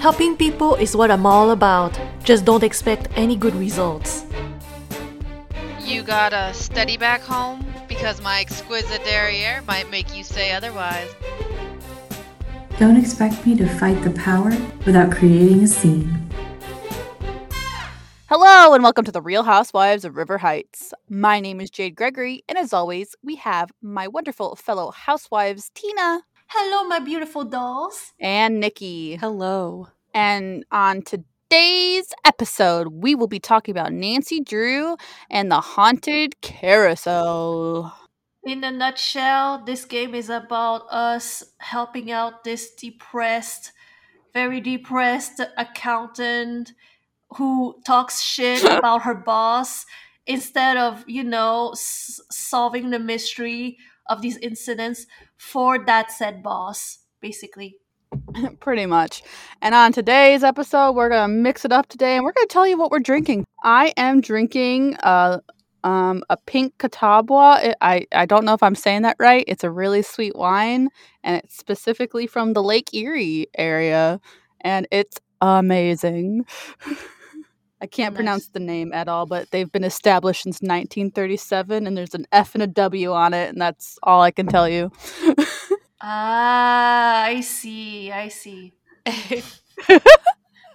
Helping 0.00 0.34
people 0.34 0.76
is 0.76 0.96
what 0.96 1.10
I'm 1.10 1.26
all 1.26 1.50
about. 1.50 1.92
Just 2.24 2.46
don't 2.46 2.62
expect 2.62 3.08
any 3.16 3.36
good 3.36 3.54
results. 3.54 4.24
You 5.80 6.02
got 6.02 6.32
a 6.32 6.54
study 6.54 6.96
back 6.96 7.20
home? 7.20 7.66
Because 7.86 8.22
my 8.22 8.40
exquisite 8.40 9.04
derriere 9.04 9.60
might 9.68 9.90
make 9.90 10.16
you 10.16 10.24
say 10.24 10.52
otherwise. 10.52 11.14
Don't 12.78 12.96
expect 12.96 13.44
me 13.46 13.54
to 13.56 13.68
fight 13.68 14.02
the 14.02 14.12
power 14.12 14.56
without 14.86 15.12
creating 15.12 15.64
a 15.64 15.66
scene. 15.66 16.30
Hello, 18.30 18.72
and 18.72 18.82
welcome 18.82 19.04
to 19.04 19.12
the 19.12 19.20
Real 19.20 19.42
Housewives 19.42 20.06
of 20.06 20.16
River 20.16 20.38
Heights. 20.38 20.94
My 21.10 21.40
name 21.40 21.60
is 21.60 21.68
Jade 21.68 21.94
Gregory, 21.94 22.42
and 22.48 22.56
as 22.56 22.72
always, 22.72 23.14
we 23.22 23.34
have 23.36 23.70
my 23.82 24.08
wonderful 24.08 24.56
fellow 24.56 24.92
housewives, 24.92 25.70
Tina 25.74 26.22
Hello, 26.52 26.82
my 26.88 26.98
beautiful 26.98 27.44
dolls. 27.44 28.12
and 28.18 28.58
Nikki. 28.60 29.16
Hello. 29.16 29.88
And 30.12 30.64
on 30.72 31.02
today's 31.02 32.12
episode, 32.24 32.88
we 32.88 33.14
will 33.14 33.28
be 33.28 33.38
talking 33.38 33.72
about 33.72 33.92
Nancy 33.92 34.40
Drew 34.40 34.96
and 35.30 35.50
the 35.50 35.60
Haunted 35.60 36.40
Carousel. 36.40 37.94
In 38.44 38.64
a 38.64 38.72
nutshell, 38.72 39.62
this 39.64 39.84
game 39.84 40.14
is 40.14 40.28
about 40.28 40.86
us 40.90 41.44
helping 41.58 42.10
out 42.10 42.42
this 42.42 42.72
depressed, 42.74 43.70
very 44.34 44.60
depressed 44.60 45.40
accountant 45.56 46.72
who 47.36 47.76
talks 47.86 48.20
shit 48.22 48.64
about 48.78 49.02
her 49.02 49.14
boss 49.14 49.86
instead 50.26 50.76
of, 50.76 51.04
you 51.06 51.22
know, 51.22 51.70
s- 51.72 52.20
solving 52.30 52.90
the 52.90 52.98
mystery 52.98 53.78
of 54.08 54.20
these 54.20 54.36
incidents 54.38 55.06
for 55.40 55.82
that 55.86 56.12
said 56.12 56.42
boss, 56.42 56.98
basically. 57.22 57.78
Pretty 58.60 58.84
much. 58.84 59.22
And 59.62 59.74
on 59.74 59.90
today's 59.90 60.44
episode, 60.44 60.92
we're 60.92 61.08
going 61.08 61.30
to 61.30 61.34
mix 61.34 61.64
it 61.64 61.72
up 61.72 61.88
today 61.88 62.16
and 62.16 62.24
we're 62.24 62.32
going 62.32 62.46
to 62.46 62.52
tell 62.52 62.66
you 62.66 62.76
what 62.76 62.90
we're 62.90 62.98
drinking. 62.98 63.46
I 63.64 63.94
am 63.96 64.20
drinking 64.20 64.96
uh, 64.96 65.38
um, 65.82 66.22
a 66.28 66.36
pink 66.36 66.76
Catawba. 66.76 67.74
I, 67.80 68.06
I 68.12 68.26
don't 68.26 68.44
know 68.44 68.52
if 68.52 68.62
I'm 68.62 68.74
saying 68.74 69.00
that 69.02 69.16
right. 69.18 69.44
It's 69.48 69.64
a 69.64 69.70
really 69.70 70.02
sweet 70.02 70.36
wine 70.36 70.90
and 71.24 71.42
it's 71.42 71.56
specifically 71.56 72.26
from 72.26 72.52
the 72.52 72.62
Lake 72.62 72.92
Erie 72.92 73.46
area 73.56 74.20
and 74.60 74.86
it's 74.90 75.18
amazing. 75.40 76.44
I 77.82 77.86
can't 77.86 78.12
Nice. 78.12 78.18
pronounce 78.18 78.48
the 78.48 78.60
name 78.60 78.92
at 78.92 79.08
all, 79.08 79.24
but 79.26 79.50
they've 79.50 79.70
been 79.72 79.84
established 79.84 80.42
since 80.42 80.56
1937 80.60 81.86
and 81.86 81.96
there's 81.96 82.14
an 82.14 82.26
F 82.30 82.54
and 82.54 82.62
a 82.62 82.66
W 82.66 83.12
on 83.12 83.32
it, 83.34 83.48
and 83.48 83.60
that's 83.60 83.98
all 84.02 84.20
I 84.20 84.30
can 84.30 84.46
tell 84.46 84.68
you. 84.68 84.92
Ah, 86.02 87.24
I 87.24 87.40
see, 87.40 88.10
I 88.10 88.28
see. 88.28 88.72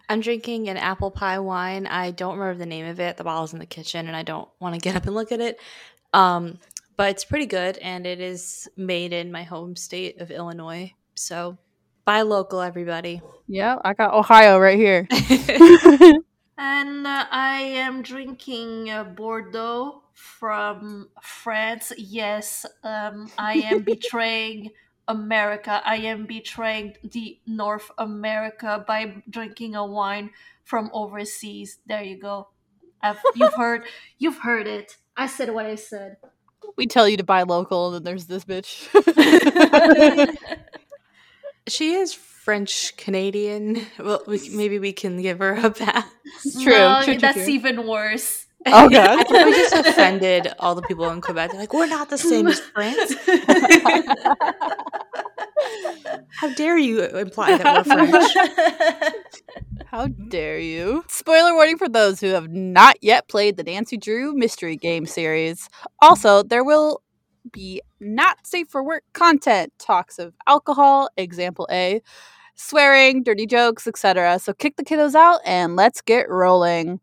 I'm 0.09 0.19
drinking 0.19 0.69
an 0.69 0.77
apple 0.77 1.09
pie 1.09 1.39
wine. 1.39 1.87
I 1.87 2.11
don't 2.11 2.37
remember 2.37 2.59
the 2.59 2.65
name 2.67 2.85
of 2.85 2.99
it. 2.99 3.17
The 3.17 3.23
bottle's 3.23 3.53
in 3.53 3.59
the 3.59 3.65
kitchen 3.65 4.07
and 4.07 4.15
I 4.15 4.21
don't 4.21 4.47
want 4.59 4.75
to 4.75 4.79
get 4.81 4.95
up 4.95 5.05
and 5.07 5.15
look 5.15 5.31
at 5.31 5.41
it. 5.41 5.59
Um, 6.13 6.59
but 6.95 7.09
it's 7.09 7.25
pretty 7.25 7.47
good 7.47 7.77
and 7.79 8.05
it 8.05 8.19
is 8.19 8.67
made 8.77 9.13
in 9.13 9.31
my 9.31 9.41
home 9.43 9.75
state 9.75 10.21
of 10.21 10.29
Illinois. 10.29 10.93
So 11.15 11.57
buy 12.05 12.21
local, 12.21 12.61
everybody. 12.61 13.21
yeah, 13.47 13.77
I 13.83 13.93
got 13.95 14.13
Ohio 14.13 14.59
right 14.59 14.77
here. 14.77 15.07
And 16.57 17.05
uh, 17.05 17.25
I 17.31 17.59
am 17.59 18.01
drinking 18.01 18.89
uh, 18.89 19.03
Bordeaux 19.03 20.03
from 20.13 21.09
France. 21.21 21.91
Yes, 21.97 22.65
um, 22.83 23.29
I 23.37 23.55
am 23.55 23.83
betraying 23.83 24.71
America. 25.07 25.81
I 25.85 25.97
am 25.97 26.25
betraying 26.25 26.95
the 27.03 27.39
North 27.45 27.91
America 27.97 28.83
by 28.87 29.21
drinking 29.29 29.75
a 29.75 29.85
wine 29.85 30.31
from 30.63 30.89
overseas. 30.93 31.79
There 31.85 32.01
you 32.01 32.19
go. 32.19 32.47
I've, 33.01 33.19
you've 33.35 33.53
heard. 33.55 33.83
You've 34.17 34.39
heard 34.39 34.67
it. 34.67 34.97
I 35.17 35.27
said 35.27 35.53
what 35.53 35.65
I 35.65 35.75
said. 35.75 36.17
we 36.77 36.87
tell 36.87 37.07
you 37.07 37.17
to 37.17 37.23
buy 37.23 37.43
local, 37.43 37.87
and 37.87 37.95
then 37.95 38.03
there's 38.03 38.27
this 38.27 38.45
bitch. 38.45 38.87
she 41.67 41.93
is 41.93 42.13
French 42.45 42.95
Canadian. 42.95 43.81
Well, 43.99 44.21
we, 44.27 44.49
maybe 44.49 44.77
we 44.79 44.93
can 44.93 45.19
give 45.21 45.39
her 45.39 45.55
a 45.55 45.71
pass. 45.71 46.05
True, 46.61 46.73
No, 46.73 47.01
true, 47.03 47.13
true, 47.15 47.21
that's 47.21 47.37
true. 47.43 47.47
even 47.53 47.87
worse. 47.87 48.45
Oh, 48.67 48.85
I 48.85 48.89
God. 48.93 49.27
think 49.27 49.45
we 49.45 49.51
just 49.53 49.73
offended 49.73 50.53
all 50.59 50.75
the 50.75 50.83
people 50.83 51.09
in 51.09 51.21
Quebec. 51.21 51.51
They're 51.51 51.59
like, 51.59 51.73
we're 51.73 51.87
not 51.87 52.09
the 52.11 52.17
same 52.19 52.47
as 52.47 52.59
France. 52.59 53.15
How 56.39 56.49
dare 56.53 56.77
you 56.77 57.03
imply 57.03 57.57
that 57.57 57.85
we're 57.87 58.07
French? 58.07 59.15
How 59.87 60.07
dare 60.07 60.59
you? 60.59 61.03
Spoiler 61.07 61.53
warning 61.55 61.77
for 61.77 61.87
those 61.89 62.19
who 62.19 62.27
have 62.27 62.49
not 62.49 62.97
yet 63.01 63.27
played 63.27 63.57
the 63.57 63.63
Nancy 63.63 63.97
Drew 63.97 64.33
mystery 64.35 64.75
game 64.75 65.05
series. 65.05 65.67
Also, 66.01 66.43
there 66.43 66.63
will 66.63 67.01
be 67.51 67.81
not 67.99 68.45
safe 68.45 68.67
for 68.69 68.83
work 68.83 69.03
content, 69.13 69.71
talks 69.79 70.19
of 70.19 70.33
alcohol, 70.47 71.09
example 71.17 71.67
A, 71.71 72.01
swearing, 72.55 73.23
dirty 73.23 73.45
jokes, 73.45 73.87
etc. 73.87 74.39
So 74.39 74.53
kick 74.53 74.77
the 74.77 74.83
kiddos 74.83 75.15
out 75.15 75.41
and 75.45 75.75
let's 75.75 76.01
get 76.01 76.29
rolling. 76.29 76.99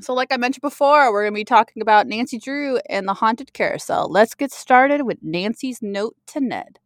So, 0.00 0.12
like 0.12 0.30
I 0.30 0.36
mentioned 0.36 0.62
before, 0.62 1.10
we're 1.10 1.22
going 1.22 1.32
to 1.32 1.40
be 1.40 1.44
talking 1.44 1.80
about 1.80 2.06
Nancy 2.06 2.38
Drew 2.38 2.78
and 2.90 3.08
the 3.08 3.14
Haunted 3.14 3.54
Carousel. 3.54 4.08
Let's 4.10 4.34
get 4.34 4.52
started 4.52 5.02
with 5.02 5.18
Nancy's 5.22 5.80
note 5.80 6.14
to 6.28 6.40
Ned. 6.40 6.78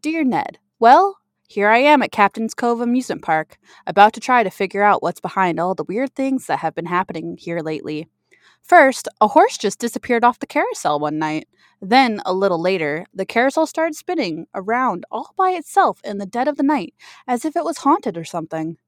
Dear 0.00 0.22
Ned, 0.22 0.58
well, 0.78 1.18
here 1.48 1.68
I 1.68 1.78
am 1.78 2.02
at 2.02 2.12
Captain's 2.12 2.54
Cove 2.54 2.80
Amusement 2.80 3.22
Park, 3.22 3.58
about 3.86 4.12
to 4.14 4.20
try 4.20 4.42
to 4.42 4.50
figure 4.50 4.82
out 4.82 5.02
what's 5.02 5.20
behind 5.20 5.58
all 5.58 5.74
the 5.74 5.84
weird 5.84 6.14
things 6.14 6.46
that 6.46 6.60
have 6.60 6.74
been 6.74 6.86
happening 6.86 7.36
here 7.38 7.60
lately. 7.60 8.08
First, 8.64 9.08
a 9.20 9.28
horse 9.28 9.58
just 9.58 9.78
disappeared 9.78 10.24
off 10.24 10.38
the 10.38 10.46
carousel 10.46 10.98
one 10.98 11.18
night. 11.18 11.48
Then, 11.82 12.22
a 12.24 12.32
little 12.32 12.60
later, 12.60 13.04
the 13.12 13.26
carousel 13.26 13.66
started 13.66 13.94
spinning 13.94 14.46
around 14.54 15.04
all 15.10 15.34
by 15.36 15.50
itself 15.50 16.00
in 16.02 16.16
the 16.16 16.24
dead 16.24 16.48
of 16.48 16.56
the 16.56 16.62
night, 16.62 16.94
as 17.28 17.44
if 17.44 17.56
it 17.56 17.64
was 17.64 17.78
haunted 17.78 18.16
or 18.16 18.24
something. 18.24 18.78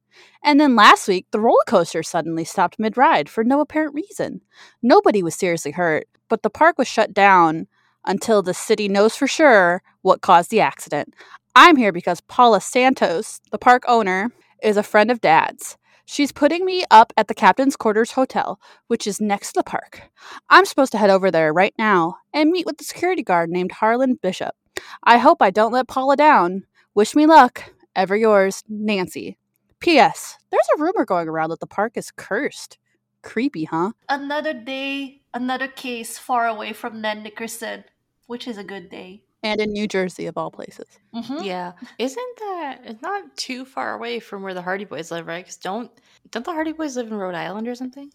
And 0.43 0.59
then 0.59 0.77
last 0.77 1.09
week, 1.09 1.27
the 1.31 1.41
roller 1.41 1.63
coaster 1.67 2.03
suddenly 2.03 2.43
stopped 2.43 2.79
mid 2.79 2.97
ride 2.97 3.29
for 3.29 3.45
no 3.45 3.61
apparent 3.61 3.95
reason. 3.95 4.41
Nobody 4.83 5.23
was 5.23 5.35
seriously 5.35 5.73
hurt, 5.73 6.09
but 6.31 6.43
the 6.43 6.49
park 6.49 6.79
was 6.79 6.89
shut 6.89 7.13
down 7.13 7.67
until 8.07 8.41
the 8.41 8.55
city 8.55 8.89
knows 8.89 9.15
for 9.15 9.27
sure 9.27 9.83
what 10.01 10.23
caused 10.23 10.51
the 10.51 10.61
accident. 10.61 11.13
I'm 11.55 11.77
here 11.77 11.93
because 11.93 12.23
Paula 12.23 12.63
Santos, 12.63 13.41
the 13.51 13.59
park 13.59 13.83
owner, 13.87 14.31
is 14.63 14.79
a 14.79 14.83
friend 14.83 15.11
of 15.11 15.21
Dad's. 15.21 15.77
She's 16.09 16.31
putting 16.31 16.65
me 16.65 16.85
up 16.89 17.13
at 17.17 17.27
the 17.27 17.35
Captain's 17.35 17.75
Quarters 17.75 18.13
Hotel, 18.13 18.61
which 18.87 19.09
is 19.09 19.21
next 19.21 19.53
to 19.53 19.61
the 19.61 19.65
park. 19.65 20.03
I'm 20.49 20.65
supposed 20.65 20.93
to 20.93 20.99
head 20.99 21.11
over 21.11 21.33
there 21.33 21.53
right 21.53 21.75
now 21.79 22.19
and 22.33 22.51
meet 22.51 22.65
with 22.65 22.79
the 22.79 22.85
security 22.85 23.25
guard 23.25 23.51
named 23.51 23.73
Harlan 23.73 24.15
Bishop. 24.15 24.55
I 25.03 25.19
hope 25.19 25.43
I 25.43 25.51
don't 25.51 25.73
let 25.73 25.89
Paula 25.89 26.17
down. 26.17 26.65
Wish 26.95 27.17
me 27.17 27.27
luck. 27.27 27.73
Ever 27.97 28.17
yours, 28.17 28.63
Nancy. 28.69 29.37
P.S. 29.81 30.39
There's 30.51 30.69
a 30.77 30.81
rumor 30.81 31.05
going 31.05 31.29
around 31.29 31.51
that 31.51 31.59
the 31.59 31.67
park 31.67 31.97
is 31.97 32.13
cursed. 32.13 32.79
Creepy, 33.23 33.65
huh? 33.65 33.93
Another 34.09 34.55
day, 34.55 35.23
another 35.35 35.67
case 35.67 36.19
far 36.19 36.47
away 36.47 36.73
from 36.73 37.01
Ned 37.01 37.25
Nickerson, 37.25 37.83
which 38.27 38.47
is 38.47 38.59
a 38.59 38.65
good 38.65 38.89
day. 38.89 39.25
And 39.43 39.61
in 39.61 39.71
New 39.73 39.87
Jersey, 39.87 40.27
of 40.27 40.37
all 40.37 40.51
places. 40.51 40.87
Mhm. 41.15 41.45
Yeah, 41.45 41.73
isn't 41.99 42.39
that 42.39 42.81
it's 42.85 43.03
not 43.03 43.37
too 43.37 43.65
far 43.65 43.95
away 43.95 44.19
from 44.19 44.43
where 44.43 44.55
the 44.55 44.63
Hardy 44.63 44.85
Boys 44.85 45.11
live, 45.11 45.27
right? 45.27 45.45
Because 45.45 45.57
don't 45.57 45.91
don't 46.31 46.45
the 46.45 46.53
Hardy 46.53 46.73
Boys 46.73 46.97
live 46.97 47.07
in 47.09 47.15
Rhode 47.15 47.35
Island 47.35 47.69
or 47.69 47.75
something? 47.75 48.11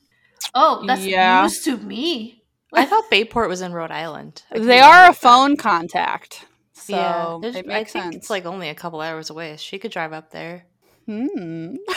Oh, 0.56 0.84
that's 0.86 1.06
Yeah. 1.06 1.44
news 1.44 1.62
to 1.64 1.78
me. 1.78 2.44
I 2.74 2.86
thought 2.86 3.10
Bayport 3.10 3.50
was 3.50 3.62
in 3.62 3.74
Rhode 3.74 3.92
Island. 3.92 4.44
They 4.52 4.80
are 4.80 5.02
a 5.02 5.04
about 5.06 5.14
that. 5.14 5.18
phone 5.22 5.58
contact. 5.58 6.46
So 6.74 6.96
yeah, 6.96 7.38
there's- 7.42 7.56
it 7.58 7.66
I 7.70 7.74
makes 7.80 7.92
think 7.94 8.04
sense. 8.06 8.16
it's 8.16 8.30
like 8.30 8.46
only 8.46 8.70
a 8.70 8.76
couple 8.76 9.00
hours 9.02 9.30
away. 9.30 9.56
She 9.58 9.78
could 9.78 9.92
drive 9.92 10.14
up 10.14 10.32
there. 10.32 10.66
Hmm. 11.12 11.76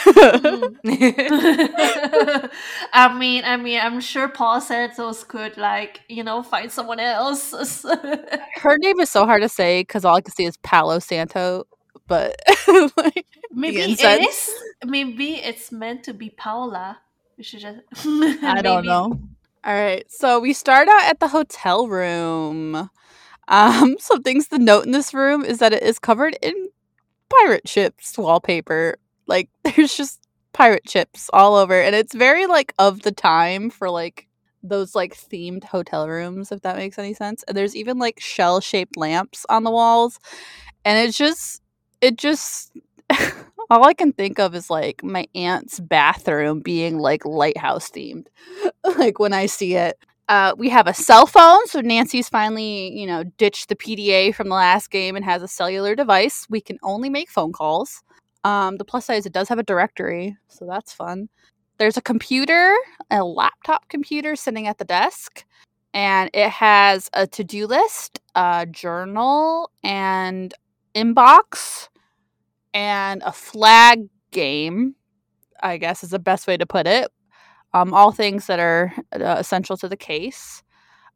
I 2.93 3.17
mean, 3.17 3.43
I 3.45 3.57
mean, 3.57 3.79
I'm 3.79 4.01
sure 4.01 4.27
Paul 4.27 4.61
Santos 4.61 5.23
could 5.23 5.57
like, 5.57 6.01
you 6.09 6.23
know, 6.23 6.43
find 6.43 6.71
someone 6.71 6.99
else. 6.99 7.83
Her 8.55 8.77
name 8.77 8.99
is 8.99 9.09
so 9.09 9.25
hard 9.25 9.41
to 9.41 9.49
say 9.49 9.81
because 9.81 10.05
all 10.05 10.15
I 10.15 10.21
can 10.21 10.33
see 10.33 10.45
is 10.45 10.57
Palo 10.57 10.99
Santo. 10.99 11.65
But 12.07 12.35
like, 12.97 13.25
maybe 13.51 13.81
it 13.81 13.89
incense. 13.91 14.27
is. 14.27 14.53
Maybe 14.85 15.35
it's 15.35 15.71
meant 15.71 16.03
to 16.03 16.13
be 16.13 16.29
Paula. 16.29 16.99
We 17.37 17.43
should 17.43 17.61
just. 17.61 17.79
I 18.43 18.61
don't 18.61 18.85
know. 18.85 19.19
All 19.63 19.73
right, 19.73 20.09
so 20.11 20.39
we 20.39 20.53
start 20.53 20.87
out 20.87 21.05
at 21.05 21.19
the 21.19 21.29
hotel 21.29 21.87
room. 21.87 22.89
Um, 23.47 23.95
some 23.99 24.21
things 24.21 24.47
to 24.49 24.59
note 24.59 24.85
in 24.85 24.91
this 24.91 25.13
room 25.13 25.43
is 25.43 25.57
that 25.59 25.73
it 25.73 25.81
is 25.81 25.97
covered 25.97 26.37
in 26.41 26.69
pirate 27.29 27.67
ships 27.67 28.17
wallpaper. 28.17 28.97
Like 29.27 29.49
there's 29.63 29.95
just 29.95 30.21
pirate 30.53 30.89
ships 30.89 31.29
all 31.33 31.55
over, 31.55 31.79
and 31.81 31.95
it's 31.95 32.13
very 32.13 32.45
like 32.45 32.73
of 32.79 33.01
the 33.01 33.11
time 33.11 33.69
for 33.69 33.89
like 33.89 34.27
those 34.63 34.95
like 34.95 35.15
themed 35.15 35.63
hotel 35.63 36.07
rooms, 36.07 36.51
if 36.51 36.61
that 36.61 36.77
makes 36.77 36.97
any 36.97 37.13
sense. 37.13 37.43
And 37.47 37.55
there's 37.55 37.75
even 37.75 37.99
like 37.99 38.19
shell 38.19 38.61
shaped 38.61 38.97
lamps 38.97 39.45
on 39.49 39.63
the 39.63 39.71
walls, 39.71 40.19
and 40.83 40.97
it's 41.07 41.17
just 41.17 41.61
it 42.01 42.17
just 42.17 42.71
All 43.69 43.83
I 43.87 43.93
can 43.93 44.13
think 44.13 44.39
of 44.39 44.53
is 44.53 44.69
like 44.69 45.03
my 45.03 45.25
aunt's 45.33 45.79
bathroom 45.79 46.59
being 46.59 46.99
like 46.99 47.25
lighthouse 47.25 47.89
themed. 47.89 48.27
like 48.97 49.19
when 49.19 49.33
I 49.33 49.47
see 49.47 49.75
it. 49.75 49.97
Uh, 50.27 50.55
we 50.57 50.69
have 50.69 50.87
a 50.87 50.93
cell 50.93 51.27
phone, 51.27 51.67
so 51.67 51.81
Nancy's 51.81 52.27
finally, 52.29 52.91
you 52.97 53.05
know, 53.05 53.23
ditched 53.37 53.69
the 53.69 53.75
PDA 53.75 54.33
from 54.33 54.49
the 54.49 54.55
last 54.55 54.89
game 54.89 55.15
and 55.15 55.23
has 55.23 55.43
a 55.43 55.47
cellular 55.47 55.93
device. 55.93 56.47
We 56.49 56.61
can 56.61 56.79
only 56.81 57.09
make 57.09 57.29
phone 57.29 57.53
calls. 57.53 58.01
Um, 58.45 58.77
the 58.77 58.85
plus 58.85 59.05
side 59.05 59.15
is 59.15 59.25
it 59.25 59.33
does 59.33 59.49
have 59.49 59.57
a 59.57 59.63
directory, 59.63 60.37
so 60.49 60.65
that's 60.65 60.93
fun. 60.93 61.29
There's 61.79 61.97
a 61.97 62.01
computer, 62.01 62.75
a 63.09 63.23
laptop 63.23 63.89
computer 63.89 64.35
sitting 64.35 64.67
at 64.67 64.77
the 64.77 64.85
desk, 64.85 65.43
and 65.95 66.29
it 66.31 66.49
has 66.49 67.09
a 67.13 67.25
to 67.25 67.43
do 67.43 67.65
list, 67.65 68.19
a 68.35 68.67
journal, 68.69 69.71
and 69.83 70.53
inbox, 70.93 71.89
and 72.71 73.23
a 73.25 73.31
flag 73.31 74.07
game, 74.29 74.93
I 75.63 75.77
guess 75.77 76.03
is 76.03 76.11
the 76.11 76.19
best 76.19 76.45
way 76.45 76.55
to 76.55 76.67
put 76.67 76.85
it. 76.85 77.11
Um, 77.73 77.95
all 77.95 78.11
things 78.11 78.45
that 78.45 78.59
are 78.59 78.93
uh, 79.11 79.37
essential 79.39 79.75
to 79.77 79.89
the 79.89 79.97
case. 79.97 80.61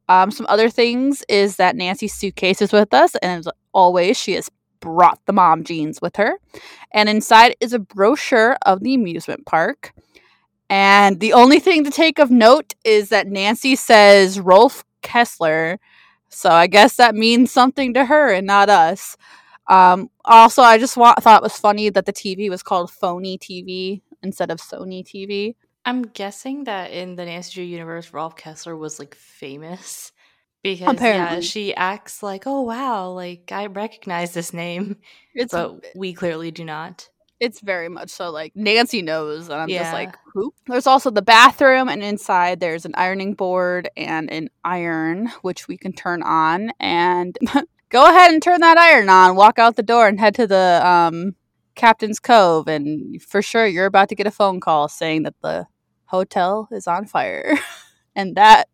Um, 0.10 0.31
some 0.31 0.48
other 0.50 0.72
things 0.72 1.24
is 1.30 1.58
that 1.58 1.76
Nancy's 1.76 2.16
suitcase 2.16 2.60
is 2.60 2.74
with 2.74 2.92
us, 2.92 3.14
and 3.18 3.40
as 3.40 3.48
always, 3.72 4.18
she 4.18 4.34
has 4.34 4.50
brought 4.80 5.20
the 5.26 5.34
mom 5.34 5.64
jeans 5.64 6.02
with 6.02 6.16
her. 6.16 6.40
And 6.92 7.10
inside 7.10 7.56
is 7.60 7.74
a 7.74 7.80
brochure 7.80 8.58
of 8.66 8.84
the 8.84 8.94
amusement 8.94 9.46
park. 9.46 9.94
And 10.70 11.20
the 11.20 11.34
only 11.34 11.60
thing 11.60 11.84
to 11.84 11.92
take 11.92 12.20
of 12.20 12.30
note 12.30 12.76
is 12.84 13.10
that 13.10 13.28
Nancy 13.28 13.76
says 13.76 14.40
Rolf 14.40 14.84
Kessler. 15.02 15.80
So 16.30 16.50
I 16.50 16.68
guess 16.68 16.96
that 16.98 17.16
means 17.16 17.52
something 17.52 17.94
to 17.96 18.06
her 18.06 18.31
and 18.31 18.46
not 18.46 18.70
us. 18.70 19.18
Um, 19.68 20.10
also, 20.26 20.62
I 20.62 20.78
just 20.78 20.98
wa- 20.98 21.16
thought 21.20 21.42
it 21.42 21.44
was 21.44 21.58
funny 21.58 21.90
that 21.90 22.06
the 22.06 22.14
TV 22.14 22.50
was 22.50 22.64
called 22.64 22.92
Phony 22.92 23.38
TV 23.38 24.02
instead 24.22 24.52
of 24.52 24.60
Sony 24.60 25.04
TV. 25.04 25.56
I'm 25.86 26.04
guessing 26.04 26.66
that 26.66 26.92
in 26.92 27.16
the 27.16 27.26
Nancy 27.26 27.54
Drew 27.54 27.64
universe, 27.64 28.14
Rolf 28.14 28.36
Kessler 28.36 28.76
was 28.76 29.00
like 29.00 29.16
famous 29.16 30.12
because 30.63 31.00
yeah, 31.01 31.39
she 31.39 31.73
acts 31.75 32.21
like, 32.23 32.44
oh 32.45 32.61
wow, 32.61 33.09
like 33.11 33.51
I 33.51 33.67
recognize 33.67 34.33
this 34.33 34.53
name, 34.53 34.97
It's 35.33 35.53
but 35.53 35.83
we 35.95 36.13
clearly 36.13 36.51
do 36.51 36.65
not. 36.65 37.09
it's 37.39 37.61
very 37.61 37.88
much 37.88 38.09
so 38.09 38.29
like 38.31 38.51
Nancy 38.56 39.01
knows, 39.01 39.47
and 39.50 39.61
I'm 39.61 39.69
just 39.69 39.94
like, 39.94 40.15
who? 40.33 40.53
There's 40.67 40.88
also 40.88 41.09
the 41.09 41.21
bathroom, 41.21 41.88
and 41.88 42.03
inside 42.03 42.59
there's 42.59 42.85
an 42.85 42.94
ironing 42.95 43.33
board 43.33 43.89
and 43.95 44.29
an 44.31 44.50
iron 44.63 45.27
which 45.41 45.67
we 45.67 45.77
can 45.77 45.94
turn 45.94 46.21
on. 46.23 46.71
And 46.79 47.38
go 47.89 48.09
ahead 48.09 48.31
and 48.33 48.41
turn 48.44 48.61
that 48.61 48.77
iron 48.77 49.09
on. 49.09 49.35
Walk 49.35 49.59
out 49.59 49.75
the 49.77 49.83
door 49.83 50.07
and 50.07 50.19
head 50.19 50.35
to 50.35 50.47
the 50.47 50.81
um, 50.85 51.35
Captain's 51.75 52.19
Cove, 52.19 52.67
and 52.67 53.21
for 53.21 53.41
sure 53.41 53.65
you're 53.65 53.85
about 53.85 54.09
to 54.09 54.15
get 54.15 54.27
a 54.27 54.31
phone 54.31 54.59
call 54.59 54.89
saying 54.89 55.23
that 55.23 55.35
the 55.41 55.67
hotel 56.06 56.67
is 56.71 56.88
on 56.88 57.06
fire, 57.06 57.57
and 58.15 58.35
that 58.35 58.67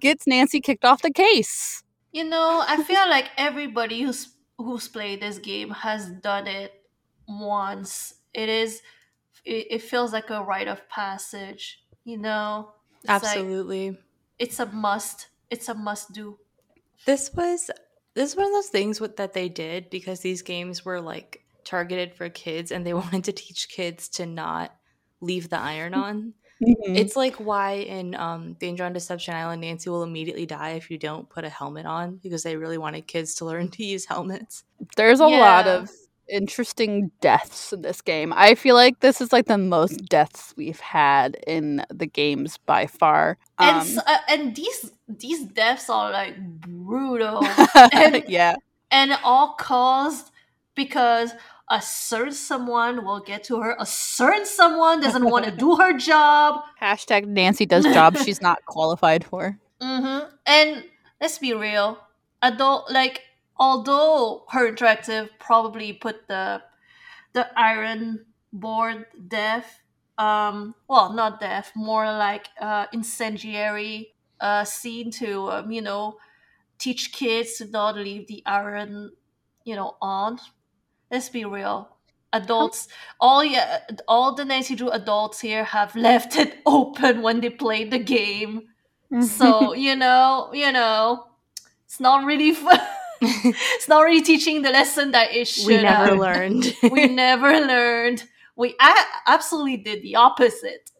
gets 0.00 0.26
Nancy 0.26 0.60
kicked 0.60 0.84
off 0.84 1.02
the 1.02 1.12
case. 1.12 1.82
You 2.12 2.24
know, 2.24 2.64
I 2.66 2.82
feel 2.82 3.08
like 3.08 3.30
everybody 3.36 4.02
who's 4.02 4.32
who's 4.58 4.88
played 4.88 5.20
this 5.20 5.38
game 5.38 5.70
has 5.70 6.08
done 6.10 6.46
it 6.46 6.72
once. 7.28 8.14
It 8.32 8.48
is 8.48 8.82
it, 9.44 9.66
it 9.70 9.82
feels 9.82 10.12
like 10.12 10.30
a 10.30 10.42
rite 10.42 10.68
of 10.68 10.88
passage, 10.88 11.82
you 12.04 12.18
know? 12.18 12.72
It's 13.02 13.08
like- 13.08 13.22
Absolutely. 13.22 13.98
it's 14.38 14.58
a 14.58 14.66
must. 14.66 15.28
It's 15.50 15.68
a 15.68 15.74
must 15.74 16.12
do. 16.12 16.38
This 17.04 17.32
was 17.34 17.70
this 18.14 18.30
is 18.30 18.36
one 18.36 18.46
of 18.46 18.52
those 18.52 18.68
things 18.68 18.98
with, 19.00 19.16
that 19.18 19.34
they 19.34 19.48
did 19.50 19.90
because 19.90 20.20
these 20.20 20.40
games 20.42 20.84
were 20.84 21.00
like 21.02 21.44
targeted 21.64 22.14
for 22.14 22.28
kids 22.30 22.72
and 22.72 22.86
they 22.86 22.94
wanted 23.02 23.24
to 23.24 23.32
teach 23.32 23.68
kids 23.68 24.08
to 24.08 24.24
not 24.26 24.74
leave 25.20 25.50
the 25.50 25.58
iron 25.58 25.92
on. 26.06 26.32
Mm-hmm. 26.62 26.96
It's 26.96 27.16
like 27.16 27.36
why 27.36 27.72
in 27.74 28.14
um, 28.14 28.54
Danger 28.54 28.84
on 28.84 28.92
Deception 28.92 29.34
Island, 29.34 29.60
Nancy 29.60 29.90
will 29.90 30.02
immediately 30.02 30.46
die 30.46 30.70
if 30.70 30.90
you 30.90 30.96
don't 30.98 31.28
put 31.28 31.44
a 31.44 31.48
helmet 31.50 31.84
on 31.86 32.16
because 32.22 32.42
they 32.42 32.56
really 32.56 32.78
wanted 32.78 33.06
kids 33.06 33.34
to 33.36 33.44
learn 33.50 33.68
to 33.70 33.84
use 33.84 34.06
helmets. 34.06 34.64
There's 34.96 35.20
a 35.20 35.26
lot 35.26 35.66
of 35.66 35.90
interesting 36.28 37.10
deaths 37.20 37.72
in 37.72 37.82
this 37.82 38.00
game. 38.00 38.32
I 38.34 38.54
feel 38.54 38.74
like 38.74 38.98
this 39.00 39.20
is 39.20 39.32
like 39.32 39.46
the 39.46 39.58
most 39.58 40.06
deaths 40.08 40.54
we've 40.56 40.80
had 40.80 41.36
in 41.46 41.84
the 41.88 42.06
games 42.06 42.58
by 42.66 42.86
far. 42.86 43.38
And 43.58 43.76
Um, 43.76 43.80
s- 43.82 43.98
uh, 43.98 44.18
and 44.28 44.56
these 44.56 44.90
these 45.08 45.44
deaths 45.44 45.88
are 45.88 46.10
like 46.10 46.36
brutal 46.40 47.46
and 47.92 48.24
yeah, 48.28 48.56
and 48.90 49.12
all 49.22 49.54
caused 49.54 50.30
because 50.74 51.30
a 51.70 51.82
certain 51.82 52.32
someone 52.32 53.04
will 53.04 53.20
get 53.20 53.44
to 53.44 53.60
her. 53.60 53.76
A 53.78 53.86
certain 53.86 54.46
someone 54.46 55.00
doesn't 55.00 55.24
want 55.24 55.44
to 55.44 55.50
do 55.64 55.76
her 55.76 55.92
job. 55.98 56.62
hashtag 56.80 57.26
Nancy 57.26 57.66
does 57.66 57.84
jobs 57.84 58.22
she's 58.22 58.40
not 58.40 58.64
qualified 58.66 59.24
for. 59.24 59.58
hmm 59.80 60.18
And 60.46 60.84
let's 61.20 61.38
be 61.38 61.52
real, 61.54 61.98
adult 62.42 62.90
like 62.90 63.22
although 63.58 64.44
her 64.50 64.70
interactive 64.72 65.30
probably 65.38 65.92
put 65.92 66.28
the 66.28 66.62
the 67.32 67.46
iron 67.58 68.26
board 68.52 69.06
death, 69.28 69.82
um, 70.18 70.74
well 70.88 71.12
not 71.12 71.40
death, 71.40 71.72
more 71.74 72.04
like 72.06 72.48
uh, 72.60 72.86
incendiary 72.92 74.14
uh, 74.40 74.64
scene 74.64 75.10
to 75.10 75.50
um, 75.50 75.70
you 75.70 75.82
know 75.82 76.16
teach 76.78 77.12
kids 77.12 77.58
to 77.58 77.66
not 77.66 77.96
leave 77.96 78.26
the 78.28 78.42
iron 78.46 79.12
you 79.64 79.74
know 79.76 79.96
on. 80.00 80.38
Let's 81.16 81.30
be 81.30 81.46
real. 81.46 81.88
Adults, 82.34 82.88
all 83.18 83.42
yeah, 83.42 83.78
all 84.06 84.34
the 84.34 84.44
Nancy 84.44 84.74
Drew 84.74 84.90
adults 84.90 85.40
here 85.40 85.64
have 85.64 85.96
left 86.08 86.36
it 86.36 86.58
open 86.66 87.22
when 87.22 87.40
they 87.40 87.48
played 87.48 87.90
the 87.90 87.98
game 87.98 88.64
mm-hmm. 89.10 89.22
so 89.22 89.72
you 89.72 89.96
know 89.96 90.50
you 90.52 90.70
know 90.72 91.24
it's 91.86 92.00
not 92.00 92.26
really 92.26 92.52
fun 92.52 92.78
it's 93.22 93.88
not 93.88 94.00
really 94.02 94.20
teaching 94.20 94.60
the 94.60 94.68
lesson 94.68 95.12
that 95.12 95.32
it 95.32 95.48
should 95.48 95.66
we 95.66 95.80
never 95.80 96.08
have. 96.08 96.18
learned. 96.18 96.74
we 96.92 97.06
never 97.06 97.60
learned 97.60 98.24
we 98.56 98.74
a- 98.78 99.08
absolutely 99.26 99.78
did 99.78 100.02
the 100.02 100.16
opposite 100.16 100.90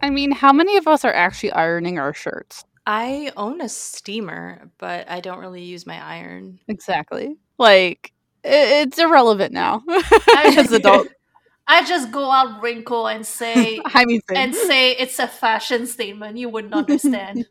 I 0.00 0.08
mean, 0.08 0.32
how 0.32 0.52
many 0.52 0.78
of 0.78 0.88
us 0.88 1.04
are 1.04 1.12
actually 1.14 1.52
ironing 1.52 1.98
our 1.98 2.12
shirts? 2.12 2.64
I 2.86 3.32
own 3.38 3.62
a 3.62 3.68
steamer, 3.68 4.70
but 4.78 5.08
I 5.08 5.20
don't 5.20 5.38
really 5.38 5.62
use 5.62 5.86
my 5.86 5.98
iron. 5.98 6.60
Exactly. 6.68 7.36
Like 7.58 8.13
i 8.13 8.13
it's 8.44 8.98
irrelevant 8.98 9.52
now 9.52 9.82
as 10.36 10.72
adults. 10.72 11.10
i 11.66 11.82
just 11.84 12.12
go 12.12 12.30
out 12.30 12.62
wrinkle 12.62 13.06
and 13.06 13.26
say 13.26 13.80
I 13.86 14.04
mean, 14.04 14.20
and 14.34 14.54
say 14.54 14.92
it's 14.92 15.18
a 15.18 15.26
fashion 15.26 15.86
statement 15.86 16.36
you 16.36 16.48
wouldn't 16.50 16.74
understand 16.74 17.46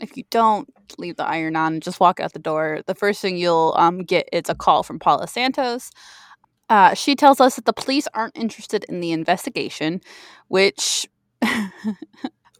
if 0.00 0.16
you 0.16 0.24
don't 0.30 0.68
leave 0.98 1.16
the 1.16 1.24
iron 1.24 1.56
on 1.56 1.74
and 1.74 1.82
just 1.82 2.00
walk 2.00 2.20
out 2.20 2.32
the 2.32 2.38
door, 2.38 2.80
the 2.86 2.94
first 2.94 3.20
thing 3.20 3.36
you'll 3.36 3.74
um, 3.76 3.98
get 3.98 4.28
is 4.32 4.48
a 4.48 4.54
call 4.54 4.82
from 4.82 4.98
Paula 4.98 5.28
Santos. 5.28 5.90
Uh, 6.68 6.94
she 6.94 7.14
tells 7.14 7.40
us 7.40 7.56
that 7.56 7.64
the 7.64 7.72
police 7.72 8.06
aren't 8.14 8.36
interested 8.36 8.84
in 8.88 9.00
the 9.00 9.12
investigation, 9.12 10.00
which. 10.48 11.06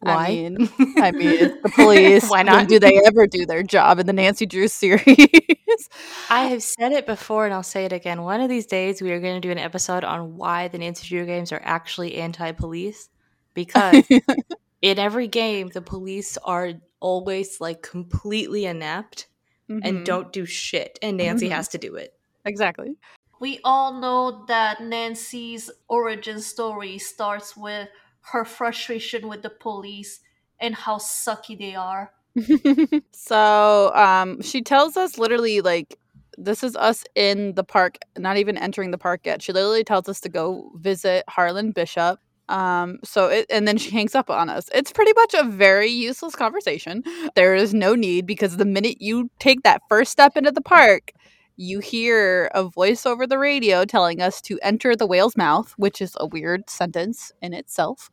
Why? 0.01 0.13
I 0.27 0.27
mean, 0.29 0.69
I 0.97 1.11
mean, 1.11 1.39
the 1.61 1.69
police. 1.73 2.29
Why 2.29 2.43
not? 2.43 2.67
do 2.67 2.79
they 2.79 2.99
ever 3.05 3.27
do 3.27 3.45
their 3.45 3.63
job 3.63 3.99
in 3.99 4.05
the 4.07 4.13
Nancy 4.13 4.45
Drew 4.45 4.67
series? 4.69 5.89
I 6.29 6.45
have 6.45 6.63
said 6.63 6.91
it 6.91 7.05
before 7.05 7.45
and 7.45 7.53
I'll 7.53 7.63
say 7.63 7.85
it 7.85 7.93
again. 7.93 8.21
One 8.23 8.41
of 8.41 8.49
these 8.49 8.65
days, 8.65 9.01
we 9.01 9.11
are 9.11 9.19
going 9.19 9.41
to 9.41 9.45
do 9.47 9.51
an 9.51 9.57
episode 9.57 10.03
on 10.03 10.35
why 10.37 10.67
the 10.67 10.77
Nancy 10.77 11.07
Drew 11.07 11.25
games 11.25 11.51
are 11.51 11.61
actually 11.63 12.15
anti 12.15 12.51
police. 12.51 13.09
Because 13.53 14.07
in 14.81 14.99
every 14.99 15.27
game, 15.27 15.69
the 15.73 15.81
police 15.81 16.37
are 16.37 16.73
always 16.99 17.59
like 17.61 17.81
completely 17.81 18.65
inept 18.65 19.27
and 19.69 19.83
Mhm. 19.83 20.05
don't 20.05 20.33
do 20.33 20.45
shit. 20.45 20.97
And 21.01 21.17
Nancy 21.17 21.47
Mhm. 21.47 21.51
has 21.51 21.67
to 21.69 21.77
do 21.77 21.95
it. 21.95 22.13
exactly. 22.45 22.95
we 23.41 23.59
all 23.63 23.93
know 24.01 24.43
that 24.47 24.81
nancy's 24.81 25.69
origin 25.87 26.41
story 26.41 26.97
starts 26.97 27.55
with 27.55 27.87
her 28.31 28.45
frustration 28.45 29.27
with 29.27 29.41
the 29.41 29.49
police 29.49 30.19
and 30.59 30.75
how 30.75 30.97
sucky 30.97 31.57
they 31.57 31.75
are. 31.75 32.11
So 33.11 33.93
um 33.95 34.41
she 34.41 34.61
tells 34.61 34.97
us 34.97 35.17
literally 35.17 35.61
like 35.61 35.97
this 36.37 36.63
is 36.63 36.75
us 36.75 37.03
in 37.15 37.53
the 37.55 37.63
park 37.63 37.97
not 38.17 38.37
even 38.37 38.57
entering 38.57 38.91
the 38.91 38.97
park 38.97 39.21
yet. 39.25 39.41
She 39.41 39.51
literally 39.51 39.83
tells 39.83 40.07
us 40.07 40.19
to 40.21 40.29
go 40.29 40.71
visit 40.75 41.25
harlan 41.27 41.71
bishop 41.71 42.19
um 42.47 42.97
so 43.03 43.27
it 43.27 43.45
and 43.49 43.67
then 43.67 43.77
she 43.77 43.91
hangs 43.91 44.15
up 44.15 44.29
on 44.29 44.49
us. 44.49 44.69
It's 44.73 44.91
pretty 44.91 45.13
much 45.13 45.33
a 45.33 45.43
very 45.43 45.89
useless 45.89 46.35
conversation. 46.35 47.03
There 47.35 47.55
is 47.55 47.73
no 47.73 47.95
need 47.95 48.25
because 48.25 48.57
the 48.57 48.65
minute 48.65 49.01
you 49.01 49.29
take 49.39 49.63
that 49.63 49.81
first 49.89 50.11
step 50.11 50.37
into 50.37 50.51
the 50.51 50.61
park 50.61 51.11
you 51.61 51.79
hear 51.79 52.49
a 52.53 52.63
voice 52.63 53.05
over 53.05 53.27
the 53.27 53.37
radio 53.37 53.83
telling 53.83 54.21
us 54.21 54.41
to 54.41 54.57
enter 54.61 54.95
the 54.95 55.05
whale's 55.05 55.35
mouth 55.35 55.73
which 55.77 56.01
is 56.01 56.15
a 56.19 56.25
weird 56.25 56.69
sentence 56.69 57.31
in 57.41 57.53
itself 57.53 58.09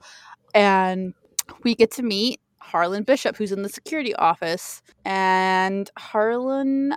and 0.54 1.14
we 1.62 1.74
get 1.74 1.90
to 1.92 2.02
meet 2.02 2.40
Harlan 2.66 3.04
Bishop, 3.04 3.36
who's 3.36 3.52
in 3.52 3.62
the 3.62 3.68
security 3.68 4.14
office. 4.16 4.82
And 5.04 5.88
Harlan 5.96 6.94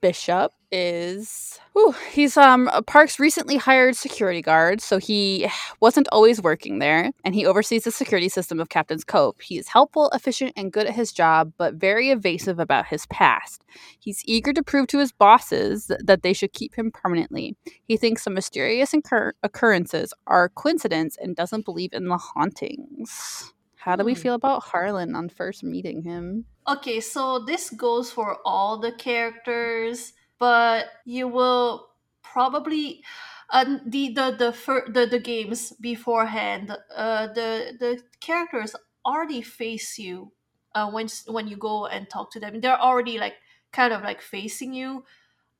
Bishop 0.00 0.52
is 0.72 1.60
Ooh, 1.78 1.94
he's 2.10 2.36
um 2.36 2.68
Park's 2.86 3.18
recently 3.18 3.56
hired 3.56 3.96
security 3.96 4.42
guard, 4.42 4.80
so 4.80 4.98
he 4.98 5.48
wasn't 5.80 6.08
always 6.12 6.40
working 6.42 6.78
there, 6.80 7.12
and 7.24 7.34
he 7.34 7.46
oversees 7.46 7.84
the 7.84 7.90
security 7.90 8.28
system 8.28 8.58
of 8.60 8.68
Captain's 8.68 9.04
Cove. 9.04 9.38
He 9.40 9.56
is 9.58 9.68
helpful, 9.68 10.10
efficient, 10.12 10.52
and 10.56 10.72
good 10.72 10.86
at 10.86 10.94
his 10.94 11.12
job, 11.12 11.52
but 11.56 11.74
very 11.74 12.10
evasive 12.10 12.58
about 12.58 12.86
his 12.86 13.06
past. 13.06 13.64
He's 14.00 14.22
eager 14.26 14.52
to 14.52 14.62
prove 14.62 14.86
to 14.88 14.98
his 14.98 15.12
bosses 15.12 15.90
that 16.04 16.22
they 16.22 16.32
should 16.32 16.52
keep 16.52 16.74
him 16.74 16.90
permanently. 16.90 17.56
He 17.84 17.96
thinks 17.96 18.24
some 18.24 18.34
mysterious 18.34 18.92
incur- 18.92 19.34
occurrences 19.42 20.12
are 20.26 20.48
coincidence 20.50 21.16
and 21.20 21.36
doesn't 21.36 21.64
believe 21.64 21.92
in 21.92 22.08
the 22.08 22.18
hauntings. 22.18 23.52
How 23.76 23.96
do 23.96 24.04
we 24.04 24.14
Hmm. 24.14 24.20
feel 24.20 24.34
about 24.34 24.62
Harlan 24.64 25.14
on 25.16 25.28
first 25.28 25.64
meeting 25.64 26.02
him? 26.02 26.44
Okay, 26.68 27.00
so 27.00 27.40
this 27.40 27.70
goes 27.70 28.12
for 28.12 28.38
all 28.44 28.78
the 28.78 28.92
characters, 28.92 30.12
but 30.42 30.90
you 31.06 31.28
will 31.28 31.90
probably 32.22 33.04
uh, 33.50 33.78
the 33.86 34.12
the 34.14 34.34
the, 34.38 34.52
fir- 34.52 34.88
the 34.88 35.06
the 35.06 35.18
games 35.20 35.72
beforehand. 35.80 36.76
Uh, 36.94 37.28
the 37.28 37.76
the 37.78 38.02
characters 38.20 38.74
already 39.06 39.42
face 39.42 39.98
you 39.98 40.32
uh, 40.74 40.90
when 40.90 41.08
when 41.28 41.46
you 41.48 41.56
go 41.56 41.86
and 41.86 42.10
talk 42.10 42.30
to 42.32 42.40
them. 42.40 42.60
They're 42.60 42.80
already 42.80 43.18
like 43.18 43.36
kind 43.72 43.92
of 43.92 44.02
like 44.02 44.20
facing 44.22 44.74
you. 44.74 45.04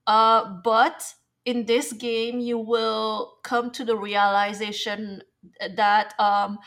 Uh, 0.06 0.60
but 0.64 1.14
in 1.44 1.66
this 1.66 1.92
game, 1.92 2.40
you 2.40 2.58
will 2.58 3.38
come 3.44 3.70
to 3.72 3.84
the 3.84 3.96
realization 3.96 5.22
that 5.76 6.14
um, 6.20 6.58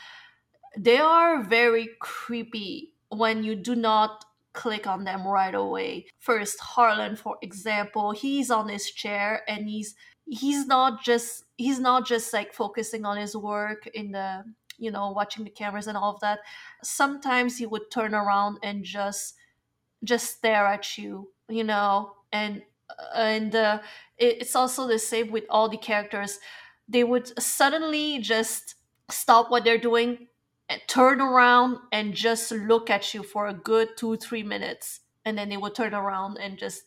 they 0.78 0.98
are 0.98 1.42
very 1.42 1.88
creepy 2.00 2.94
when 3.08 3.42
you 3.44 3.54
do 3.56 3.74
not 3.74 4.24
click 4.56 4.86
on 4.86 5.04
them 5.04 5.26
right 5.26 5.54
away. 5.54 6.06
First, 6.18 6.58
Harlan, 6.58 7.14
for 7.14 7.36
example, 7.42 8.10
he's 8.10 8.50
on 8.50 8.68
his 8.68 8.90
chair 8.90 9.42
and 9.46 9.68
he's 9.68 9.94
he's 10.26 10.66
not 10.66 11.04
just 11.04 11.44
he's 11.56 11.78
not 11.78 12.04
just 12.04 12.32
like 12.32 12.52
focusing 12.52 13.04
on 13.04 13.16
his 13.16 13.36
work 13.36 13.86
in 13.94 14.10
the 14.10 14.42
you 14.78 14.90
know 14.90 15.12
watching 15.12 15.44
the 15.44 15.50
cameras 15.50 15.86
and 15.86 15.96
all 15.96 16.14
of 16.14 16.20
that. 16.20 16.40
Sometimes 16.82 17.58
he 17.58 17.66
would 17.66 17.90
turn 17.92 18.14
around 18.14 18.58
and 18.62 18.82
just 18.82 19.34
just 20.02 20.36
stare 20.38 20.66
at 20.66 20.98
you, 20.98 21.30
you 21.48 21.64
know, 21.64 22.12
and 22.32 22.62
and 23.14 23.54
uh, 23.54 23.80
it, 24.18 24.42
it's 24.42 24.56
also 24.56 24.86
the 24.88 24.98
same 24.98 25.30
with 25.30 25.44
all 25.50 25.68
the 25.68 25.76
characters. 25.76 26.38
They 26.88 27.04
would 27.04 27.40
suddenly 27.40 28.18
just 28.20 28.76
stop 29.10 29.50
what 29.50 29.64
they're 29.64 29.78
doing 29.78 30.28
and 30.68 30.80
turn 30.88 31.20
around 31.20 31.78
and 31.92 32.14
just 32.14 32.50
look 32.52 32.90
at 32.90 33.14
you 33.14 33.22
for 33.22 33.46
a 33.46 33.54
good 33.54 33.96
two 33.96 34.16
three 34.16 34.42
minutes 34.42 35.00
and 35.24 35.36
then 35.36 35.48
they 35.48 35.56
would 35.56 35.74
turn 35.74 35.94
around 35.94 36.38
and 36.38 36.58
just 36.58 36.82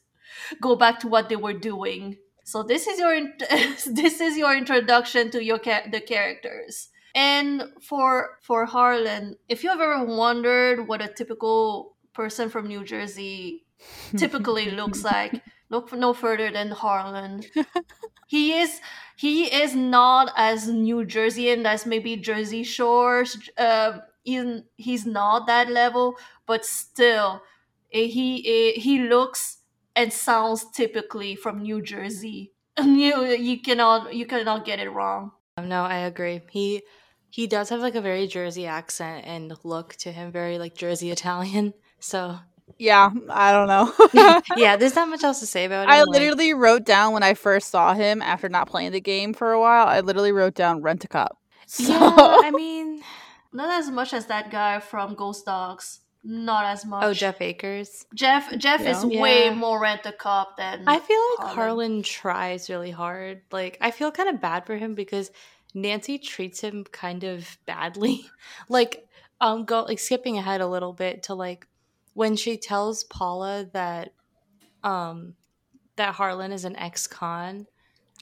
go 0.61 0.75
back 0.75 0.99
to 0.99 1.07
what 1.07 1.29
they 1.29 1.35
were 1.35 1.53
doing. 1.53 2.17
So 2.43 2.63
this 2.63 2.87
is 2.87 2.99
your 2.99 3.19
this 3.49 4.21
is 4.21 4.37
your 4.37 4.55
introduction 4.55 5.31
to 5.31 5.43
your 5.43 5.59
the 5.59 6.01
characters. 6.05 6.89
And 7.15 7.63
for 7.81 8.37
for 8.41 8.65
harlan 8.65 9.35
if 9.47 9.63
you 9.63 9.69
have 9.69 9.81
ever 9.81 10.05
wondered 10.05 10.87
what 10.87 11.01
a 11.01 11.07
typical 11.07 11.95
person 12.13 12.49
from 12.49 12.67
new 12.67 12.83
jersey 12.83 13.65
typically 14.15 14.71
looks 14.71 15.03
like 15.13 15.41
look 15.69 15.91
no 15.91 16.13
further 16.13 16.51
than 16.51 16.69
harlan 16.69 17.41
he 18.29 18.53
is 18.53 18.79
he 19.17 19.45
is 19.51 19.75
not 19.75 20.31
as 20.37 20.67
New 20.67 21.03
Jerseyan 21.03 21.65
as 21.65 21.85
maybe 21.85 22.15
Jersey 22.15 22.63
Shores. 22.63 23.37
Uh, 23.57 23.99
he's, 24.23 24.61
he's 24.77 25.05
not 25.05 25.47
that 25.47 25.69
level, 25.69 26.15
but 26.45 26.63
still, 26.63 27.41
eh, 27.91 28.05
he 28.05 28.29
eh, 28.47 28.79
he 28.79 28.99
looks 28.99 29.57
and 29.95 30.13
sounds 30.13 30.63
typically 30.71 31.35
from 31.35 31.63
New 31.63 31.81
Jersey. 31.81 32.53
You 32.79 33.25
you 33.33 33.59
cannot 33.61 34.13
you 34.13 34.25
cannot 34.25 34.63
get 34.63 34.79
it 34.79 34.89
wrong. 34.89 35.31
Um, 35.57 35.67
No, 35.67 35.83
I 35.83 35.97
agree. 36.11 36.41
He 36.51 36.83
he 37.31 37.47
does 37.47 37.69
have 37.69 37.81
like 37.81 37.95
a 37.95 38.01
very 38.01 38.27
Jersey 38.27 38.67
accent 38.67 39.25
and 39.25 39.57
look 39.63 39.95
to 40.03 40.11
him, 40.11 40.31
very 40.31 40.57
like 40.59 40.75
Jersey 40.75 41.09
Italian. 41.11 41.73
So 42.01 42.39
Yeah, 42.79 43.11
I 43.29 43.51
don't 43.51 43.67
know. 43.67 44.41
yeah, 44.57 44.77
there's 44.77 44.95
not 44.95 45.09
much 45.09 45.23
else 45.23 45.41
to 45.41 45.45
say 45.45 45.65
about 45.65 45.87
it. 45.87 45.91
I 45.91 45.99
like- 46.03 46.07
literally 46.09 46.53
wrote 46.53 46.85
down 46.85 47.13
when 47.13 47.21
I 47.23 47.33
first 47.33 47.69
saw 47.69 47.93
him 47.93 48.21
after 48.21 48.47
not 48.49 48.67
playing 48.69 48.93
the 48.93 49.01
game 49.01 49.33
for 49.33 49.51
a 49.51 49.59
while. 49.59 49.85
I 49.85 49.99
literally 49.99 50.31
wrote 50.31 50.55
down 50.55 50.81
rent 50.81 51.03
a 51.03 51.07
cup. 51.07 51.37
So, 51.67 51.93
yeah, 51.93 52.15
I 52.17 52.49
mean, 52.51 53.03
Not 53.53 53.69
as 53.79 53.91
much 53.91 54.13
as 54.13 54.25
that 54.25 54.49
guy 54.49 54.79
from 54.79 55.13
Ghost 55.13 55.45
Dogs. 55.45 55.99
Not 56.23 56.65
as 56.65 56.83
much. 56.85 57.03
oh 57.05 57.13
Jeff 57.13 57.39
Akers. 57.41 58.05
Jeff 58.15 58.57
Jeff 58.57 58.81
is 58.85 59.05
Yeah. 59.07 59.21
way 59.21 59.49
more 59.51 59.79
rent 59.79 60.01
a 60.05 60.11
cop 60.11 60.57
than 60.57 60.83
I 60.87 60.99
feel 60.99 61.21
like 61.37 61.47
Harlan. 61.53 61.55
Harlan 61.55 62.03
tries 62.03 62.69
really 62.69 62.91
hard. 62.91 63.41
Like 63.51 63.77
I 63.81 63.91
feel 63.91 64.11
kind 64.11 64.27
of 64.29 64.41
bad 64.41 64.65
for 64.65 64.75
him 64.77 64.95
because 64.95 65.31
Nancy 65.73 66.17
treats 66.17 66.59
him 66.59 66.83
kind 66.91 67.23
of 67.23 67.57
badly. 67.65 68.25
like 68.67 69.07
um 69.39 69.63
go 69.63 69.83
like 69.83 69.99
skipping 69.99 70.37
ahead 70.37 70.59
a 70.59 70.67
little 70.67 70.91
bit 70.91 71.23
to 71.23 71.35
like 71.35 71.67
when 72.19 72.35
she 72.35 72.57
tells 72.57 73.05
Paula 73.05 73.69
that 73.71 74.11
um 74.83 75.35
that 75.95 76.15
Harlan 76.15 76.51
is 76.51 76.65
an 76.65 76.75
ex-con. 76.75 77.65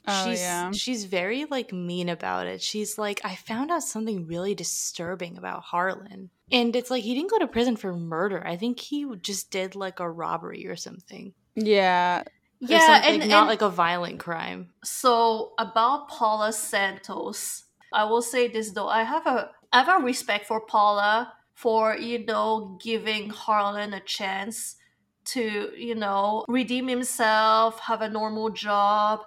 Oh, 0.06 0.24
she's 0.24 0.40
yeah. 0.40 0.70
she's 0.70 1.04
very 1.04 1.46
like 1.46 1.72
mean 1.72 2.08
about 2.08 2.46
it. 2.46 2.62
She's 2.62 2.96
like 2.96 3.20
I 3.24 3.34
found 3.34 3.72
out 3.72 3.82
something 3.82 4.28
really 4.28 4.54
disturbing 4.54 5.36
about 5.36 5.64
Harlan. 5.64 6.30
And 6.52 6.76
it's 6.76 6.92
like 6.92 7.02
he 7.02 7.12
didn't 7.12 7.32
go 7.32 7.40
to 7.40 7.48
prison 7.48 7.74
for 7.74 7.92
murder. 7.92 8.46
I 8.46 8.56
think 8.56 8.78
he 8.78 9.04
just 9.20 9.50
did 9.50 9.74
like 9.74 9.98
a 9.98 10.08
robbery 10.08 10.68
or 10.68 10.76
something. 10.76 11.34
yeah, 11.56 12.22
Yeah, 12.60 13.00
something, 13.02 13.22
and, 13.22 13.30
not 13.30 13.40
and 13.40 13.48
like 13.48 13.62
a 13.62 13.68
violent 13.68 14.20
crime. 14.20 14.68
So 14.84 15.54
about 15.58 16.08
Paula 16.08 16.52
Santos, 16.52 17.64
I 17.92 18.04
will 18.04 18.22
say 18.22 18.46
this 18.46 18.70
though. 18.70 18.88
I 18.88 19.02
have 19.02 19.26
a 19.26 19.50
I 19.72 19.82
have 19.82 20.00
a 20.00 20.04
respect 20.04 20.46
for 20.46 20.60
Paula 20.60 21.32
for, 21.58 21.96
you 21.96 22.24
know, 22.24 22.78
giving 22.80 23.30
Harlan 23.30 23.92
a 23.92 23.98
chance 23.98 24.76
to, 25.24 25.72
you 25.76 25.96
know, 25.96 26.44
redeem 26.46 26.86
himself, 26.86 27.80
have 27.80 28.00
a 28.00 28.08
normal 28.08 28.48
job, 28.50 29.22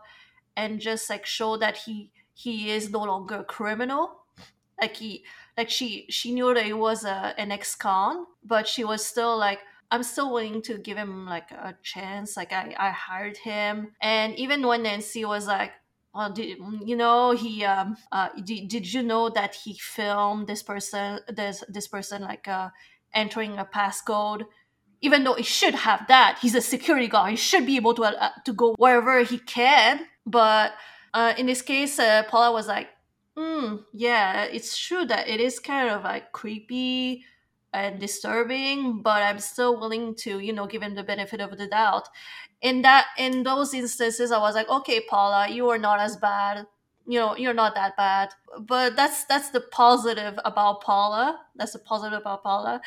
and 0.55 0.79
just 0.79 1.09
like 1.09 1.25
show 1.25 1.57
that 1.57 1.75
he 1.75 2.09
he 2.33 2.71
is 2.71 2.89
no 2.89 3.03
longer 3.03 3.39
a 3.39 3.43
criminal. 3.43 4.23
Like 4.79 4.95
he 4.95 5.25
like 5.57 5.69
she 5.69 6.05
she 6.09 6.31
knew 6.31 6.53
that 6.53 6.63
he 6.63 6.71
was 6.71 7.03
a 7.03 7.35
an 7.37 7.51
ex-con, 7.51 8.25
but 8.45 8.65
she 8.65 8.85
was 8.85 9.05
still 9.05 9.37
like 9.37 9.59
I'm 9.91 10.03
still 10.03 10.31
willing 10.31 10.61
to 10.61 10.77
give 10.77 10.95
him 10.95 11.25
like 11.25 11.51
a 11.51 11.75
chance. 11.83 12.37
Like 12.37 12.53
I, 12.53 12.73
I 12.79 12.91
hired 12.91 13.35
him, 13.35 13.91
and 13.99 14.39
even 14.39 14.65
when 14.65 14.83
Nancy 14.83 15.25
was 15.25 15.47
like, 15.47 15.73
"Oh, 16.13 16.31
did, 16.31 16.57
you 16.85 16.95
know 16.95 17.31
he 17.31 17.63
um 17.63 17.97
uh 18.11 18.29
did, 18.43 18.67
did 18.67 18.93
you 18.93 19.03
know 19.03 19.29
that 19.29 19.55
he 19.55 19.77
filmed 19.79 20.47
this 20.47 20.63
person 20.63 21.19
this 21.27 21.63
this 21.69 21.87
person 21.87 22.21
like 22.21 22.47
uh 22.47 22.69
entering 23.13 23.57
a 23.57 23.65
passcode?" 23.65 24.43
Even 25.01 25.23
though 25.23 25.33
he 25.33 25.43
should 25.43 25.73
have 25.73 26.05
that, 26.07 26.37
he's 26.41 26.53
a 26.53 26.61
security 26.61 27.07
guard. 27.07 27.31
He 27.31 27.35
should 27.35 27.65
be 27.65 27.75
able 27.75 27.95
to 27.95 28.03
uh, 28.03 28.29
to 28.45 28.53
go 28.53 28.75
wherever 28.77 29.23
he 29.23 29.39
can. 29.39 30.01
But 30.25 30.73
uh, 31.13 31.33
in 31.37 31.47
this 31.47 31.63
case, 31.63 31.97
uh, 31.97 32.23
Paula 32.29 32.51
was 32.51 32.67
like, 32.67 32.89
mm, 33.35 33.83
"Yeah, 33.93 34.43
it's 34.43 34.77
true 34.77 35.05
that 35.05 35.27
it 35.27 35.39
is 35.39 35.59
kind 35.59 35.89
of 35.89 36.03
like 36.03 36.31
creepy." 36.31 37.25
and 37.73 37.99
disturbing 37.99 39.01
but 39.01 39.23
i'm 39.23 39.39
still 39.39 39.79
willing 39.79 40.13
to 40.13 40.39
you 40.39 40.51
know 40.51 40.67
give 40.67 40.81
him 40.81 40.95
the 40.95 41.03
benefit 41.03 41.39
of 41.39 41.57
the 41.57 41.67
doubt 41.67 42.09
in 42.61 42.81
that 42.83 43.07
in 43.17 43.43
those 43.43 43.73
instances 43.73 44.31
i 44.31 44.37
was 44.37 44.55
like 44.55 44.69
okay 44.69 45.01
paula 45.09 45.47
you 45.49 45.69
are 45.69 45.77
not 45.77 45.99
as 45.99 46.15
bad 46.17 46.65
you 47.07 47.19
know 47.19 47.35
you're 47.35 47.53
not 47.53 47.73
that 47.75 47.95
bad 47.97 48.29
but 48.59 48.95
that's 48.95 49.25
that's 49.25 49.49
the 49.49 49.61
positive 49.71 50.37
about 50.45 50.81
paula 50.81 51.39
that's 51.55 51.73
the 51.73 51.79
positive 51.79 52.19
about 52.19 52.43
paula 52.43 52.79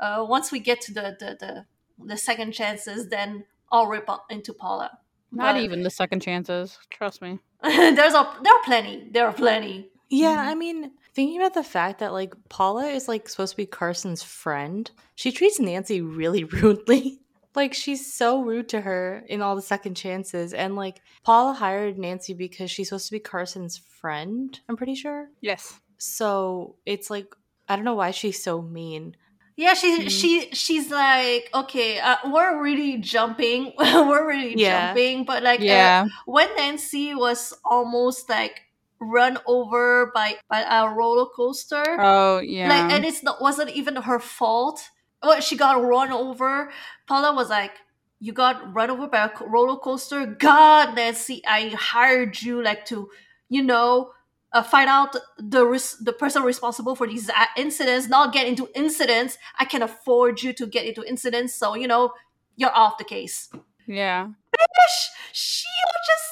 uh, 0.00 0.24
once 0.28 0.52
we 0.52 0.58
get 0.60 0.80
to 0.80 0.92
the 0.92 1.16
the 1.18 1.36
the, 1.40 1.64
the 2.06 2.16
second 2.16 2.52
chances 2.52 3.08
then 3.08 3.44
i'll 3.72 3.86
rip 3.86 4.08
into 4.30 4.52
paula 4.52 4.98
not 5.32 5.54
But 5.54 5.62
even 5.62 5.82
the 5.82 5.90
second 5.90 6.22
chances. 6.22 6.78
Trust 6.88 7.20
me. 7.20 7.40
there's 7.62 8.14
a 8.14 8.24
there 8.44 8.54
are 8.54 8.62
plenty 8.64 9.08
there 9.10 9.26
are 9.26 9.32
plenty 9.32 9.90
Yeah, 10.08 10.36
Mhm. 10.36 10.50
I 10.52 10.54
mean, 10.54 10.92
thinking 11.14 11.36
about 11.40 11.54
the 11.54 11.64
fact 11.64 11.98
that 11.98 12.12
like 12.12 12.32
Paula 12.48 12.86
is 12.86 13.08
like 13.08 13.28
supposed 13.28 13.52
to 13.54 13.56
be 13.56 13.66
Carson's 13.66 14.22
friend, 14.22 14.88
she 15.16 15.32
treats 15.32 15.58
Nancy 15.58 16.00
really 16.00 16.44
rudely. 16.62 17.20
Like 17.56 17.74
she's 17.74 18.12
so 18.12 18.42
rude 18.42 18.68
to 18.70 18.80
her 18.82 19.24
in 19.28 19.42
all 19.42 19.56
the 19.56 19.62
second 19.62 19.94
chances, 19.96 20.52
and 20.52 20.76
like 20.76 21.00
Paula 21.24 21.54
hired 21.54 21.98
Nancy 21.98 22.34
because 22.34 22.70
she's 22.70 22.88
supposed 22.88 23.06
to 23.06 23.12
be 23.12 23.20
Carson's 23.20 23.76
friend. 23.78 24.58
I'm 24.68 24.76
pretty 24.76 24.94
sure. 24.94 25.28
Yes. 25.40 25.80
So 25.98 26.76
it's 26.86 27.10
like 27.10 27.34
I 27.68 27.74
don't 27.76 27.84
know 27.84 27.94
why 27.94 28.10
she's 28.12 28.42
so 28.42 28.62
mean. 28.62 29.16
Yeah, 29.56 29.72
she 29.74 30.00
Mhm. 30.02 30.10
she 30.10 30.50
she's 30.52 30.90
like, 30.90 31.48
okay, 31.54 31.98
uh, 31.98 32.16
we're 32.26 32.62
really 32.62 32.98
jumping, 32.98 33.72
we're 33.78 34.26
really 34.28 34.54
Yeah. 34.54 34.88
jumping, 34.88 35.24
but 35.24 35.42
like, 35.42 35.60
uh, 35.60 35.64
Yeah. 35.64 36.06
when 36.26 36.54
Nancy 36.56 37.14
was 37.14 37.54
almost 37.64 38.28
like 38.28 38.60
run 39.00 39.38
over 39.46 40.12
by 40.14 40.36
by 40.50 40.60
a 40.60 40.88
roller 40.92 41.26
coaster, 41.34 41.84
Oh 42.00 42.38
yeah. 42.40 42.68
like, 42.68 42.92
and 42.92 43.04
it's 43.06 43.22
not 43.22 43.40
wasn't 43.40 43.70
even 43.70 43.96
her 43.96 44.18
fault. 44.20 44.80
Well, 45.22 45.40
she 45.40 45.56
got 45.56 45.82
run 45.82 46.12
over. 46.12 46.70
Paula 47.06 47.34
was 47.34 47.50
like, 47.50 47.72
you 48.20 48.32
got 48.32 48.74
run 48.74 48.90
over 48.90 49.08
by 49.08 49.24
a 49.24 49.46
roller 49.46 49.78
coaster. 49.78 50.26
God, 50.26 50.94
Nancy, 50.96 51.42
I 51.46 51.68
hired 51.68 52.40
you 52.40 52.62
like 52.62 52.84
to, 52.86 53.10
you 53.48 53.62
know, 53.62 54.12
uh, 54.52 54.62
find 54.62 54.88
out 54.88 55.16
the 55.38 55.66
res- 55.66 55.98
the 55.98 56.12
person 56.12 56.42
responsible 56.42 56.94
for 56.94 57.06
these 57.06 57.28
uh, 57.28 57.44
incidents, 57.56 58.08
not 58.08 58.32
get 58.32 58.46
into 58.46 58.68
incidents. 58.74 59.36
I 59.58 59.64
can 59.64 59.82
afford 59.82 60.42
you 60.42 60.52
to 60.54 60.66
get 60.66 60.86
into 60.86 61.06
incidents, 61.06 61.54
so 61.54 61.74
you 61.74 61.86
know 61.86 62.12
you're 62.56 62.74
off 62.74 62.96
the 62.96 63.04
case. 63.04 63.50
Yeah. 63.86 64.26
Bitch, 64.26 64.98
Sheila 65.32 65.98
just 66.06 66.24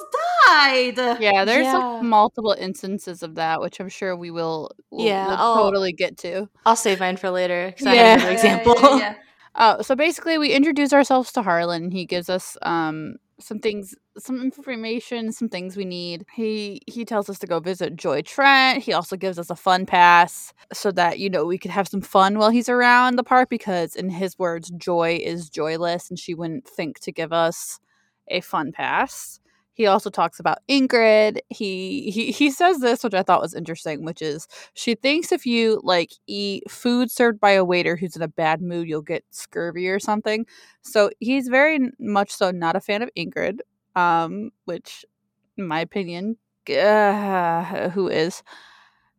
almost 0.00 0.16
died. 0.46 1.20
Yeah, 1.20 1.44
there's 1.44 1.64
Yeah. 1.66 1.76
like 1.76 2.02
multiple 2.02 2.54
instances 2.58 3.22
of 3.22 3.34
that, 3.36 3.60
which 3.60 3.80
I'm 3.80 3.88
sure 3.88 4.16
we 4.16 4.30
will, 4.30 4.70
will, 4.90 5.04
Yeah, 5.04 5.26
will 5.28 5.34
I'll- 5.36 5.54
totally 5.56 5.92
get 5.92 6.16
to. 6.18 6.48
I'll 6.66 6.76
save 6.76 7.00
mine 7.00 7.16
for 7.16 7.30
later 7.30 7.66
because 7.68 7.86
I 7.86 7.94
Yeah. 7.94 8.02
have 8.04 8.18
another 8.20 8.32
example. 8.32 8.74
Yeah, 8.80 8.88
yeah, 8.90 8.98
yeah. 8.98 9.14
Uh, 9.52 9.82
so 9.82 9.96
basically, 9.96 10.38
we 10.38 10.50
introduce 10.52 10.92
ourselves 10.92 11.32
to 11.32 11.42
Harlan. 11.42 11.90
He 11.90 12.06
gives 12.06 12.30
us 12.30 12.56
um, 12.62 13.16
some 13.40 13.58
things, 13.58 13.96
some 14.16 14.40
information, 14.40 15.32
some 15.32 15.48
things 15.48 15.76
we 15.76 15.84
need. 15.84 16.24
He 16.32 16.80
he 16.86 17.04
tells 17.04 17.28
us 17.28 17.40
to 17.40 17.48
go 17.48 17.58
visit 17.58 17.96
Joy 17.96 18.22
Trent. 18.22 18.84
He 18.84 18.92
also 18.92 19.16
gives 19.16 19.40
us 19.40 19.50
a 19.50 19.56
fun 19.56 19.86
pass 19.86 20.54
so 20.72 20.92
that 20.92 21.18
you 21.18 21.28
know 21.28 21.44
we 21.44 21.58
could 21.58 21.72
have 21.72 21.88
some 21.88 22.00
fun 22.00 22.38
while 22.38 22.50
he's 22.50 22.68
around 22.68 23.16
the 23.16 23.24
park. 23.24 23.48
Because 23.50 23.96
in 23.96 24.08
his 24.10 24.38
words, 24.38 24.70
Joy 24.70 25.18
is 25.20 25.50
joyless, 25.50 26.08
and 26.10 26.18
she 26.18 26.32
wouldn't 26.32 26.68
think 26.68 27.00
to 27.00 27.10
give 27.10 27.32
us 27.32 27.80
a 28.28 28.40
fun 28.42 28.70
pass. 28.70 29.40
He 29.74 29.86
also 29.86 30.10
talks 30.10 30.38
about 30.40 30.58
Ingrid. 30.68 31.38
He 31.48 32.10
he 32.10 32.32
he 32.32 32.50
says 32.50 32.80
this, 32.80 33.02
which 33.04 33.14
I 33.14 33.22
thought 33.22 33.40
was 33.40 33.54
interesting, 33.54 34.04
which 34.04 34.20
is 34.22 34.46
she 34.74 34.94
thinks 34.94 35.32
if 35.32 35.46
you 35.46 35.80
like 35.84 36.12
eat 36.26 36.70
food 36.70 37.10
served 37.10 37.40
by 37.40 37.52
a 37.52 37.64
waiter 37.64 37.96
who's 37.96 38.16
in 38.16 38.22
a 38.22 38.28
bad 38.28 38.60
mood, 38.62 38.88
you'll 38.88 39.02
get 39.02 39.24
scurvy 39.30 39.88
or 39.88 39.98
something. 39.98 40.46
So 40.82 41.10
he's 41.20 41.48
very 41.48 41.78
much 41.98 42.30
so 42.32 42.50
not 42.50 42.76
a 42.76 42.80
fan 42.80 43.02
of 43.02 43.10
Ingrid, 43.16 43.60
um, 43.96 44.50
which, 44.66 45.04
in 45.56 45.66
my 45.66 45.80
opinion, 45.80 46.36
uh, 46.68 47.90
who 47.90 48.08
is. 48.08 48.42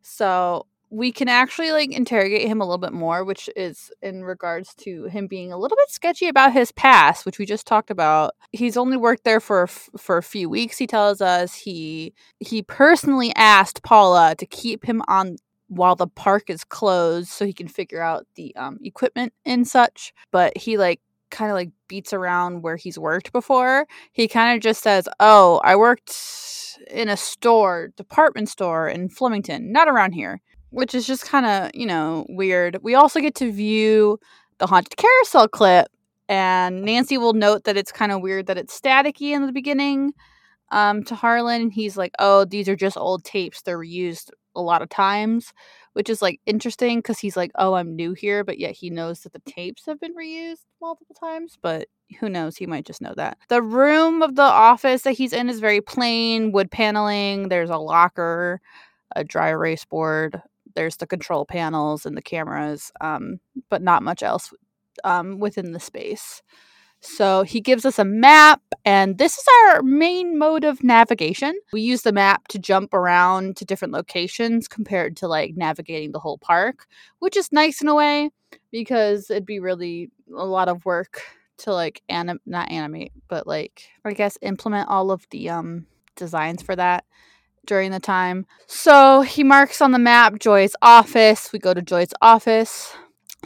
So 0.02 0.66
we 0.92 1.10
can 1.10 1.26
actually 1.26 1.72
like 1.72 1.90
interrogate 1.90 2.46
him 2.46 2.60
a 2.60 2.64
little 2.64 2.76
bit 2.76 2.92
more, 2.92 3.24
which 3.24 3.48
is 3.56 3.90
in 4.02 4.24
regards 4.24 4.74
to 4.74 5.04
him 5.04 5.26
being 5.26 5.50
a 5.50 5.56
little 5.56 5.76
bit 5.76 5.90
sketchy 5.90 6.28
about 6.28 6.52
his 6.52 6.70
past, 6.70 7.24
which 7.24 7.38
we 7.38 7.46
just 7.46 7.66
talked 7.66 7.90
about. 7.90 8.34
He's 8.52 8.76
only 8.76 8.98
worked 8.98 9.24
there 9.24 9.40
for 9.40 9.66
for 9.66 10.18
a 10.18 10.22
few 10.22 10.50
weeks. 10.50 10.76
He 10.76 10.86
tells 10.86 11.22
us 11.22 11.54
he 11.54 12.12
he 12.40 12.62
personally 12.62 13.32
asked 13.36 13.82
Paula 13.82 14.34
to 14.36 14.44
keep 14.44 14.84
him 14.84 15.02
on 15.08 15.36
while 15.68 15.96
the 15.96 16.06
park 16.06 16.50
is 16.50 16.62
closed 16.62 17.30
so 17.30 17.46
he 17.46 17.54
can 17.54 17.68
figure 17.68 18.02
out 18.02 18.26
the 18.34 18.54
um, 18.56 18.78
equipment 18.84 19.32
and 19.46 19.66
such. 19.66 20.12
But 20.30 20.58
he 20.58 20.76
like 20.76 21.00
kind 21.30 21.50
of 21.50 21.54
like 21.54 21.70
beats 21.88 22.12
around 22.12 22.60
where 22.60 22.76
he's 22.76 22.98
worked 22.98 23.32
before. 23.32 23.86
He 24.12 24.28
kind 24.28 24.54
of 24.54 24.62
just 24.62 24.82
says, 24.82 25.08
"Oh, 25.18 25.58
I 25.64 25.74
worked 25.74 26.14
in 26.90 27.08
a 27.08 27.16
store, 27.16 27.88
department 27.96 28.50
store 28.50 28.88
in 28.88 29.08
Flemington, 29.08 29.72
not 29.72 29.88
around 29.88 30.12
here." 30.12 30.42
Which 30.72 30.94
is 30.94 31.06
just 31.06 31.26
kind 31.26 31.46
of, 31.46 31.70
you 31.74 31.86
know, 31.86 32.26
weird. 32.30 32.78
We 32.82 32.94
also 32.94 33.20
get 33.20 33.34
to 33.36 33.52
view 33.52 34.18
the 34.58 34.66
haunted 34.66 34.96
carousel 34.96 35.48
clip 35.48 35.88
and 36.28 36.82
Nancy 36.82 37.18
will 37.18 37.34
note 37.34 37.64
that 37.64 37.76
it's 37.76 37.92
kind 37.92 38.12
of 38.12 38.22
weird 38.22 38.46
that 38.46 38.58
it's 38.58 38.78
staticky 38.80 39.32
in 39.32 39.46
the 39.46 39.52
beginning 39.52 40.14
um, 40.72 41.04
to 41.04 41.14
Harlan. 41.16 41.70
He's 41.70 41.96
like, 41.96 42.12
"Oh, 42.18 42.44
these 42.46 42.68
are 42.68 42.76
just 42.76 42.96
old 42.98 43.24
tapes. 43.24 43.62
They're 43.62 43.78
reused 43.78 44.30
a 44.56 44.62
lot 44.62 44.82
of 44.82 44.88
times," 44.90 45.52
which 45.94 46.10
is 46.10 46.22
like 46.22 46.40
interesting 46.46 47.00
because 47.00 47.18
he's 47.20 47.36
like, 47.36 47.52
"Oh, 47.56 47.74
I'm 47.74 47.96
new 47.96 48.14
here," 48.14 48.44
but 48.44 48.58
yet 48.58 48.72
he 48.76 48.90
knows 48.90 49.22
that 49.22 49.32
the 49.34 49.40
tapes 49.46 49.86
have 49.86 50.00
been 50.00 50.14
reused 50.16 50.64
multiple 50.82 51.16
times. 51.20 51.58
But 51.62 51.88
who 52.20 52.28
knows? 52.30 52.56
He 52.56 52.66
might 52.66 52.86
just 52.86 53.02
know 53.02 53.14
that. 53.16 53.38
The 53.48 53.62
room 53.62 54.22
of 54.22 54.36
the 54.36 54.42
office 54.42 55.02
that 55.04 55.12
he's 55.14 55.32
in 55.34 55.50
is 55.50 55.60
very 55.60 55.80
plain 55.82 56.52
wood 56.52 56.70
paneling. 56.70 57.48
There's 57.50 57.70
a 57.70 57.78
locker, 57.78 58.60
a 59.16 59.24
dry 59.24 59.50
erase 59.50 59.84
board. 59.86 60.42
There's 60.74 60.96
the 60.96 61.06
control 61.06 61.44
panels 61.44 62.06
and 62.06 62.16
the 62.16 62.22
cameras, 62.22 62.92
um, 63.00 63.40
but 63.68 63.82
not 63.82 64.02
much 64.02 64.22
else 64.22 64.52
um, 65.04 65.38
within 65.38 65.72
the 65.72 65.80
space. 65.80 66.42
So 67.04 67.42
he 67.42 67.60
gives 67.60 67.84
us 67.84 67.98
a 67.98 68.04
map, 68.04 68.62
and 68.84 69.18
this 69.18 69.36
is 69.36 69.44
our 69.66 69.82
main 69.82 70.38
mode 70.38 70.62
of 70.62 70.84
navigation. 70.84 71.52
We 71.72 71.80
use 71.80 72.02
the 72.02 72.12
map 72.12 72.46
to 72.48 72.60
jump 72.60 72.94
around 72.94 73.56
to 73.56 73.64
different 73.64 73.92
locations 73.92 74.68
compared 74.68 75.16
to 75.16 75.26
like 75.26 75.56
navigating 75.56 76.12
the 76.12 76.20
whole 76.20 76.38
park, 76.38 76.86
which 77.18 77.36
is 77.36 77.50
nice 77.50 77.82
in 77.82 77.88
a 77.88 77.94
way 77.94 78.30
because 78.70 79.30
it'd 79.30 79.44
be 79.44 79.58
really 79.58 80.10
a 80.36 80.44
lot 80.44 80.68
of 80.68 80.84
work 80.84 81.22
to 81.58 81.72
like 81.74 82.02
anim 82.08 82.38
not 82.46 82.70
animate, 82.70 83.12
but 83.28 83.48
like 83.48 83.88
I 84.04 84.12
guess 84.12 84.38
implement 84.40 84.88
all 84.88 85.10
of 85.10 85.26
the 85.30 85.50
um 85.50 85.86
designs 86.14 86.62
for 86.62 86.76
that 86.76 87.04
during 87.66 87.90
the 87.90 88.00
time. 88.00 88.46
So 88.66 89.22
he 89.22 89.44
marks 89.44 89.80
on 89.80 89.92
the 89.92 89.98
map 89.98 90.38
Joy's 90.38 90.74
office. 90.82 91.52
We 91.52 91.58
go 91.58 91.74
to 91.74 91.82
Joy's 91.82 92.12
office. 92.20 92.94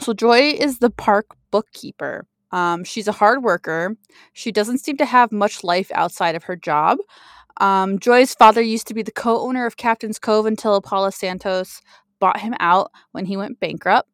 So 0.00 0.12
Joy 0.12 0.50
is 0.50 0.79
the 0.79 0.90
park 0.90 1.37
bookkeeper. 1.50 2.26
Um, 2.52 2.85
she's 2.85 3.09
a 3.09 3.12
hard 3.12 3.42
worker. 3.42 3.96
She 4.33 4.52
doesn't 4.52 4.79
seem 4.79 4.96
to 4.98 5.05
have 5.05 5.33
much 5.33 5.64
life 5.64 5.90
outside 5.94 6.35
of 6.35 6.44
her 6.44 6.57
job. 6.57 6.98
Um, 7.59 7.98
Joy's 7.98 8.35
father 8.35 8.61
used 8.62 8.87
to 8.88 8.94
be 8.94 9.02
the 9.02 9.12
co 9.12 9.40
owner 9.40 9.66
of 9.66 9.76
Captain's 9.76 10.18
Cove 10.18 10.46
until 10.46 10.81
Paula 10.81 11.12
Santos 11.12 11.81
bought 12.18 12.40
him 12.40 12.55
out 12.61 12.90
when 13.12 13.24
he 13.24 13.37
went 13.37 13.61
bankrupt. 13.61 14.09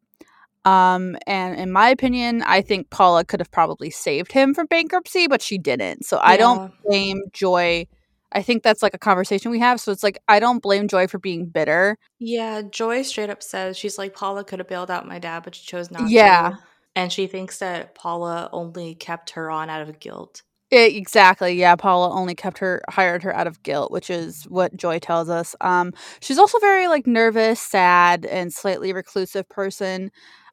Um, 0.65 1.17
and 1.27 1.59
in 1.59 1.71
my 1.71 1.89
opinion, 1.89 2.41
I 2.43 2.61
think 2.61 2.89
Paula 2.89 3.25
could 3.25 3.41
have 3.41 3.51
probably 3.51 3.89
saved 3.89 4.31
him 4.31 4.53
from 4.53 4.67
bankruptcy, 4.67 5.27
but 5.27 5.41
she 5.41 5.57
didn't. 5.57 6.05
So 6.05 6.19
I 6.21 6.37
don't 6.37 6.71
blame 6.85 7.23
Joy. 7.33 7.87
I 8.33 8.41
think 8.41 8.63
that's 8.63 8.81
like 8.83 8.93
a 8.93 8.99
conversation 8.99 9.51
we 9.51 9.59
have. 9.59 9.79
So 9.79 9.91
it's 9.91 10.03
like, 10.03 10.19
I 10.27 10.39
don't 10.39 10.61
blame 10.61 10.87
Joy 10.87 11.07
for 11.07 11.19
being 11.19 11.45
bitter. 11.45 11.97
Yeah, 12.19 12.61
Joy 12.63 13.03
straight 13.03 13.29
up 13.29 13.43
says 13.43 13.77
she's 13.77 13.97
like 13.97 14.13
Paula 14.13 14.43
could 14.43 14.59
have 14.59 14.67
bailed 14.67 14.91
out 14.91 15.07
my 15.07 15.19
dad, 15.19 15.43
but 15.43 15.55
she 15.55 15.65
chose 15.65 15.91
not 15.91 16.07
to. 16.07 16.11
Yeah. 16.11 16.51
to. 16.51 16.59
And 16.95 17.11
she 17.11 17.27
thinks 17.27 17.59
that 17.59 17.95
Paula 17.95 18.49
only 18.51 18.95
kept 18.95 19.31
her 19.31 19.49
on 19.49 19.69
out 19.69 19.81
of 19.81 19.99
guilt. 19.99 20.43
E- 20.71 20.97
exactly. 20.97 21.53
Yeah, 21.53 21.75
Paula 21.75 22.11
only 22.11 22.35
kept 22.35 22.57
her 22.59 22.81
hired 22.89 23.23
her 23.23 23.35
out 23.35 23.47
of 23.47 23.61
guilt, 23.63 23.91
which 23.91 24.09
is 24.09 24.43
what 24.45 24.75
Joy 24.75 24.99
tells 24.99 25.29
us. 25.29 25.55
Um, 25.61 25.93
she's 26.19 26.39
also 26.39 26.59
very 26.59 26.87
like 26.87 27.05
nervous, 27.05 27.59
sad, 27.59 28.25
and 28.25 28.51
slightly 28.51 28.93
reclusive 28.93 29.47
person. 29.49 30.11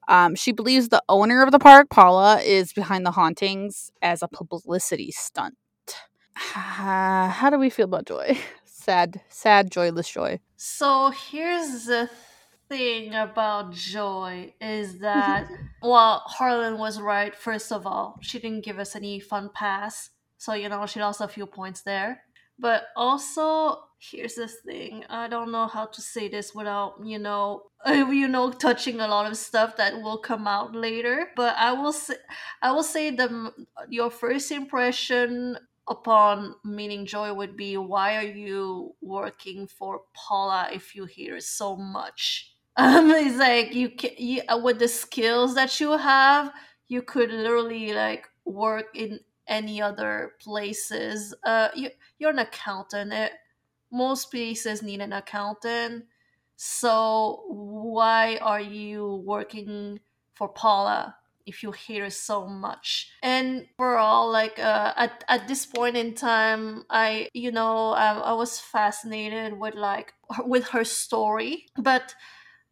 Um, 0.08 0.34
she 0.34 0.52
believes 0.52 0.88
the 0.88 1.02
owner 1.08 1.42
of 1.42 1.52
the 1.52 1.58
park, 1.58 1.88
Paula, 1.88 2.40
is 2.40 2.72
behind 2.72 3.06
the 3.06 3.12
hauntings 3.12 3.92
as 4.02 4.22
a 4.22 4.28
publicity 4.28 5.12
stunt. 5.12 5.54
How 6.36 7.48
do 7.50 7.58
we 7.58 7.70
feel 7.70 7.84
about 7.84 8.06
Joy? 8.06 8.38
Sad, 8.64 9.20
sad, 9.28 9.70
joyless 9.70 10.08
Joy. 10.08 10.40
So 10.56 11.10
here's 11.10 11.84
the 11.84 12.08
thing 12.68 13.14
about 13.14 13.74
Joy 13.74 14.54
is 14.58 15.00
that 15.00 15.48
well, 15.82 16.22
Harlan 16.24 16.78
was 16.78 16.98
right. 16.98 17.34
First 17.34 17.72
of 17.72 17.86
all, 17.86 18.18
she 18.22 18.38
didn't 18.38 18.64
give 18.64 18.78
us 18.78 18.96
any 18.96 19.20
fun 19.20 19.50
pass, 19.52 20.10
so 20.38 20.54
you 20.54 20.68
know 20.70 20.86
she 20.86 20.98
lost 20.98 21.20
a 21.20 21.28
few 21.28 21.44
points 21.46 21.82
there. 21.82 22.22
But 22.58 22.84
also, 22.96 23.80
here's 23.98 24.34
the 24.34 24.48
thing: 24.48 25.04
I 25.10 25.28
don't 25.28 25.52
know 25.52 25.66
how 25.66 25.86
to 25.86 26.00
say 26.00 26.28
this 26.28 26.54
without 26.54 26.94
you 27.04 27.18
know, 27.18 27.64
you 27.86 28.28
know, 28.28 28.50
touching 28.50 29.00
a 29.00 29.08
lot 29.08 29.30
of 29.30 29.36
stuff 29.36 29.76
that 29.76 30.00
will 30.00 30.18
come 30.18 30.48
out 30.48 30.74
later. 30.74 31.28
But 31.36 31.54
I 31.58 31.72
will 31.72 31.92
say, 31.92 32.16
I 32.62 32.72
will 32.72 32.82
say 32.82 33.10
the 33.10 33.52
your 33.88 34.10
first 34.10 34.50
impression 34.50 35.58
upon 35.90 36.55
meaning 36.64 37.05
Joy 37.05 37.35
would 37.35 37.57
be 37.57 37.76
why 37.76 38.16
are 38.16 38.22
you 38.22 38.94
working 39.03 39.66
for 39.66 40.03
Paula 40.14 40.70
if 40.72 40.94
you 40.96 41.07
hear 41.07 41.40
so 41.40 41.76
much? 41.76 42.46
Um, 42.76 43.11
it's 43.11 43.37
like 43.37 43.74
you 43.74 43.90
can 43.90 44.12
you, 44.16 44.42
uh, 44.48 44.57
with 44.57 44.79
the 44.79 44.88
skills 44.88 45.55
that 45.57 45.81
you 45.81 45.98
have, 45.98 46.50
you 46.88 47.03
could 47.03 47.31
literally 47.31 47.92
like 47.92 48.26
work 48.46 48.87
in 48.94 49.20
any 49.46 49.83
other 49.83 50.35
places. 50.40 51.35
Uh, 51.44 51.68
you 51.74 51.90
you're 52.18 52.31
an 52.31 52.38
accountant. 52.38 53.12
It, 53.12 53.33
most 53.92 54.31
places 54.31 54.83
need 54.83 55.00
an 55.00 55.12
accountant. 55.12 56.07
So 56.57 57.44
why 57.48 58.38
are 58.38 58.61
you 58.61 59.22
working 59.26 60.00
for 60.35 60.48
Paula 60.48 61.16
if 61.50 61.62
you 61.62 61.72
hear 61.72 62.04
her 62.04 62.10
so 62.10 62.46
much. 62.46 63.10
And 63.22 63.66
overall 63.78 64.30
like 64.30 64.58
uh, 64.58 64.92
at, 64.96 65.24
at 65.28 65.48
this 65.48 65.66
point 65.66 65.96
in 65.96 66.14
time 66.14 66.84
i 66.88 67.28
you 67.34 67.52
know 67.52 67.94
um, 68.04 68.18
i 68.30 68.32
was 68.32 68.58
fascinated 68.58 69.58
with 69.58 69.74
like 69.74 70.14
with 70.44 70.68
her 70.68 70.84
story. 70.84 71.66
But 71.76 72.14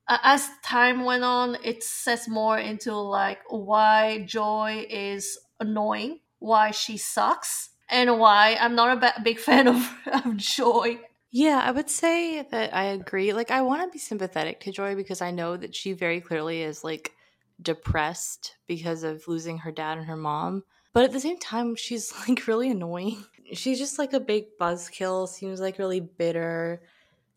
uh, 0.06 0.18
as 0.22 0.48
time 0.64 1.04
went 1.04 1.24
on 1.24 1.56
it 1.62 1.82
sets 1.82 2.28
more 2.28 2.58
into 2.58 2.94
like 2.94 3.40
why 3.50 4.24
joy 4.26 4.86
is 4.88 5.38
annoying 5.60 6.20
why 6.38 6.70
she 6.70 6.96
sucks 6.96 7.70
and 7.90 8.18
why 8.18 8.56
i'm 8.60 8.74
not 8.74 8.96
a 8.96 9.20
big 9.22 9.38
fan 9.48 9.68
of, 9.68 9.80
of 10.06 10.36
joy. 10.36 10.98
Yeah, 11.30 11.60
I 11.62 11.70
would 11.72 11.90
say 11.90 12.40
that 12.50 12.74
I 12.74 12.84
agree. 12.84 13.34
Like, 13.34 13.50
I 13.50 13.60
want 13.60 13.82
to 13.82 13.92
be 13.92 13.98
sympathetic 13.98 14.60
to 14.60 14.72
Joy 14.72 14.94
because 14.94 15.20
I 15.20 15.30
know 15.30 15.58
that 15.58 15.74
she 15.74 15.92
very 15.92 16.22
clearly 16.22 16.62
is 16.62 16.82
like 16.82 17.12
depressed 17.60 18.56
because 18.66 19.02
of 19.02 19.26
losing 19.28 19.58
her 19.58 19.72
dad 19.72 19.98
and 19.98 20.06
her 20.06 20.16
mom. 20.16 20.64
but 20.92 21.04
at 21.04 21.12
the 21.12 21.20
same 21.20 21.38
time, 21.38 21.76
she's 21.76 22.12
like 22.28 22.46
really 22.46 22.70
annoying. 22.70 23.22
She's 23.52 23.78
just 23.78 23.98
like 23.98 24.12
a 24.12 24.20
big 24.20 24.44
buzzkill, 24.60 25.28
seems 25.28 25.60
like 25.60 25.78
really 25.78 26.00
bitter, 26.00 26.82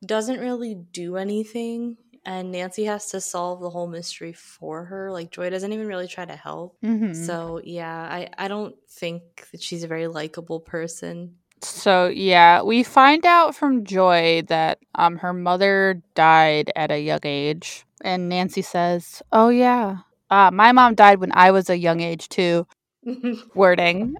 doesn't 0.05 0.39
really 0.39 0.75
do 0.75 1.15
anything. 1.17 1.97
And 2.25 2.51
Nancy 2.51 2.83
has 2.85 3.07
to 3.11 3.21
solve 3.21 3.61
the 3.61 3.69
whole 3.69 3.87
mystery 3.87 4.33
for 4.33 4.85
her. 4.85 5.11
Like 5.11 5.31
Joy 5.31 5.49
doesn't 5.49 5.71
even 5.73 5.87
really 5.87 6.07
try 6.07 6.25
to 6.25 6.35
help. 6.35 6.77
Mhm. 6.83 7.15
So 7.15 7.61
yeah, 7.63 8.07
I, 8.11 8.29
I 8.37 8.47
don't 8.47 8.75
think 8.89 9.47
that 9.51 9.61
she's 9.63 9.83
a 9.83 9.87
very 9.87 10.07
likable 10.07 10.59
person. 10.59 11.35
So 11.63 12.07
yeah, 12.07 12.61
we 12.61 12.83
find 12.83 13.25
out 13.25 13.55
from 13.55 13.85
Joy 13.85 14.43
that 14.47 14.79
um 14.95 15.17
her 15.17 15.33
mother 15.33 16.01
died 16.15 16.71
at 16.75 16.91
a 16.91 16.99
young 16.99 17.19
age, 17.23 17.85
and 18.03 18.29
Nancy 18.29 18.61
says, 18.61 19.21
"Oh 19.31 19.49
yeah, 19.49 19.97
uh, 20.31 20.49
my 20.51 20.71
mom 20.71 20.95
died 20.95 21.19
when 21.19 21.31
I 21.33 21.51
was 21.51 21.69
a 21.69 21.77
young 21.77 22.01
age 22.01 22.29
too." 22.29 22.65
Wording, 23.55 24.15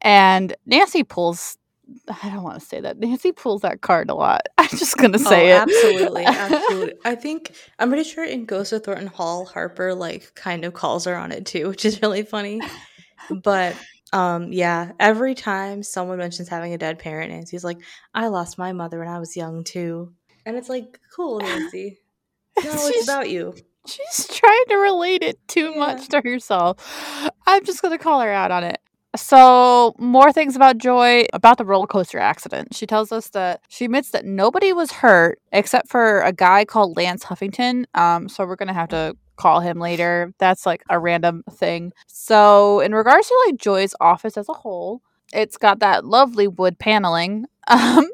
and 0.00 0.54
Nancy 0.66 1.02
pulls. 1.02 1.58
I 2.08 2.30
don't 2.30 2.42
want 2.42 2.60
to 2.60 2.66
say 2.66 2.80
that. 2.80 2.98
Nancy 2.98 3.32
pulls 3.32 3.60
that 3.60 3.82
card 3.82 4.08
a 4.08 4.14
lot. 4.14 4.42
I'm 4.58 4.68
just 4.68 4.96
gonna 4.96 5.18
say 5.18 5.52
oh, 5.52 5.56
it. 5.56 5.60
absolutely, 5.60 6.24
absolutely. 6.26 6.94
I 7.04 7.14
think 7.14 7.54
I'm 7.78 7.88
pretty 7.88 8.08
sure 8.08 8.24
in 8.24 8.44
Ghost 8.44 8.72
of 8.72 8.84
Thornton 8.84 9.08
Hall, 9.08 9.44
Harper 9.44 9.94
like 9.94 10.34
kind 10.34 10.64
of 10.64 10.74
calls 10.74 11.04
her 11.06 11.16
on 11.16 11.32
it 11.32 11.46
too, 11.46 11.68
which 11.68 11.84
is 11.84 12.00
really 12.00 12.22
funny. 12.22 12.60
But 13.42 13.76
um, 14.12 14.52
yeah, 14.52 14.92
every 15.00 15.34
time 15.34 15.82
someone 15.82 16.18
mentions 16.18 16.48
having 16.48 16.72
a 16.72 16.78
dead 16.78 16.98
parent, 17.00 17.32
Nancy's 17.32 17.64
like, 17.64 17.78
"I 18.14 18.28
lost 18.28 18.58
my 18.58 18.72
mother 18.72 18.98
when 19.00 19.08
I 19.08 19.18
was 19.18 19.36
young 19.36 19.64
too," 19.64 20.12
and 20.46 20.56
it's 20.56 20.68
like, 20.68 21.00
"Cool, 21.14 21.40
Nancy. 21.40 21.98
No, 22.62 22.70
it's 22.72 23.04
about 23.04 23.28
you." 23.28 23.54
She's 23.86 24.26
trying 24.28 24.64
to 24.68 24.76
relate 24.76 25.22
it 25.22 25.38
too 25.48 25.70
Yeah. 25.74 25.78
much 25.78 26.08
to 26.08 26.20
herself. 26.22 26.76
I'm 27.46 27.64
just 27.64 27.82
gonna 27.82 27.98
call 27.98 28.20
her 28.20 28.32
out 28.32 28.50
on 28.50 28.64
it. 28.64 28.78
So, 29.16 29.94
more 29.98 30.32
things 30.32 30.56
about 30.56 30.78
Joy 30.78 31.26
about 31.32 31.58
the 31.58 31.64
roller 31.64 31.86
coaster 31.86 32.18
accident. 32.18 32.74
She 32.74 32.84
tells 32.86 33.12
us 33.12 33.28
that 33.30 33.60
she 33.68 33.84
admits 33.84 34.10
that 34.10 34.24
nobody 34.24 34.72
was 34.72 34.90
hurt 34.90 35.38
except 35.52 35.88
for 35.88 36.20
a 36.22 36.32
guy 36.32 36.64
called 36.64 36.96
Lance 36.96 37.24
Huffington. 37.24 37.84
Um, 37.94 38.28
so 38.28 38.44
we're 38.44 38.56
gonna 38.56 38.72
have 38.72 38.88
to 38.88 39.16
call 39.36 39.60
him 39.60 39.78
later. 39.78 40.32
That's 40.38 40.66
like 40.66 40.82
a 40.90 40.98
random 40.98 41.44
thing. 41.50 41.92
So, 42.08 42.80
in 42.80 42.92
regards 42.94 43.28
to 43.28 43.42
like 43.46 43.56
Joy's 43.56 43.94
office 44.00 44.36
as 44.36 44.48
a 44.48 44.52
whole, 44.52 45.00
it's 45.32 45.56
got 45.58 45.78
that 45.80 46.04
lovely 46.04 46.48
wood 46.48 46.78
paneling. 46.78 47.46
Um, 47.68 48.08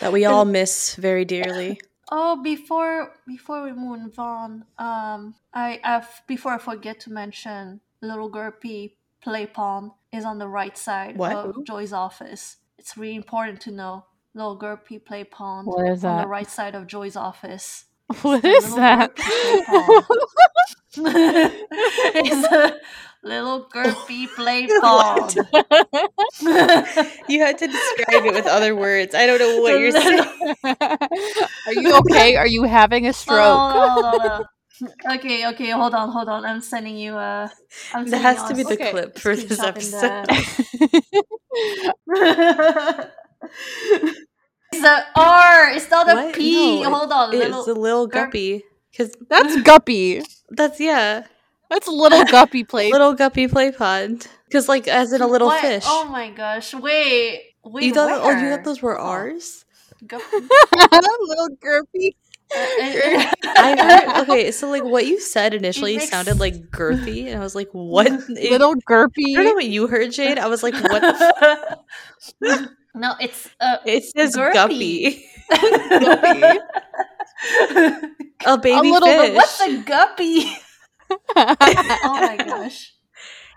That 0.00 0.12
we 0.12 0.24
all 0.24 0.44
miss 0.44 0.94
very 0.96 1.24
dearly. 1.24 1.80
Oh, 2.10 2.42
before 2.42 3.14
before 3.26 3.62
we 3.64 3.72
move 3.72 4.18
on, 4.18 4.64
um, 4.78 5.34
I 5.54 5.80
have 5.82 6.22
before 6.26 6.52
I 6.52 6.58
forget 6.58 7.00
to 7.00 7.12
mention, 7.12 7.80
little 8.00 8.30
Gerpy 8.30 8.94
play 9.22 9.46
pond 9.46 9.92
is 10.12 10.24
on 10.24 10.38
the 10.38 10.48
right 10.48 10.76
side 10.76 11.16
What? 11.16 11.32
of 11.32 11.64
Joy's 11.64 11.92
office. 11.92 12.56
It's 12.78 12.96
really 12.96 13.14
important 13.14 13.60
to 13.62 13.70
know. 13.70 14.04
Little 14.34 14.58
Gerpy 14.58 15.02
play 15.04 15.24
pond 15.24 15.66
What 15.68 15.86
is 15.88 16.04
on 16.04 16.16
that? 16.16 16.22
the 16.24 16.28
right 16.28 16.50
side 16.50 16.74
of 16.74 16.86
Joy's 16.86 17.16
office. 17.16 17.84
What 18.22 18.44
is 18.44 18.74
that? 18.74 19.12
It's 20.94 22.52
a 22.52 22.78
little 23.24 23.66
oh, 23.74 24.04
Gerpy 24.06 24.26
play 24.34 24.66
pond. 24.80 25.36
You 27.28 27.40
had 27.40 27.58
to 27.58 27.66
describe 27.66 28.24
it 28.26 28.34
with 28.34 28.46
other 28.46 28.74
words. 28.74 29.14
I 29.14 29.26
don't 29.26 29.38
know 29.38 29.60
what 29.60 29.78
you're 29.78 29.90
saying. 29.92 30.20
Are 31.66 31.72
you 31.74 31.94
okay? 31.98 32.36
Are 32.36 32.46
you 32.46 32.64
having 32.64 33.06
a 33.06 33.12
stroke? 33.12 33.38
Oh, 33.38 34.00
no, 34.02 34.18
no, 34.18 34.38
no. 34.38 34.44
Okay, 35.14 35.46
okay, 35.48 35.70
hold 35.70 35.94
on, 35.94 36.08
hold 36.10 36.28
on. 36.28 36.44
I'm 36.44 36.60
sending 36.60 36.96
you 36.96 37.14
a. 37.16 37.50
I'm 37.94 38.06
That 38.06 38.20
has 38.22 38.42
to 38.44 38.54
a 38.54 38.56
be 38.56 38.62
the 38.64 38.72
Okay. 38.74 38.90
clip 38.90 39.18
for 39.18 39.36
this 39.36 39.44
screenshot 39.44 39.62
in 39.62 39.68
episode. 39.68 40.26
the- 42.06 43.10
it's 44.72 44.84
a 44.84 45.04
R. 45.16 45.70
It's 45.70 45.90
not 45.90 46.10
a 46.10 46.14
What? 46.14 46.34
P. 46.34 46.82
No, 46.82 46.90
hold 46.94 47.12
on, 47.12 47.32
It's 47.34 47.38
little. 47.44 47.70
a 47.70 47.72
little 47.78 48.06
guppy. 48.06 48.64
Because 48.90 49.14
That's 49.30 49.56
Guppy. 49.62 50.22
that's 50.50 50.78
yeah, 50.80 51.24
That's 51.72 51.88
a 51.88 51.90
little 51.90 52.24
Guppy 52.24 52.64
play. 52.72 52.90
little 52.90 53.14
guppy 53.14 53.48
play 53.48 53.72
pond. 53.72 54.28
Because 54.46 54.68
like 54.68 54.86
as 54.88 55.12
in 55.14 55.22
a 55.22 55.26
little 55.26 55.48
What? 55.48 55.62
fish. 55.62 55.84
Oh 55.86 56.04
my 56.10 56.28
gosh! 56.30 56.74
Wait, 56.74 57.40
wait. 57.64 57.84
you 57.84 57.94
thought 57.94 58.10
oh 58.12 58.30
you 58.30 58.50
thought 58.50 58.64
those 58.64 58.82
were 58.82 59.00
Oh. 59.00 59.04
ours? 59.04 59.64
Guppy. 60.06 60.24
little 60.92 61.48
Guppy. 61.60 62.16
I 62.54 63.76
heard 63.80 64.28
okay, 64.28 64.50
so 64.50 64.68
like 64.68 64.84
what 64.84 65.06
you 65.06 65.18
said 65.18 65.54
initially 65.60 65.96
makes- 65.96 66.10
sounded 66.10 66.38
like 66.38 66.68
girthy, 66.70 67.24
and 67.28 67.36
I 67.36 67.42
was 67.42 67.54
like, 67.54 67.70
what? 67.72 68.06
It- 68.08 68.50
Little 68.50 68.74
I 68.88 69.06
don't 69.06 69.44
know 69.44 69.54
what 69.54 69.64
you 69.64 69.86
heard, 69.86 70.12
Jade. 70.12 70.38
I 70.38 70.48
was 70.48 70.62
like, 70.62 70.74
what? 70.74 71.00
The 71.00 71.78
f- 72.44 72.68
no, 72.94 73.14
it's 73.18 73.48
uh, 73.58 73.78
it 73.86 74.04
says 74.04 74.36
Girthy. 74.36 74.52
guppy, 74.52 75.24
guppy. 75.50 76.58
a 78.44 78.58
baby 78.58 78.90
little- 78.90 79.08
fish. 79.08 79.34
What's 79.34 79.60
a 79.62 79.78
guppy? 79.78 80.52
Oh 81.36 82.14
my 82.14 82.36
gosh. 82.36 82.92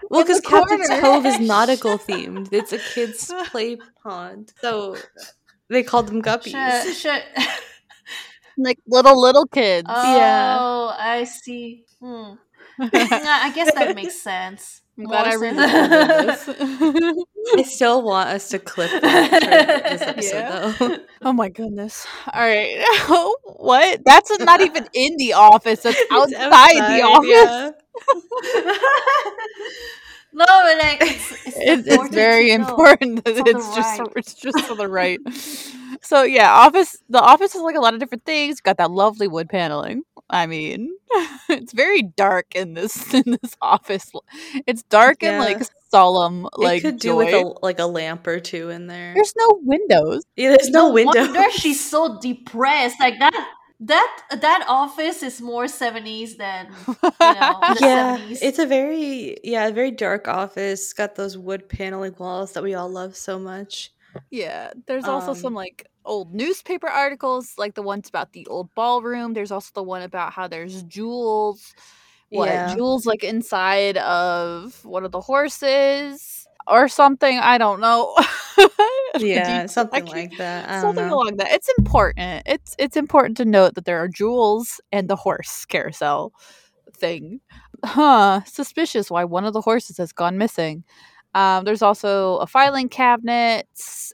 well, 0.10 0.24
because 0.24 0.42
Captain's. 0.42 0.88
Cove 0.90 1.26
is 1.26 1.40
nautical 1.40 1.98
themed. 1.98 2.52
It's 2.52 2.74
a 2.74 2.78
kids' 2.78 3.34
play 3.46 3.78
pond, 4.04 4.54
so 4.62 4.96
they 5.70 5.84
called 5.84 6.08
them 6.08 6.22
guppies. 6.22 7.06
Like 8.58 8.80
little 8.88 9.20
little 9.20 9.48
kids. 9.48 9.90
Yeah. 9.90 10.58
Oh, 10.60 10.96
Yeah. 10.98 11.12
I 11.12 11.24
see. 11.26 11.84
Hmm. 12.00 12.36
I 12.80 13.52
guess 13.54 13.74
that 13.74 13.96
makes 13.96 14.22
sense. 14.22 14.82
I'm 14.98 15.04
glad 15.06 15.28
I 15.28 15.36
More 15.36 15.40
really 15.40 15.68
sense. 15.68 16.46
this. 16.46 16.48
I 17.58 17.64
still 17.64 18.02
want 18.02 18.30
us 18.30 18.50
to 18.50 18.60
clip 18.60 18.92
that 19.02 19.84
this 19.90 20.02
episode, 20.08 20.36
Yeah. 20.36 20.74
though. 20.80 20.98
oh 21.24 21.34
my 21.34 21.50
goodness. 21.50 22.06
All 22.34 22.42
right. 22.42 22.84
what? 23.58 24.02
That's 24.06 24.38
not 24.40 24.62
even 24.62 24.88
in 24.94 25.18
the 25.18 25.34
office. 25.34 25.82
That's 25.84 25.98
It's 26.00 26.12
outside, 26.12 26.98
the 26.98 27.02
office. 27.04 27.30
yeah. 27.30 27.72
no, 30.34 30.46
but 30.46 30.78
like 30.84 31.02
it's, 31.02 31.32
it's, 31.46 31.58
It's, 31.58 31.88
it's 31.88 32.10
very 32.14 32.48
to 32.48 32.54
important 32.54 33.24
that 33.26 33.38
It's 33.38 33.50
it's 33.50 33.76
just 33.76 34.00
right. 34.00 34.10
it's 34.16 34.34
just 34.34 34.68
to 34.68 34.76
the 34.76 34.88
right. 34.88 35.20
So 36.02 36.24
yeah, 36.24 36.52
office 36.52 36.98
the 37.10 37.20
office 37.22 37.56
is 37.56 37.62
like 37.62 37.76
a 37.76 37.80
lot 37.80 37.94
of 37.94 38.00
different 38.00 38.26
things. 38.26 38.62
Got 38.62 38.78
that 38.78 38.92
lovely 38.92 39.28
wood 39.28 39.50
paneling. 39.50 40.04
I 40.30 40.48
mean, 40.48 40.92
it's 41.50 41.74
very 41.74 42.02
dark 42.02 42.56
in 42.56 42.74
this 42.74 43.14
in 43.14 43.24
this 43.42 43.56
office. 43.62 44.12
It's 44.68 44.84
dark 44.84 45.24
and 45.24 45.38
like 45.38 45.60
Yeah. 45.60 45.66
solemn, 45.92 46.48
like 46.58 46.80
it 46.80 46.82
could 46.82 47.00
do 47.00 47.10
joy. 47.10 47.16
with 47.16 47.34
a, 47.34 47.54
like 47.64 47.80
a 47.80 47.86
lamp 47.86 48.26
or 48.28 48.40
two 48.40 48.70
in 48.70 48.88
there. 48.88 49.14
There's 49.16 49.34
no 49.38 49.60
windows. 49.64 50.24
Yeah, 50.36 50.50
there's 50.50 50.70
no, 50.70 50.92
window. 50.92 51.22
wonder 51.26 51.52
she's 51.52 51.84
so 51.84 52.20
depressed. 52.20 53.00
Like 53.00 53.20
that. 53.20 53.52
That 53.82 54.22
that 54.32 54.66
office 54.70 55.22
is 55.22 55.42
more 55.42 55.68
seventies 55.68 56.38
than 56.38 56.68
you 57.22 57.34
know 57.34 57.66
the 57.74 57.82
yeah, 57.82 58.18
70s. 58.18 58.40
it's 58.42 58.58
a 58.58 58.66
very 58.66 59.38
yeah, 59.44 59.70
very 59.72 59.92
dark 59.92 60.30
office. 60.30 60.94
Got 60.94 61.16
those 61.16 61.38
wood 61.38 61.68
paneling 61.68 62.16
walls 62.18 62.54
that 62.54 62.64
we 62.64 62.74
all 62.74 62.90
love 62.90 63.18
so 63.18 63.38
much. 63.38 63.92
Yeah, 64.32 64.72
there's 64.88 65.06
also 65.06 65.32
Um, 65.32 65.38
some 65.38 65.54
like 65.54 65.88
old 66.06 66.34
newspaper 66.34 66.88
articles, 66.88 67.54
like 67.58 67.74
the 67.76 67.82
ones 67.84 68.10
about 68.10 68.34
the 68.34 68.46
old 68.48 68.74
ballroom. 68.76 69.34
There's 69.34 69.52
also 69.52 69.72
the 69.74 69.84
one 69.84 70.02
about 70.04 70.34
how 70.34 70.48
there's 70.48 70.84
jewels. 70.84 71.74
What 72.30 72.50
Yeah. 72.50 72.74
jewels 72.76 73.06
like 73.06 73.24
inside 73.24 73.98
of 73.98 74.84
one 74.86 75.06
of 75.06 75.12
the 75.12 75.22
horses 75.22 76.48
or 76.68 76.88
something? 76.88 77.38
I 77.40 77.58
don't 77.58 77.80
know. 77.80 78.16
Yeah, 79.18 79.62
Deep- 79.62 79.70
something 79.70 80.06
like 80.08 80.38
that. 80.38 80.82
Something 80.82 81.08
know. 81.08 81.16
along 81.16 81.38
that. 81.38 81.48
It's 81.52 81.70
important. 81.78 82.44
It's 82.46 82.76
it's 82.78 82.98
important 82.98 83.38
to 83.38 83.46
note 83.46 83.76
that 83.76 83.86
there 83.86 83.98
are 84.00 84.10
jewels 84.10 84.82
and 84.92 85.10
the 85.10 85.16
horse 85.16 85.64
carousel 85.66 86.34
thing. 86.94 87.40
Huh. 87.86 88.42
Suspicious 88.46 89.10
why 89.10 89.24
one 89.24 89.46
of 89.46 89.54
the 89.54 89.62
horses 89.62 89.98
has 90.00 90.12
gone 90.12 90.38
missing. 90.38 90.84
Um, 91.36 91.66
there's 91.66 91.82
also 91.82 92.38
a 92.38 92.48
filing 92.48 92.88
cabinet, 92.88 93.68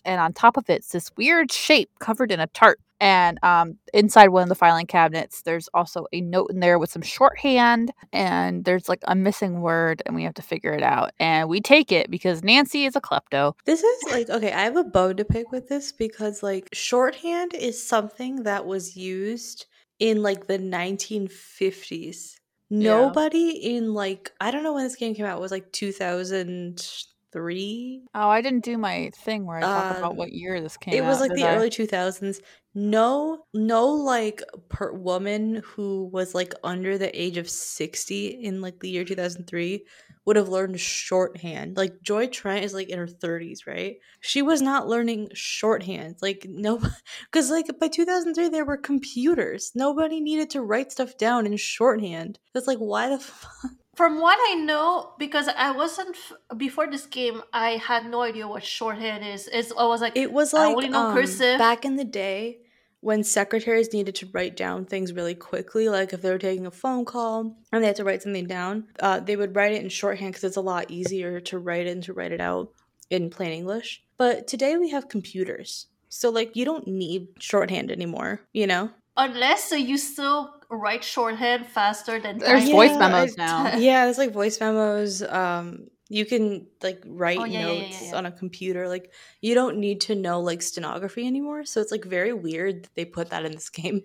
and 0.04 0.20
on 0.20 0.34
top 0.34 0.58
of 0.58 0.70
it's 0.70 0.90
this 0.90 1.12
weird 1.16 1.52
shape 1.52 1.92
covered 2.00 2.32
in 2.32 2.40
a 2.40 2.48
tart. 2.48 2.80
And 3.00 3.44
um, 3.44 3.78
inside 3.96 4.30
one 4.30 4.44
of 4.44 4.50
the 4.50 4.56
filing 4.56 4.86
cabinets, 4.86 5.42
there's 5.42 5.68
also 5.74 6.06
a 6.14 6.22
note 6.22 6.52
in 6.52 6.60
there 6.60 6.78
with 6.78 6.92
some 6.92 7.02
shorthand, 7.02 7.92
and 8.12 8.66
there's 8.66 8.90
like 8.90 9.02
a 9.04 9.16
missing 9.16 9.62
word, 9.62 10.02
and 10.06 10.16
we 10.16 10.24
have 10.24 10.34
to 10.36 10.42
figure 10.42 10.74
it 10.74 10.84
out. 10.84 11.12
And 11.20 11.48
we 11.48 11.62
take 11.62 11.92
it 11.92 12.12
because 12.12 12.44
Nancy 12.44 12.86
is 12.86 12.96
a 12.96 13.02
klepto. 13.02 13.54
This 13.66 13.84
is 13.84 14.12
like 14.12 14.30
okay, 14.30 14.52
I 14.52 14.64
have 14.64 14.76
a 14.76 14.84
bone 14.84 15.18
to 15.18 15.26
pick 15.26 15.52
with 15.52 15.70
this 15.70 15.92
because 15.92 16.42
like 16.42 16.70
shorthand 16.74 17.54
is 17.54 17.82
something 17.82 18.44
that 18.44 18.66
was 18.66 18.98
used 18.98 19.68
in 20.00 20.24
like 20.24 20.48
the 20.48 20.58
1950s. 20.58 22.36
Nobody 22.72 23.76
in 23.76 23.94
like 23.94 24.32
I 24.40 24.50
don't 24.50 24.64
know 24.64 24.74
when 24.74 24.86
this 24.86 24.96
game 24.96 25.14
came 25.14 25.26
out. 25.26 25.38
It 25.38 25.42
was 25.42 25.52
like 25.52 25.72
2003. 27.32 28.04
Oh, 28.14 28.30
I 28.30 28.42
didn't 28.42 28.64
do 28.66 28.78
my 28.78 29.10
thing 29.16 29.46
where 29.46 29.58
I 29.58 29.66
talk 29.66 29.90
about 29.90 30.16
Um, 30.16 30.18
what 30.18 30.32
year 30.34 30.60
this 30.62 30.78
came 30.78 31.00
It 31.00 31.06
was 31.06 31.20
out, 31.20 31.22
like 31.22 31.34
the 31.36 31.48
I? 31.48 31.50
early 31.50 31.70
2000s. 31.70 32.42
No, 32.76 33.46
no, 33.54 33.88
like 33.90 34.42
per 34.70 34.94
woman 34.94 35.58
who 35.66 36.06
was 36.14 36.36
like 36.36 36.54
under 36.64 36.98
the 36.98 37.12
age 37.22 37.38
of 37.38 37.50
60 37.50 38.28
in 38.30 38.62
like 38.62 38.80
the 38.82 38.90
year 38.90 39.06
2003 39.06 39.86
would 40.26 40.36
have 40.38 40.50
learned 40.50 40.80
shorthand. 40.80 41.78
Like 41.78 42.02
Joy 42.04 42.28
Trent 42.28 42.66
is 42.66 42.74
like 42.74 42.90
in 42.90 43.00
her 43.00 43.08
30s, 43.08 43.68
right? 43.68 43.98
She 44.22 44.42
was 44.44 44.62
not 44.62 44.88
learning 44.88 45.30
shorthand. 45.34 46.18
Like 46.22 46.46
no, 46.50 46.80
because 47.32 47.52
like 47.52 47.68
by 47.80 47.88
2003 47.90 48.50
there 48.50 48.66
were 48.66 48.78
computers. 48.78 49.72
Nobody 49.76 50.22
needed 50.22 50.50
to 50.52 50.62
write 50.64 50.92
stuff 50.94 51.18
down 51.18 51.46
in 51.48 51.58
shorthand. 51.58 52.40
That's 52.54 52.68
like 52.68 52.80
why 52.80 53.10
the 53.10 53.20
fuck. 53.22 53.72
From 53.96 54.22
what 54.22 54.38
I 54.50 54.56
know, 54.56 55.14
because 55.20 55.48
I 55.50 55.72
wasn't 55.72 56.16
f- 56.16 56.58
before 56.58 56.90
this 56.90 57.06
game, 57.06 57.42
I 57.52 57.72
had 57.72 58.06
no 58.06 58.22
idea 58.22 58.48
what 58.48 58.64
shorthand 58.64 59.26
is. 59.26 59.48
Is 59.48 59.74
I 59.78 59.86
was 59.86 60.02
like, 60.02 60.16
It 60.16 60.32
was 60.32 60.54
I 60.54 60.60
like 60.66 60.76
only 60.76 60.90
know 60.90 61.08
um, 61.08 61.14
cursive. 61.14 61.58
back 61.58 61.84
in 61.84 61.98
the 61.98 62.06
day 62.06 62.60
when 63.02 63.24
secretaries 63.24 63.92
needed 63.94 64.16
to 64.16 64.30
write 64.32 64.56
down 64.56 64.86
things 64.86 65.12
really 65.12 65.36
quickly, 65.36 65.90
like 65.90 66.14
if 66.14 66.22
they 66.22 66.30
were 66.30 66.38
taking 66.38 66.68
a 66.68 66.72
phone 66.72 67.04
call 67.04 67.58
and 67.74 67.84
they 67.84 67.88
had 67.88 67.96
to 67.98 68.04
write 68.04 68.22
something 68.22 68.48
down, 68.48 68.86
uh, 69.00 69.20
they 69.20 69.36
would 69.36 69.56
write 69.56 69.74
it 69.74 69.82
in 69.82 69.90
shorthand 69.90 70.32
because 70.32 70.44
it's 70.44 70.56
a 70.58 70.62
lot 70.62 70.90
easier 70.90 71.40
to 71.42 71.58
write 71.58 71.88
it 71.88 71.92
and 71.92 72.04
to 72.04 72.14
write 72.14 72.32
it 72.32 72.40
out 72.40 72.70
in 73.10 73.30
plain 73.30 73.52
English. 73.52 74.04
But 74.18 74.48
today 74.48 74.78
we 74.78 74.90
have 74.92 75.10
computers. 75.10 75.88
So 76.10 76.30
like 76.30 76.56
you 76.56 76.64
don't 76.64 76.88
need 76.88 77.30
shorthand 77.40 77.92
anymore, 77.92 78.42
you 78.54 78.68
know? 78.68 78.92
Unless 79.18 79.72
uh, 79.72 79.76
you 79.76 79.98
still 79.98 80.54
write 80.70 81.04
shorthand 81.04 81.68
faster 81.68 82.20
than 82.20 82.38
There's 82.40 82.64
type. 82.64 82.72
voice 82.72 82.92
Yeah, 82.92 82.98
memos 83.00 83.38
now. 83.38 83.76
Yeah, 83.78 84.08
it's 84.08 84.18
like 84.18 84.32
voice 84.32 84.60
memos. 84.60 85.22
Um, 85.22 85.88
you 86.10 86.26
can 86.26 86.68
like 86.84 87.04
write 87.06 87.38
Oh, 87.40 87.44
yeah, 87.46 87.60
yeah, 87.60 87.72
yeah, 87.72 87.82
notes 87.82 88.02
yeah, 88.02 88.08
yeah. 88.12 88.18
on 88.18 88.26
a 88.26 88.32
computer. 88.32 88.88
Like 88.88 89.12
you 89.42 89.54
don't 89.56 89.78
need 89.78 90.02
to 90.02 90.16
know 90.16 90.40
like 90.42 90.62
stenography 90.62 91.26
anymore. 91.28 91.66
So 91.66 91.82
it's 91.82 91.92
like 91.92 92.06
very 92.06 92.34
weird 92.34 92.84
that 92.84 92.96
they 92.96 93.06
put 93.06 93.30
that 93.32 93.46
in 93.46 93.52
this 93.54 93.70
game. 93.82 94.04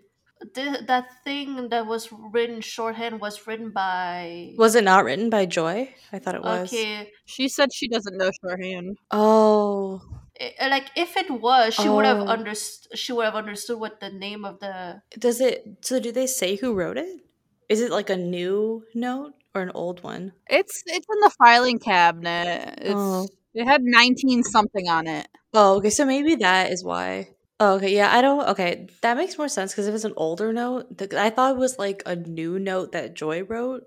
Th- 0.54 0.80
that 0.86 1.06
thing 1.24 1.70
that 1.70 1.86
was 1.86 2.10
written 2.12 2.60
shorthand 2.60 3.20
was 3.20 3.46
written 3.46 3.70
by. 3.70 4.52
Was 4.58 4.74
it 4.74 4.84
not 4.84 5.04
written 5.04 5.30
by 5.30 5.46
Joy? 5.46 5.94
I 6.12 6.18
thought 6.18 6.34
it 6.34 6.42
was. 6.42 6.72
Okay, 6.72 7.10
She 7.24 7.48
said 7.48 7.72
she 7.72 7.88
doesn't 7.88 8.16
know 8.18 8.30
shorthand. 8.42 8.98
Oh, 9.10 10.02
I- 10.12 10.16
Uh, 10.40 10.68
like 10.68 10.90
if 10.96 11.16
it 11.16 11.30
was, 11.30 11.74
she 11.74 11.88
would 11.88 12.04
have 12.04 12.20
Oh. 12.20 12.26
understood. 12.26 12.98
She 12.98 13.12
would 13.12 13.24
have 13.24 13.34
understood 13.34 13.78
what 13.80 14.00
the 14.00 14.10
name 14.10 14.44
of 14.44 14.60
the. 14.60 15.02
does 15.18 15.40
it? 15.40 15.78
So 15.82 16.00
do 16.00 16.12
they 16.12 16.26
say 16.26 16.56
who 16.56 16.74
wrote 16.74 16.98
it? 16.98 17.20
Is 17.68 17.80
it 17.80 17.90
like 17.90 18.10
a 18.10 18.16
new 18.16 18.84
note 18.94 19.34
or 19.54 19.62
an 19.62 19.72
old 19.74 20.02
one? 20.02 20.32
It's 20.48 20.82
it's 20.86 21.06
in 21.12 21.20
the 21.20 21.30
filing 21.38 21.78
cabinet. 21.78 22.78
It's 22.78 22.94
Oh. 22.94 23.26
it 23.54 23.64
had 23.64 23.82
nineteen 23.82 24.42
something 24.42 24.88
on 24.88 25.06
it. 25.06 25.26
Oh, 25.54 25.76
okay. 25.76 25.90
So 25.90 26.04
maybe 26.04 26.34
that 26.36 26.70
is 26.70 26.84
why. 26.84 27.30
Oh, 27.58 27.76
okay. 27.76 27.94
Yeah, 27.96 28.14
I 28.14 28.20
don't. 28.20 28.46
Okay, 28.50 28.86
that 29.00 29.16
makes 29.16 29.38
more 29.38 29.48
sense 29.48 29.72
because 29.72 29.86
if 29.88 29.94
it's 29.94 30.04
an 30.04 30.12
older 30.16 30.52
note, 30.52 30.98
the, 30.98 31.08
I 31.20 31.30
thought 31.30 31.52
it 31.52 31.58
was 31.58 31.78
like 31.78 32.02
a 32.04 32.14
new 32.14 32.58
note 32.58 32.92
that 32.92 33.14
Joy 33.14 33.42
wrote. 33.44 33.84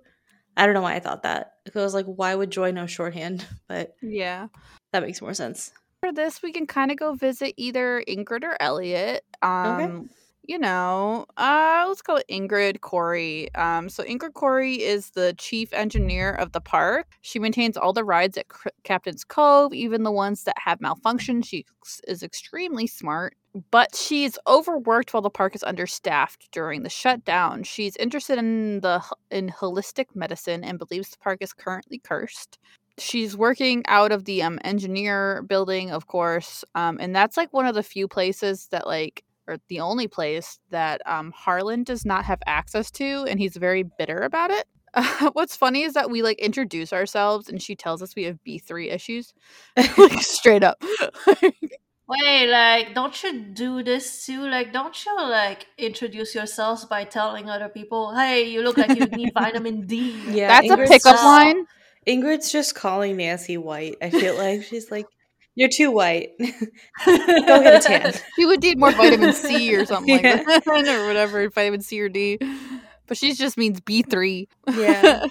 I 0.57 0.65
don't 0.65 0.73
know 0.75 0.81
why 0.81 0.95
I 0.95 0.99
thought 0.99 1.23
that. 1.23 1.53
Because 1.63 1.81
I 1.81 1.85
was 1.85 1.93
like, 1.93 2.07
why 2.07 2.35
would 2.35 2.49
Joy 2.51 2.71
know 2.71 2.87
shorthand? 2.87 3.45
But 3.69 3.95
Yeah. 4.01 4.47
that 4.91 5.03
makes 5.03 5.21
more 5.21 5.33
sense. 5.35 5.71
For 6.01 6.13
this, 6.13 6.41
we 6.41 6.53
can 6.53 6.65
kind 6.65 6.91
of 6.91 6.97
go 6.97 7.13
visit 7.13 7.53
either 7.57 8.03
Ingrid 8.07 8.43
or 8.43 8.55
Elliot. 8.61 9.23
Um, 9.41 10.09
you 10.49 10.57
know, 10.57 11.25
uh, 11.37 11.85
let's 11.87 12.01
go 12.01 12.19
Ingrid 12.27 12.79
Corey. 12.81 13.53
Um, 13.53 13.89
so 13.89 14.03
Ingrid 14.03 14.33
Corey 14.33 14.81
is 14.81 15.11
the 15.11 15.35
chief 15.37 15.73
engineer 15.73 16.31
of 16.31 16.53
the 16.53 16.61
park. 16.61 17.07
She 17.21 17.37
maintains 17.37 17.75
all 17.77 17.91
the 17.91 18.05
rides 18.05 18.37
at 18.37 18.45
C- 18.51 18.69
Captain's 18.83 19.23
Cove, 19.23 19.73
even 19.73 20.03
the 20.03 20.11
ones 20.11 20.45
that 20.45 20.55
have 20.57 20.79
malfunctioned. 20.79 21.45
She 21.45 21.65
is 22.07 22.23
extremely 22.23 22.87
smart, 22.87 23.35
but 23.69 23.93
she's 23.93 24.39
overworked 24.47 25.13
while 25.13 25.21
the 25.21 25.29
park 25.29 25.53
is 25.53 25.63
understaffed 25.63 26.49
during 26.51 26.81
the 26.81 26.89
shutdown. 26.89 27.61
She's 27.63 27.95
interested 27.97 28.39
in 28.39 28.79
the 28.79 29.03
in 29.29 29.49
holistic 29.49 30.15
medicine 30.15 30.63
and 30.63 30.79
believes 30.79 31.09
the 31.09 31.17
park 31.17 31.39
is 31.41 31.53
currently 31.53 31.99
cursed 31.99 32.57
she's 32.99 33.35
working 33.35 33.83
out 33.87 34.11
of 34.11 34.25
the 34.25 34.41
um 34.43 34.59
engineer 34.63 35.41
building 35.43 35.91
of 35.91 36.07
course 36.07 36.63
um 36.75 36.97
and 36.99 37.15
that's 37.15 37.37
like 37.37 37.51
one 37.53 37.65
of 37.65 37.75
the 37.75 37.83
few 37.83 38.07
places 38.07 38.67
that 38.71 38.87
like 38.87 39.23
or 39.47 39.57
the 39.67 39.79
only 39.79 40.07
place 40.07 40.59
that 40.69 41.01
um 41.05 41.31
harlan 41.35 41.83
does 41.83 42.05
not 42.05 42.25
have 42.25 42.39
access 42.45 42.91
to 42.91 43.25
and 43.29 43.39
he's 43.39 43.55
very 43.57 43.83
bitter 43.97 44.17
about 44.17 44.51
it 44.51 44.65
what's 45.33 45.55
funny 45.55 45.83
is 45.83 45.93
that 45.93 46.09
we 46.09 46.21
like 46.21 46.39
introduce 46.39 46.91
ourselves 46.93 47.47
and 47.49 47.61
she 47.61 47.75
tells 47.75 48.01
us 48.01 48.15
we 48.15 48.23
have 48.23 48.37
b3 48.45 48.91
issues 48.91 49.33
like 49.97 50.13
straight 50.21 50.63
up 50.63 50.83
Wait, 52.11 52.47
like, 52.49 52.95
don't 52.95 53.21
you 53.21 53.39
do 53.53 53.83
this 53.83 54.25
too? 54.25 54.41
Like, 54.49 54.73
don't 54.73 55.05
you 55.05 55.15
like 55.29 55.67
introduce 55.77 56.33
yourselves 56.33 56.83
by 56.85 57.03
telling 57.03 57.51
other 57.51 57.69
people, 57.69 58.15
"Hey, 58.15 58.49
you 58.49 58.63
look 58.63 58.77
like 58.77 58.95
you 58.97 59.05
need 59.05 59.31
vitamin 59.31 59.85
D." 59.85 60.15
Yeah, 60.31 60.47
that's 60.47 60.71
a 60.71 60.75
Ingrid's 60.75 60.89
pickup 60.89 61.13
just- 61.13 61.23
line 61.23 61.67
Ingrid's 62.07 62.51
just 62.51 62.75
calling 62.75 63.17
Nancy 63.17 63.57
white. 63.57 63.95
I 64.01 64.09
feel 64.09 64.35
like 64.37 64.63
she's 64.63 64.89
like, 64.91 65.05
"You're 65.55 65.69
too 65.69 65.91
white. 65.91 66.31
Go 67.05 67.17
get 67.63 67.85
a 67.85 67.87
tan." 67.87 68.13
she 68.35 68.45
would 68.45 68.61
need 68.61 68.79
more 68.79 68.91
vitamin 68.91 69.33
c 69.33 69.75
or 69.79 69.85
something 69.85 70.19
Yeah. 70.23 70.43
like 70.47 70.63
that 70.65 70.67
or 70.87 71.07
whatever 71.07 71.49
vitamin 71.49 71.81
c 71.81 71.99
or 72.01 72.09
d 72.09 72.39
but 73.07 73.17
she 73.17 73.33
just 73.33 73.57
means 73.57 73.79
b3 73.81 74.47
Yeah. 74.71 75.25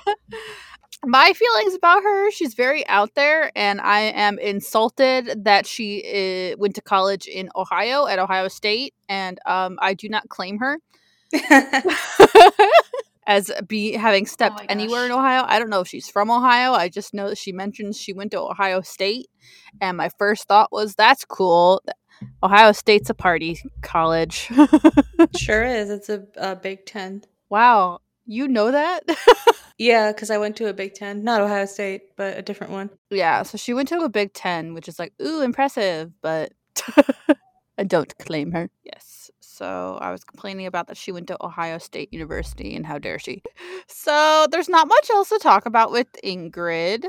my 1.05 1.33
feelings 1.33 1.75
about 1.75 2.03
her 2.03 2.31
she's 2.33 2.55
very 2.55 2.85
out 2.89 3.15
there 3.15 3.53
and 3.57 3.81
i 3.81 4.01
am 4.01 4.37
insulted 4.41 5.45
that 5.45 5.65
she 5.65 6.03
uh, 6.53 6.57
went 6.59 6.75
to 6.75 6.83
college 6.83 7.27
in 7.29 7.49
ohio 7.55 8.07
at 8.09 8.19
ohio 8.19 8.49
state 8.49 8.95
and 9.09 9.39
um, 9.47 9.79
i 9.81 9.95
do 9.95 10.09
not 10.09 10.29
claim 10.29 10.59
her 10.59 10.79
as 13.29 13.51
be 13.69 13.93
having 13.93 14.25
oh 14.25 14.27
stepped 14.27 14.59
my 14.59 14.67
anywhere 14.69 15.07
in 15.07 15.13
ohio 15.13 15.45
i 15.47 15.59
don't 15.59 15.71
know 15.71 15.81
if 15.81 15.89
she's 15.89 16.09
from 16.09 16.31
ohio 16.31 16.73
i 16.73 16.89
just 16.89 17.15
know 17.15 17.29
that 17.29 17.39
she 17.39 17.53
mentions 17.53 17.97
she 17.97 18.13
went 18.13 18.33
to 18.33 18.41
ohio 18.41 18.81
state 18.81 19.29
and 19.81 19.97
my 19.97 20.09
first 20.19 20.49
thought 20.49 20.73
was 20.73 20.97
that's 20.97 21.25
cool 21.25 21.81
ohio 22.43 22.73
state's 22.73 23.11
a 23.11 23.15
party 23.15 23.61
college 23.83 24.51
sure 25.37 25.63
is. 25.63 25.91
It's 25.91 26.09
a, 26.09 26.25
a 26.37 26.57
Big 26.57 26.87
Ten. 26.87 27.23
wow 27.49 28.01
you 28.27 28.49
know 28.49 28.73
that 28.73 29.05
Yeah, 29.79 30.11
because 30.11 30.31
I 30.31 30.39
went 30.39 30.57
to 30.57 30.69
a 30.69 30.75
Big 30.75 30.95
Ten, 30.95 31.23
not 31.23 31.41
Ohio 31.41 31.65
State, 31.65 32.17
but 32.17 32.37
a 32.37 32.43
different 32.43 32.73
one. 32.73 32.91
Yeah, 33.11 33.45
so 33.45 33.57
she 33.57 33.73
went 33.73 33.89
to 33.91 34.01
a 34.01 34.09
Big 34.09 34.33
Ten, 34.33 34.75
which 34.75 34.89
is 34.89 34.99
like, 34.99 35.13
ooh, 35.23 35.41
impressive, 35.41 36.11
but 36.21 36.53
I 37.79 37.85
don't 37.85 38.13
claim 38.19 38.51
her. 38.53 38.71
Yes. 38.83 39.18
So 39.59 39.99
I 40.01 40.13
was 40.13 40.23
complaining 40.23 40.67
about 40.67 40.87
that 40.87 40.97
she 40.97 41.11
went 41.11 41.27
to 41.29 41.45
Ohio 41.45 41.79
State 41.79 42.13
University 42.13 42.77
and 42.77 42.87
how 42.87 42.99
dare 42.99 43.19
she. 43.19 43.43
So 43.89 44.47
there's 44.53 44.69
not 44.69 44.87
much 44.87 45.11
else 45.11 45.31
to 45.31 45.39
talk 45.41 45.67
about 45.67 45.91
with 45.91 46.07
Ingrid. 46.25 47.07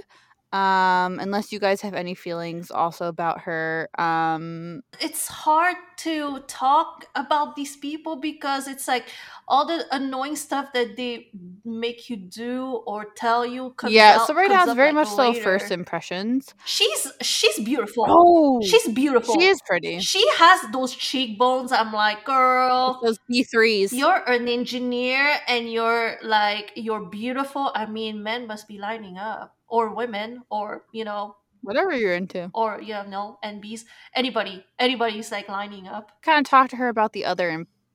Um, 0.52 1.20
unless 1.20 1.52
you 1.52 1.60
guys 1.60 1.82
have 1.82 1.94
any 1.94 2.16
feelings 2.16 2.72
also 2.72 3.08
about 3.08 3.42
her. 3.42 3.88
Um 4.00 4.82
it's 5.00 5.28
hard 5.28 5.76
to 5.98 6.40
talk 6.48 7.06
about 7.16 7.56
these 7.56 7.78
people 7.78 8.16
because 8.16 8.68
it's 8.68 8.88
like 8.88 9.06
all 9.48 9.66
the 9.68 9.86
annoying 9.94 10.36
stuff 10.36 10.74
that 10.74 10.96
they 10.98 11.30
make 11.66 12.10
you 12.10 12.16
do 12.18 12.82
or 12.88 13.08
tell 13.16 13.46
you. 13.46 13.76
Yeah, 13.88 14.18
out- 14.20 14.28
so 14.28 14.34
right 14.34 14.50
now 14.50 14.64
it's 14.64 14.74
very 14.74 14.92
like, 14.94 15.08
much 15.08 15.10
so 15.16 15.34
first 15.34 15.70
impressions. 15.72 16.54
She's 16.66 17.08
she's 17.22 17.60
beautiful. 17.60 18.06
Oh 18.08 18.62
she's 18.66 18.88
beautiful. 18.88 19.36
she 19.40 19.46
is 19.46 19.62
pretty. 19.68 20.00
She 20.00 20.26
has 20.38 20.62
those 20.72 20.96
cheekbones. 20.96 21.72
I'm 21.72 21.94
like, 21.94 22.26
girl, 22.26 23.00
Those 23.04 23.20
B3s. 23.32 23.92
you're 23.94 24.24
an 24.30 24.48
engineer 24.48 25.38
and 25.48 25.72
you're 25.72 26.18
like 26.24 26.72
you're 26.76 27.06
beautiful. 27.06 27.72
I 27.76 27.86
mean, 27.86 28.24
men 28.24 28.48
must 28.48 28.68
be 28.68 28.78
lining 28.80 29.18
up, 29.18 29.56
or 29.70 29.94
women, 29.94 30.44
or 30.50 30.84
you 30.92 31.04
know, 31.06 31.36
Whatever 31.62 31.94
you're 31.94 32.16
into. 32.16 32.50
or 32.54 32.82
you 32.82 32.94
know, 33.10 33.38
NBs. 33.44 33.84
Anybody, 34.16 34.66
anybody's 34.80 35.32
like 35.32 35.50
lining 35.50 35.88
up. 35.88 36.12
kind 36.24 36.46
of 36.46 36.50
talk 36.50 36.70
to 36.70 36.78
her 36.78 36.88
about 36.90 37.14
the 37.14 37.26
other 37.26 37.50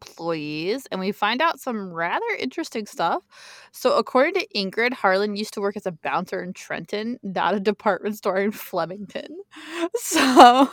employees 0.06 0.86
and 0.90 1.00
we 1.00 1.12
find 1.12 1.40
out 1.42 1.60
some 1.60 1.92
rather 1.92 2.26
interesting 2.38 2.86
stuff. 2.86 3.22
So, 3.72 3.96
according 3.96 4.34
to 4.34 4.46
Ingrid, 4.54 4.92
Harlan 4.92 5.36
used 5.36 5.54
to 5.54 5.60
work 5.60 5.76
as 5.76 5.86
a 5.86 5.92
bouncer 5.92 6.42
in 6.42 6.52
Trenton, 6.52 7.18
not 7.22 7.54
a 7.54 7.60
department 7.60 8.16
store 8.16 8.38
in 8.38 8.52
Flemington. 8.52 9.28
So, 9.96 10.68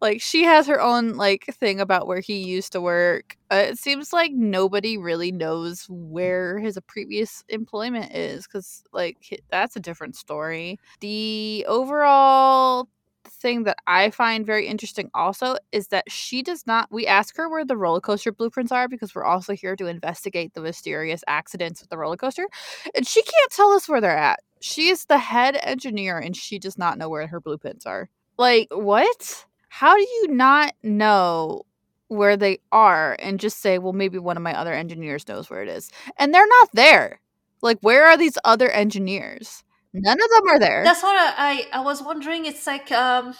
like, 0.00 0.20
she 0.20 0.44
has 0.44 0.66
her 0.66 0.80
own 0.80 1.14
like 1.16 1.46
thing 1.46 1.80
about 1.80 2.06
where 2.06 2.20
he 2.20 2.38
used 2.38 2.72
to 2.72 2.80
work. 2.80 3.36
Uh, 3.50 3.66
it 3.70 3.78
seems 3.78 4.12
like 4.12 4.32
nobody 4.32 4.96
really 4.98 5.32
knows 5.32 5.86
where 5.88 6.58
his 6.58 6.78
previous 6.86 7.44
employment 7.48 8.12
is 8.14 8.46
because, 8.46 8.82
like, 8.92 9.42
that's 9.50 9.76
a 9.76 9.80
different 9.80 10.16
story. 10.16 10.78
The 11.00 11.64
overall 11.68 12.88
thing 13.30 13.64
that 13.64 13.78
I 13.86 14.10
find 14.10 14.44
very 14.46 14.66
interesting 14.66 15.10
also 15.14 15.56
is 15.72 15.88
that 15.88 16.10
she 16.10 16.42
does 16.42 16.66
not. 16.66 16.88
We 16.90 17.06
ask 17.06 17.36
her 17.36 17.48
where 17.48 17.64
the 17.64 17.76
roller 17.76 18.00
coaster 18.00 18.32
blueprints 18.32 18.72
are 18.72 18.88
because 18.88 19.14
we're 19.14 19.24
also 19.24 19.54
here 19.54 19.76
to 19.76 19.86
investigate 19.86 20.54
the 20.54 20.60
mysterious 20.60 21.22
accidents 21.26 21.80
with 21.80 21.90
the 21.90 21.98
roller 21.98 22.16
coaster, 22.16 22.48
and 22.94 23.06
she 23.06 23.22
can't 23.22 23.52
tell 23.52 23.70
us 23.72 23.88
where 23.88 24.00
they're 24.00 24.16
at. 24.16 24.40
she 24.60 24.88
is 24.88 25.04
the 25.06 25.18
head 25.18 25.58
engineer 25.62 26.18
and 26.18 26.36
she 26.36 26.58
does 26.58 26.78
not 26.78 26.98
know 26.98 27.08
where 27.08 27.26
her 27.26 27.40
blueprints 27.40 27.86
are. 27.86 28.08
Like, 28.36 28.68
what? 28.72 29.46
How 29.68 29.96
do 29.96 30.02
you 30.02 30.28
not 30.28 30.74
know 30.82 31.62
where 32.08 32.36
they 32.36 32.58
are 32.72 33.16
and 33.18 33.38
just 33.40 33.60
say, 33.60 33.78
well, 33.78 33.92
maybe 33.92 34.18
one 34.18 34.36
of 34.36 34.42
my 34.42 34.58
other 34.58 34.72
engineers 34.72 35.26
knows 35.28 35.50
where 35.50 35.62
it 35.62 35.68
is? 35.68 35.90
And 36.18 36.32
they're 36.34 36.46
not 36.46 36.70
there. 36.72 37.20
Like, 37.62 37.78
where 37.80 38.06
are 38.06 38.16
these 38.16 38.38
other 38.44 38.70
engineers? 38.70 39.64
None 40.02 40.18
of 40.20 40.30
them 40.30 40.48
are 40.48 40.58
there. 40.58 40.82
That's 40.84 41.02
what 41.02 41.16
I, 41.16 41.66
I 41.72 41.78
I 41.78 41.80
was 41.80 42.02
wondering. 42.02 42.46
It's 42.46 42.66
like 42.66 42.90
um 42.92 43.34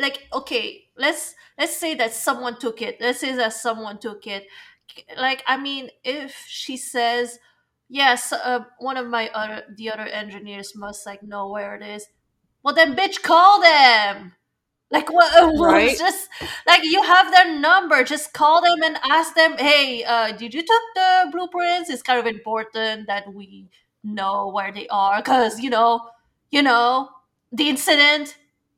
like 0.00 0.26
okay, 0.32 0.84
let's 0.96 1.34
let's 1.58 1.76
say 1.76 1.94
that 1.94 2.12
someone 2.12 2.58
took 2.58 2.82
it. 2.82 2.98
Let's 3.00 3.20
say 3.20 3.34
that 3.34 3.52
someone 3.52 3.98
took 3.98 4.26
it. 4.26 4.46
Like 5.18 5.42
I 5.46 5.56
mean, 5.56 5.90
if 6.04 6.44
she 6.48 6.76
says 6.76 7.38
yes, 7.88 8.32
uh, 8.32 8.60
one 8.78 8.96
of 8.96 9.06
my 9.08 9.28
other 9.34 9.62
the 9.76 9.90
other 9.90 10.06
engineers 10.06 10.72
must 10.76 11.06
like 11.06 11.22
know 11.22 11.48
where 11.50 11.74
it 11.76 11.82
is. 11.82 12.06
Well, 12.62 12.74
then, 12.74 12.96
bitch, 12.96 13.22
call 13.22 13.60
them. 13.60 14.34
Like 14.90 15.12
what? 15.12 15.32
what- 15.58 15.74
Right. 15.74 15.98
Just 15.98 16.28
like 16.66 16.82
you 16.84 17.02
have 17.02 17.30
their 17.32 17.58
number. 17.58 18.04
Just 18.04 18.32
call 18.32 18.62
them 18.62 18.82
and 18.82 18.98
ask 19.04 19.34
them. 19.34 19.56
Hey, 19.58 20.04
uh, 20.04 20.32
did 20.32 20.54
you 20.54 20.62
took 20.62 20.82
the 20.94 21.28
blueprints? 21.32 21.90
It's 21.90 22.02
kind 22.02 22.18
of 22.20 22.26
important 22.26 23.06
that 23.08 23.32
we 23.34 23.68
know 24.06 24.48
where 24.48 24.72
they 24.72 24.86
are 24.88 25.18
because 25.18 25.60
you 25.60 25.70
know, 25.70 26.08
you 26.50 26.62
know, 26.62 27.08
the 27.52 27.68
incident. 27.68 28.36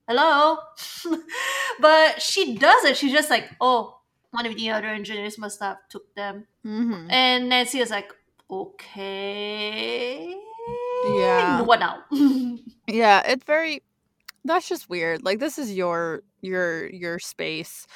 Hello, 0.09 0.57
but 1.81 2.23
she 2.23 2.57
doesn't. 2.57 2.97
She's 2.97 3.13
just 3.13 3.29
like, 3.29 3.51
oh, 3.61 4.01
one 4.31 4.47
of 4.47 4.57
the 4.57 4.71
other 4.71 4.87
engineers 4.89 5.37
must 5.39 5.61
have 5.61 5.77
took 5.91 6.15
them. 6.15 6.47
Mhm. 6.65 7.09
And 7.13 7.49
Nancy 7.51 7.81
is 7.81 7.91
like, 7.91 8.11
okay, 8.51 10.35
Yeah. 11.05 11.61
what 11.63 11.81
now? 11.81 12.05
Yeah, 12.89 13.21
it's 13.27 13.45
very 13.45 13.83
that's 14.45 14.67
just 14.69 14.89
weird. 14.89 15.23
Like 15.23 15.41
this 15.41 15.59
is 15.59 15.75
your 15.75 16.23
your 16.41 16.89
your 16.89 17.19
space. 17.19 17.87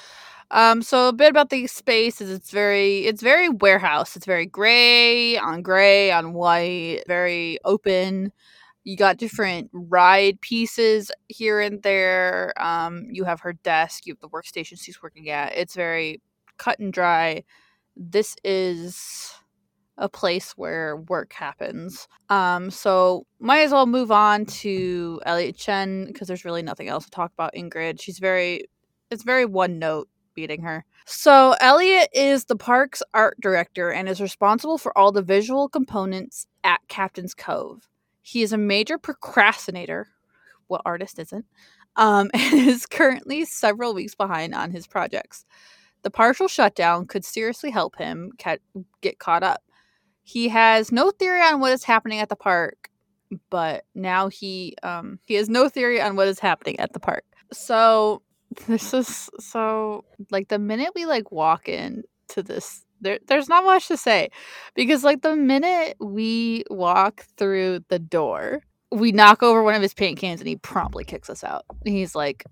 Um 0.53 0.83
so 0.83 1.09
a 1.09 1.13
bit 1.13 1.31
about 1.31 1.51
the 1.51 1.67
space 1.67 2.21
is 2.21 2.31
it's 2.31 2.51
very 2.51 3.07
it's 3.07 3.23
very 3.23 3.49
warehouse. 3.49 4.17
It's 4.17 4.27
very 4.27 4.47
gray 4.47 5.39
on 5.39 5.63
gray 5.63 6.13
on 6.13 6.35
white, 6.35 7.05
very 7.09 7.59
open. 7.65 8.33
You 8.85 8.97
got 8.97 9.17
different 9.17 9.71
ride 9.73 10.41
pieces 10.41 11.11
here 11.29 11.61
and 11.61 11.83
there. 11.83 12.53
Um 12.63 13.07
you 13.11 13.25
have 13.25 13.41
her 13.41 13.55
desk, 13.55 14.07
you 14.07 14.13
have 14.15 14.21
the 14.21 14.29
workstation 14.29 14.79
she's 14.81 15.03
working 15.03 15.31
at. 15.31 15.57
It's 15.57 15.75
very 15.75 16.21
cut 16.59 16.79
and 16.79 16.93
dry. 16.93 17.45
This 17.97 18.37
is 18.45 19.33
a 19.99 20.09
place 20.09 20.53
where 20.53 20.97
work 20.97 21.33
happens. 21.35 22.09
Um, 22.31 22.71
so 22.71 23.27
might 23.41 23.61
as 23.61 23.73
well 23.73 23.87
move 23.87 24.11
on 24.11 24.47
to 24.47 25.21
Elliot 25.27 25.57
Chen 25.57 26.07
because 26.07 26.29
there's 26.29 26.45
really 26.45 26.63
nothing 26.63 26.89
else 26.89 27.05
to 27.05 27.11
talk 27.11 27.33
about 27.33 27.55
Ingrid. 27.55 28.01
She's 28.01 28.19
very 28.19 28.67
it's 29.11 29.23
very 29.25 29.45
one 29.45 29.79
note 29.79 30.09
beating 30.35 30.63
her. 30.63 30.85
So 31.07 31.55
Elliot 31.61 32.09
is 32.13 32.45
the 32.45 32.57
park's 32.57 33.03
art 33.15 33.41
director 33.41 33.91
and 33.91 34.09
is 34.09 34.21
responsible 34.21 34.79
for 34.79 34.97
all 34.97 35.13
the 35.13 35.23
visual 35.23 35.69
components 35.69 36.47
at 36.65 36.81
Captain's 36.89 37.35
Cove. 37.35 37.89
He 38.23 38.43
is 38.43 38.53
a 38.53 38.59
major 38.59 38.99
procrastinator. 38.99 40.09
What 40.69 40.83
artist 40.85 41.19
isn't? 41.19 41.45
Um, 41.97 42.31
and 42.35 42.55
is 42.55 42.87
currently 42.87 43.45
several 43.45 43.95
weeks 43.95 44.15
behind 44.15 44.55
on 44.55 44.71
his 44.71 44.87
projects. 44.87 45.45
The 46.03 46.11
partial 46.11 46.49
shutdown 46.49 47.07
could 47.07 47.25
seriously 47.25 47.71
help 47.71 47.97
him 47.97 48.33
ca- 48.39 48.57
get 49.01 49.19
caught 49.19 49.43
up. 49.43 49.63
He 50.25 50.49
has 50.49 50.93
no 50.93 51.11
theory 51.11 51.41
on 51.43 51.61
what 51.61 51.73
is 51.73 51.85
happening 51.85 52.21
at 52.21 52.29
the 52.29 52.37
park, 52.37 52.91
but 53.51 53.85
now 53.95 54.29
he 54.29 54.77
um 54.83 55.19
he 55.27 55.35
has 55.35 55.49
no 55.49 55.69
theory 55.69 56.01
on 56.01 56.17
what 56.17 56.29
is 56.29 56.39
happening 56.39 56.79
at 56.79 56.93
the 56.93 57.01
park. 57.01 57.25
So 57.53 58.23
this 58.67 58.93
is 58.95 59.31
so 59.39 60.05
like 60.31 60.49
the 60.49 60.59
minute 60.59 60.91
we 60.95 61.07
like 61.07 61.31
walk 61.33 61.69
in 61.69 62.03
to 62.29 62.43
this 62.43 62.85
there 63.01 63.19
there's 63.27 63.49
not 63.49 63.65
much 63.65 63.89
to 63.89 63.97
say 63.97 64.29
because 64.75 65.03
like 65.05 65.23
the 65.23 65.35
minute 65.37 65.97
we 66.01 66.65
walk 66.71 67.25
through 67.37 67.81
the 67.89 67.99
door, 67.99 68.61
we 68.93 69.11
knock 69.13 69.43
over 69.43 69.63
one 69.63 69.75
of 69.75 69.83
his 69.83 69.95
paint 69.95 70.19
cans 70.19 70.41
and 70.41 70.49
he 70.49 70.57
promptly 70.57 71.05
kicks 71.05 71.29
us 71.29 71.43
out. 71.45 71.65
He's 71.85 72.15
like 72.15 72.45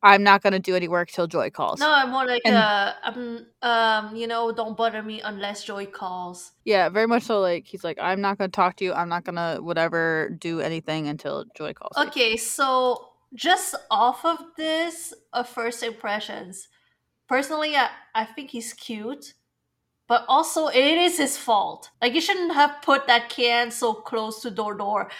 I'm 0.00 0.22
not 0.22 0.42
going 0.44 0.52
to 0.52 0.60
do 0.60 0.76
any 0.76 0.86
work 0.86 1.10
till 1.10 1.26
Joy 1.26 1.50
calls. 1.50 1.80
no, 1.80 1.90
I'm 1.90 2.10
more 2.10 2.24
like, 2.24 2.42
And- 2.44 2.54
uh, 2.54 2.92
I'm, 3.02 3.46
um, 3.62 4.14
you 4.14 4.28
know, 4.28 4.52
don't 4.52 4.76
bother 4.76 5.02
me 5.02 5.20
unless 5.22 5.64
Joy 5.64 5.86
calls. 5.86 6.52
Yeah, 6.64 6.88
very 6.88 7.08
much 7.08 7.24
so. 7.24 7.40
Like 7.40 7.64
he's 7.66 7.82
like, 7.82 7.98
I'm 8.00 8.20
not 8.20 8.38
gonna 8.38 8.48
talk 8.48 8.76
to 8.76 8.84
you. 8.84 8.92
I'm 8.92 9.08
not 9.08 9.24
gonna 9.24 9.58
whatever 9.60 10.30
do 10.38 10.60
anything 10.60 11.08
until 11.08 11.46
Joy 11.56 11.72
calls. 11.72 11.96
me." 11.96 12.06
Okay, 12.10 12.36
so 12.36 13.07
just 13.34 13.74
off 13.90 14.24
of 14.24 14.38
this, 14.56 15.14
uh, 15.32 15.42
first 15.42 15.82
impressions. 15.82 16.68
Personally, 17.28 17.76
I, 17.76 17.90
I 18.14 18.24
think 18.24 18.50
he's 18.50 18.72
cute, 18.72 19.34
but 20.08 20.24
also 20.28 20.68
it 20.68 20.76
is 20.76 21.18
his 21.18 21.36
fault. 21.36 21.90
Like 22.00 22.14
you 22.14 22.20
shouldn't 22.20 22.54
have 22.54 22.82
put 22.82 23.06
that 23.06 23.28
can 23.28 23.70
so 23.70 23.92
close 23.92 24.40
to 24.42 24.50
door 24.50 24.74
door. 24.74 25.10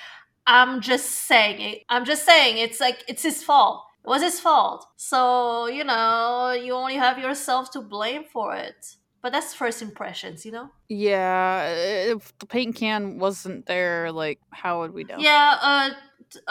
I'm 0.46 0.80
just 0.80 1.10
saying 1.10 1.60
it. 1.60 1.82
I'm 1.90 2.06
just 2.06 2.24
saying 2.24 2.56
it's 2.56 2.80
like 2.80 3.04
it's 3.06 3.22
his 3.22 3.42
fault. 3.42 3.84
It 4.02 4.08
was 4.08 4.22
his 4.22 4.40
fault. 4.40 4.86
So 4.96 5.66
you 5.66 5.84
know 5.84 6.52
you 6.52 6.72
only 6.72 6.96
have 6.96 7.18
yourself 7.18 7.70
to 7.72 7.82
blame 7.82 8.24
for 8.24 8.54
it. 8.54 8.96
But 9.20 9.32
that's 9.32 9.52
first 9.52 9.82
impressions, 9.82 10.46
you 10.46 10.52
know. 10.52 10.70
Yeah, 10.88 11.68
if 11.74 12.32
the 12.38 12.46
paint 12.46 12.76
can 12.76 13.18
wasn't 13.18 13.66
there, 13.66 14.10
like 14.10 14.40
how 14.50 14.80
would 14.80 14.94
we 14.94 15.04
know? 15.04 15.16
Yeah, 15.18 15.58
uh 15.60 15.90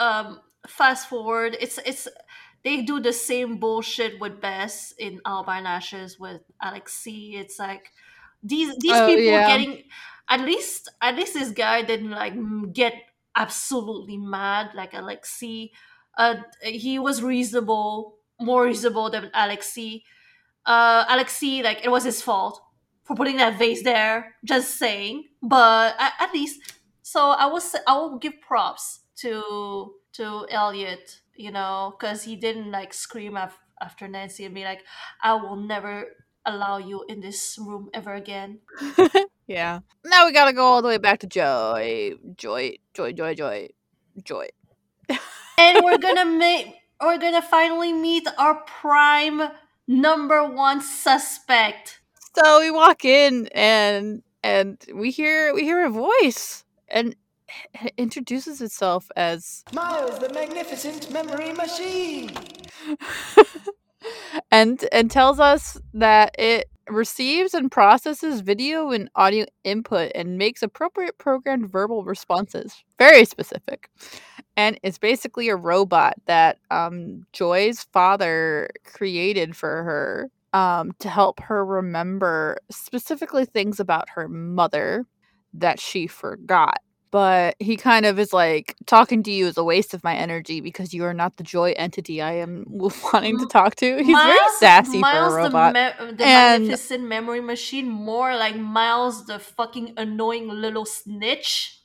um 0.00 0.40
fast 0.68 1.08
forward, 1.08 1.56
it's 1.60 1.78
it's 1.84 2.08
they 2.64 2.82
do 2.82 3.00
the 3.00 3.12
same 3.12 3.58
bullshit 3.58 4.20
with 4.20 4.40
Bess 4.40 4.92
in 4.98 5.20
Alibi 5.26 5.58
in 5.58 5.66
Ashes 5.66 6.18
with 6.18 6.42
Alexi. 6.62 7.34
It's 7.34 7.58
like 7.58 7.92
these 8.42 8.76
these 8.78 9.00
Oh, 9.00 9.06
people 9.06 9.22
yeah. 9.22 9.46
getting 9.46 9.84
at 10.28 10.40
least 10.40 10.88
at 11.00 11.16
least 11.16 11.34
this 11.34 11.50
guy 11.50 11.82
didn't 11.82 12.10
like 12.10 12.34
get 12.72 12.94
absolutely 13.36 14.16
mad 14.18 14.70
like 14.74 14.92
Alexi. 14.92 15.70
Uh 16.16 16.36
he 16.62 16.98
was 16.98 17.22
reasonable, 17.22 18.18
more 18.40 18.64
reasonable 18.64 19.10
than 19.10 19.30
Alexi. 19.34 20.02
Uh 20.66 21.06
Alexi, 21.06 21.62
like 21.62 21.84
it 21.84 21.90
was 21.90 22.04
his 22.04 22.20
fault 22.22 22.60
for 23.04 23.16
putting 23.16 23.36
that 23.38 23.58
vase 23.58 23.82
there, 23.82 24.36
just 24.44 24.76
saying. 24.76 25.28
But 25.42 25.96
at, 25.98 26.12
at 26.20 26.32
least 26.34 26.60
so 27.02 27.30
I 27.30 27.46
was 27.46 27.74
I 27.86 27.96
will 27.96 28.18
give 28.18 28.40
props 28.40 29.00
to 29.16 29.94
to 30.18 30.46
Elliot, 30.50 31.20
you 31.34 31.50
know, 31.50 31.94
because 31.98 32.22
he 32.22 32.36
didn't 32.36 32.70
like 32.70 32.92
scream 32.92 33.36
af- 33.36 33.58
after 33.80 34.06
Nancy 34.06 34.44
and 34.44 34.54
be 34.54 34.64
like, 34.64 34.84
"I 35.22 35.34
will 35.34 35.56
never 35.56 36.14
allow 36.44 36.78
you 36.78 37.04
in 37.08 37.20
this 37.20 37.58
room 37.58 37.90
ever 37.94 38.14
again." 38.14 38.60
Yeah. 39.48 39.80
Now 40.04 40.26
we 40.26 40.32
gotta 40.32 40.52
go 40.52 40.62
all 40.62 40.82
the 40.82 40.88
way 40.88 40.98
back 40.98 41.20
to 41.20 41.26
Joy, 41.26 42.12
Joy, 42.36 42.76
Joy, 42.92 43.12
Joy, 43.14 43.34
Joy, 43.34 43.68
Joy. 44.22 44.48
and 45.58 45.82
we're 45.82 45.96
gonna 45.96 46.26
make 46.26 46.74
we're 47.00 47.16
gonna 47.16 47.40
finally 47.40 47.94
meet 47.94 48.28
our 48.36 48.56
prime 48.66 49.40
number 49.88 50.44
one 50.44 50.82
suspect. 50.82 52.00
So 52.36 52.60
we 52.60 52.70
walk 52.70 53.06
in 53.06 53.48
and 53.54 54.22
and 54.42 54.76
we 54.94 55.10
hear 55.10 55.54
we 55.54 55.62
hear 55.62 55.86
a 55.86 55.90
voice 55.90 56.64
and 56.88 57.16
it 57.74 57.92
introduces 57.98 58.60
itself 58.60 59.10
as 59.16 59.64
Miles, 59.72 60.18
the 60.18 60.28
magnificent 60.30 61.10
memory 61.10 61.52
machine. 61.52 62.30
and 64.50 64.86
and 64.92 65.10
tells 65.10 65.40
us 65.40 65.78
that 65.94 66.34
it 66.38 66.70
receives 66.88 67.54
and 67.54 67.70
processes 67.70 68.40
video 68.40 68.90
and 68.90 69.10
audio 69.14 69.44
input 69.64 70.10
and 70.14 70.38
makes 70.38 70.62
appropriate 70.62 71.18
programmed 71.18 71.70
verbal 71.70 72.04
responses. 72.04 72.82
Very 72.98 73.24
specific. 73.24 73.90
And 74.56 74.78
it's 74.82 74.98
basically 74.98 75.48
a 75.48 75.56
robot 75.56 76.14
that 76.26 76.58
um, 76.70 77.26
Joy's 77.32 77.84
father 77.92 78.70
created 78.84 79.56
for 79.56 79.84
her 79.84 80.30
um, 80.52 80.92
to 80.98 81.08
help 81.08 81.40
her 81.40 81.64
remember 81.64 82.58
specifically 82.70 83.44
things 83.44 83.78
about 83.78 84.08
her 84.10 84.28
mother 84.28 85.06
that 85.54 85.78
she 85.78 86.06
forgot. 86.06 86.78
But 87.10 87.56
he 87.58 87.76
kind 87.76 88.04
of 88.04 88.18
is 88.18 88.32
like, 88.34 88.76
talking 88.84 89.22
to 89.22 89.30
you 89.30 89.46
is 89.46 89.56
a 89.56 89.64
waste 89.64 89.94
of 89.94 90.04
my 90.04 90.14
energy 90.14 90.60
because 90.60 90.92
you 90.92 91.04
are 91.04 91.14
not 91.14 91.38
the 91.38 91.42
joy 91.42 91.72
entity 91.72 92.20
I 92.20 92.32
am 92.34 92.64
wanting 92.68 93.38
to 93.38 93.46
talk 93.46 93.76
to. 93.76 93.96
He's 94.04 94.16
very 94.16 94.38
sassy 94.58 94.98
Miles 94.98 95.32
for 95.32 95.38
a 95.38 95.42
robot. 95.44 95.74
The, 95.74 96.04
me- 96.04 96.12
the 96.12 96.24
And- 96.26 96.62
magnificent 96.64 97.04
memory 97.04 97.40
machine, 97.40 97.88
more 97.88 98.36
like 98.36 98.56
Miles, 98.56 99.24
the 99.26 99.38
fucking 99.38 99.94
annoying 99.96 100.48
little 100.48 100.84
snitch. 100.84 101.80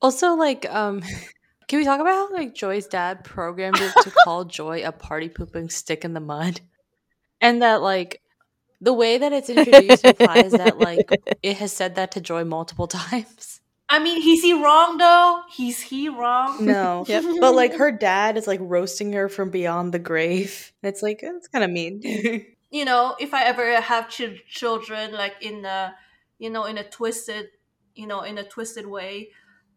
Also, 0.00 0.34
like, 0.34 0.64
um, 0.72 1.02
can 1.68 1.78
we 1.80 1.84
talk 1.84 2.00
about 2.00 2.14
how 2.14 2.32
like 2.32 2.54
Joy's 2.54 2.86
dad 2.86 3.24
programmed 3.24 3.80
it 3.80 3.92
to 4.02 4.10
call 4.24 4.44
Joy 4.44 4.84
a 4.84 4.92
party 4.92 5.28
pooping 5.28 5.70
stick 5.70 6.04
in 6.04 6.14
the 6.14 6.20
mud, 6.20 6.60
and 7.40 7.62
that 7.62 7.82
like 7.82 8.22
the 8.80 8.92
way 8.92 9.18
that 9.18 9.32
it's 9.32 9.50
introduced 9.50 10.04
implies 10.04 10.52
that 10.52 10.78
like 10.78 11.10
it 11.42 11.56
has 11.56 11.72
said 11.72 11.96
that 11.96 12.12
to 12.12 12.20
Joy 12.20 12.44
multiple 12.44 12.86
times. 12.86 13.57
I 13.90 13.98
mean, 13.98 14.18
is 14.18 14.42
he 14.42 14.52
wrong 14.52 14.98
though? 14.98 15.42
He's 15.50 15.80
he 15.80 16.08
wrong? 16.08 16.64
No. 16.64 17.04
Yep. 17.08 17.24
But 17.40 17.54
like 17.54 17.74
her 17.74 17.90
dad 17.90 18.36
is 18.36 18.46
like 18.46 18.60
roasting 18.62 19.12
her 19.14 19.28
from 19.28 19.50
beyond 19.50 19.92
the 19.92 19.98
grave. 19.98 20.72
It's 20.82 21.02
like 21.02 21.20
it's 21.22 21.48
kind 21.48 21.64
of 21.64 21.70
mean. 21.70 22.02
you 22.70 22.84
know, 22.84 23.16
if 23.18 23.32
I 23.32 23.44
ever 23.44 23.80
have 23.80 24.10
ch- 24.10 24.44
children, 24.46 25.12
like 25.12 25.36
in 25.40 25.64
a, 25.64 25.94
you 26.38 26.50
know, 26.50 26.64
in 26.64 26.76
a 26.76 26.84
twisted, 26.84 27.48
you 27.94 28.06
know, 28.06 28.22
in 28.22 28.36
a 28.36 28.44
twisted 28.44 28.86
way, 28.86 29.30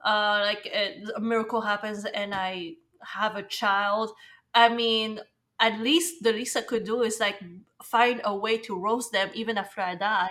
uh, 0.03 0.41
like 0.43 0.65
a, 0.73 1.03
a 1.15 1.21
miracle 1.21 1.61
happens 1.61 2.03
and 2.05 2.35
I 2.35 2.73
have 3.03 3.35
a 3.37 3.43
child. 3.43 4.11
I 4.53 4.67
mean, 4.69 5.21
at 5.59 5.79
least 5.79 6.23
the 6.23 6.33
least 6.33 6.57
I 6.57 6.61
could 6.61 6.83
do 6.83 7.03
is 7.03 7.19
like 7.19 7.39
find 7.81 8.19
a 8.25 8.35
way 8.35 8.57
to 8.57 8.77
roast 8.77 9.13
them 9.13 9.29
even 9.33 9.57
after 9.57 9.79
I 9.79 9.95
die. 9.95 10.29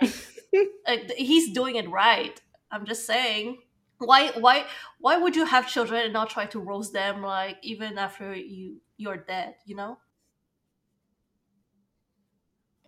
like, 0.87 1.11
he's 1.13 1.51
doing 1.51 1.77
it 1.77 1.89
right. 1.89 2.39
I'm 2.69 2.85
just 2.85 3.05
saying. 3.05 3.57
Why 4.01 4.31
why 4.31 4.65
why 4.99 5.17
would 5.17 5.35
you 5.35 5.45
have 5.45 5.67
children 5.69 6.03
and 6.03 6.13
not 6.13 6.29
try 6.29 6.45
to 6.47 6.59
roast 6.59 6.91
them 6.93 7.21
like 7.21 7.57
even 7.63 7.97
after 7.97 8.33
you 8.35 8.81
you're 8.97 9.17
dead, 9.17 9.55
you 9.65 9.75
know? 9.75 9.99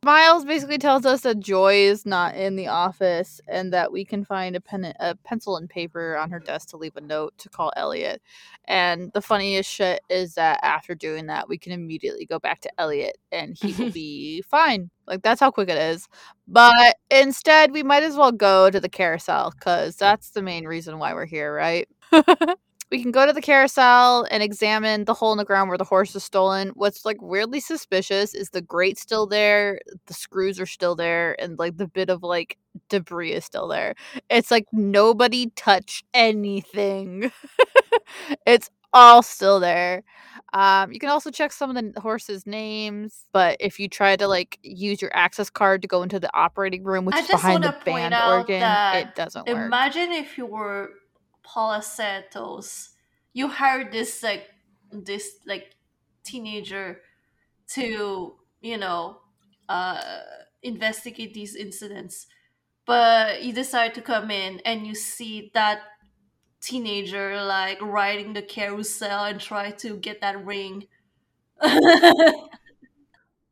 Miles 0.03 0.43
basically 0.43 0.77
tells 0.77 1.05
us 1.05 1.21
that 1.21 1.39
Joy 1.39 1.75
is 1.75 2.05
not 2.05 2.35
in 2.35 2.55
the 2.55 2.67
office 2.67 3.39
and 3.47 3.71
that 3.73 3.91
we 3.91 4.03
can 4.03 4.25
find 4.25 4.55
a 4.55 4.61
pen, 4.61 4.93
a 4.99 5.15
pencil 5.15 5.57
and 5.57 5.69
paper 5.69 6.17
on 6.17 6.29
her 6.31 6.39
desk 6.39 6.69
to 6.69 6.77
leave 6.77 6.95
a 6.95 7.01
note 7.01 7.37
to 7.39 7.49
call 7.49 7.71
Elliot. 7.75 8.21
And 8.65 9.11
the 9.13 9.21
funniest 9.21 9.69
shit 9.69 10.01
is 10.09 10.35
that 10.35 10.59
after 10.61 10.95
doing 10.95 11.27
that, 11.27 11.47
we 11.47 11.57
can 11.57 11.71
immediately 11.71 12.25
go 12.25 12.39
back 12.39 12.59
to 12.61 12.71
Elliot 12.77 13.17
and 13.31 13.57
he 13.57 13.73
will 13.73 13.91
be 13.93 14.41
fine. 14.41 14.89
Like 15.07 15.21
that's 15.21 15.39
how 15.39 15.51
quick 15.51 15.69
it 15.69 15.77
is. 15.77 16.07
But 16.47 16.97
instead, 17.09 17.71
we 17.71 17.83
might 17.83 18.03
as 18.03 18.15
well 18.15 18.31
go 18.31 18.69
to 18.69 18.79
the 18.79 18.89
carousel 18.89 19.51
because 19.51 19.95
that's 19.95 20.31
the 20.31 20.41
main 20.41 20.65
reason 20.65 20.99
why 20.99 21.13
we're 21.13 21.25
here, 21.25 21.53
right? 21.53 21.87
we 22.93 23.01
can 23.01 23.11
go 23.11 23.25
to 23.25 23.33
the 23.33 23.41
carousel 23.41 24.27
and 24.29 24.43
examine 24.43 25.05
the 25.05 25.15
hole 25.15 25.31
in 25.31 25.39
the 25.39 25.43
ground 25.43 25.67
where 25.67 25.79
the 25.79 25.83
horse 25.83 26.15
is 26.15 26.23
stolen. 26.23 26.69
What's 26.75 27.05
like 27.05 27.19
weirdly 27.23 27.59
suspicious 27.59 28.35
is 28.35 28.51
the 28.51 28.61
grate 28.61 28.99
still 28.99 29.25
there, 29.25 29.79
the 30.05 30.13
screws 30.13 30.59
are 30.59 30.67
still 30.67 30.95
there, 30.95 31.35
and 31.41 31.57
like 31.57 31.77
the 31.77 31.87
bit 31.87 32.11
of 32.11 32.21
like 32.21 32.59
debris 32.89 33.31
is 33.31 33.45
still 33.45 33.67
there. 33.67 33.95
It's 34.29 34.51
like 34.51 34.67
nobody 34.71 35.49
touched 35.55 36.05
anything. 36.13 37.31
it's 38.45 38.69
all 38.93 39.23
still 39.23 39.59
there. 39.59 40.03
Um, 40.53 40.91
you 40.91 40.99
can 40.99 41.09
also 41.09 41.31
check 41.31 41.51
some 41.51 41.75
of 41.75 41.95
the 41.95 41.99
horses' 41.99 42.45
names, 42.45 43.25
but 43.33 43.57
if 43.59 43.79
you 43.79 43.87
try 43.89 44.15
to 44.17 44.27
like 44.27 44.59
use 44.61 45.01
your 45.01 45.09
access 45.15 45.49
card 45.49 45.81
to 45.81 45.87
go 45.87 46.03
into 46.03 46.19
the 46.19 46.29
operating 46.37 46.83
room, 46.83 47.05
which 47.05 47.15
I 47.15 47.21
is 47.21 47.27
behind 47.27 47.63
the 47.63 47.69
want 47.69 47.79
to 47.79 47.91
point 47.91 48.11
band 48.11 48.31
organ, 48.31 48.61
it 49.01 49.15
doesn't 49.15 49.47
work. 49.47 49.65
imagine 49.65 50.11
if 50.11 50.37
you 50.37 50.45
were 50.45 50.91
Paula 51.43 51.81
Santos, 51.81 52.89
you 53.33 53.47
hired 53.47 53.91
this 53.91 54.23
like 54.23 54.49
this 54.91 55.37
like 55.45 55.75
teenager 56.23 57.01
to 57.69 58.35
you 58.61 58.77
know 58.77 59.17
uh 59.69 60.01
investigate 60.63 61.33
these 61.33 61.55
incidents, 61.55 62.27
but 62.85 63.43
you 63.43 63.53
decide 63.53 63.93
to 63.95 64.01
come 64.01 64.31
in 64.31 64.61
and 64.65 64.87
you 64.87 64.95
see 64.95 65.51
that 65.53 65.81
teenager 66.61 67.43
like 67.43 67.81
riding 67.81 68.33
the 68.33 68.41
carousel 68.41 69.25
and 69.25 69.39
try 69.39 69.71
to 69.71 69.97
get 69.97 70.21
that 70.21 70.45
ring. 70.45 70.87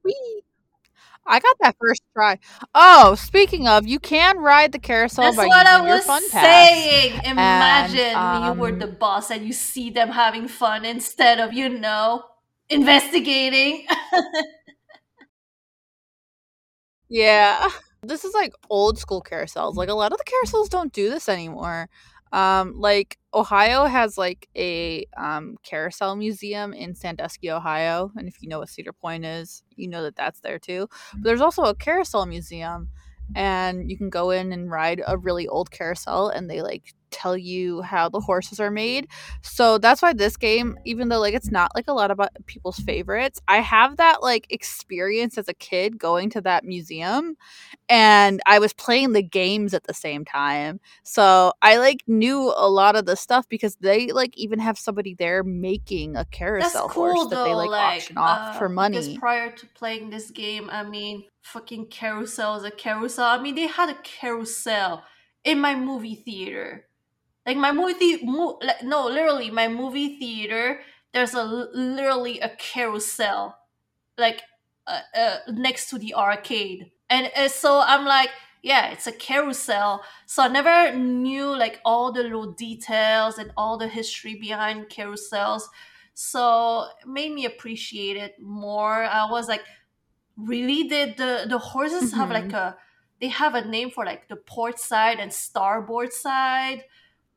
Whee! 0.03 0.43
I 1.27 1.39
got 1.39 1.55
that 1.61 1.75
first 1.79 2.01
try. 2.13 2.39
Oh, 2.73 3.15
speaking 3.15 3.67
of, 3.67 3.87
you 3.87 3.99
can 3.99 4.37
ride 4.39 4.71
the 4.71 4.79
carousel 4.79 5.25
That's 5.25 5.37
by 5.37 5.45
what 5.47 5.67
I 5.67 5.73
using 5.73 5.87
your 5.87 5.95
was 5.97 6.05
fun 6.05 6.29
pass. 6.29 6.43
saying. 6.43 7.21
Imagine 7.25 8.53
you 8.55 8.59
were 8.59 8.69
um, 8.69 8.79
the 8.79 8.87
boss 8.87 9.29
and 9.31 9.45
you 9.45 9.53
see 9.53 9.89
them 9.89 10.09
having 10.09 10.47
fun 10.47 10.83
instead 10.85 11.39
of, 11.39 11.53
you 11.53 11.69
know, 11.69 12.23
investigating. 12.69 13.85
Yeah. 17.09 17.69
This 18.03 18.23
is 18.25 18.33
like 18.33 18.53
old 18.69 18.97
school 18.97 19.21
carousels. 19.21 19.75
Like 19.75 19.89
a 19.89 19.93
lot 19.93 20.11
of 20.11 20.17
the 20.17 20.23
carousels 20.23 20.69
don't 20.69 20.91
do 20.91 21.09
this 21.09 21.29
anymore. 21.29 21.89
Um, 22.31 22.79
like 22.79 23.17
Ohio 23.33 23.85
has 23.85 24.17
like 24.17 24.47
a 24.55 25.05
um, 25.17 25.57
carousel 25.63 26.15
museum 26.15 26.73
in 26.73 26.95
Sandusky, 26.95 27.51
Ohio, 27.51 28.11
and 28.15 28.27
if 28.27 28.41
you 28.41 28.49
know 28.49 28.59
what 28.59 28.69
Cedar 28.69 28.93
Point 28.93 29.25
is, 29.25 29.63
you 29.75 29.87
know 29.87 30.03
that 30.03 30.15
that's 30.15 30.39
there 30.39 30.59
too. 30.59 30.87
But 31.13 31.23
there's 31.23 31.41
also 31.41 31.63
a 31.63 31.75
carousel 31.75 32.25
museum, 32.25 32.89
and 33.35 33.89
you 33.89 33.97
can 33.97 34.09
go 34.09 34.31
in 34.31 34.53
and 34.53 34.71
ride 34.71 35.01
a 35.05 35.17
really 35.17 35.47
old 35.47 35.71
carousel, 35.71 36.29
and 36.29 36.49
they 36.49 36.61
like 36.61 36.93
tell 37.11 37.37
you 37.37 37.81
how 37.81 38.09
the 38.09 38.19
horses 38.19 38.59
are 38.59 38.71
made. 38.71 39.07
So 39.41 39.77
that's 39.77 40.01
why 40.01 40.13
this 40.13 40.37
game, 40.37 40.77
even 40.85 41.09
though 41.09 41.19
like 41.19 41.33
it's 41.33 41.51
not 41.51 41.71
like 41.75 41.87
a 41.87 41.93
lot 41.93 42.11
uh, 42.19 42.27
people's 42.45 42.79
favorites, 42.79 43.39
I 43.47 43.57
have 43.57 43.97
that 43.97 44.21
like 44.21 44.47
experience 44.49 45.37
as 45.37 45.47
a 45.47 45.53
kid 45.53 45.97
going 45.99 46.29
to 46.31 46.41
that 46.41 46.65
museum 46.65 47.35
and 47.89 48.41
I 48.45 48.59
was 48.59 48.73
playing 48.73 49.11
the 49.13 49.21
games 49.21 49.73
at 49.73 49.83
the 49.83 49.93
same 49.93 50.23
time. 50.23 50.79
So 51.03 51.53
I 51.61 51.77
like 51.77 52.03
knew 52.07 52.53
a 52.55 52.69
lot 52.69 52.95
of 52.95 53.05
the 53.05 53.15
stuff 53.15 53.47
because 53.49 53.75
they 53.75 54.11
like 54.11 54.37
even 54.37 54.59
have 54.59 54.77
somebody 54.77 55.13
there 55.13 55.43
making 55.43 56.15
a 56.15 56.25
carousel 56.25 56.87
cool 56.87 57.15
horse 57.15 57.29
that 57.29 57.35
though. 57.35 57.43
they 57.43 57.53
like, 57.53 57.69
like, 57.69 57.97
auction 57.97 58.17
off 58.17 58.55
uh, 58.55 58.59
for 58.59 58.69
Because 58.69 59.07
money. 59.07 59.17
prior 59.17 59.51
to 59.51 59.65
playing 59.67 60.09
this 60.09 60.31
game, 60.31 60.69
I 60.69 60.83
mean, 60.83 61.25
fucking 61.43 61.87
carousel 61.87 62.55
is 62.55 62.63
a 62.63 62.71
carousel. 62.71 63.25
I 63.25 63.41
mean, 63.41 63.55
they 63.55 63.67
had 63.67 63.89
a 63.89 63.97
carousel 64.03 65.03
in 65.43 65.59
my 65.59 65.75
movie 65.75 66.15
theater. 66.15 66.85
Like 67.45 67.57
my 67.57 67.71
movie, 67.71 68.23
mo- 68.23 68.59
like, 68.61 68.83
no, 68.83 69.07
literally, 69.07 69.49
my 69.51 69.67
movie 69.67 70.17
theater. 70.19 70.81
There's 71.13 71.33
a 71.33 71.43
literally 71.43 72.39
a 72.39 72.49
carousel, 72.55 73.57
like 74.17 74.43
uh, 74.87 75.01
uh, 75.15 75.37
next 75.49 75.89
to 75.89 75.97
the 75.99 76.13
arcade, 76.15 76.91
and 77.09 77.31
uh, 77.35 77.47
so 77.49 77.79
I'm 77.79 78.05
like, 78.05 78.29
yeah, 78.63 78.91
it's 78.91 79.07
a 79.07 79.11
carousel. 79.11 80.03
So 80.25 80.43
I 80.43 80.47
never 80.47 80.97
knew 80.97 81.55
like 81.55 81.81
all 81.85 82.11
the 82.11 82.23
little 82.23 82.51
details 82.53 83.37
and 83.37 83.51
all 83.57 83.77
the 83.77 83.87
history 83.87 84.35
behind 84.35 84.89
carousels. 84.89 85.63
So 86.13 86.87
it 87.01 87.07
made 87.07 87.31
me 87.33 87.45
appreciate 87.45 88.17
it 88.17 88.39
more. 88.41 89.03
I 89.03 89.29
was 89.29 89.47
like, 89.47 89.63
really? 90.37 90.83
Did 90.87 91.17
the 91.17 91.45
the 91.49 91.57
horses 91.57 92.13
have 92.13 92.29
like 92.31 92.53
a 92.53 92.77
they 93.19 93.27
have 93.27 93.55
a 93.55 93.65
name 93.65 93.91
for 93.91 94.05
like 94.05 94.27
the 94.27 94.35
port 94.35 94.79
side 94.79 95.19
and 95.19 95.31
starboard 95.33 96.13
side? 96.13 96.83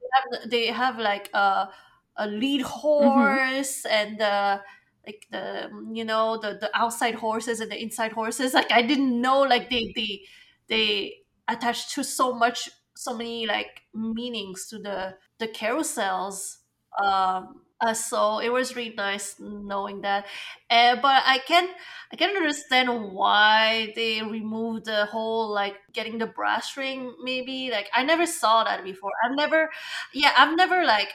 They 0.04 0.38
have, 0.40 0.50
they 0.50 0.66
have 0.66 0.98
like 0.98 1.30
a 1.34 1.70
a 2.16 2.28
lead 2.28 2.62
horse 2.62 3.84
and 3.86 4.18
the 4.20 4.62
like 5.06 5.26
the 5.30 5.70
you 5.92 6.04
know 6.04 6.38
the 6.38 6.58
the 6.60 6.70
outside 6.76 7.14
horses 7.16 7.60
and 7.60 7.70
the 7.70 7.80
inside 7.80 8.12
horses. 8.12 8.54
Like 8.54 8.70
I 8.72 8.82
didn't 8.82 9.20
know 9.20 9.40
like 9.42 9.70
they 9.70 9.92
they 9.96 10.20
they 10.68 11.24
attached 11.48 11.90
to 11.92 12.04
so 12.04 12.32
much 12.32 12.70
so 12.96 13.16
many 13.16 13.46
like 13.46 13.82
meanings 13.94 14.68
to 14.68 14.78
the 14.78 15.16
the 15.38 15.48
carousels. 15.48 16.58
Um, 17.02 17.64
uh, 17.84 17.94
so 17.94 18.38
it 18.38 18.48
was 18.50 18.76
really 18.76 18.94
nice 18.94 19.36
knowing 19.38 20.00
that. 20.02 20.26
Uh, 20.70 20.96
but 20.96 21.22
I 21.26 21.38
can 21.46 21.68
I 22.12 22.16
can 22.16 22.36
understand 22.36 23.12
why 23.12 23.92
they 23.96 24.22
removed 24.22 24.86
the 24.86 25.06
whole 25.06 25.52
like 25.52 25.76
getting 25.92 26.18
the 26.18 26.26
brass 26.26 26.76
ring. 26.76 27.14
Maybe 27.22 27.70
like 27.70 27.90
I 27.92 28.04
never 28.04 28.26
saw 28.26 28.64
that 28.64 28.84
before. 28.84 29.10
I've 29.24 29.36
never, 29.36 29.70
yeah, 30.12 30.32
I've 30.36 30.56
never 30.56 30.84
like 30.84 31.12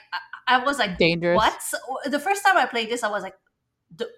I, 0.47 0.57
I 0.57 0.63
was 0.63 0.77
like 0.79 0.97
Dangerous. 0.97 1.37
what? 1.37 1.59
The 2.05 2.19
first 2.19 2.43
time 2.45 2.57
I 2.57 2.65
played 2.65 2.89
this, 2.89 3.03
I 3.03 3.09
was 3.09 3.23
like, 3.23 3.35
the 3.95 4.09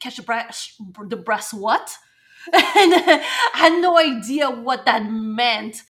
catch 0.00 0.16
the 0.16 0.22
brass, 0.22 0.74
the 1.06 1.16
brass 1.16 1.52
what? 1.54 1.96
and 2.52 2.92
I 2.94 3.24
had 3.54 3.80
no 3.80 3.98
idea 3.98 4.50
what 4.50 4.84
that 4.86 5.04
meant. 5.10 5.82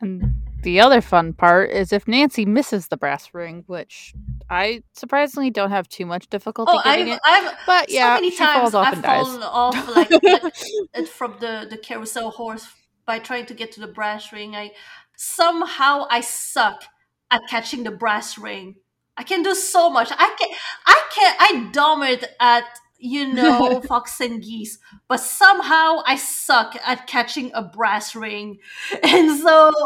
And 0.00 0.25
the 0.66 0.80
other 0.80 1.00
fun 1.00 1.32
part 1.32 1.70
is 1.70 1.92
if 1.92 2.08
Nancy 2.08 2.44
misses 2.44 2.88
the 2.88 2.96
brass 2.96 3.32
ring, 3.32 3.62
which 3.68 4.12
I 4.50 4.82
surprisingly 4.94 5.48
don't 5.48 5.70
have 5.70 5.88
too 5.88 6.04
much 6.04 6.26
difficulty 6.28 6.72
Oh, 6.74 6.80
getting 6.82 7.12
I've, 7.12 7.14
it. 7.14 7.20
I've 7.24 7.54
But 7.66 7.88
so 7.88 7.94
yeah, 7.96 8.14
many 8.14 8.32
she 8.32 8.38
times 8.38 8.58
falls 8.58 8.74
off 8.74 8.88
I've 8.88 8.94
and 8.94 9.02
dies. 9.04 9.26
fallen 9.26 9.42
off 9.44 9.96
like, 9.96 10.10
like 10.24 10.52
it 10.94 11.08
from 11.08 11.36
the 11.38 11.68
the 11.70 11.78
carousel 11.78 12.30
horse 12.30 12.66
by 13.06 13.20
trying 13.20 13.46
to 13.46 13.54
get 13.54 13.70
to 13.72 13.80
the 13.80 13.86
brass 13.86 14.32
ring. 14.32 14.56
I 14.56 14.72
somehow 15.16 16.06
I 16.10 16.20
suck 16.20 16.82
at 17.30 17.42
catching 17.48 17.84
the 17.84 17.92
brass 17.92 18.36
ring. 18.36 18.74
I 19.16 19.22
can 19.22 19.44
do 19.44 19.54
so 19.54 19.88
much. 19.88 20.10
I 20.10 20.34
can 20.38 20.48
I 20.84 21.02
can 21.14 21.36
I 21.38 21.70
dominate 21.70 22.24
at 22.40 22.64
you 22.98 23.26
know 23.32 23.80
fox 23.82 24.20
and 24.20 24.42
geese, 24.42 24.78
but 25.08 25.20
somehow 25.20 26.02
I 26.06 26.16
suck 26.16 26.76
at 26.84 27.06
catching 27.06 27.50
a 27.54 27.62
brass 27.62 28.14
ring, 28.14 28.58
and 29.02 29.38
so. 29.38 29.72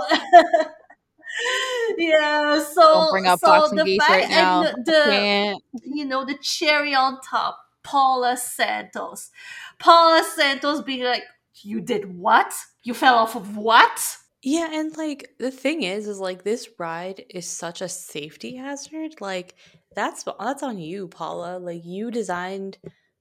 yeah, 1.98 2.62
so 2.62 2.82
Don't 2.82 3.10
bring 3.12 3.26
up 3.26 3.38
so 3.38 3.46
Fox 3.46 3.70
and 3.70 3.78
the 3.78 3.84
Geese 3.84 4.04
fact 4.04 4.24
right 4.24 4.30
now. 4.30 4.62
the 4.62 5.58
you 5.84 6.04
know, 6.04 6.24
the 6.24 6.36
cherry 6.42 6.94
on 6.94 7.20
top, 7.20 7.58
Paula 7.84 8.36
Santos. 8.36 9.30
Paula 9.78 10.24
Santos 10.34 10.82
being 10.82 11.04
like, 11.04 11.22
You 11.62 11.80
did 11.80 12.16
what? 12.16 12.52
You 12.82 12.94
fell 12.94 13.14
off 13.14 13.36
of 13.36 13.56
what? 13.56 14.16
Yeah, 14.42 14.70
and 14.72 14.96
like 14.96 15.30
the 15.38 15.50
thing 15.50 15.82
is, 15.82 16.08
is 16.08 16.18
like 16.18 16.44
this 16.44 16.68
ride 16.78 17.24
is 17.28 17.46
such 17.46 17.82
a 17.82 17.88
safety 17.88 18.56
hazard. 18.56 19.20
Like 19.20 19.54
that's 19.94 20.24
that's 20.38 20.62
on 20.62 20.78
you, 20.78 21.08
Paula. 21.08 21.58
Like 21.58 21.82
you 21.84 22.10
designed 22.10 22.78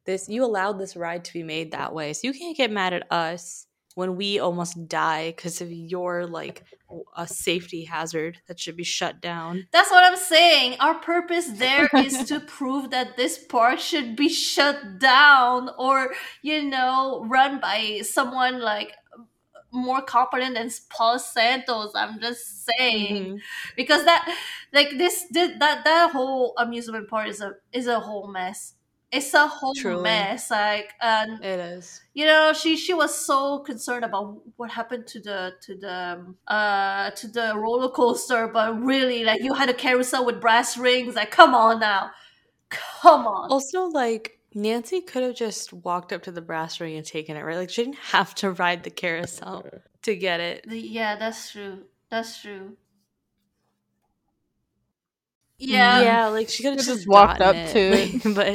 this, 0.10 0.28
you 0.28 0.44
allowed 0.44 0.80
this 0.80 0.96
ride 0.96 1.24
to 1.26 1.34
be 1.34 1.44
made 1.44 1.72
that 1.72 1.94
way, 1.94 2.14
so 2.14 2.22
you 2.28 2.34
can't 2.34 2.58
get 2.58 2.72
mad 2.72 2.94
at 2.94 3.06
us 3.12 3.68
when 3.96 4.16
we 4.16 4.40
almost 4.40 4.88
die 4.88 5.32
because 5.36 5.62
of 5.62 5.70
your 5.72 6.26
like 6.26 6.64
a 7.18 7.28
safety 7.28 7.84
hazard 7.86 8.38
that 8.48 8.60
should 8.60 8.78
be 8.78 8.84
shut 8.84 9.20
down. 9.22 9.68
That's 9.72 9.92
what 9.92 10.04
I'm 10.04 10.18
saying. 10.18 10.78
Our 10.80 10.96
purpose 10.96 11.48
there 11.66 11.90
is 11.96 12.24
to 12.30 12.40
prove 12.40 12.92
that 12.92 13.18
this 13.18 13.38
park 13.38 13.80
should 13.80 14.16
be 14.16 14.30
shut 14.30 15.00
down 15.00 15.70
or, 15.78 16.14
you 16.42 16.64
know, 16.64 17.26
run 17.28 17.60
by 17.60 18.02
someone 18.04 18.62
like 18.62 18.94
more 19.72 20.02
competent 20.02 20.56
than 20.56 20.70
Paul 20.90 21.20
Santos. 21.20 21.92
I'm 21.94 22.20
just 22.20 22.66
saying 22.66 23.24
Mhm. 23.26 23.40
because 23.76 24.04
that, 24.06 24.24
like 24.74 24.98
this, 24.98 25.26
thi- 25.34 25.58
that 25.60 25.84
that 25.84 26.12
whole 26.12 26.54
amusement 26.58 27.08
park 27.10 27.28
is 27.28 27.42
a 27.42 27.52
is 27.72 27.86
a 27.88 28.00
whole 28.00 28.28
mess. 28.28 28.74
It's 29.12 29.34
a 29.34 29.48
whole 29.48 29.74
Truly. 29.74 30.04
mess. 30.04 30.52
Like, 30.52 30.94
and 31.02 31.44
It 31.44 31.60
is. 31.60 32.02
you 32.14 32.26
know 32.26 32.54
she 32.54 32.78
she 32.78 32.94
was 32.94 33.14
so 33.16 33.60
concerned 33.60 34.06
about 34.06 34.38
what 34.58 34.70
happened 34.72 35.08
to 35.08 35.20
the 35.20 35.54
to 35.62 35.76
the 35.76 35.94
um, 36.20 36.36
uh 36.48 37.10
to 37.12 37.28
the 37.28 37.54
roller 37.58 37.90
coaster 37.90 38.48
but 38.48 38.80
really 38.82 39.24
like 39.24 39.42
you 39.42 39.54
had 39.54 39.70
a 39.70 39.74
carousel 39.74 40.26
with 40.26 40.40
brass 40.42 40.78
rings 40.78 41.16
like 41.16 41.32
come 41.32 41.56
on 41.56 41.80
now 41.80 42.12
come 42.70 43.26
on 43.28 43.50
Also, 43.52 43.86
like 43.86 44.40
Nancy 44.54 45.02
could 45.02 45.24
have 45.24 45.36
just 45.36 45.74
walked 45.74 46.12
up 46.14 46.24
to 46.24 46.32
the 46.32 46.42
brass 46.42 46.80
ring 46.82 46.96
and 46.98 47.06
taken 47.06 47.38
it, 47.38 47.42
right? 47.44 47.58
Like 47.58 47.70
she 47.70 47.84
didn't 47.84 47.98
have 47.98 48.34
to 48.36 48.52
ride 48.52 48.84
the 48.84 48.90
carousel 48.90 49.66
to 50.04 50.16
get 50.16 50.40
it. 50.40 50.66
Yeah 50.68 51.16
that's 51.18 51.52
true 51.52 51.84
that's 52.10 52.42
true 52.42 52.76
yeah 55.60 56.02
yeah, 56.02 56.24
mm-hmm. 56.26 56.34
like 56.34 56.50
she 56.50 56.64
could 56.64 56.70
have 56.70 56.78
just, 56.80 56.90
just 56.90 57.08
walked 57.08 57.40
gotten 57.40 57.66
up 57.66 57.72
to 57.74 57.80
it, 57.80 58.24
but 58.36 58.48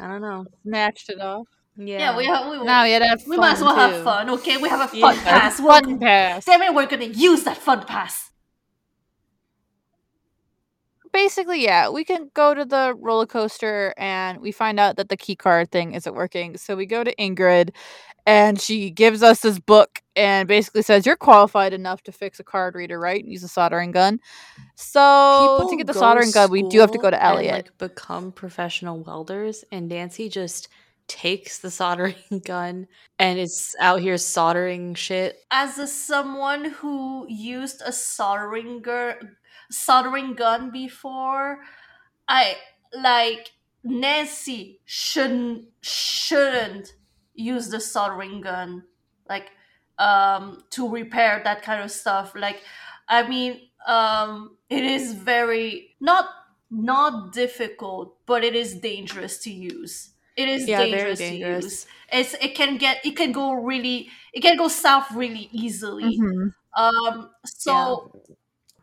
I 0.00 0.08
don't 0.08 0.20
know. 0.20 0.46
Snatched 0.62 1.10
it 1.10 1.20
off. 1.20 1.46
Yeah, 1.76 1.98
yeah 1.98 2.16
we 2.16 2.26
have 2.26 2.50
we, 2.50 2.62
Now 2.62 2.84
we 2.84 2.90
had 2.92 3.00
to 3.00 3.18
we 3.28 3.36
might 3.36 3.52
as 3.52 3.62
well 3.62 3.74
fun, 3.74 3.90
have 3.92 4.04
fun 4.04 4.30
okay 4.30 4.56
we 4.58 4.68
have 4.68 4.92
a 4.92 4.96
Yeah. 4.96 5.12
fun 5.12 5.16
pass 5.24 5.58
We'll- 5.58 5.80
Fun 5.80 5.98
pass. 5.98 6.44
damn 6.44 6.62
it 6.62 6.74
we're 6.74 6.86
gonna 6.86 7.06
use 7.06 7.44
that 7.44 7.56
fun 7.56 7.84
pass 7.86 8.30
basically, 11.12 11.62
yeah, 11.62 11.88
we 11.88 12.04
can 12.04 12.30
go 12.34 12.54
to 12.54 12.64
the 12.64 12.94
roller 12.98 13.26
coaster 13.26 13.94
and 13.96 14.40
we 14.40 14.52
find 14.52 14.78
out 14.78 14.96
that 14.96 15.08
the 15.08 15.16
key 15.16 15.36
card 15.36 15.70
thing 15.70 15.94
isn't 15.94 16.14
working. 16.14 16.56
So 16.56 16.76
we 16.76 16.86
go 16.86 17.04
to 17.04 17.14
Ingrid 17.16 17.70
and 18.26 18.60
she 18.60 18.90
gives 18.90 19.22
us 19.22 19.40
this 19.40 19.58
book 19.58 20.02
and 20.16 20.46
basically 20.46 20.82
says, 20.82 21.06
You're 21.06 21.16
qualified 21.16 21.72
enough 21.72 22.02
to 22.04 22.12
fix 22.12 22.40
a 22.40 22.44
card 22.44 22.74
reader, 22.74 22.98
right? 22.98 23.22
And 23.22 23.32
use 23.32 23.42
a 23.42 23.48
soldering 23.48 23.92
gun. 23.92 24.20
So 24.74 25.66
to 25.68 25.76
get 25.76 25.86
the 25.86 25.94
soldering 25.94 26.30
gun, 26.30 26.50
we 26.50 26.62
do 26.64 26.80
have 26.80 26.92
to 26.92 26.98
go 26.98 27.10
to 27.10 27.22
Elliot. 27.22 27.52
like 27.52 27.78
become 27.78 28.32
professional 28.32 29.00
welders, 29.00 29.64
and 29.72 29.88
Nancy 29.88 30.28
just 30.28 30.68
takes 31.10 31.58
the 31.58 31.70
soldering 31.70 32.14
gun 32.44 32.86
and 33.18 33.38
is 33.38 33.74
out 33.80 34.00
here 34.00 34.16
soldering 34.16 34.94
shit. 34.94 35.38
as 35.50 35.76
a 35.76 35.86
someone 35.86 36.64
who 36.66 37.26
used 37.28 37.82
a 37.84 37.90
soldering 37.92 38.80
gun 38.80 39.14
soldering 39.72 40.34
gun 40.34 40.70
before 40.70 41.58
i 42.28 42.54
like 42.92 43.50
nancy 43.82 44.80
shouldn't 44.84 45.64
shouldn't 45.80 46.94
use 47.40 47.68
the 47.70 47.80
soldering 47.80 48.40
gun 48.40 48.84
like 49.28 49.50
um 49.98 50.64
to 50.70 50.88
repair 50.88 51.40
that 51.44 51.62
kind 51.62 51.82
of 51.82 51.90
stuff. 51.90 52.34
Like 52.34 52.62
i 53.08 53.26
mean 53.26 53.68
um 53.86 54.56
it 54.68 54.84
is 54.84 55.14
very 55.14 55.96
not 56.00 56.26
not 56.70 57.32
difficult 57.32 58.24
but 58.26 58.44
it 58.44 58.54
is 58.54 58.78
dangerous 58.80 59.38
to 59.38 59.50
use. 59.50 60.14
It 60.36 60.48
is 60.48 60.68
Yeah, 60.68 60.86
very 60.86 61.16
dangerous, 61.16 61.30
to 61.30 61.34
use. 61.36 61.86
It's 62.12 62.34
it 62.34 62.54
can 62.54 62.76
get 62.78 63.04
it 63.04 63.16
can 63.16 63.32
go 63.32 63.52
really 63.52 64.10
it 64.32 64.40
can 64.40 64.56
go 64.56 64.68
south 64.68 65.10
really 65.12 65.48
easily. 65.52 66.22
Mhm. 66.22 66.52
um 66.76 67.30
so 67.44 68.12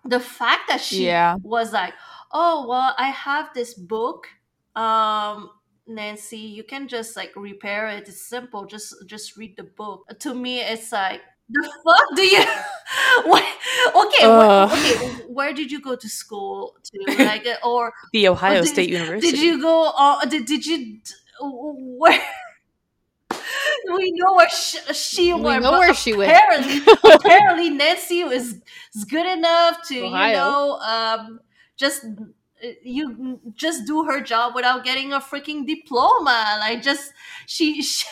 the 0.05 0.19
fact 0.19 0.67
that 0.69 0.81
she 0.81 1.13
Yeah. 1.13 1.37
was 1.43 1.73
like 1.73 1.93
oh 2.31 2.67
well 2.67 2.95
i 2.97 3.09
have 3.09 3.53
this 3.53 3.73
book 3.73 4.27
um 4.75 5.49
nancy 5.87 6.37
you 6.37 6.63
can 6.63 6.87
just 6.87 7.15
like 7.15 7.31
repair 7.35 7.87
it 7.87 8.07
it's 8.07 8.21
simple 8.21 8.65
just 8.65 8.93
just 9.07 9.37
read 9.37 9.55
the 9.57 9.63
book 9.63 10.03
to 10.19 10.33
me 10.33 10.59
it's 10.59 10.91
like 10.91 11.21
the 11.49 11.63
fuck 11.85 12.15
do 12.15 12.23
you 12.23 12.43
what 13.25 13.43
okay 13.95 14.25
Ugh. 14.25 14.69
where, 14.69 14.79
okay 14.79 15.23
where 15.27 15.53
did 15.53 15.71
you 15.71 15.79
go 15.81 15.95
to 15.95 16.09
school 16.09 16.75
to 16.83 17.15
like 17.23 17.45
uh, 17.47 17.55
or 17.67 17.93
The 18.13 18.27
Ohio 18.27 18.61
did- 18.61 18.69
State 18.69 18.89
University. 18.89 19.31
did 19.31 19.39
you 19.41 19.61
go 19.61 19.91
uh, 19.95 20.25
did, 20.25 20.45
did 20.45 20.65
you 20.65 20.99
where 21.39 22.21
we 23.95 24.11
know 24.15 24.33
where 24.35 24.49
she, 24.49 24.77
she 24.93 25.33
We 25.33 25.41
went 25.41 25.63
know 25.63 25.71
where 25.79 25.93
she 25.93 26.13
went. 26.13 26.31
apparently 26.31 26.81
apparently 27.13 27.69
nancy 27.69 28.23
was, 28.23 28.55
is 28.95 29.03
good 29.09 29.25
enough 29.25 29.87
to 29.87 29.95
you 29.95 30.09
know 30.11 30.77
um 30.81 31.39
just 31.77 32.03
uh, 32.05 32.09
you 32.83 33.39
just 33.55 33.85
do 33.85 34.03
her 34.05 34.21
job 34.21 34.55
without 34.55 34.83
getting 34.83 35.13
a 35.13 35.19
freaking 35.19 35.65
diploma 35.65 36.57
like 36.59 36.81
just 36.81 37.13
she 37.45 37.81
she, 37.81 38.05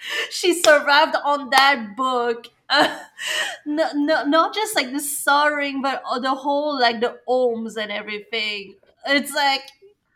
she 0.30 0.54
survived 0.54 1.16
on 1.24 1.50
that 1.50 1.94
book 1.96 2.46
uh, 2.70 2.98
no, 3.66 3.90
no, 3.94 4.24
not 4.24 4.54
just 4.54 4.74
like 4.76 4.90
the 4.92 5.00
soldering 5.00 5.82
but 5.82 6.02
the 6.22 6.34
whole 6.34 6.78
like 6.80 7.00
the 7.00 7.18
ohms 7.28 7.76
and 7.76 7.92
everything 7.92 8.74
it's 9.06 9.34
like 9.34 9.62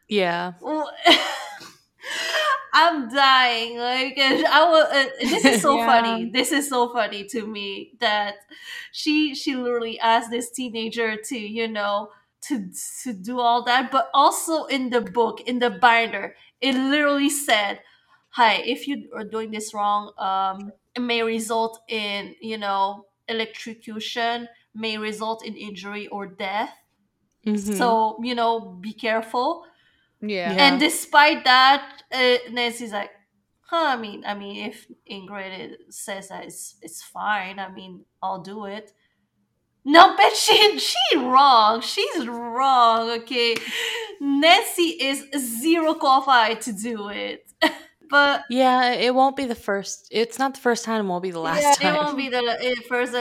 Yeah. 0.09 0.53
I'm 2.73 3.09
dying. 3.09 3.79
Like 3.79 4.15
I 4.19 4.65
was. 4.69 4.85
Uh, 4.93 5.09
this 5.29 5.45
is 5.45 5.61
so 5.61 5.77
Yeah. 5.77 5.79
funny. 5.79 6.31
This 6.31 6.53
is 6.53 6.69
so 6.69 6.93
funny 6.93 7.25
to 7.29 7.47
me 7.47 7.93
that 8.01 8.37
she 8.93 9.35
she 9.35 9.57
literally 9.57 9.99
asked 9.99 10.31
this 10.31 10.51
teenager 10.51 11.17
to 11.17 11.39
you 11.39 11.69
know 11.69 12.11
to 12.43 12.71
to 13.03 13.13
do 13.13 13.41
all 13.41 13.65
that, 13.65 13.91
but 13.91 14.11
also 14.15 14.65
in 14.67 14.91
the 14.91 15.01
book 15.01 15.41
in 15.43 15.59
the 15.59 15.71
binder 15.71 16.37
it 16.61 16.75
literally 16.75 17.31
said, 17.31 17.83
"Hi, 18.31 18.55
if 18.57 18.87
you 18.89 19.11
are 19.15 19.25
doing 19.25 19.51
this 19.51 19.75
wrong, 19.75 20.13
um, 20.19 20.73
it 20.95 21.01
may 21.01 21.23
result 21.23 21.81
in 21.89 22.37
you 22.41 22.59
know 22.59 23.07
electrocution, 23.29 24.49
may 24.75 24.99
result 24.99 25.45
in 25.45 25.57
injury 25.57 26.07
or 26.09 26.27
death. 26.27 26.75
Mhm. 27.45 27.73
So 27.73 28.19
you 28.23 28.35
know 28.35 28.61
be 28.61 28.93
careful." 28.93 29.65
Yeah. 30.21 30.53
Yeah. 30.53 30.57
And 30.59 30.81
despite 30.81 31.45
that, 31.45 32.03
uh, 32.13 32.39
Nancy's 32.51 32.93
like, 32.93 33.13
huh, 33.63 33.95
I 33.95 33.97
mean, 33.97 34.25
I 34.25 34.35
mean, 34.35 34.67
if 34.71 34.87
Ingrid 35.11 35.93
says 35.93 36.29
that 36.29 36.45
it's 36.45 36.77
it's 36.83 37.03
fine, 37.03 37.59
I 37.59 37.71
mean, 37.71 38.05
I'll 38.23 38.43
do 38.43 38.67
it. 38.67 38.93
No, 39.89 40.17
but 40.17 40.37
she 40.37 40.79
she 40.81 41.17
wrong. 41.17 41.81
She's 41.81 42.27
wrong. 42.27 43.09
Okay, 43.21 43.55
Nancy 44.21 44.97
is 45.01 45.25
zero 45.61 45.95
qualified 45.95 46.61
to 46.63 46.73
do 46.73 47.09
it. 47.09 47.49
but 48.11 48.43
yeah, 48.51 48.91
it 48.95 49.15
won't 49.15 49.37
be 49.37 49.45
the 49.45 49.55
first. 49.55 50.09
It's 50.11 50.41
not 50.41 50.55
the 50.55 50.61
first 50.61 50.85
time. 50.85 51.05
It 51.05 51.09
won't 51.09 51.23
be 51.23 51.31
the 51.31 51.39
last 51.39 51.63
yeah, 51.63 51.73
time. 51.75 51.95
it 51.95 51.99
won't 51.99 52.17
be 52.17 52.29
the 52.29 52.83
first. 52.89 53.15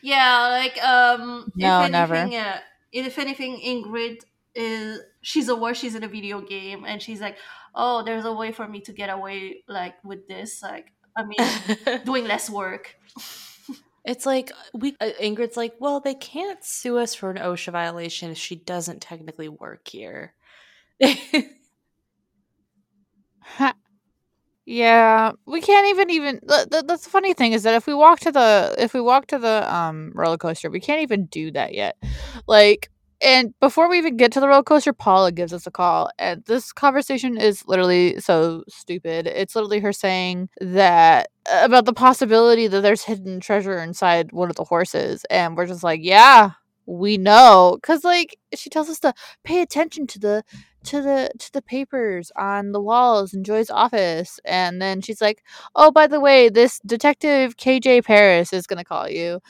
Yeah, 0.00 0.48
like 0.48 0.82
um, 0.82 1.52
No, 1.54 1.82
if 1.82 1.90
never. 1.90 2.14
anything, 2.14 2.38
uh, 2.40 2.60
if 2.92 3.18
anything, 3.18 3.60
Ingrid 3.60 4.22
is 4.54 5.00
she's 5.20 5.50
aware 5.50 5.74
she's 5.74 5.94
in 5.94 6.02
a 6.02 6.08
video 6.08 6.40
game, 6.40 6.86
and 6.86 7.02
she's 7.02 7.20
like, 7.20 7.36
oh, 7.74 8.02
there's 8.04 8.24
a 8.24 8.32
way 8.32 8.52
for 8.52 8.66
me 8.66 8.80
to 8.80 8.92
get 8.94 9.10
away 9.10 9.64
like 9.68 10.02
with 10.02 10.26
this. 10.28 10.62
Like, 10.62 10.94
I 11.14 11.24
mean, 11.24 12.00
doing 12.06 12.24
less 12.24 12.48
work. 12.48 12.96
It's 14.06 14.24
like 14.24 14.52
we 14.72 14.96
uh, 15.00 15.10
Ingrid's 15.20 15.56
like, 15.56 15.74
well, 15.80 16.00
they 16.00 16.14
can't 16.14 16.64
sue 16.64 16.98
us 16.98 17.14
for 17.14 17.30
an 17.30 17.38
OSHA 17.38 17.72
violation 17.72 18.30
if 18.30 18.38
she 18.38 18.54
doesn't 18.56 19.02
technically 19.02 19.48
work 19.48 19.88
here. 19.88 20.34
Yeah, 24.68 25.32
we 25.46 25.60
can't 25.60 25.86
even 25.88 26.10
even. 26.10 26.40
The, 26.42 26.66
the, 26.68 26.82
that's 26.86 27.04
the 27.04 27.10
funny 27.10 27.34
thing 27.34 27.52
is 27.52 27.62
that 27.62 27.74
if 27.74 27.86
we 27.86 27.94
walk 27.94 28.18
to 28.20 28.32
the 28.32 28.74
if 28.78 28.94
we 28.94 29.00
walk 29.00 29.28
to 29.28 29.38
the 29.38 29.72
um 29.72 30.10
roller 30.14 30.38
coaster, 30.38 30.70
we 30.70 30.80
can't 30.80 31.02
even 31.02 31.26
do 31.26 31.52
that 31.52 31.72
yet. 31.74 31.96
Like, 32.48 32.90
and 33.20 33.54
before 33.60 33.88
we 33.88 33.98
even 33.98 34.16
get 34.16 34.32
to 34.32 34.40
the 34.40 34.48
roller 34.48 34.62
coaster, 34.62 34.92
Paula 34.92 35.32
gives 35.32 35.52
us 35.52 35.66
a 35.66 35.70
call, 35.70 36.10
and 36.18 36.44
this 36.46 36.72
conversation 36.72 37.38
is 37.38 37.66
literally 37.66 38.20
so 38.20 38.64
stupid. 38.68 39.26
It's 39.26 39.54
literally 39.56 39.80
her 39.80 39.92
saying 39.92 40.48
that 40.60 41.28
uh, 41.50 41.60
about 41.64 41.86
the 41.86 41.92
possibility 41.92 42.66
that 42.66 42.82
there's 42.82 43.04
hidden 43.04 43.40
treasure 43.40 43.78
inside 43.78 44.32
one 44.32 44.50
of 44.50 44.56
the 44.56 44.64
horses, 44.64 45.24
and 45.30 45.56
we're 45.56 45.66
just 45.66 45.82
like, 45.82 46.00
yeah, 46.02 46.52
we 46.86 47.18
know, 47.18 47.78
because 47.80 48.04
like 48.04 48.38
she 48.54 48.70
tells 48.70 48.88
us 48.88 49.00
to 49.00 49.14
pay 49.44 49.62
attention 49.62 50.06
to 50.08 50.18
the 50.18 50.44
to 50.84 51.02
the 51.02 51.30
to 51.38 51.52
the 51.52 51.62
papers 51.62 52.30
on 52.36 52.72
the 52.72 52.80
walls 52.80 53.34
in 53.34 53.42
Joy's 53.44 53.70
office 53.70 54.38
and 54.44 54.80
then 54.80 55.00
she's 55.02 55.20
like, 55.20 55.42
"Oh, 55.74 55.90
by 55.90 56.06
the 56.06 56.20
way, 56.20 56.48
this 56.48 56.80
detective 56.86 57.56
KJ 57.56 58.04
Paris 58.04 58.52
is 58.52 58.66
to 58.66 58.84
call 58.84 59.08
you." 59.08 59.40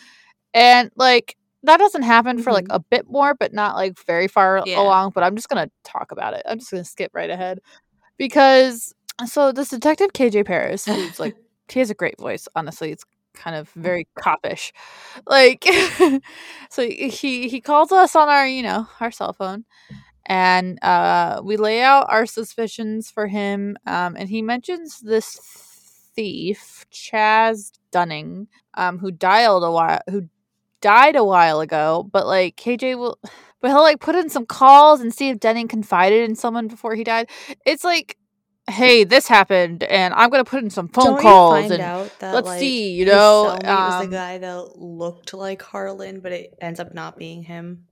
And 0.54 0.90
like 0.96 1.35
that 1.66 1.78
doesn't 1.78 2.02
happen 2.02 2.42
for 2.42 2.52
like 2.52 2.66
Mhm. 2.68 2.76
a 2.76 2.80
bit 2.80 3.06
more, 3.08 3.34
but 3.34 3.52
not 3.52 3.76
like 3.76 3.98
very 4.06 4.28
far 4.28 4.62
Yeah. 4.66 4.80
along. 4.80 5.12
But 5.14 5.24
I'm 5.24 5.36
just 5.36 5.48
gonna 5.48 5.70
talk 5.84 6.10
about 6.12 6.34
it. 6.34 6.42
I'm 6.46 6.58
just 6.58 6.70
gonna 6.70 6.84
skip 6.84 7.10
right 7.14 7.30
ahead 7.30 7.60
because 8.18 8.92
so 9.26 9.52
this 9.52 9.70
detective 9.70 10.12
KJ 10.12 10.44
Paris, 10.44 10.84
who's 10.86 11.18
like 11.20 11.34
he 11.68 11.80
has 11.80 11.90
a 11.90 11.94
great 11.94 12.18
voice. 12.18 12.48
Honestly, 12.56 12.90
it's 12.92 13.04
kind 13.34 13.56
of 13.56 13.68
very 13.70 14.06
copish. 14.18 14.72
Like, 15.26 15.64
so 16.70 16.88
he 16.88 17.48
he 17.48 17.60
calls 17.60 17.92
us 17.92 18.16
on 18.16 18.28
our 18.28 18.46
you 18.46 18.62
know 18.62 18.86
our 19.00 19.10
cell 19.10 19.32
phone, 19.32 19.64
and 20.26 20.78
uh, 20.82 21.40
we 21.44 21.56
lay 21.56 21.82
out 21.82 22.06
our 22.08 22.26
suspicions 22.26 23.10
for 23.10 23.26
him. 23.26 23.76
Um, 23.86 24.16
and 24.16 24.28
he 24.28 24.42
mentions 24.42 25.00
this 25.00 25.36
thief, 26.14 26.86
Chaz 26.92 27.72
Dunning, 27.90 28.48
um, 28.74 28.98
who 28.98 29.10
dialed 29.10 29.64
a 29.64 29.70
while 29.70 30.00
who 30.10 30.28
died 30.86 31.16
a 31.16 31.24
while 31.24 31.60
ago. 31.60 32.08
But 32.12 32.26
like 32.26 32.56
KJ 32.56 32.98
will. 32.98 33.18
But 33.62 33.70
he'll 33.70 33.80
like 33.80 34.00
put 34.00 34.14
in 34.14 34.28
some 34.28 34.44
calls 34.44 35.00
and 35.00 35.12
see 35.12 35.30
if 35.30 35.40
Dunning 35.40 35.66
confided 35.66 36.28
in 36.28 36.36
someone 36.36 36.68
before 36.68 36.94
he 36.94 37.02
died. 37.02 37.30
It's 37.64 37.84
like, 37.84 38.18
hey, 38.68 39.02
this 39.02 39.26
happened, 39.26 39.82
and 39.84 40.12
I'm 40.12 40.28
gonna 40.28 40.44
put 40.44 40.62
in 40.62 40.68
some 40.68 40.88
phone 40.88 41.14
Don't 41.14 41.22
calls 41.22 41.70
and 41.70 41.80
that 41.80 42.34
let's 42.34 42.46
like, 42.46 42.60
see, 42.60 42.90
you 42.92 43.06
know, 43.06 43.56
cellmate 43.58 43.64
was 43.64 43.94
um, 43.94 44.10
the 44.10 44.16
guy 44.16 44.38
that 44.38 44.76
looked 44.76 45.32
like 45.32 45.62
Harlan, 45.62 46.20
but 46.20 46.32
it 46.32 46.54
ends 46.60 46.78
up 46.78 46.92
not 46.92 47.16
being 47.16 47.42
him. 47.44 47.86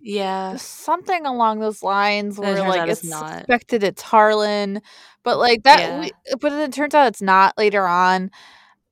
Yeah, 0.00 0.54
something 0.54 1.26
along 1.26 1.58
those 1.58 1.82
lines 1.82 2.38
where 2.38 2.56
like 2.60 2.88
it's 2.88 3.02
it's 3.02 3.10
not. 3.10 3.38
suspected 3.38 3.82
it's 3.82 4.02
Harlan, 4.02 4.80
but 5.24 5.36
like 5.36 5.64
that. 5.64 5.80
Yeah. 5.80 6.00
We, 6.00 6.12
but 6.40 6.50
then 6.50 6.60
it 6.60 6.72
turns 6.72 6.94
out 6.94 7.08
it's 7.08 7.20
not 7.20 7.58
later 7.58 7.84
on. 7.88 8.30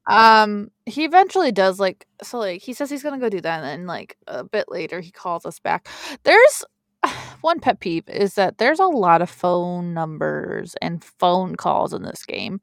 Um, 0.07 0.71
he 0.87 1.05
eventually 1.05 1.51
does 1.53 1.81
like 1.81 2.07
so 2.23 2.39
like 2.39 2.63
he 2.63 2.75
says 2.75 2.91
he's 2.91 3.03
gonna 3.03 3.19
go 3.19 3.29
do 3.31 3.41
that, 3.41 3.59
and 3.61 3.65
then 3.67 3.87
like 3.87 4.17
a 4.27 4.45
bit 4.45 4.67
later 4.69 5.01
he 5.01 5.11
calls 5.11 5.47
us 5.47 5.59
back. 5.61 5.89
There's 6.25 6.65
one 7.41 7.61
pet 7.61 7.81
peeve 7.81 8.09
is 8.09 8.35
that 8.35 8.59
there's 8.59 8.81
a 8.81 8.87
lot 8.87 9.23
of 9.23 9.31
phone 9.31 9.95
numbers 9.95 10.75
and 10.83 11.03
phone 11.05 11.57
calls 11.57 11.93
in 11.95 12.03
this 12.03 12.25
game. 12.27 12.61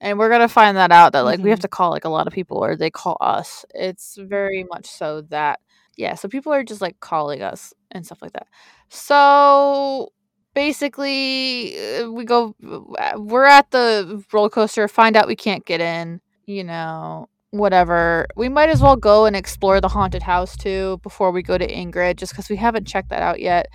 And 0.00 0.18
we're 0.18 0.30
gonna 0.30 0.48
find 0.48 0.76
that 0.76 0.92
out 0.92 1.12
that 1.12 1.22
like 1.24 1.40
we 1.42 1.50
have 1.50 1.60
Mhm. 1.60 1.62
to 1.62 1.68
call 1.68 1.90
like 1.90 2.04
a 2.04 2.08
lot 2.10 2.26
of 2.26 2.32
people 2.32 2.58
or 2.58 2.76
they 2.76 2.90
call 2.90 3.16
us. 3.20 3.64
It's 3.74 4.16
very 4.20 4.64
much 4.70 4.86
so 4.86 5.22
that 5.30 5.60
yeah, 5.96 6.14
so 6.16 6.28
people 6.28 6.52
are 6.52 6.64
just 6.64 6.80
like 6.82 7.00
calling 7.00 7.42
us 7.42 7.72
and 7.92 8.04
stuff 8.06 8.20
like 8.22 8.32
that. 8.32 8.48
So 8.88 10.10
basically, 10.54 11.76
uh, 11.98 12.10
we 12.10 12.24
go. 12.24 12.54
uh, 12.98 13.14
We're 13.18 13.44
at 13.44 13.70
the 13.70 14.24
roller 14.32 14.50
coaster. 14.50 14.88
Find 14.88 15.16
out 15.16 15.28
we 15.28 15.36
can't 15.36 15.64
get 15.64 15.80
in. 15.80 16.20
You 16.46 16.64
know, 16.64 17.28
whatever. 17.50 18.26
We 18.36 18.48
might 18.48 18.68
as 18.68 18.82
well 18.82 18.96
go 18.96 19.26
and 19.26 19.36
explore 19.36 19.80
the 19.80 19.88
haunted 19.88 20.22
house 20.22 20.56
too 20.56 20.98
before 21.02 21.30
we 21.30 21.42
go 21.42 21.56
to 21.56 21.66
Ingrid, 21.66 22.16
just 22.16 22.32
because 22.32 22.48
we 22.48 22.56
haven't 22.56 22.86
checked 22.86 23.10
that 23.10 23.22
out 23.22 23.40
yet. 23.40 23.68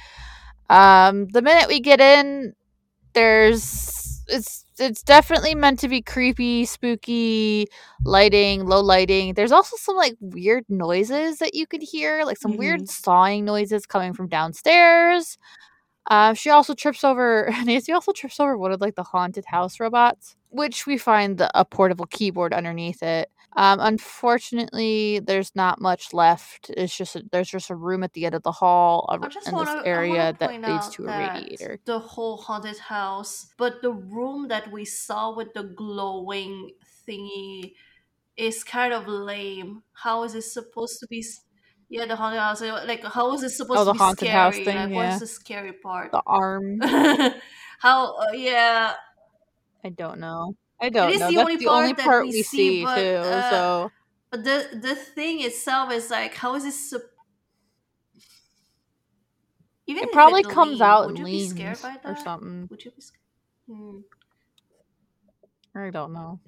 Um, 0.70 1.28
the 1.30 1.41
minute 1.41 1.67
we 1.67 1.80
get 1.80 1.99
in, 1.99 2.53
there's 3.13 4.24
it's 4.28 4.65
it's 4.78 5.03
definitely 5.03 5.55
meant 5.55 5.80
to 5.80 5.89
be 5.89 6.01
creepy, 6.01 6.65
spooky 6.65 7.67
lighting, 8.05 8.65
low 8.65 8.82
lighting. 8.82 9.34
There's 9.34 9.51
also 9.51 9.76
some 9.78 9.95
like 9.95 10.15
weird 10.22 10.65
noises 10.70 11.39
that 11.39 11.55
you 11.55 11.67
could 11.67 11.82
hear, 11.82 12.24
like 12.26 12.38
some 12.38 12.55
weird 12.55 12.88
sawing 12.89 13.45
noises 13.45 13.86
coming 13.86 14.13
from 14.13 14.28
downstairs. 14.28 15.38
Uh, 16.10 16.34
she 16.34 16.49
also 16.49 16.74
trips 16.74 17.03
over 17.03 17.49
Nancy 17.66 17.91
also 17.91 18.12
trips 18.12 18.39
over 18.39 18.57
one 18.57 18.72
of 18.72 18.82
like 18.82 18.95
the 18.95 19.03
haunted 19.03 19.45
house 19.45 19.80
robots, 19.80 20.36
which 20.49 20.88
we 20.88 20.97
find 20.97 21.38
the, 21.38 21.51
a 21.57 21.64
portable 21.64 22.05
keyboard 22.07 22.53
underneath 22.53 23.03
it. 23.03 23.30
Um, 23.55 23.80
unfortunately, 23.82 25.20
there's 25.20 25.55
not 25.55 25.82
much 25.82 26.14
left. 26.14 26.70
It's 26.78 26.95
just 26.95 27.16
a, 27.16 27.24
there's 27.32 27.49
just 27.49 27.70
a 27.70 27.76
room 27.76 28.03
at 28.03 28.14
the 28.14 28.26
end 28.26 28.36
of 28.36 28.43
the 28.43 28.51
hall 28.51 29.07
just 29.32 29.47
in 29.47 29.53
want 29.53 29.68
this 29.68 29.88
area 29.88 30.36
that 30.39 30.51
leads 30.51 30.89
to 30.89 31.07
a 31.07 31.07
radiator. 31.07 31.80
the 31.86 31.99
whole 31.99 32.38
haunted 32.38 32.78
house, 32.78 33.47
but 33.57 33.82
the 33.82 33.91
room 33.91 34.47
that 34.49 34.72
we 34.72 34.86
saw 34.86 35.36
with 35.36 35.53
the 35.53 35.64
glowing 35.64 36.72
thingy 37.07 37.74
is 38.38 38.64
kind 38.64 38.93
of 38.93 39.07
lame. 39.07 39.84
How 39.93 40.24
is 40.24 40.36
it 40.36 40.43
supposed 40.43 40.99
to 40.99 41.07
be? 41.07 41.26
Yeah, 41.89 42.05
the 42.05 42.15
haunted 42.15 42.39
house. 42.39 42.61
Like, 42.61 43.03
how 43.03 43.33
is 43.33 43.43
it 43.43 43.49
supposed 43.49 43.81
Oh, 43.81 43.85
to 43.85 43.91
be 43.93 43.97
haunted 43.97 44.27
scary? 44.27 44.31
house 44.31 44.59
thing, 44.59 44.75
like, 44.75 44.91
yeah. 44.91 44.95
what's 44.95 45.19
the 45.19 45.27
scary 45.27 45.73
part? 45.73 46.11
The 46.11 46.21
arm. 46.25 46.79
how? 47.79 48.15
Uh, 48.17 48.31
yeah, 48.33 48.93
I 49.83 49.89
don't 49.89 50.19
know. 50.19 50.55
I 50.79 50.89
don't 50.89 51.11
is 51.11 51.19
know. 51.19 51.27
the 51.27 51.37
That's 51.37 51.41
only 51.41 51.57
the 51.57 51.67
only 51.67 51.93
part 51.93 51.97
that 51.97 52.05
part 52.05 52.27
we 52.27 52.31
we 52.31 52.43
see, 52.43 52.69
but, 52.81 52.87
too. 52.95 53.01
uh, 53.23 53.41
so 53.41 53.91
but 54.31 54.43
the 54.43 54.69
the 54.73 54.95
thing 54.95 55.41
itself 55.41 55.91
is 55.91 56.09
like, 56.09 56.35
how 56.35 56.55
is 56.55 56.65
it? 56.65 56.73
Sup- 56.73 57.01
Even 59.87 60.03
it 60.03 60.11
probably 60.11 60.43
comes 60.43 60.79
leaned, 60.79 60.81
out 60.81 61.05
would 61.05 61.17
and 61.17 61.19
you 61.19 61.25
be 61.25 61.39
scared 61.39 61.81
by 61.81 61.97
or 62.05 62.15
something. 62.15 62.67
Would 62.69 62.85
you 62.85 62.91
be 62.91 63.01
scared? 63.01 63.19
Hmm. 63.67 63.99
I 65.75 65.89
don't 65.89 66.13
know. 66.13 66.39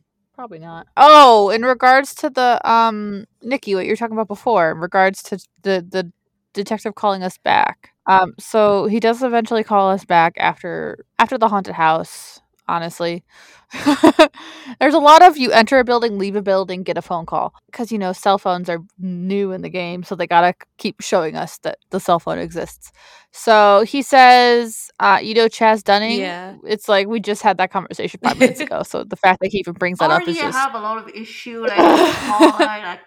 Probably 0.42 0.58
not. 0.58 0.88
Oh, 0.98 1.52
in 1.52 1.62
regards 1.62 2.16
to 2.16 2.30
the 2.32 2.60
um 2.68 3.26
Nikki, 3.44 3.76
what 3.76 3.86
you 3.86 3.92
were 3.92 3.96
talking 3.96 4.16
about 4.16 4.28
before, 4.28 4.72
in 4.72 4.80
regards 4.80 5.22
to 5.22 5.36
the 5.62 5.86
the 5.88 6.12
detective 6.54 6.96
calling 6.96 7.22
us 7.22 7.38
back. 7.38 7.92
Um, 8.08 8.34
so 8.40 8.88
he 8.88 9.00
does 9.00 9.22
eventually 9.22 9.64
call 9.64 9.92
us 9.92 10.04
back 10.04 10.34
after 10.38 11.06
after 11.20 11.38
the 11.38 11.48
haunted 11.48 11.76
house. 11.76 12.42
Honestly, 12.68 13.24
there's 14.80 14.94
a 14.94 15.00
lot 15.00 15.22
of 15.22 15.38
you 15.38 15.52
enter 15.52 15.80
a 15.80 15.84
building, 15.84 16.18
leave 16.18 16.36
a 16.36 16.42
building, 16.42 16.84
get 16.84 16.98
a 16.98 17.02
phone 17.02 17.26
call 17.26 17.54
because 17.68 17.92
you 17.92 17.98
know 17.98 18.12
cell 18.12 18.38
phones 18.38 18.70
are 18.70 18.80
new 19.00 19.52
in 19.52 19.62
the 19.62 19.70
game, 19.70 20.04
so 20.04 20.16
they 20.16 20.28
gotta 20.28 20.54
keep 20.78 21.02
showing 21.02 21.36
us 21.36 21.58
that 21.60 21.78
the 21.90 22.00
cell 22.00 22.20
phone 22.20 22.38
exists. 22.38 22.92
So 23.32 23.84
he 23.88 24.02
says, 24.02 24.92
uh, 25.00 25.20
you 25.22 25.34
know, 25.34 25.48
Chaz 25.48 25.84
Dunning. 25.84 26.20
Yeah. 26.20 26.56
It's 26.66 26.90
like 26.90 27.08
we 27.08 27.22
just 27.22 27.42
had 27.42 27.58
that 27.60 27.72
conversation 27.72 28.20
five 28.22 28.38
minutes 28.38 28.60
ago. 28.60 28.84
So 28.84 29.04
the 29.06 29.16
fact 29.16 29.40
that 29.42 29.52
he 29.52 29.60
even 29.60 29.74
brings 29.74 30.00
that 30.00 30.12
up 30.12 30.18
already 30.22 30.32
is 30.32 30.38
just 30.38 30.58
have 30.58 30.76
a 30.76 30.80
lot 30.80 30.98
of 30.98 31.16
issue 31.16 31.62
like 31.68 31.78
calling, 31.78 32.84
like 32.84 33.00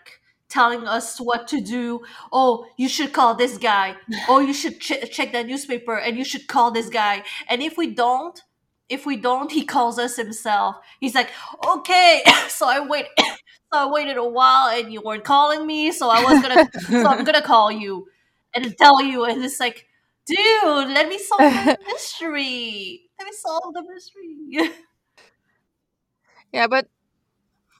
telling 0.48 0.86
us 0.86 1.18
what 1.18 1.48
to 1.48 1.60
do 1.60 2.00
oh 2.32 2.64
you 2.76 2.88
should 2.88 3.12
call 3.12 3.34
this 3.34 3.58
guy 3.58 3.96
oh 4.28 4.38
you 4.38 4.52
should 4.52 4.78
ch- 4.78 5.10
check 5.10 5.32
that 5.32 5.46
newspaper 5.46 5.96
and 5.98 6.16
you 6.16 6.24
should 6.24 6.46
call 6.46 6.70
this 6.70 6.88
guy 6.90 7.24
and 7.48 7.60
if 7.60 7.76
we 7.76 7.92
don't 7.92 8.42
if 8.94 9.06
we 9.06 9.16
don't 9.16 9.50
he 9.52 9.64
calls 9.64 9.98
us 9.98 10.16
himself. 10.16 10.76
He's 11.00 11.14
like 11.14 11.30
okay. 11.66 12.22
So 12.48 12.68
i 12.68 12.80
wait 12.86 13.06
so 13.18 13.74
i 13.74 13.86
waited 13.90 14.16
a 14.16 14.24
while 14.28 14.68
and 14.68 14.92
you 14.92 15.00
weren't 15.02 15.24
calling 15.24 15.66
me 15.66 15.90
so 15.92 16.08
i 16.08 16.22
was 16.22 16.40
gonna 16.40 16.68
so 17.02 17.06
i'm 17.08 17.24
gonna 17.24 17.42
call 17.42 17.70
you 17.72 18.06
and 18.54 18.76
tell 18.78 19.02
you. 19.02 19.24
And 19.24 19.44
it's 19.44 19.60
like 19.60 19.86
dude 20.26 20.38
let 20.98 21.08
me 21.08 21.18
solve 21.18 21.40
the 21.40 21.78
mystery. 21.86 23.02
Let 23.18 23.26
me 23.26 23.32
solve 23.32 23.74
the 23.74 23.82
mystery. 23.92 24.72
Yeah, 26.52 26.68
but 26.68 26.86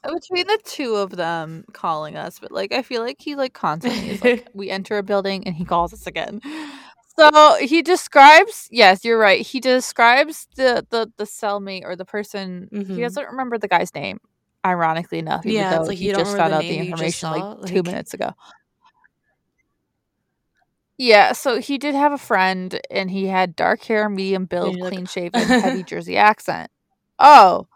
between 0.02 0.46
the 0.46 0.58
two 0.64 0.96
of 0.96 1.10
them 1.12 1.64
calling 1.72 2.16
us, 2.16 2.38
but 2.38 2.52
like 2.52 2.72
I 2.72 2.82
feel 2.82 3.02
like 3.02 3.16
he 3.20 3.36
like 3.36 3.54
constantly 3.54 4.10
is 4.10 4.22
like 4.22 4.48
we 4.52 4.70
enter 4.70 4.98
a 4.98 5.02
building 5.02 5.46
and 5.46 5.54
he 5.54 5.64
calls 5.64 5.92
us 5.94 6.06
again. 6.06 6.40
So 7.16 7.56
he 7.60 7.80
describes 7.82 8.68
yes, 8.72 9.04
you're 9.04 9.18
right. 9.18 9.40
He 9.44 9.60
describes 9.60 10.48
the 10.56 10.84
the 10.90 11.12
the 11.16 11.24
cellmate 11.24 11.84
or 11.84 11.94
the 11.96 12.04
person. 12.04 12.68
He 12.72 12.78
Mhm. 12.78 13.00
doesn't 13.00 13.26
remember 13.26 13.56
the 13.58 13.68
guy's 13.68 13.94
name. 13.94 14.20
Ironically 14.66 15.18
enough, 15.18 15.44
Yeah, 15.44 15.76
though 15.78 15.84
like 15.84 15.98
he 15.98 16.12
just 16.12 16.36
found 16.36 16.52
the 16.52 16.56
out 16.56 16.62
the 16.62 16.68
name 16.70 16.84
you 16.84 16.90
just 16.96 17.22
information 17.22 17.28
saw, 17.28 17.32
like 17.52 17.66
two 17.68 17.74
like- 17.76 17.84
minutes 17.86 18.14
ago. 18.14 18.30
Yeah, 20.96 21.32
so 21.32 21.60
he 21.60 21.76
did 21.76 21.94
have 21.96 22.12
a 22.12 22.18
friend, 22.18 22.80
and 22.90 23.10
he 23.10 23.26
had 23.26 23.56
dark 23.56 23.82
hair, 23.82 24.08
medium 24.08 24.44
build, 24.44 24.76
like, 24.76 24.92
clean 24.92 25.06
shaven, 25.06 25.40
heavy 25.42 25.82
Jersey 25.90 26.16
accent. 26.16 26.70
Oh, 27.18 27.66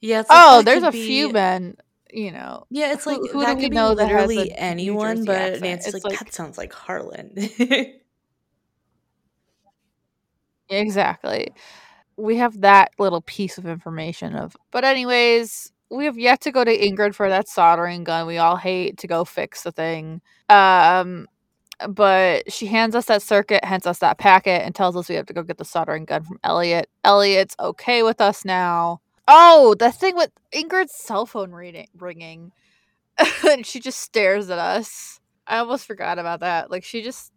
Yeah, 0.00 0.18
like 0.20 0.26
oh, 0.30 0.62
there's 0.62 0.82
a 0.82 0.90
few 0.92 1.30
men. 1.32 1.76
You 2.12 2.32
know, 2.32 2.66
Yeah, 2.70 2.92
it's 2.92 3.06
like 3.06 3.18
who 3.18 3.28
do 3.28 3.40
that 3.40 3.56
we 3.56 3.68
be 3.68 3.76
know 3.76 3.94
that 3.94 4.08
has 4.08 4.26
literally 4.28 4.52
anyone, 4.56 5.24
but 5.24 5.36
accent? 5.36 5.62
Nancy's 5.62 5.94
It's 5.94 6.04
like, 6.04 6.12
like- 6.12 6.18
that 6.24 6.34
sounds 6.34 6.58
like 6.58 6.72
Harlan. 6.72 7.34
Exactly. 10.70 11.48
We 12.16 12.36
have 12.38 12.60
that 12.62 12.92
little 12.98 13.22
piece 13.22 13.58
of 13.58 13.66
information 13.66 14.36
of 14.36 14.56
but 14.72 14.84
anyways, 14.84 15.72
we 15.90 16.06
have 16.06 16.18
yet 16.18 16.40
to 16.42 16.52
go 16.52 16.64
to 16.64 16.78
Ingrid 16.78 17.14
for 17.14 17.28
that 17.28 17.48
soldering 17.48 18.04
gun. 18.04 18.26
We 18.26 18.38
all 18.38 18.56
hate 18.56 18.98
to 18.98 19.08
go 19.08 19.24
fix 19.24 19.62
the 19.64 19.72
thing. 19.72 20.22
Um 20.50 21.28
but 21.88 22.52
she 22.52 22.66
hands 22.66 22.94
us 22.96 23.06
that 23.06 23.22
circuit, 23.22 23.64
hands 23.64 23.86
us 23.86 23.98
that 24.00 24.18
packet, 24.18 24.62
and 24.64 24.74
tells 24.74 24.96
us 24.96 25.08
we 25.10 25.16
have 25.16 25.26
to 25.26 25.34
go 25.34 25.42
get 25.44 25.58
the 25.58 25.64
soldering 25.66 26.06
gun 26.06 26.24
from 26.24 26.40
Elliot. 26.44 26.88
Elliot's 27.04 27.56
okay 27.60 28.02
with 28.02 28.20
us 28.20 28.44
now. 28.44 29.00
Oh, 29.28 29.74
the 29.78 29.92
thing 29.92 30.16
with 30.16 30.30
Ingrid's 30.54 30.94
cell 30.96 31.26
phone 31.26 31.52
reading, 31.52 31.88
ringing. 31.98 32.52
and 33.48 33.66
she 33.66 33.80
just 33.80 34.00
stares 34.00 34.50
at 34.50 34.58
us. 34.58 35.20
I 35.46 35.58
almost 35.58 35.86
forgot 35.86 36.18
about 36.18 36.40
that. 36.40 36.70
Like 36.70 36.84
she 36.84 37.02
just, 37.02 37.32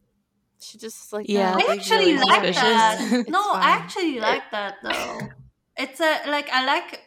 she 0.64 0.78
just 0.78 1.14
like 1.14 1.30
Yeah, 1.30 1.62
I 1.68 1.76
actually 1.78 2.14
really 2.14 2.18
like 2.18 2.54
suspicious. 2.54 2.56
that. 2.56 3.08
It's 3.28 3.28
no, 3.28 3.40
I 3.62 3.80
actually 3.82 4.20
like 4.20 4.52
that 4.52 4.76
though. 4.84 5.36
It's 5.78 6.00
a 6.02 6.30
like 6.30 6.50
I 6.52 6.66
like 6.66 7.02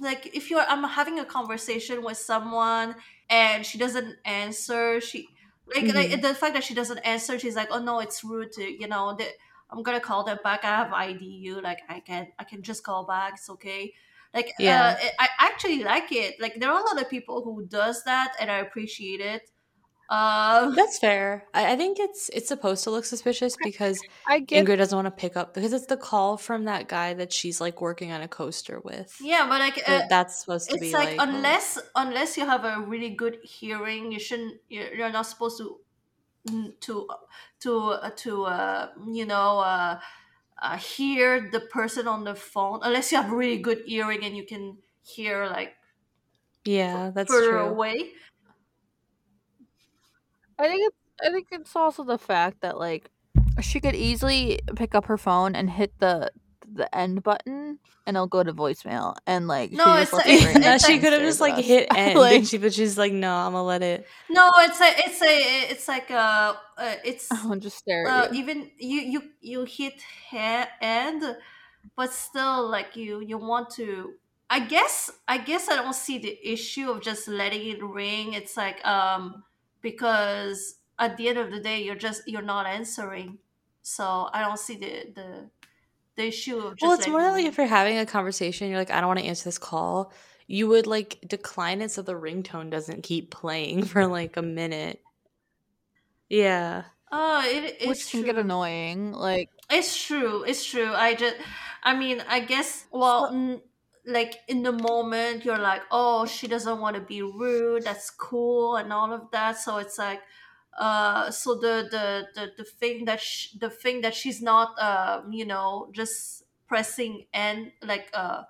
like 0.00 0.34
if 0.34 0.50
you're 0.50 0.60
I'm 0.60 0.84
having 0.84 1.18
a 1.18 1.24
conversation 1.24 2.02
with 2.02 2.16
someone 2.18 2.96
and 3.28 3.64
she 3.66 3.78
doesn't 3.78 4.16
answer, 4.24 5.00
she 5.00 5.28
like, 5.74 5.92
like 5.94 6.10
Mhm. 6.10 6.22
the 6.22 6.34
fact 6.34 6.54
that 6.54 6.64
she 6.64 6.74
doesn't 6.74 6.98
answer, 7.00 7.38
she's 7.38 7.56
like, 7.56 7.68
oh 7.70 7.78
no, 7.82 8.00
it's 8.00 8.24
rude 8.24 8.52
to 8.52 8.62
you 8.64 8.88
know 8.88 9.14
that 9.16 9.32
I'm 9.70 9.82
gonna 9.82 10.00
call 10.00 10.24
them 10.24 10.38
back. 10.42 10.64
I 10.64 10.68
have 10.76 10.92
ID 10.92 11.24
you, 11.26 11.60
like 11.60 11.80
I 11.88 12.00
can 12.00 12.28
I 12.38 12.44
can 12.44 12.62
just 12.62 12.82
call 12.84 13.04
back. 13.04 13.34
It's 13.34 13.50
okay. 13.50 13.92
Like 14.34 14.54
Yeah. 14.58 14.94
uh, 14.94 15.08
I 15.18 15.28
actually 15.38 15.84
like 15.84 16.10
it. 16.12 16.40
Like 16.40 16.58
there 16.58 16.70
are 16.70 16.80
a 16.80 16.84
lot 16.84 17.00
of 17.00 17.10
people 17.10 17.42
who 17.44 17.66
does 17.66 18.02
that, 18.04 18.34
and 18.40 18.50
I 18.50 18.58
appreciate 18.58 19.20
it. 19.20 19.50
Uh, 20.08 20.70
That's 20.70 20.98
fair. 20.98 21.44
I, 21.52 21.72
I 21.72 21.76
think 21.76 21.98
it's 22.00 22.30
it's 22.30 22.48
supposed 22.48 22.82
to 22.84 22.90
look 22.90 23.04
suspicious 23.04 23.56
because 23.62 24.00
I 24.26 24.40
get 24.40 24.64
Ingrid 24.64 24.78
doesn't 24.78 24.96
want 24.96 25.06
to 25.06 25.10
pick 25.10 25.36
up 25.36 25.52
because 25.52 25.74
it's 25.74 25.86
the 25.86 25.98
call 25.98 26.38
from 26.38 26.64
that 26.64 26.88
guy 26.88 27.12
that 27.14 27.30
she's 27.30 27.60
like 27.60 27.82
working 27.82 28.10
on 28.10 28.22
a 28.22 28.28
coaster 28.28 28.80
with. 28.80 29.14
yeah, 29.20 29.46
but 29.46 29.60
like 29.60 29.78
So 29.84 29.94
uh, 29.94 30.02
that's 30.08 30.40
supposed 30.40 30.70
to 30.70 30.78
be 30.78 30.92
like, 30.92 31.18
like, 31.18 31.20
oh, 31.20 31.30
unless 31.30 31.78
unless 31.94 32.38
you 32.38 32.46
have 32.46 32.64
a 32.64 32.80
really 32.86 33.10
good 33.10 33.38
hearing 33.42 34.10
you 34.10 34.18
shouldn't 34.18 34.56
you're, 34.70 34.94
you're 34.94 35.12
not 35.12 35.26
supposed 35.26 35.58
to 35.58 35.78
to 36.80 37.06
to 37.60 37.78
uh, 37.90 38.10
to 38.16 38.44
uh, 38.44 38.88
you 39.10 39.26
know 39.26 39.58
uh, 39.58 40.00
uh, 40.62 40.76
hear 40.78 41.50
the 41.52 41.60
person 41.60 42.08
on 42.08 42.24
the 42.24 42.34
phone 42.34 42.80
unless 42.82 43.12
you 43.12 43.20
have 43.20 43.30
really 43.30 43.58
good 43.58 43.82
hearing 43.84 44.24
and 44.24 44.34
you 44.34 44.46
can 44.46 44.78
hear 45.02 45.46
like 45.46 45.74
yeah, 46.64 47.10
that's 47.14 47.30
further 47.30 47.50
true. 47.50 47.68
away 47.68 48.10
I 50.58 50.68
think 50.68 50.86
it's 50.86 50.96
I 51.26 51.30
think 51.30 51.48
it's 51.50 51.74
also 51.76 52.04
the 52.04 52.18
fact 52.18 52.60
that 52.62 52.78
like 52.78 53.10
she 53.60 53.80
could 53.80 53.94
easily 53.94 54.60
pick 54.76 54.94
up 54.94 55.06
her 55.06 55.18
phone 55.18 55.54
and 55.54 55.68
hit 55.70 55.92
the 55.98 56.30
the 56.70 56.92
end 56.94 57.22
button 57.22 57.78
and 58.06 58.16
it'll 58.16 58.26
go 58.26 58.42
to 58.42 58.52
voicemail 58.52 59.16
and 59.26 59.48
like 59.48 59.72
No, 59.72 59.84
she 59.96 60.02
it's 60.02 60.10
just 60.10 60.26
a- 60.26 60.30
it 60.30 60.34
it's- 60.42 60.64
it's 60.74 60.86
she 60.86 60.98
could 60.98 61.12
have 61.14 61.22
just 61.22 61.40
like 61.40 61.54
us. 61.54 61.64
hit 61.64 61.88
end, 61.96 62.18
Like, 62.18 62.44
she 62.44 62.58
but 62.58 62.74
she's 62.74 62.98
like, 62.98 63.12
no, 63.12 63.34
I'm 63.34 63.52
gonna 63.52 63.64
let 63.64 63.82
it. 63.82 64.06
no 64.28 64.50
it's 64.58 64.78
a 64.80 64.90
it's 65.06 65.22
a 65.22 65.70
it's 65.72 65.88
like 65.88 66.10
a 66.10 66.58
uh 66.76 66.94
it's 67.04 67.28
I'll 67.32 67.56
just 67.56 67.78
stare 67.78 68.06
uh, 68.06 68.28
you. 68.30 68.38
even 68.40 68.70
you 68.78 69.00
you 69.00 69.22
you 69.40 69.64
hit 69.64 69.94
ha- 70.30 70.68
end 70.82 71.24
but 71.96 72.12
still 72.12 72.68
like 72.68 72.96
you 72.96 73.20
you 73.20 73.38
want 73.38 73.70
to 73.70 74.12
i 74.50 74.60
guess 74.60 75.10
i 75.26 75.38
guess 75.38 75.68
i 75.70 75.76
don't 75.76 75.94
see 75.94 76.18
the 76.18 76.36
issue 76.46 76.90
of 76.90 77.00
just 77.00 77.28
letting 77.28 77.66
it 77.66 77.82
ring 77.82 78.34
it's 78.34 78.56
like 78.58 78.84
um 78.86 79.42
because 79.82 80.76
at 80.98 81.16
the 81.16 81.28
end 81.28 81.38
of 81.38 81.50
the 81.50 81.60
day 81.60 81.82
you're 81.82 81.94
just 81.96 82.22
you're 82.26 82.42
not 82.42 82.66
answering 82.66 83.38
so 83.82 84.28
i 84.32 84.40
don't 84.40 84.58
see 84.58 84.76
the 84.76 85.12
the 85.14 85.50
the 86.16 86.26
issue 86.26 86.58
of 86.58 86.76
just 86.76 86.82
Well, 86.82 86.92
it's 86.92 87.06
letting 87.06 87.12
more 87.12 87.30
like 87.30 87.44
if 87.46 87.56
you're 87.58 87.66
having 87.66 87.98
a 87.98 88.06
conversation, 88.06 88.68
you're 88.68 88.78
like, 88.78 88.90
I 88.90 89.00
don't 89.00 89.08
want 89.08 89.20
to 89.20 89.24
answer 89.26 89.44
this 89.44 89.58
call. 89.58 90.12
You 90.46 90.66
would 90.68 90.86
like 90.86 91.18
decline 91.26 91.80
it 91.82 91.90
so 91.90 92.02
the 92.02 92.14
ringtone 92.14 92.70
doesn't 92.70 93.02
keep 93.02 93.30
playing 93.30 93.84
for 93.86 94.06
like 94.06 94.36
a 94.36 94.42
minute. 94.42 95.00
Yeah. 96.28 96.84
oh 97.10 97.42
it, 97.44 97.76
it's 97.80 97.86
Which 97.86 98.10
can 98.10 98.20
true. 98.20 98.32
get 98.32 98.38
annoying. 98.38 99.12
Like 99.12 99.50
It's 99.70 99.96
true. 100.06 100.44
It's 100.44 100.64
true. 100.64 100.92
I 100.94 101.14
just, 101.14 101.36
I 101.82 101.94
mean, 101.96 102.22
I 102.28 102.40
guess, 102.40 102.86
well, 102.90 103.26
n- 103.32 103.60
like 104.08 104.36
in 104.48 104.64
the 104.64 104.72
moment, 104.72 105.44
you're 105.44 105.58
like, 105.58 105.82
oh, 105.92 106.26
she 106.26 106.48
doesn't 106.48 106.80
want 106.80 106.96
to 106.96 107.02
be 107.02 107.22
rude. 107.22 107.84
That's 107.84 108.10
cool 108.10 108.76
and 108.76 108.92
all 108.92 109.12
of 109.12 109.30
that. 109.32 109.58
So 109.58 109.78
it's 109.78 109.98
like, 109.98 110.22
uh, 110.78 111.30
so 111.30 111.54
the 111.56 111.88
the 111.90 112.26
the, 112.34 112.52
the 112.58 112.64
thing 112.64 113.04
that 113.06 113.20
sh- 113.20 113.52
the 113.60 113.70
thing 113.70 114.02
that 114.02 114.14
she's 114.14 114.42
not, 114.42 114.78
uh, 114.80 115.22
you 115.30 115.46
know, 115.46 115.90
just 115.92 116.44
pressing 116.68 117.26
and 117.34 117.72
like 117.82 118.10
uh 118.14 118.44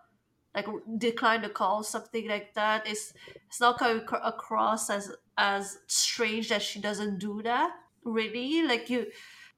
like 0.54 0.66
decline 0.98 1.42
the 1.42 1.48
call 1.48 1.82
something 1.82 2.28
like 2.28 2.54
that 2.54 2.86
is 2.86 3.12
it's 3.46 3.60
not 3.60 3.78
coming 3.78 4.04
across 4.22 4.90
as 4.90 5.12
as 5.36 5.78
strange 5.86 6.48
that 6.48 6.62
she 6.62 6.80
doesn't 6.80 7.18
do 7.18 7.42
that 7.42 7.70
really 8.04 8.62
like 8.62 8.90
you 8.90 9.06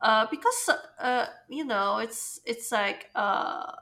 uh 0.02 0.26
because 0.30 0.68
uh 0.98 1.26
you 1.48 1.64
know 1.64 1.98
it's 1.98 2.40
it's 2.44 2.72
like 2.72 3.08
uh 3.14 3.72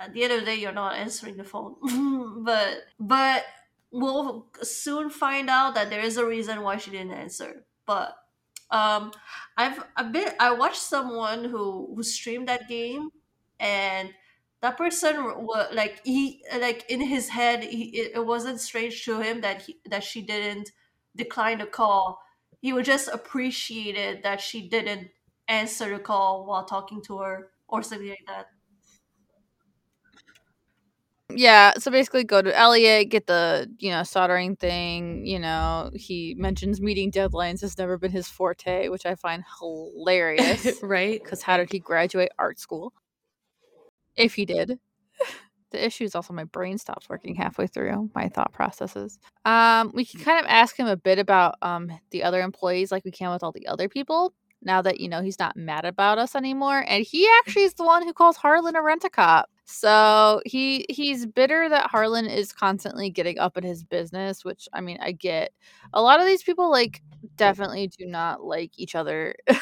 at 0.00 0.12
the 0.14 0.24
end 0.24 0.32
of 0.32 0.40
the 0.40 0.46
day 0.46 0.56
you're 0.56 0.72
not 0.72 0.96
answering 0.96 1.36
the 1.36 1.44
phone. 1.44 1.76
But 2.44 2.84
but 2.98 3.44
we'll 3.92 4.46
soon 4.62 5.10
find 5.10 5.50
out 5.50 5.74
that 5.74 5.90
there 5.90 6.00
is 6.00 6.16
a 6.16 6.26
reason 6.26 6.62
why 6.62 6.78
she 6.78 6.90
didn't 6.90 7.12
answer. 7.12 7.64
But 7.86 8.16
um 8.72 9.12
i've 9.56 9.82
i've 9.96 10.12
been 10.12 10.28
i 10.38 10.52
watched 10.52 10.80
someone 10.80 11.44
who 11.44 11.92
who 11.94 12.02
streamed 12.04 12.48
that 12.48 12.68
game 12.68 13.10
and 13.58 14.10
that 14.62 14.76
person 14.76 15.24
was 15.24 15.68
like 15.74 16.00
he 16.04 16.44
like 16.60 16.84
in 16.88 17.00
his 17.00 17.28
head 17.28 17.64
he, 17.64 17.84
it, 17.98 18.12
it 18.16 18.26
wasn't 18.26 18.60
strange 18.60 19.04
to 19.04 19.20
him 19.20 19.40
that 19.40 19.62
he, 19.62 19.78
that 19.86 20.04
she 20.04 20.22
didn't 20.22 20.70
decline 21.16 21.58
the 21.58 21.66
call. 21.66 22.20
He 22.60 22.72
would 22.72 22.84
just 22.84 23.08
appreciated 23.08 24.22
that 24.22 24.40
she 24.40 24.68
didn't 24.68 25.10
answer 25.48 25.90
the 25.90 25.98
call 25.98 26.46
while 26.46 26.64
talking 26.64 27.02
to 27.04 27.18
her 27.18 27.50
or 27.68 27.82
something 27.82 28.08
like 28.10 28.24
that 28.26 28.48
yeah, 31.36 31.72
so 31.78 31.90
basically 31.90 32.24
go 32.24 32.42
to 32.42 32.56
Elliot, 32.56 33.10
get 33.10 33.26
the, 33.26 33.70
you 33.78 33.90
know, 33.90 34.02
soldering 34.02 34.56
thing, 34.56 35.26
you 35.26 35.38
know, 35.38 35.90
he 35.94 36.34
mentions 36.38 36.80
meeting 36.80 37.10
deadlines 37.10 37.60
has 37.60 37.78
never 37.78 37.98
been 37.98 38.10
his 38.10 38.28
forte, 38.28 38.88
which 38.88 39.06
I 39.06 39.14
find 39.14 39.44
hilarious. 39.58 40.78
right? 40.82 41.22
Because 41.22 41.42
how 41.42 41.56
did 41.56 41.70
he 41.72 41.78
graduate 41.78 42.30
art 42.38 42.58
school? 42.58 42.92
If 44.16 44.34
he 44.34 44.44
did. 44.44 44.78
The 45.72 45.84
issue 45.84 46.02
is 46.02 46.16
also 46.16 46.32
my 46.32 46.42
brain 46.42 46.78
stops 46.78 47.08
working 47.08 47.36
halfway 47.36 47.68
through 47.68 48.10
my 48.12 48.28
thought 48.28 48.52
processes. 48.52 49.20
Um, 49.44 49.92
we 49.94 50.04
can 50.04 50.20
kind 50.20 50.40
of 50.40 50.46
ask 50.48 50.76
him 50.76 50.88
a 50.88 50.96
bit 50.96 51.20
about 51.20 51.54
um 51.62 51.92
the 52.10 52.24
other 52.24 52.40
employees, 52.40 52.90
like 52.90 53.04
we 53.04 53.12
can 53.12 53.30
with 53.30 53.44
all 53.44 53.52
the 53.52 53.68
other 53.68 53.88
people. 53.88 54.34
Now 54.62 54.82
that 54.82 54.98
you 54.98 55.08
know 55.08 55.22
he's 55.22 55.38
not 55.38 55.56
mad 55.56 55.84
about 55.84 56.18
us 56.18 56.34
anymore, 56.34 56.84
and 56.86 57.04
he 57.04 57.28
actually 57.38 57.62
is 57.62 57.74
the 57.74 57.84
one 57.84 58.02
who 58.02 58.12
calls 58.12 58.36
Harlan 58.36 58.74
a 58.74 58.82
rent 58.82 59.04
a 59.04 59.10
cop. 59.10 59.48
So 59.72 60.40
he 60.44 60.84
he's 60.88 61.26
bitter 61.26 61.68
that 61.68 61.90
Harlan 61.90 62.26
is 62.26 62.52
constantly 62.52 63.08
getting 63.08 63.38
up 63.38 63.56
in 63.56 63.62
his 63.64 63.84
business, 63.84 64.44
which 64.44 64.68
I 64.72 64.80
mean 64.80 64.98
I 65.00 65.12
get. 65.12 65.52
A 65.92 66.02
lot 66.02 66.20
of 66.20 66.26
these 66.26 66.42
people 66.42 66.70
like 66.70 67.02
definitely 67.36 67.86
do 67.88 68.06
not 68.06 68.42
like 68.42 68.72
each 68.78 68.94
other. 68.96 69.34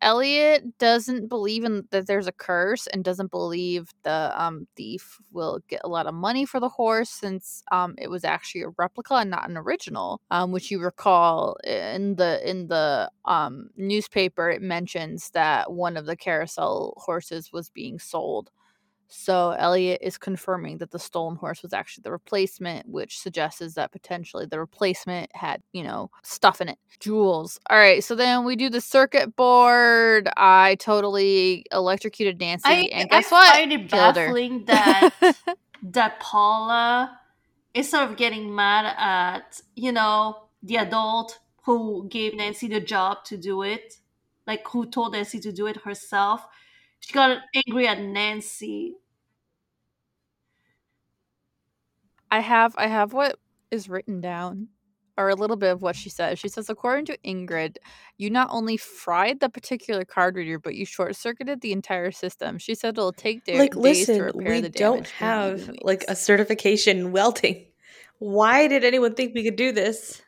Elliot 0.00 0.78
doesn't 0.78 1.28
believe 1.28 1.64
in 1.64 1.84
that 1.90 2.06
there's 2.06 2.26
a 2.26 2.32
curse 2.32 2.86
and 2.88 3.02
doesn't 3.02 3.30
believe 3.30 3.88
the 4.02 4.32
um 4.40 4.66
thief 4.76 5.18
will 5.32 5.60
get 5.68 5.80
a 5.84 5.88
lot 5.88 6.06
of 6.06 6.14
money 6.14 6.44
for 6.44 6.60
the 6.60 6.68
horse 6.68 7.08
since 7.10 7.62
um 7.72 7.94
it 7.98 8.10
was 8.10 8.22
actually 8.24 8.62
a 8.62 8.68
replica 8.78 9.14
and 9.14 9.30
not 9.30 9.48
an 9.48 9.56
original. 9.56 10.20
Um 10.30 10.52
which 10.52 10.70
you 10.70 10.80
recall 10.80 11.56
in 11.64 12.16
the 12.16 12.48
in 12.48 12.68
the 12.68 13.10
um 13.24 13.70
newspaper 13.76 14.50
it 14.50 14.62
mentions 14.62 15.30
that 15.30 15.72
one 15.72 15.96
of 15.96 16.06
the 16.06 16.16
carousel 16.16 16.94
horses 16.98 17.52
was 17.52 17.70
being 17.70 17.98
sold. 17.98 18.50
So 19.08 19.50
Elliot 19.52 20.00
is 20.02 20.18
confirming 20.18 20.78
that 20.78 20.90
the 20.90 20.98
stolen 20.98 21.36
horse 21.36 21.62
was 21.62 21.72
actually 21.72 22.02
the 22.02 22.10
replacement, 22.12 22.88
which 22.88 23.18
suggests 23.18 23.74
that 23.74 23.92
potentially 23.92 24.46
the 24.46 24.58
replacement 24.58 25.34
had, 25.34 25.62
you 25.72 25.82
know, 25.82 26.10
stuff 26.22 26.60
in 26.60 26.68
it. 26.68 26.78
Jewels. 27.00 27.60
All 27.70 27.76
right, 27.78 28.02
so 28.02 28.14
then 28.14 28.44
we 28.44 28.56
do 28.56 28.70
the 28.70 28.80
circuit 28.80 29.36
board. 29.36 30.28
I 30.36 30.76
totally 30.76 31.64
electrocuted 31.72 32.40
Nancy, 32.40 32.64
I, 32.64 32.88
and 32.92 33.08
I 33.12 33.20
guess 33.20 33.30
what? 33.30 33.52
find 33.52 33.72
it 33.72 33.88
Killed 33.88 34.16
her. 34.16 34.26
baffling 34.26 34.64
that 34.66 35.10
that 35.82 36.20
Paula 36.20 37.18
instead 37.74 38.08
of 38.08 38.16
getting 38.16 38.54
mad 38.54 38.94
at 38.96 39.60
you 39.74 39.92
know 39.92 40.44
the 40.62 40.76
adult 40.76 41.38
who 41.64 42.08
gave 42.08 42.34
Nancy 42.34 42.68
the 42.68 42.80
job 42.80 43.24
to 43.24 43.36
do 43.36 43.62
it, 43.62 43.98
like 44.46 44.66
who 44.68 44.86
told 44.86 45.12
Nancy 45.12 45.40
to 45.40 45.52
do 45.52 45.66
it 45.66 45.78
herself, 45.78 46.46
she 47.06 47.12
got 47.12 47.38
angry 47.54 47.86
at 47.86 48.00
Nancy. 48.00 48.94
I 52.30 52.40
have 52.40 52.74
I 52.78 52.86
have 52.86 53.12
what 53.12 53.36
is 53.70 53.88
written 53.88 54.20
down 54.20 54.68
or 55.16 55.28
a 55.28 55.34
little 55.34 55.56
bit 55.56 55.70
of 55.70 55.82
what 55.82 55.94
she 55.94 56.08
says. 56.08 56.38
She 56.38 56.48
says 56.48 56.68
according 56.70 57.04
to 57.06 57.18
Ingrid, 57.24 57.76
you 58.16 58.30
not 58.30 58.48
only 58.50 58.76
fried 58.76 59.38
the 59.40 59.48
particular 59.48 60.04
card 60.04 60.34
reader 60.36 60.58
but 60.58 60.74
you 60.74 60.84
short-circuited 60.86 61.60
the 61.60 61.72
entire 61.72 62.10
system. 62.10 62.58
She 62.58 62.74
said 62.74 62.94
it'll 62.98 63.12
take 63.12 63.44
da- 63.44 63.58
like, 63.58 63.74
days 63.74 64.06
to 64.06 64.12
listen, 64.12 64.22
repair 64.22 64.54
we 64.54 64.60
the 64.62 64.70
don't 64.70 64.94
damage. 64.96 65.12
not 65.20 65.28
have 65.28 65.70
like 65.82 66.04
a 66.08 66.16
certification 66.16 66.98
in 66.98 67.12
welding. 67.12 67.66
Why 68.18 68.66
did 68.66 68.82
anyone 68.84 69.14
think 69.14 69.34
we 69.34 69.44
could 69.44 69.56
do 69.56 69.70
this? 69.72 70.22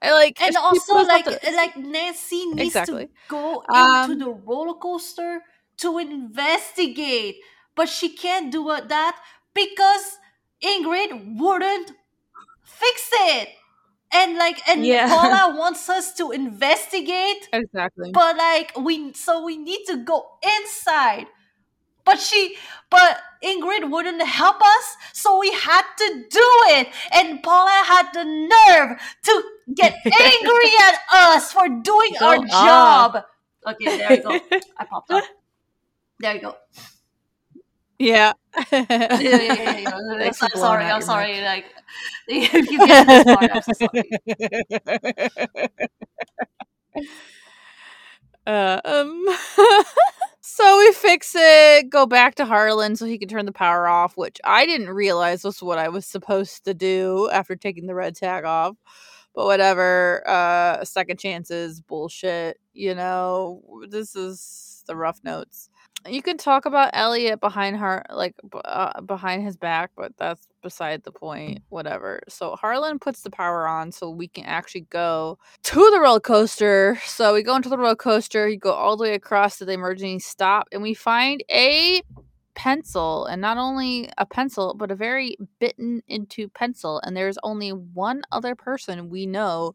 I 0.00 0.12
like 0.12 0.40
And 0.40 0.56
also, 0.56 0.94
like, 0.94 1.26
off 1.26 1.40
the- 1.40 1.50
like 1.52 1.76
Nancy 1.76 2.46
needs 2.46 2.68
Exactly. 2.68 3.06
to 3.06 3.12
go 3.28 3.64
Um, 3.68 4.12
into 4.12 4.24
the 4.24 4.30
roller 4.30 4.74
coaster 4.74 5.40
to 5.78 5.98
investigate, 5.98 7.36
but 7.74 7.88
she 7.88 8.08
can't 8.08 8.50
do 8.52 8.64
that 8.66 9.18
because 9.54 10.18
Ingrid 10.62 11.38
wouldn't 11.38 11.92
fix 12.64 13.08
it. 13.12 13.50
And 14.12 14.36
like, 14.38 14.66
and 14.68 14.84
Yeah. 14.84 15.08
Paula 15.08 15.56
wants 15.56 15.88
us 15.88 16.12
to 16.14 16.30
investigate, 16.32 17.48
exactly. 17.52 18.12
but 18.12 18.36
like, 18.36 18.72
we 18.78 19.12
so 19.14 19.44
we 19.44 19.56
need 19.56 19.84
to 19.86 19.98
go 20.04 20.26
inside. 20.60 21.26
but 22.04 22.20
she 22.20 22.56
but 22.90 23.18
Ingrid 23.42 23.90
wouldn't 23.90 24.22
help 24.22 24.60
us, 24.62 24.96
so 25.12 25.38
we 25.38 25.52
had 25.52 25.82
to 25.98 26.24
do 26.30 26.48
it. 26.78 26.88
And 27.12 27.42
Paula 27.42 27.82
had 27.86 28.10
the 28.14 28.24
nerve 28.24 28.98
to 29.24 29.42
get 29.74 29.94
angry 30.06 30.72
at 30.88 30.96
us 31.12 31.52
for 31.52 31.68
doing 31.68 32.14
Go 32.18 32.26
our 32.26 32.36
on. 32.36 32.48
job. 32.48 33.24
Okay, 33.66 33.92
there 33.98 34.12
you 34.14 34.22
go. 34.22 34.40
I 34.78 34.84
popped 34.84 35.10
up. 35.10 35.24
There 36.18 36.34
you 36.34 36.40
go. 36.40 36.56
Yeah. 37.98 38.32
Yeah, 38.72 38.84
yeah, 38.90 39.18
yeah, 39.18 39.52
yeah, 39.54 39.78
yeah. 39.78 40.00
Thanks 40.18 40.38
for 40.38 40.46
I'm 40.52 40.58
sorry. 40.60 40.84
I'm 40.84 41.02
sorry. 41.02 41.40
Like, 41.40 41.66
if 42.28 42.70
you 42.70 42.78
get 42.86 43.06
this 43.06 43.24
part, 43.24 43.50
I'm 43.52 43.62
so 43.62 43.72
sorry. 43.72 44.10
Uh, 48.46 48.80
um, 48.84 49.24
so 50.40 50.78
we 50.78 50.92
fix 50.92 51.34
it, 51.36 51.90
go 51.90 52.06
back 52.06 52.36
to 52.36 52.44
Harlan 52.44 52.94
so 52.96 53.04
he 53.04 53.18
can 53.18 53.28
turn 53.28 53.44
the 53.44 53.52
power 53.52 53.88
off, 53.88 54.16
which 54.16 54.38
I 54.44 54.66
didn't 54.66 54.90
realize 54.90 55.42
was 55.44 55.62
what 55.62 55.78
I 55.78 55.88
was 55.88 56.06
supposed 56.06 56.64
to 56.64 56.74
do 56.74 57.28
after 57.32 57.56
taking 57.56 57.86
the 57.86 57.94
red 57.94 58.14
tag 58.14 58.44
off. 58.44 58.76
But 59.34 59.46
whatever, 59.46 60.22
uh, 60.26 60.84
second 60.84 61.18
chances, 61.18 61.80
bullshit. 61.80 62.58
You 62.72 62.94
know, 62.94 63.62
this 63.88 64.16
is 64.16 64.84
the 64.86 64.96
rough 64.96 65.20
notes. 65.24 65.68
You 66.08 66.22
can 66.22 66.36
talk 66.36 66.66
about 66.66 66.90
Elliot 66.92 67.40
behind 67.40 67.76
her, 67.76 68.04
like 68.10 68.34
uh, 68.64 69.00
behind 69.00 69.44
his 69.44 69.56
back, 69.56 69.90
but 69.96 70.12
that's 70.16 70.46
beside 70.62 71.02
the 71.04 71.12
point. 71.12 71.62
Whatever. 71.68 72.20
So 72.28 72.56
Harlan 72.56 72.98
puts 72.98 73.22
the 73.22 73.30
power 73.30 73.66
on 73.66 73.92
so 73.92 74.10
we 74.10 74.28
can 74.28 74.44
actually 74.44 74.86
go 74.90 75.38
to 75.64 75.90
the 75.90 76.00
roller 76.00 76.20
coaster. 76.20 76.98
So 77.04 77.34
we 77.34 77.42
go 77.42 77.56
into 77.56 77.68
the 77.68 77.78
roller 77.78 77.96
coaster, 77.96 78.48
you 78.48 78.58
go 78.58 78.72
all 78.72 78.96
the 78.96 79.04
way 79.04 79.14
across 79.14 79.58
to 79.58 79.64
the 79.64 79.72
emergency 79.72 80.18
stop, 80.18 80.68
and 80.72 80.82
we 80.82 80.94
find 80.94 81.42
a 81.50 82.02
pencil, 82.54 83.26
and 83.26 83.40
not 83.40 83.58
only 83.58 84.10
a 84.18 84.26
pencil, 84.26 84.74
but 84.74 84.90
a 84.90 84.96
very 84.96 85.36
bitten 85.60 86.02
into 86.08 86.48
pencil. 86.48 87.00
And 87.04 87.16
there's 87.16 87.38
only 87.42 87.70
one 87.70 88.22
other 88.32 88.54
person 88.54 89.10
we 89.10 89.26
know 89.26 89.74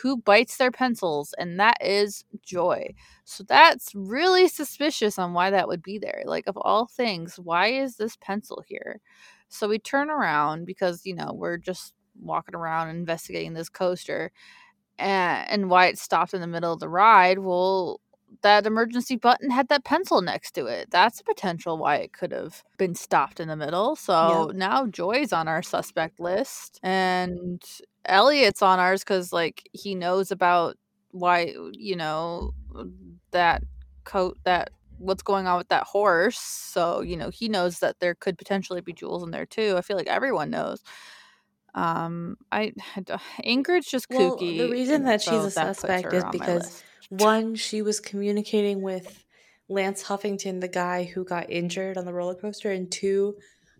who 0.00 0.16
bites 0.16 0.56
their 0.56 0.70
pencils, 0.70 1.34
and 1.38 1.58
that 1.60 1.76
is 1.80 2.24
Joy. 2.42 2.94
So 3.24 3.44
that's 3.44 3.94
really 3.94 4.48
suspicious 4.48 5.18
on 5.18 5.32
why 5.32 5.50
that 5.50 5.68
would 5.68 5.82
be 5.82 5.98
there. 5.98 6.22
Like, 6.26 6.46
of 6.46 6.56
all 6.56 6.86
things, 6.86 7.38
why 7.38 7.68
is 7.68 7.96
this 7.96 8.16
pencil 8.20 8.62
here? 8.66 9.00
So 9.48 9.68
we 9.68 9.78
turn 9.78 10.10
around 10.10 10.66
because, 10.66 11.04
you 11.04 11.14
know, 11.14 11.32
we're 11.34 11.58
just 11.58 11.94
walking 12.20 12.54
around 12.54 12.90
investigating 12.90 13.54
this 13.54 13.68
coaster 13.68 14.32
and, 14.98 15.48
and 15.50 15.70
why 15.70 15.86
it 15.86 15.98
stopped 15.98 16.34
in 16.34 16.40
the 16.40 16.46
middle 16.46 16.72
of 16.72 16.80
the 16.80 16.88
ride. 16.88 17.38
Well, 17.40 18.00
that 18.42 18.66
emergency 18.66 19.16
button 19.16 19.50
had 19.50 19.68
that 19.68 19.84
pencil 19.84 20.22
next 20.22 20.52
to 20.52 20.66
it. 20.66 20.90
That's 20.90 21.20
a 21.20 21.24
potential 21.24 21.76
why 21.78 21.96
it 21.96 22.12
could 22.12 22.32
have 22.32 22.62
been 22.78 22.94
stopped 22.94 23.40
in 23.40 23.48
the 23.48 23.56
middle. 23.56 23.94
So 23.96 24.50
now 24.54 24.86
Joy's 24.86 25.32
on 25.32 25.48
our 25.48 25.62
suspect 25.62 26.18
list 26.18 26.80
and 26.82 27.62
Elliot's 28.04 28.62
on 28.62 28.78
ours 28.78 29.02
because, 29.02 29.32
like, 29.32 29.68
he 29.72 29.94
knows 29.94 30.30
about 30.30 30.76
why, 31.10 31.54
you 31.72 31.96
know, 31.96 32.52
that 33.30 33.62
coat, 34.04 34.38
that 34.44 34.70
what's 34.98 35.22
going 35.22 35.46
on 35.46 35.58
with 35.58 35.68
that 35.68 35.84
horse. 35.84 36.38
So, 36.38 37.00
you 37.00 37.16
know, 37.16 37.30
he 37.30 37.48
knows 37.48 37.80
that 37.80 38.00
there 38.00 38.14
could 38.14 38.38
potentially 38.38 38.80
be 38.80 38.92
jewels 38.92 39.22
in 39.22 39.30
there 39.30 39.46
too. 39.46 39.74
I 39.76 39.82
feel 39.82 39.96
like 39.96 40.06
everyone 40.06 40.50
knows. 40.50 40.82
Um, 41.74 42.36
I 42.50 42.72
Ingrid's 43.44 43.86
just 43.86 44.10
kooky. 44.10 44.56
Well, 44.58 44.68
the 44.68 44.72
reason 44.72 45.04
that 45.04 45.22
she's 45.22 45.30
so 45.30 45.46
a 45.46 45.50
suspect 45.50 46.12
is 46.12 46.24
because 46.30 46.82
one, 47.08 47.54
she 47.54 47.82
was 47.82 48.00
communicating 48.00 48.82
with 48.82 49.24
Lance 49.68 50.04
Huffington, 50.04 50.60
the 50.60 50.68
guy 50.68 51.04
who 51.04 51.24
got 51.24 51.50
injured 51.50 51.96
on 51.96 52.04
the 52.04 52.12
roller 52.12 52.34
coaster, 52.34 52.70
and 52.70 52.90
two, 52.90 53.36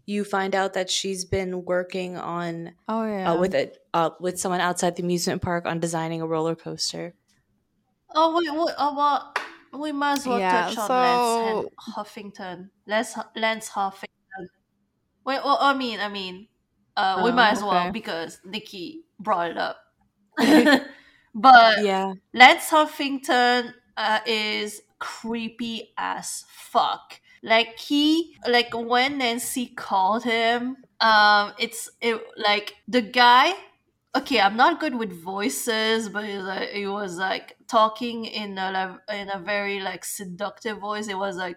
you 0.06 0.24
find 0.24 0.54
out 0.54 0.74
that 0.74 0.90
she's 0.90 1.24
been 1.24 1.64
working 1.64 2.16
on 2.16 2.72
Oh 2.88 3.04
yeah, 3.06 3.32
uh, 3.32 3.36
with 3.38 3.54
it 3.54 3.78
uh, 3.94 4.10
with 4.20 4.38
someone 4.38 4.60
outside 4.60 4.96
the 4.96 5.02
amusement 5.02 5.42
park 5.42 5.66
on 5.66 5.80
designing 5.80 6.20
a 6.22 6.26
roller 6.26 6.54
coaster. 6.54 7.14
Oh, 8.14 8.36
wait, 8.36 8.52
we, 8.52 8.72
oh, 8.78 8.94
well, 8.96 9.34
we 9.80 9.92
might 9.92 10.18
as 10.18 10.26
well 10.26 10.38
Yeah, 10.38 10.66
touch 10.66 10.78
on 10.78 10.86
so- 10.88 10.94
Lance 10.94 11.68
Huffington. 11.96 12.70
Lance, 12.86 13.14
Hu- 13.14 13.40
Lance 13.40 13.70
Huffington. 13.70 14.46
Wait, 15.24 15.40
well, 15.44 15.58
I 15.60 15.74
mean, 15.74 16.00
I 16.00 16.08
mean, 16.08 16.48
uh, 16.96 17.22
we 17.24 17.30
Oh, 17.30 17.32
might 17.34 17.52
as 17.52 17.62
well 17.62 17.90
because 17.92 18.40
Nikki 18.44 19.04
brought 19.18 19.50
it 19.52 19.56
up. 19.58 19.78
but 21.34 21.84
Yeah, 21.84 22.14
Lance 22.34 22.70
Huffington 22.70 23.72
uh, 23.96 24.20
is 24.26 24.82
creepy 24.98 25.92
as 25.96 26.44
fuck. 26.48 27.20
Like 27.42 27.78
he, 27.78 28.36
like 28.48 28.72
when 28.74 29.18
Nancy 29.18 29.66
called 29.66 30.24
him, 30.24 30.76
um, 31.00 31.52
it's 31.58 31.90
it 32.00 32.20
like 32.36 32.76
the 32.88 33.02
guy. 33.02 33.52
Okay, 34.14 34.40
I'm 34.40 34.56
not 34.56 34.78
good 34.78 34.94
with 34.94 35.10
voices, 35.22 36.10
but 36.10 36.24
it 36.24 36.36
was 36.36 36.44
like, 36.46 36.68
it 36.74 36.86
was 36.88 37.16
like 37.16 37.56
talking 37.66 38.26
in 38.26 38.58
a 38.58 39.00
in 39.10 39.30
a 39.30 39.38
very 39.38 39.80
like 39.80 40.04
seductive 40.04 40.78
voice. 40.78 41.08
It 41.08 41.16
was 41.16 41.36
like, 41.36 41.56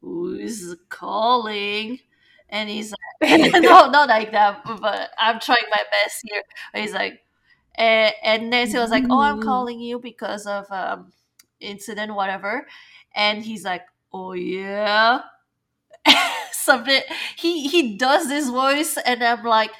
"Who's 0.00 0.74
calling?" 0.88 1.98
And 2.48 2.70
he's 2.70 2.92
like, 3.20 3.52
no, 3.62 3.90
not 3.90 4.08
like 4.08 4.32
that. 4.32 4.62
But 4.64 5.10
I'm 5.18 5.40
trying 5.40 5.68
my 5.70 5.82
best 5.90 6.22
here. 6.24 6.42
He's 6.74 6.94
like, 6.94 7.20
and, 7.76 8.14
and 8.22 8.50
Nancy 8.50 8.78
was 8.78 8.90
like, 8.90 9.06
"Oh, 9.10 9.20
I'm 9.20 9.38
calling 9.38 9.80
you 9.80 9.98
because 10.00 10.46
of 10.46 10.70
um 10.72 11.12
incident, 11.60 12.14
whatever." 12.14 12.66
And 13.14 13.44
he's 13.44 13.64
like, 13.64 13.84
"Oh 14.12 14.32
yeah." 14.32 15.22
Something 16.52 17.00
he 17.36 17.68
he 17.68 17.96
does 17.96 18.28
this 18.28 18.48
voice, 18.48 18.96
and 18.98 19.22
I'm 19.22 19.44
like, 19.44 19.70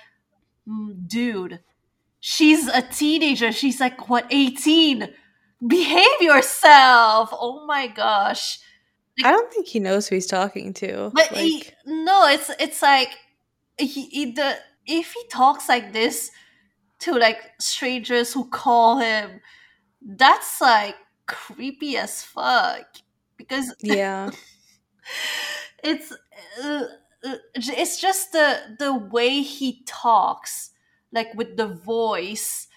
"Mm, 0.68 1.09
"Dude, 1.09 1.61
she's 2.21 2.66
a 2.68 2.83
teenager. 2.83 3.53
She's 3.53 3.81
like 3.81 4.09
what, 4.09 4.27
18? 4.31 5.09
Behave 5.66 6.21
yourself!" 6.21 7.31
Oh 7.33 7.64
my 7.66 7.87
gosh. 7.87 8.59
I 9.25 9.31
don't 9.31 9.53
think 9.53 9.66
he 9.66 9.81
knows 9.81 10.09
who 10.09 10.14
he's 10.14 10.27
talking 10.27 10.73
to. 10.75 11.11
But 11.14 11.33
like, 11.33 11.41
he, 11.41 11.64
no, 11.87 12.27
it's 12.27 12.51
it's 12.59 12.83
like 12.83 13.11
he, 13.79 14.07
he 14.07 14.33
the 14.33 14.57
if 14.87 15.12
he 15.12 15.27
talks 15.29 15.68
like 15.68 15.93
this 15.93 16.31
to 17.01 17.14
like 17.14 17.39
strangers 17.59 18.33
who 18.33 18.49
call 18.49 18.99
him, 18.99 19.41
that's 20.03 20.61
like 20.61 20.97
creepy 21.27 21.97
as 21.97 22.23
fuck. 22.23 22.87
Because 23.37 23.75
yeah, 23.83 24.31
it's 25.85 26.12
uh, 26.62 26.85
uh, 27.25 27.37
it's 27.55 28.01
just 28.01 28.33
the 28.33 28.77
the 28.79 28.95
way 28.95 29.41
he 29.43 29.83
talks, 29.87 30.70
like 31.13 31.33
with 31.35 31.57
the 31.57 31.67
voice. 31.67 32.69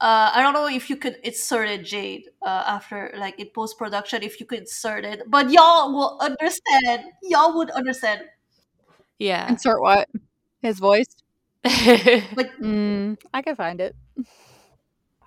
Uh, 0.00 0.30
I 0.34 0.42
don't 0.42 0.52
know 0.52 0.68
if 0.68 0.90
you 0.90 0.96
could 0.96 1.16
insert 1.22 1.68
it, 1.68 1.84
Jade, 1.84 2.28
uh, 2.42 2.64
after 2.66 3.14
like 3.16 3.38
in 3.40 3.48
post 3.54 3.78
production, 3.78 4.22
if 4.22 4.40
you 4.40 4.46
could 4.46 4.60
insert 4.60 5.04
it, 5.04 5.22
but 5.28 5.50
y'all 5.50 5.92
will 5.92 6.18
understand. 6.20 7.04
Y'all 7.22 7.56
would 7.56 7.70
understand. 7.70 8.22
yeah. 9.18 9.48
insert 9.50 9.80
what 9.80 10.08
his 10.60 10.78
voice. 10.78 11.06
Like 11.64 12.52
Mm, 12.60 13.18
I 13.32 13.42
can 13.42 13.56
find 13.56 13.80
it. 13.80 13.96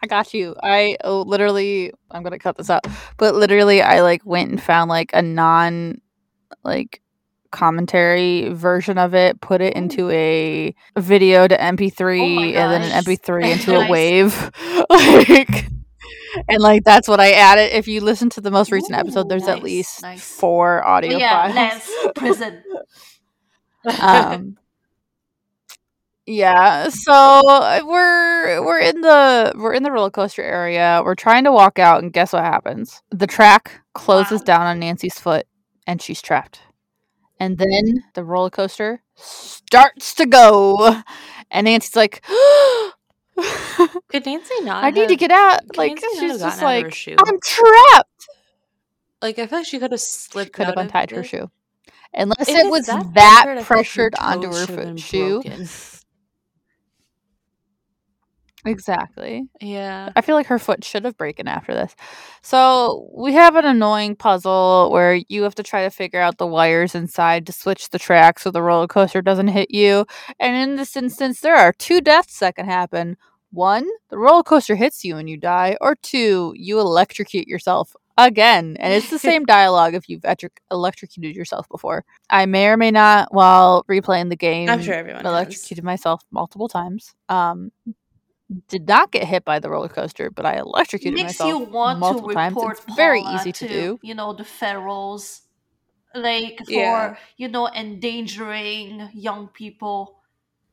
I 0.01 0.07
got 0.07 0.33
you. 0.33 0.55
I 0.61 0.97
oh, 1.03 1.21
literally, 1.21 1.91
I'm 2.11 2.23
gonna 2.23 2.39
cut 2.39 2.57
this 2.57 2.69
out, 2.69 2.85
but 3.17 3.35
literally, 3.35 3.81
I 3.81 4.01
like 4.01 4.25
went 4.25 4.51
and 4.51 4.61
found 4.61 4.89
like 4.89 5.11
a 5.13 5.21
non, 5.21 6.01
like 6.63 7.01
commentary 7.57 8.49
version 8.53 8.97
of 8.97 9.13
it, 9.15 9.39
put 9.41 9.61
it 9.61 9.73
into 9.73 10.09
a 10.11 10.73
video 10.97 11.47
to 11.47 11.57
MP3, 11.57 12.53
Oh 12.55 12.57
and 12.59 12.71
then 12.73 12.81
an. 12.83 13.03
MP3 13.03 13.51
into 13.53 13.71
Nice. 13.73 13.87
a 13.87 13.91
wave, 13.91 14.51
like, 14.89 15.67
and 16.49 16.59
like 16.61 16.83
that's 16.83 17.07
what 17.07 17.19
I 17.19 17.31
added. 17.31 17.75
If 17.75 17.87
you 17.87 18.01
listen 18.01 18.29
to 18.31 18.41
the 18.41 18.51
most 18.51 18.71
recent 18.71 18.93
episode, 18.95 19.29
there's 19.29 19.47
at 19.47 19.63
least 19.63 20.01
nice. 20.03 20.23
four 20.23 20.85
audio 20.85 21.13
But 21.13 21.19
yeah, 21.19 21.51
files. 21.69 22.11
Prison. 22.15 22.63
um 24.01 24.57
yeah 26.25 26.89
so 26.89 27.13
uh, 27.13 27.79
we're 27.85 28.61
we're 28.65 28.79
in 28.79 28.99
the 28.99 29.53
we're 29.55 29.73
in 29.73 29.83
the 29.83 29.91
roller 29.91 30.09
coaster 30.11 30.41
area 30.43 31.01
we're 31.05 31.15
trying 31.15 31.45
to 31.45 31.53
walk 31.53 31.79
out 31.79 32.03
and 32.03 32.11
guess 32.11 32.33
what 32.33 32.43
happens 32.43 33.01
the 33.11 33.27
track 33.27 33.79
closes 33.93 34.41
Wow. 34.41 34.45
down 34.45 34.61
on 34.67 34.79
nancy's 34.79 35.17
foot 35.19 35.47
and 35.85 36.01
she's 36.01 36.21
trapped 36.21 36.59
and 37.39 37.57
then 37.57 38.03
the 38.13 38.23
roller 38.23 38.49
coaster 38.49 39.01
starts 39.15 40.13
to 40.15 40.25
go 40.25 41.01
and 41.51 41.65
nancy's 41.65 41.95
like 41.95 42.23
Could 44.09 44.25
Nancy 44.25 44.61
not? 44.61 44.83
i 44.83 44.89
need 44.89 45.09
to 45.09 45.15
get 45.15 45.29
out 45.31 45.59
like 45.77 45.91
Nancy 46.01 46.07
she's 46.19 46.39
just 46.39 46.59
gotten 46.59 46.63
out 46.63 46.75
of 46.87 46.93
her 46.93 47.13
like 47.15 47.19
i'm 47.27 47.39
trapped 47.43 48.27
Like 49.21 49.39
I 49.39 49.45
feel 49.47 49.59
like 49.59 49.67
she 49.67 49.79
could 49.79 49.91
have 49.91 50.01
slipped. 50.01 50.53
could 50.53 50.65
have 50.65 50.77
untied 50.77 51.11
her 51.11 51.21
it. 51.21 51.25
shoe 51.25 51.51
unless 52.13 52.49
If 52.49 52.55
it 52.65 52.69
was 52.71 52.87
that 52.87 53.13
that, 53.13 53.63
pressured, 53.65 54.15
I 54.19 54.33
feel 54.33 54.49
like 54.49 54.59
her 54.59 54.65
pressured 54.65 54.75
onto 54.75 54.75
her 54.75 54.83
have 54.83 54.95
foot 54.95 54.99
shoe. 54.99 55.41
Exactly. 58.67 59.47
Yeah. 59.61 60.11
I 60.15 60.21
feel 60.21 60.35
like 60.35 60.47
her 60.47 60.59
foot 60.59 60.83
should 60.83 61.05
have 61.05 61.17
broken 61.17 61.47
after 61.47 61.73
this. 61.73 61.95
So 62.41 63.09
we 63.13 63.33
have 63.33 63.55
an 63.55 63.65
annoying 63.65 64.15
puzzle 64.15 64.89
where 64.91 65.19
you 65.27 65.43
have 65.43 65.55
to 65.55 65.63
try 65.63 65.83
to 65.83 65.89
figure 65.89 66.21
out 66.21 66.37
the 66.37 66.47
wires 66.47 66.95
inside 66.95 67.45
to 67.47 67.53
switch 67.53 67.89
the 67.89 67.99
track 67.99 68.39
so 68.39 68.51
the 68.51 68.61
roller 68.61 68.87
coaster 68.87 69.21
doesn't 69.21 69.47
hit 69.49 69.71
you. 69.71 70.05
And 70.39 70.55
in 70.55 70.75
this 70.75 70.95
instance, 70.95 71.41
there 71.41 71.55
are 71.55 71.73
two 71.73 72.01
deaths 72.01 72.39
that 72.39 72.55
can 72.55 72.65
happen. 72.65 73.17
One, 73.51 73.87
the 74.09 74.17
roller 74.17 74.43
coaster 74.43 74.75
hits 74.75 75.03
you 75.05 75.17
and 75.17 75.29
you 75.29 75.37
die, 75.37 75.77
or 75.79 75.95
two, 75.95 76.53
you 76.55 76.79
electrocute 76.79 77.47
yourself 77.47 77.95
again. 78.17 78.75
And 78.79 78.93
it's 78.93 79.09
the 79.09 79.19
same 79.19 79.45
dialogue 79.55 79.93
if 79.93 80.09
you've 80.09 80.25
electric- 80.25 80.61
electrocuted 80.69 81.35
yourself 81.35 81.67
before. 81.69 82.03
I 82.29 82.45
may 82.45 82.67
or 82.67 82.77
may 82.77 82.91
not, 82.91 83.33
while 83.33 83.83
replaying 83.89 84.29
the 84.29 84.35
game, 84.35 84.69
I'm 84.69 84.81
sure 84.81 84.93
everyone 84.93 85.23
has. 85.23 85.31
electrocuted 85.31 85.83
myself 85.83 86.23
multiple 86.31 86.67
times. 86.67 87.13
Um, 87.29 87.71
did 88.69 88.87
not 88.87 89.11
get 89.11 89.25
hit 89.25 89.43
by 89.43 89.59
the 89.59 89.69
roller 89.69 89.89
coaster, 89.89 90.29
but 90.31 90.45
I 90.45 90.55
electrocuted 90.57 91.15
makes 91.15 91.39
myself 91.39 91.49
you 91.49 91.59
want 91.59 91.97
to 91.97 91.99
multiple 91.99 92.29
times. 92.33 92.55
report 92.55 92.77
It's 92.85 92.95
very 92.95 93.21
Paula 93.21 93.35
easy 93.35 93.51
to 93.51 93.67
do. 93.67 93.99
you 94.01 94.15
know 94.15 94.33
the 94.33 94.45
federals 94.45 95.41
like 96.15 96.57
for 96.65 96.71
Yeah. 96.71 97.15
you 97.35 97.47
know 97.49 97.67
endangering 97.67 99.09
young 99.13 99.49
people 99.49 100.19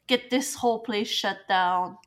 get 0.07 0.31
this 0.31 0.55
whole 0.55 0.81
place 0.81 1.09
shut 1.09 1.39
down 1.49 1.99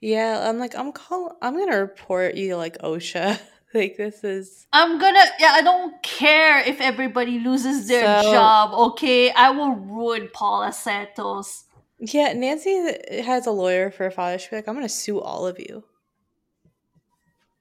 Yeah, 0.00 0.48
I'm 0.48 0.58
like 0.58 0.74
I'm 0.74 0.92
call 0.92 1.36
I'm 1.42 1.56
gonna 1.58 1.78
report 1.78 2.34
you 2.34 2.56
like 2.56 2.78
OSHA. 2.78 3.38
like 3.74 3.96
this 3.96 4.24
is 4.24 4.66
i'm 4.72 4.98
gonna 4.98 5.22
yeah 5.38 5.52
i 5.54 5.62
don't 5.62 6.02
care 6.02 6.58
if 6.58 6.80
everybody 6.80 7.38
loses 7.38 7.86
their 7.86 8.20
So- 8.22 8.32
job 8.32 8.72
okay 8.90 9.30
i 9.30 9.50
will 9.50 9.76
ruin 9.76 10.28
paula 10.32 10.72
santos 10.72 11.66
yeah. 12.00 12.32
Nancy 12.32 13.22
has 13.22 13.46
a 13.46 13.50
lawyer 13.50 13.90
for 13.90 14.06
a 14.06 14.10
father. 14.10 14.38
She'd 14.38 14.50
be 14.50 14.56
like, 14.56 14.68
I'm 14.68 14.74
gonna 14.74 14.88
sue 14.88 15.20
all 15.20 15.46
of 15.46 15.58
you. 15.58 15.84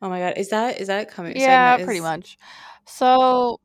Oh 0.02 0.10
my 0.10 0.20
god, 0.20 0.38
is 0.38 0.50
that 0.50 0.80
is 0.80 0.88
that 0.88 1.10
coming? 1.10 1.36
Yeah, 1.36 1.76
segment 1.76 1.86
pretty 1.86 2.02
much. 2.02 2.38
So 2.86 3.60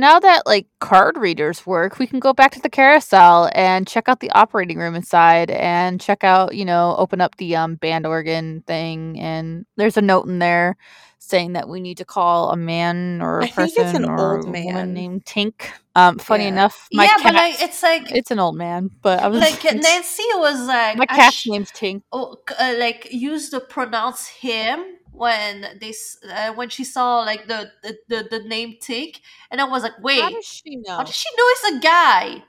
now 0.00 0.18
that 0.20 0.46
like 0.46 0.66
card 0.80 1.16
readers 1.18 1.66
work, 1.66 1.98
we 1.98 2.06
can 2.06 2.20
go 2.20 2.32
back 2.32 2.52
to 2.52 2.60
the 2.60 2.68
carousel 2.70 3.50
and 3.54 3.86
check 3.86 4.08
out 4.08 4.20
the 4.20 4.30
operating 4.32 4.78
room 4.78 4.94
inside 4.94 5.50
and 5.50 6.00
check 6.00 6.24
out, 6.24 6.54
you 6.54 6.64
know, 6.64 6.94
open 6.98 7.20
up 7.20 7.36
the 7.36 7.56
um 7.56 7.76
band 7.76 8.06
organ 8.06 8.62
thing 8.66 9.18
and 9.20 9.66
there's 9.76 9.96
a 9.96 10.02
note 10.02 10.26
in 10.26 10.38
there 10.38 10.76
saying 11.18 11.52
that 11.54 11.68
we 11.68 11.80
need 11.80 11.98
to 11.98 12.04
call 12.04 12.50
a 12.50 12.56
man 12.56 13.20
or 13.22 13.42
a 13.42 13.46
I 13.46 13.48
think 13.48 13.76
it's 13.78 13.94
person 13.94 14.04
an 14.04 14.08
or 14.08 14.18
old 14.18 14.46
a 14.46 14.46
man. 14.46 14.64
woman 14.64 14.94
named 14.94 15.24
Tink. 15.24 15.70
Um 15.94 16.18
funny 16.18 16.44
Yeah. 16.44 16.48
enough, 16.48 16.88
my 16.92 17.06
yeah 17.06 17.16
cat 17.16 17.34
but 17.34 17.34
like 17.34 17.60
it's 17.62 17.82
like 17.82 18.10
it's 18.12 18.30
an 18.30 18.38
old 18.38 18.56
man, 18.56 18.90
but 19.02 19.20
I 19.20 19.28
was 19.28 19.40
like 19.40 19.64
nancy 19.74 20.22
was 20.34 20.66
like 20.66 20.98
my 20.98 21.06
I 21.08 21.18
cat's 21.18 21.36
sh- 21.36 21.46
name's 21.46 21.70
Tink. 21.72 22.02
oh, 22.12 22.36
uh, 22.58 22.74
like 22.78 23.08
used 23.12 23.52
to 23.52 23.60
pronounce 23.60 24.28
him 24.28 24.84
when 25.18 25.78
they 25.80 25.92
uh, 26.30 26.52
when 26.54 26.68
she 26.68 26.84
saw 26.84 27.20
like 27.20 27.46
the 27.48 27.70
the, 27.82 27.98
the, 28.08 28.28
the 28.30 28.40
name 28.44 28.76
Tink, 28.80 29.20
and 29.50 29.60
I 29.60 29.64
was 29.64 29.82
like, 29.82 29.98
wait, 30.02 30.20
How 30.20 30.30
does 30.30 30.44
she 30.46 30.76
know? 30.76 30.96
how 30.96 31.02
does 31.04 31.14
she 31.14 31.28
know 31.36 31.44
it's 31.48 31.64
a 31.76 31.80
guy? 31.80 32.44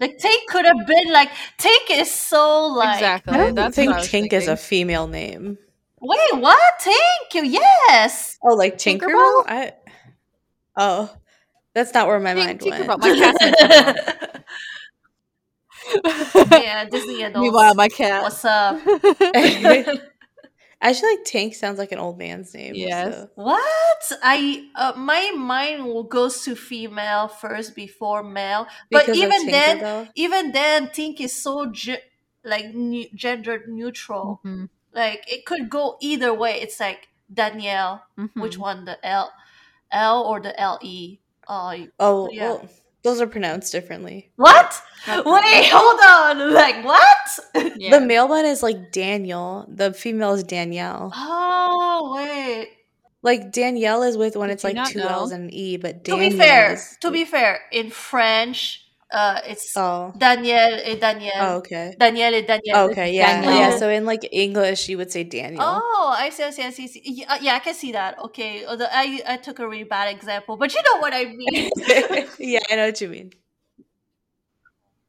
Like 0.00 0.18
Tink 0.18 0.46
could 0.48 0.64
have 0.64 0.86
been 0.86 1.12
like 1.12 1.30
Tink 1.58 1.90
is 1.90 2.10
so 2.12 2.66
like 2.66 2.94
exactly. 2.94 3.32
I 3.32 3.36
don't 3.38 3.54
That's 3.54 3.74
think 3.74 3.88
what 3.88 3.96
I 3.96 4.00
was 4.00 4.08
Tink 4.10 4.32
is 4.32 4.48
a 4.48 4.56
female 4.56 5.06
name. 5.08 5.58
wait 6.00 6.34
what 6.40 6.60
Tink 6.82 7.42
yes 7.44 8.38
Oh, 8.42 8.54
like 8.54 8.76
Tinkerbell? 8.78 9.08
Tinkerbell? 9.08 9.44
I 9.46 9.72
oh, 10.76 11.14
that's 11.74 11.94
not 11.94 12.06
where 12.08 12.20
my 12.20 12.34
Tink- 12.34 12.34
mind 12.34 12.60
Tinkerbell. 12.60 12.98
went. 12.98 13.00
My 13.00 13.10
cat's 13.12 13.40
yeah 16.50 16.84
Disney 16.88 17.22
adults. 17.22 17.40
Meanwhile, 17.40 17.74
my 17.74 17.88
cat. 17.88 18.22
What's 18.22 18.44
up? 18.44 18.82
I 20.82 20.92
feel 20.94 21.08
like 21.10 21.24
Tink 21.24 21.54
sounds 21.54 21.78
like 21.78 21.92
an 21.92 21.98
old 21.98 22.18
man's 22.18 22.52
name. 22.54 22.74
Yes. 22.74 23.14
so- 23.14 23.30
What 23.36 24.12
I 24.22 24.68
uh, 24.74 24.92
my 24.96 25.30
mind 25.36 25.84
will 25.86 26.02
goes 26.04 26.42
to 26.44 26.56
female 26.56 27.28
first 27.28 27.74
before 27.76 28.22
male, 28.22 28.66
but 28.90 29.06
Because 29.06 29.22
of 29.22 29.24
even 29.24 29.46
then, 29.50 29.78
Tinkerbell? 29.78 30.08
even 30.16 30.52
then, 30.52 30.88
Tink 30.88 31.20
is 31.20 31.34
so 31.40 31.70
ge- 31.70 32.02
like 32.44 32.74
ne- 32.74 33.10
gender 33.14 33.64
neutral. 33.68 34.40
Mhm, 34.44 34.68
Like 34.92 35.24
it 35.32 35.46
could 35.46 35.70
go 35.70 35.96
either 36.00 36.34
way. 36.34 36.60
It's 36.60 36.80
like 36.80 37.08
Danielle, 37.32 38.02
which 38.36 38.56
mhm. 38.56 38.60
one, 38.60 38.84
the 38.84 38.98
L, 39.06 39.32
L 39.90 40.22
or 40.24 40.40
the 40.40 40.58
L 40.60 40.78
E? 40.82 41.20
Uh, 41.46 41.76
Oh, 41.98 42.28
Yeah. 42.30 42.42
well, 42.42 42.68
those 43.02 43.20
are 43.20 43.26
pronounced 43.26 43.72
differently. 43.72 44.30
what? 44.36 44.80
Not 45.06 45.24
Wait, 45.26 45.68
hold 45.72 46.00
on. 46.00 46.54
Like 46.54 46.84
what? 46.84 47.74
Yeah. 47.76 47.98
The 47.98 48.06
male 48.06 48.28
one 48.28 48.44
is 48.44 48.62
like 48.62 48.92
Daniel. 48.92 49.66
The 49.68 49.92
female 49.92 50.32
is 50.34 50.44
Danielle. 50.44 51.12
Oh 51.14 52.12
wait. 52.14 52.68
Like 53.22 53.52
Danielle 53.52 54.02
is 54.02 54.16
with 54.16 54.36
when 54.36 54.48
Did 54.48 54.54
it's 54.54 54.64
like 54.64 54.84
two 54.86 54.98
know? 55.00 55.08
L's 55.08 55.32
and 55.32 55.44
an 55.44 55.54
E, 55.54 55.76
but 55.76 56.04
To 56.04 56.16
be 56.16 56.30
fair, 56.30 56.72
is 56.74 56.96
to 57.00 57.10
be 57.10 57.24
fair, 57.24 57.60
in 57.72 57.90
French, 57.90 58.84
uh, 59.12 59.40
it's 59.46 59.76
oh 59.76 60.12
Daniel 60.16 60.80
et 60.82 60.96
Danielle. 61.00 61.40
oh 61.40 61.56
okay 61.58 61.94
Daniel 61.98 62.34
et 62.34 62.46
Danielle. 62.46 62.90
okay 62.90 63.12
yeah 63.12 63.40
Danielle. 63.42 63.70
yeah. 63.70 63.76
So 63.78 63.88
in 63.88 64.04
like 64.04 64.26
English, 64.32 64.88
you 64.88 64.96
would 64.98 65.12
say 65.12 65.24
Daniel. 65.24 65.62
Oh, 65.62 66.14
I 66.18 66.30
see, 66.30 66.42
I 66.44 66.50
see, 66.50 66.62
I 66.64 66.70
see. 66.70 66.84
I 66.84 66.86
see. 66.86 67.02
Yeah, 67.04 67.38
yeah, 67.40 67.54
I 67.54 67.58
can 67.60 67.74
see 67.74 67.92
that. 67.92 68.18
Okay, 68.18 68.64
although 68.66 68.88
I 68.90 69.22
I 69.26 69.36
took 69.36 69.58
a 69.58 69.68
really 69.68 69.84
bad 69.84 70.08
example, 70.14 70.56
but 70.56 70.74
you 70.74 70.82
know 70.82 70.98
what 70.98 71.12
I 71.14 71.24
mean. 71.26 71.70
yeah, 72.38 72.60
I 72.70 72.76
know 72.76 72.86
what 72.86 73.00
you 73.00 73.08
mean. 73.08 73.32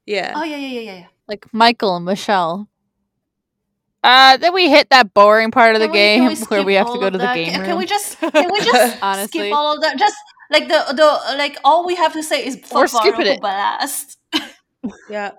Yeah. 0.06 0.34
oh 0.36 0.44
yeah, 0.44 0.58
yeah, 0.58 0.68
yeah, 0.68 0.80
yeah, 0.82 0.96
yeah. 1.00 1.08
like 1.28 1.48
Michael 1.54 1.96
and 1.96 2.06
Michelle. 2.06 2.68
Uh, 4.04 4.36
then 4.36 4.54
we 4.54 4.70
hit 4.70 4.90
that 4.90 5.14
boring 5.14 5.50
part 5.50 5.76
of 5.76 5.82
the 5.82 5.88
we- 5.88 5.94
game 5.94 6.28
we 6.28 6.36
where 6.52 6.64
we 6.64 6.74
have 6.74 6.92
to 6.92 7.00
go 7.00 7.10
to 7.10 7.18
the 7.18 7.32
game 7.34 7.52
Can, 7.52 7.60
room. 7.62 7.68
can 7.70 7.78
we 7.78 7.86
just 7.86 8.20
can 8.20 8.52
we 8.52 8.60
just 8.60 8.98
Honestly. 9.02 9.48
skip 9.48 9.56
all 9.56 9.76
of 9.76 9.82
that? 9.82 9.98
Just 9.98 10.18
like 10.50 10.68
the 10.68 10.86
the 10.94 11.36
like 11.38 11.58
all 11.64 11.86
we 11.86 11.96
have 11.96 12.14
to 12.14 12.24
say 12.24 12.46
is 12.46 12.56
We're 12.72 12.88
fuck 12.88 13.02
skipping 13.02 13.26
Barnacle 13.26 13.34
it. 13.34 13.42
Blast. 13.42 14.18
Yeah. 15.10 15.32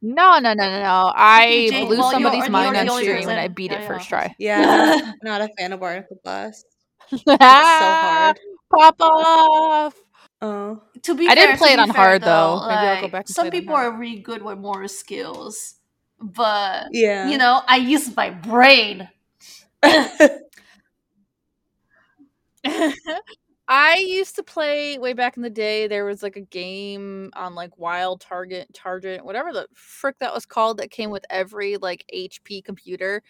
No, 0.00 0.38
no, 0.38 0.52
no, 0.52 0.64
no, 0.68 0.82
no. 0.82 1.12
I 1.14 1.68
Jane, 1.70 1.86
blew 1.86 1.98
well, 1.98 2.10
you're- 2.10 2.12
somebody's 2.12 2.42
you're 2.44 2.50
mind 2.50 2.74
the 2.76 2.80
on 2.92 3.00
stream 3.00 3.28
and 3.28 3.38
I 3.40 3.48
beat 3.48 3.70
it 3.72 3.84
first 3.86 4.08
try. 4.08 4.34
Yeah, 4.38 4.60
not, 4.62 5.14
not 5.22 5.40
a 5.42 5.48
fan 5.58 5.72
of 5.72 5.80
Barnacle 5.80 6.18
Blast. 6.24 6.66
so 7.10 7.16
It's 7.16 7.24
so 7.24 7.36
hard. 7.38 8.38
Pop 8.74 8.96
off. 9.00 9.94
Oh. 10.40 10.82
to 11.02 11.14
be 11.14 11.28
I 11.28 11.36
didn't 11.36 11.58
play 11.58 11.72
it 11.72 11.78
on 11.78 11.86
fair, 11.92 11.94
hard, 11.96 12.22
though. 12.22 12.60
Maybe 12.66 12.74
I'll 12.78 13.00
go 13.02 13.08
back 13.08 13.26
and 13.26 13.34
some 13.34 13.48
play 13.48 13.48
it 13.48 13.54
on 13.54 13.60
people 13.60 13.74
hard. 13.76 13.94
are 13.94 13.98
really 13.98 14.18
good 14.18 14.42
with 14.42 14.58
more 14.58 14.88
skills, 14.88 15.76
but 16.20 16.88
Yeah. 16.90 17.28
you 17.28 17.38
know, 17.38 17.62
I 17.68 17.76
use 17.76 18.14
my 18.16 18.30
brain. 18.30 19.08
I 23.68 23.96
used 23.96 24.34
to 24.36 24.42
play 24.42 24.98
way 24.98 25.12
back 25.14 25.36
in 25.36 25.42
the 25.42 25.48
day. 25.50 25.86
There 25.86 26.04
was 26.04 26.22
like 26.22 26.36
a 26.36 26.40
game 26.42 27.30
on 27.34 27.54
like 27.54 27.78
Wild 27.78 28.20
Target, 28.20 28.68
Target, 28.74 29.24
whatever 29.24 29.52
the 29.52 29.66
frick 29.72 30.18
that 30.18 30.34
was 30.34 30.44
called, 30.44 30.78
that 30.78 30.90
came 30.90 31.10
with 31.10 31.24
every 31.30 31.76
like 31.78 32.04
HP 32.12 32.60
computer 32.60 33.22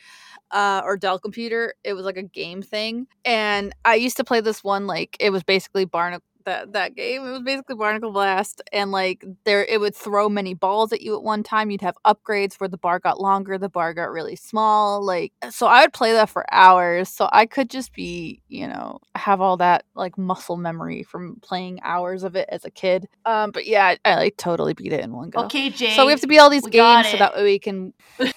uh, 0.53 0.83
or 0.85 0.97
Dell 0.97 1.19
computer. 1.19 1.75
It 1.85 1.95
was 1.95 2.05
like 2.07 2.19
a 2.19 2.23
game 2.25 2.63
thing, 2.63 3.07
and 3.25 3.75
I 3.85 3.97
used 3.97 4.19
to 4.19 4.25
play 4.25 4.41
this 4.41 4.65
one. 4.65 4.87
Like 4.87 5.17
it 5.21 5.31
was 5.31 5.45
basically 5.45 5.87
Barnacle. 5.87 6.25
That, 6.45 6.73
that 6.73 6.95
game. 6.95 7.25
It 7.25 7.31
was 7.31 7.43
basically 7.43 7.77
barnacle 7.77 8.13
blast 8.13 8.63
and 8.73 8.91
like 8.91 9.25
there 9.45 9.65
it 9.65 9.81
would 9.81 9.95
throw 9.95 10.29
many 10.29 10.55
balls 10.55 10.93
at 10.93 11.01
you 11.03 11.17
at 11.17 11.23
one 11.23 11.43
time. 11.43 11.71
You'd 11.71 11.81
have 11.81 11.97
upgrades 12.05 12.55
where 12.55 12.69
the 12.69 12.79
bar 12.79 12.99
got 12.99 13.21
longer 13.21 13.59
the 13.59 13.69
bar 13.69 13.95
got 13.95 14.11
really 14.11 14.37
small 14.37 15.05
like 15.05 15.33
so 15.51 15.67
i 15.67 15.83
would 15.83 15.93
play 15.93 16.13
that 16.13 16.29
for 16.29 16.45
hours. 16.53 17.09
So 17.09 17.29
i 17.33 17.47
could 17.47 17.71
just 17.71 17.93
be 17.93 18.43
you 18.49 18.67
know 18.67 19.01
have 19.15 19.41
all 19.41 19.57
that 19.59 19.85
like 19.95 20.19
muscle 20.19 20.57
memory 20.57 21.03
from 21.03 21.37
playing 21.43 21.81
hours 21.83 22.23
of 22.25 22.37
it 22.37 22.49
as 22.51 22.65
a 22.65 22.71
kid. 22.71 23.09
Um 23.25 23.51
but 23.51 23.67
yeah 23.67 23.95
i, 24.05 24.11
I 24.11 24.15
like 24.17 24.37
totally 24.37 24.75
beat 24.75 24.93
it 24.93 25.01
in 25.01 25.13
one 25.13 25.31
go. 25.31 25.45
Okay, 25.45 25.71
Jane. 25.71 25.97
so 25.97 26.07
we 26.07 26.13
have 26.13 26.21
to 26.21 26.27
beat 26.27 26.39
all 26.39 26.51
these 26.51 26.67
games 26.67 27.09
so 27.11 27.17
that 27.17 27.35
way 27.35 27.45
we 27.45 27.59
can 27.59 27.93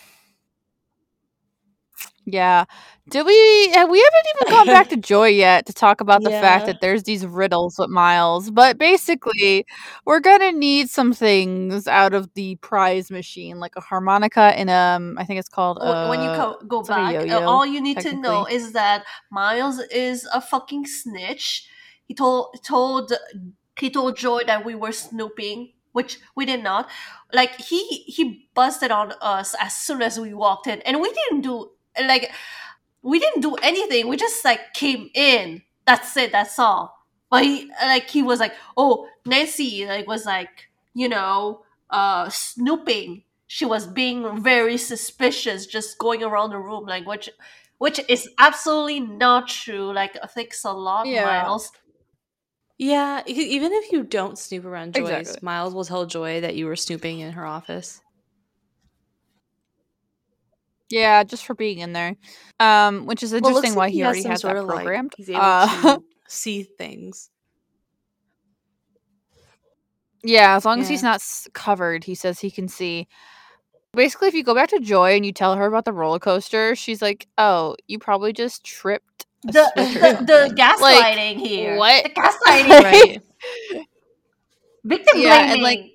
yeah 2.25 2.65
did 3.09 3.25
we 3.25 3.69
have 3.73 3.89
we 3.89 3.99
haven't 3.99 4.27
even 4.35 4.47
gone 4.49 4.69
back 4.69 4.87
to 4.89 4.97
joy 4.97 5.27
yet 5.27 5.65
to 5.65 5.73
talk 5.73 6.01
about 6.01 6.23
the 6.23 6.31
fact 6.31 6.65
that 6.65 6.79
there's 6.81 7.03
these 7.03 7.25
riddles 7.25 7.75
with 7.77 7.89
miles 7.89 8.49
but 8.51 8.77
basically 8.77 9.65
we're 10.05 10.19
gonna 10.19 10.51
need 10.51 10.89
some 10.89 11.13
things 11.13 11.87
out 11.87 12.13
of 12.13 12.33
the 12.35 12.55
prize 12.57 13.11
machine 13.11 13.59
like 13.59 13.73
a 13.75 13.81
harmonica 13.81 14.53
and 14.57 14.69
um 14.69 15.15
i 15.19 15.23
think 15.25 15.39
it's 15.39 15.49
called 15.49 15.77
Wh- 15.79 16.03
when 16.05 16.21
you 16.21 16.29
uh, 16.29 16.35
co- 16.35 16.59
go 16.67 16.81
it's 16.81 16.89
like 16.89 16.97
a 16.97 17.01
back, 17.01 17.15
yo-yo, 17.23 17.39
all 17.45 17.65
you 17.65 17.81
need 17.81 17.99
to 18.01 18.13
know 18.13 18.45
is 18.45 18.71
that 18.73 19.03
Miles 19.31 19.79
is 19.79 20.27
a 20.33 20.41
fucking 20.41 20.85
snitch. 20.87 21.67
He 22.07 22.13
told 22.13 22.55
told 22.63 23.11
he 23.79 23.89
told 23.89 24.17
Joy 24.17 24.43
that 24.45 24.65
we 24.65 24.75
were 24.75 24.91
snooping, 24.91 25.73
which 25.91 26.19
we 26.35 26.45
did 26.45 26.63
not. 26.63 26.89
Like 27.33 27.55
he 27.59 27.85
he 28.07 28.47
busted 28.55 28.91
on 28.91 29.13
us 29.21 29.55
as 29.59 29.75
soon 29.75 30.01
as 30.01 30.19
we 30.19 30.33
walked 30.33 30.67
in, 30.67 30.81
and 30.81 31.01
we 31.01 31.11
didn't 31.11 31.41
do 31.41 31.71
like 32.03 32.31
we 33.01 33.19
didn't 33.19 33.41
do 33.41 33.55
anything. 33.55 34.07
We 34.07 34.17
just 34.17 34.43
like 34.43 34.73
came 34.73 35.09
in. 35.13 35.61
That's 35.85 36.15
it. 36.17 36.31
That's 36.31 36.57
all. 36.57 36.95
But 37.29 37.43
he 37.43 37.71
like 37.81 38.09
he 38.09 38.21
was 38.21 38.39
like, 38.39 38.53
oh 38.77 39.07
Nancy 39.25 39.85
like 39.85 40.07
was 40.07 40.25
like 40.25 40.69
you 40.93 41.09
know 41.09 41.61
uh 41.89 42.29
snooping 42.29 43.23
she 43.47 43.65
was 43.65 43.87
being 43.87 44.41
very 44.41 44.77
suspicious, 44.77 45.65
just 45.65 45.97
going 45.97 46.23
around 46.23 46.49
the 46.49 46.57
room, 46.57 46.85
like 46.85 47.05
which, 47.07 47.29
which 47.77 47.99
is 48.09 48.27
absolutely 48.39 48.99
not 48.99 49.47
true. 49.47 49.93
Like 49.93 50.17
thanks 50.31 50.63
a 50.63 50.71
lot, 50.71 51.07
Yeah. 51.07 51.25
Miles. 51.25 51.71
Yeah, 52.77 53.23
even 53.25 53.71
if 53.71 53.93
you 53.93 54.03
don't 54.03 54.37
snoop 54.37 54.65
around 54.65 54.95
Joyce, 54.95 55.09
Exactly. 55.09 55.45
Miles 55.45 55.73
will 55.73 55.85
tell 55.85 56.05
Joy 56.05 56.41
that 56.41 56.55
you 56.55 56.65
were 56.65 56.75
snooping 56.75 57.19
in 57.19 57.31
her 57.31 57.45
office. 57.45 58.01
Yeah, 60.95 61.23
just 61.25 61.45
for 61.45 61.53
being 61.55 61.79
in 61.79 61.91
there. 61.91 62.15
Um, 62.59 63.05
which 63.05 63.21
is 63.21 63.31
Well, 63.33 63.39
it 63.43 63.47
interesting 63.47 63.71
like 63.71 63.77
why 63.77 63.89
he, 63.89 63.99
has 63.99 64.05
already 64.07 64.21
some 64.21 64.31
has 64.31 64.41
sort 64.41 64.53
that 64.55 64.61
of, 64.61 64.67
like- 64.67 64.77
programmed. 64.77 65.13
he's 65.17 65.29
able 65.29 65.41
Uh, 65.41 65.67
to 65.97 66.03
see 66.29 66.63
things. 66.63 67.29
Yeah, 70.23 70.55
as 70.55 70.65
long 70.65 70.79
as 70.81 70.87
he's 70.89 71.03
not 71.03 71.21
covered, 71.53 72.03
he 72.03 72.15
says 72.15 72.39
he 72.39 72.49
can 72.49 72.67
see. 72.67 73.07
Basically, 73.93 74.27
if 74.27 74.33
you 74.33 74.43
go 74.43 74.55
back 74.55 74.69
to 74.69 74.79
Joy 74.79 75.15
and 75.15 75.25
you 75.25 75.31
tell 75.31 75.55
her 75.55 75.65
about 75.65 75.85
the 75.85 75.93
roller 75.93 76.17
coaster, 76.19 76.75
she's 76.75 77.01
like, 77.01 77.27
"Oh, 77.37 77.75
you 77.87 77.99
probably 77.99 78.33
just 78.33 78.63
tripped 78.63 79.25
a 79.47 79.51
The 79.51 79.71
the, 79.75 80.25
the 80.25 80.37
something." 80.47 80.55
gaslighting 80.57 81.37
here. 81.45 81.77
what? 81.77 82.03
The 82.05 82.09
gaslighting. 82.09 82.83
Right. 82.83 83.21
Victim 84.83 85.19
Yeah, 85.21 85.37
blaming. 85.37 85.53
and, 85.53 85.61
like, 85.63 85.94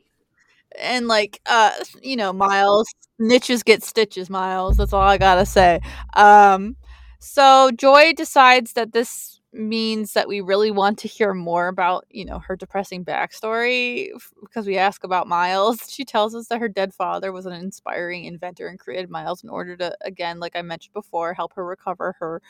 and 0.78 1.08
like, 1.08 1.40
uh, 1.46 1.72
you 2.02 2.16
know, 2.16 2.32
Miles 2.32 2.86
niches 3.18 3.62
get 3.62 3.82
stitches. 3.82 4.30
Miles, 4.30 4.76
that's 4.76 4.92
all 4.92 5.02
I 5.02 5.18
gotta 5.18 5.46
say. 5.46 5.80
Um, 6.14 6.76
so 7.18 7.70
Joy 7.76 8.12
decides 8.16 8.72
that 8.74 8.92
this 8.92 9.39
means 9.52 10.12
that 10.12 10.28
we 10.28 10.40
really 10.40 10.70
want 10.70 10.98
to 11.00 11.08
hear 11.08 11.34
more 11.34 11.68
about, 11.68 12.04
you 12.08 12.24
know, 12.24 12.38
her 12.38 12.54
depressing 12.54 13.04
backstory 13.04 14.10
because 14.40 14.66
we 14.66 14.76
ask 14.76 15.04
about 15.04 15.26
Miles. 15.26 15.80
She 16.00 16.04
tells 16.04 16.34
us 16.34 16.46
that 16.48 16.60
her 16.60 16.68
dead 16.68 16.94
father 16.94 17.32
was 17.32 17.46
an 17.46 17.52
inspiring 17.52 18.24
inventor 18.24 18.68
and 18.68 18.78
created 18.78 19.10
Miles 19.10 19.42
in 19.42 19.50
order 19.50 19.76
to, 19.76 19.94
again, 20.02 20.38
like 20.38 20.54
I 20.56 20.62
mentioned 20.62 20.94
before, 20.94 21.34
help 21.34 21.52
her 21.54 21.64
recover 21.64 22.16
her 22.20 22.40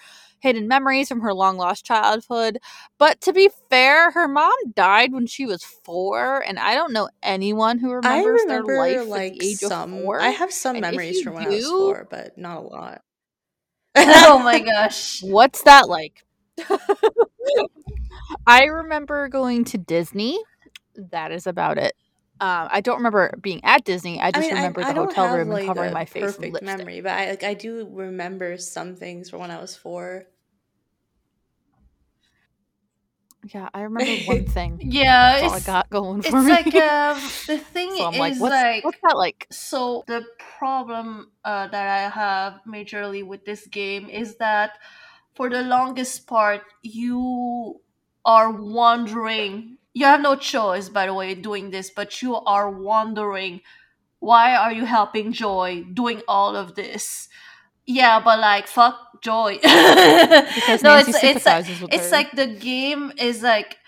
hidden 0.40 0.68
memories 0.68 1.08
from 1.08 1.20
her 1.22 1.32
long 1.32 1.56
lost 1.56 1.84
childhood. 1.84 2.58
But 2.98 3.20
to 3.22 3.32
be 3.32 3.50
fair, 3.70 4.10
her 4.10 4.28
mom 4.28 4.52
died 4.74 5.12
when 5.12 5.26
she 5.26 5.46
was 5.46 5.64
four, 5.64 6.44
and 6.46 6.58
I 6.58 6.74
don't 6.74 6.92
know 6.92 7.08
anyone 7.22 7.78
who 7.78 7.92
remembers 7.92 8.42
remember 8.42 8.76
their 8.76 8.94
life 8.94 9.08
like 9.08 9.32
at 9.32 9.38
the 9.38 9.48
age 9.50 9.58
some. 9.58 9.94
of 9.94 10.02
four. 10.02 10.20
I 10.20 10.28
have 10.28 10.52
some 10.52 10.76
And 10.76 10.82
memories 10.82 11.22
from 11.22 11.34
when 11.34 11.44
I 11.44 11.48
was 11.48 11.66
four, 11.66 12.06
but 12.10 12.36
not 12.36 12.58
a 12.58 12.60
lot. 12.60 13.02
oh 13.96 14.38
my 14.38 14.60
gosh. 14.60 15.22
What's 15.22 15.62
that 15.62 15.88
like? 15.88 16.24
I 18.46 18.64
remember 18.64 19.28
going 19.28 19.64
to 19.66 19.78
Disney. 19.78 20.38
That 20.96 21.32
is 21.32 21.46
about 21.46 21.78
it. 21.78 21.94
Um, 22.40 22.68
I 22.70 22.80
don't 22.80 22.96
remember 22.96 23.34
being 23.40 23.60
at 23.64 23.84
Disney. 23.84 24.18
I 24.20 24.30
just 24.30 24.50
remember 24.50 24.80
the 24.82 24.94
don't 24.94 25.08
hotel 25.08 25.26
have, 25.26 25.38
room 25.38 25.52
and 25.52 25.66
covering 25.66 25.92
my 25.92 26.06
face 26.06 26.22
Perfect 26.22 26.62
memory, 26.62 27.02
but 27.02 27.12
I 27.12 27.30
like 27.30 27.44
I 27.44 27.52
do 27.52 27.86
remember 27.90 28.56
some 28.56 28.96
things 28.96 29.28
from 29.28 29.40
when 29.40 29.50
I 29.50 29.60
was 29.60 29.76
four. 29.76 30.24
Yeah, 33.44 33.68
I 33.74 33.82
remember 33.82 34.12
one 34.26 34.46
thing. 34.46 34.78
Yeah, 34.82 35.32
That's 35.40 35.42
all 35.44 35.54
I 35.54 35.60
got 35.60 35.90
going 35.90 36.20
it's 36.20 36.28
for 36.28 36.42
me. 36.42 36.50
like 36.50 36.74
um, 36.74 37.18
the 37.46 37.58
thing 37.58 37.90
so 37.96 38.04
I'm 38.06 38.14
is 38.14 38.18
like, 38.18 38.36
what's, 38.40 38.52
like 38.52 38.84
what's 38.84 38.98
that 39.02 39.16
like? 39.16 39.46
so 39.50 40.04
the 40.06 40.24
problem 40.58 41.30
uh, 41.44 41.66
that 41.68 41.88
I 41.88 42.08
have 42.08 42.60
majorly 42.66 43.26
with 43.26 43.44
this 43.44 43.66
game 43.66 44.08
is 44.08 44.36
that 44.36 44.78
for 45.40 45.48
the 45.48 45.62
longest 45.62 46.26
part 46.26 46.60
you 46.82 47.80
are 48.26 48.50
wondering 48.52 49.78
you 49.94 50.04
have 50.04 50.20
no 50.20 50.36
choice 50.36 50.90
by 50.90 51.06
the 51.06 51.14
way 51.14 51.34
doing 51.34 51.70
this 51.70 51.88
but 51.88 52.20
you 52.20 52.36
are 52.36 52.70
wondering 52.70 53.62
why 54.18 54.54
are 54.54 54.72
you 54.72 54.84
helping 54.84 55.32
joy 55.32 55.82
doing 55.94 56.20
all 56.28 56.54
of 56.54 56.74
this? 56.74 57.28
Yeah 57.86 58.20
but 58.20 58.38
like 58.38 58.66
fuck 58.68 59.22
joy. 59.22 59.58
Because 59.62 60.82
no 60.82 60.96
Nancy 60.96 61.12
it's 61.28 61.46
it's 61.46 61.80
with 61.80 61.92
it's 61.92 62.10
her. 62.10 62.16
like 62.16 62.32
the 62.32 62.46
game 62.46 63.12
is 63.16 63.42
like 63.42 63.78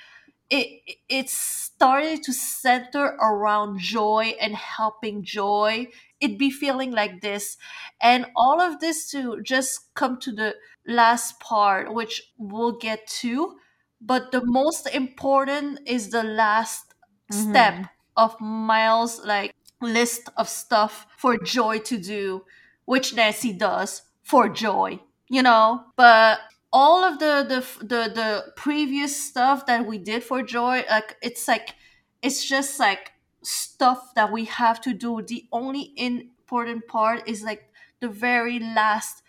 it 0.50 0.80
it's 1.08 1.34
started 1.34 2.22
to 2.22 2.32
center 2.32 3.04
around 3.20 3.78
joy 3.78 4.34
and 4.40 4.54
helping 4.54 5.22
joy. 5.22 5.88
It'd 6.20 6.38
be 6.38 6.50
feeling 6.50 6.92
like 6.92 7.20
this. 7.20 7.58
And 8.00 8.26
all 8.36 8.60
of 8.60 8.80
this 8.80 9.10
to 9.10 9.42
just 9.42 9.92
come 9.94 10.18
to 10.20 10.32
the 10.32 10.54
last 10.86 11.38
part 11.40 11.92
which 11.94 12.32
we'll 12.38 12.72
get 12.78 13.06
to 13.06 13.56
but 14.00 14.32
the 14.32 14.42
most 14.44 14.86
important 14.92 15.78
is 15.86 16.10
the 16.10 16.22
last 16.24 16.94
step 17.30 17.74
Mhm. 17.74 17.88
of 18.16 18.38
miles 18.40 19.24
like 19.24 19.52
list 19.80 20.28
of 20.36 20.48
stuff 20.48 21.06
for 21.16 21.36
joy 21.38 21.78
to 21.78 21.98
do 21.98 22.44
which 22.84 23.14
nancy 23.14 23.52
does 23.52 24.02
for 24.22 24.48
joy 24.48 24.98
you 25.28 25.42
know 25.42 25.84
but 25.96 26.40
all 26.72 27.04
of 27.04 27.18
the 27.18 27.44
the 27.48 27.84
the, 27.84 28.10
the 28.12 28.52
previous 28.56 29.16
stuff 29.16 29.66
that 29.66 29.86
we 29.86 29.98
did 29.98 30.22
for 30.22 30.42
joy 30.42 30.84
like 30.90 31.16
it's 31.22 31.48
like 31.48 31.74
it's 32.22 32.44
just 32.44 32.78
like 32.78 33.12
stuff 33.42 34.14
that 34.14 34.30
we 34.30 34.44
have 34.44 34.80
to 34.80 34.92
do 34.94 35.20
the 35.22 35.46
only 35.52 35.92
important 35.96 36.86
part 36.86 37.26
is 37.28 37.42
like 37.42 37.70
the 38.00 38.08
very 38.08 38.58
last 38.60 39.21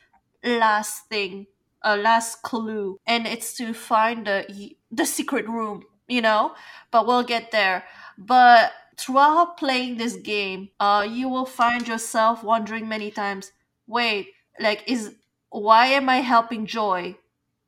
last 0.43 1.07
thing 1.09 1.47
a 1.81 1.97
last 1.97 2.41
clue 2.43 2.99
and 3.05 3.27
it's 3.27 3.53
to 3.55 3.73
find 3.73 4.25
the 4.27 4.75
the 4.91 5.05
secret 5.05 5.47
room 5.47 5.83
you 6.07 6.21
know? 6.21 6.53
But 6.91 7.07
we'll 7.07 7.23
get 7.23 7.51
there. 7.51 7.85
But 8.17 8.73
throughout 8.97 9.57
playing 9.57 9.97
this 9.97 10.15
game 10.17 10.69
uh 10.79 11.07
you 11.09 11.27
will 11.29 11.45
find 11.45 11.87
yourself 11.87 12.43
wondering 12.43 12.87
many 12.87 13.09
times 13.09 13.51
wait 13.87 14.27
like 14.59 14.83
is 14.85 15.15
why 15.49 15.87
am 15.87 16.09
i 16.09 16.17
helping 16.17 16.65
joy? 16.65 17.15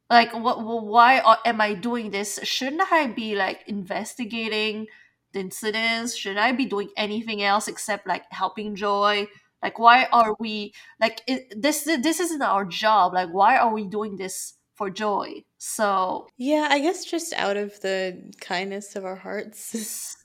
Like 0.09 0.34
what 0.34 0.63
why 0.63 1.21
am 1.45 1.61
i 1.61 1.73
doing 1.73 2.11
this? 2.11 2.39
Shouldn't 2.43 2.91
i 2.91 3.07
be 3.07 3.36
like 3.36 3.63
investigating 3.67 4.88
the 5.34 5.39
incidents? 5.39 6.15
Should 6.15 6.38
i 6.38 6.51
be 6.51 6.65
doing 6.65 6.89
anything 6.97 7.41
else 7.43 7.67
except 7.67 8.07
like 8.07 8.26
helping 8.32 8.76
joy 8.76 9.28
like 9.66 9.80
why 9.80 10.05
are 10.13 10.36
we 10.39 10.74
like 11.01 11.22
it, 11.26 11.41
this 11.66 11.78
this 12.07 12.20
isn't 12.20 12.43
our 12.43 12.66
job 12.66 13.13
like 13.13 13.30
why 13.39 13.57
are 13.57 13.74
we 13.74 13.84
doing 13.97 14.16
this 14.16 14.53
for 14.78 14.89
joy 14.91 15.28
so 15.57 16.28
Yeah, 16.38 16.68
I 16.70 16.78
guess 16.86 17.03
just 17.05 17.34
out 17.34 17.57
of 17.57 17.80
the 17.82 18.32
kindness 18.39 18.95
of 18.95 19.03
our 19.03 19.16
hearts. 19.16 20.16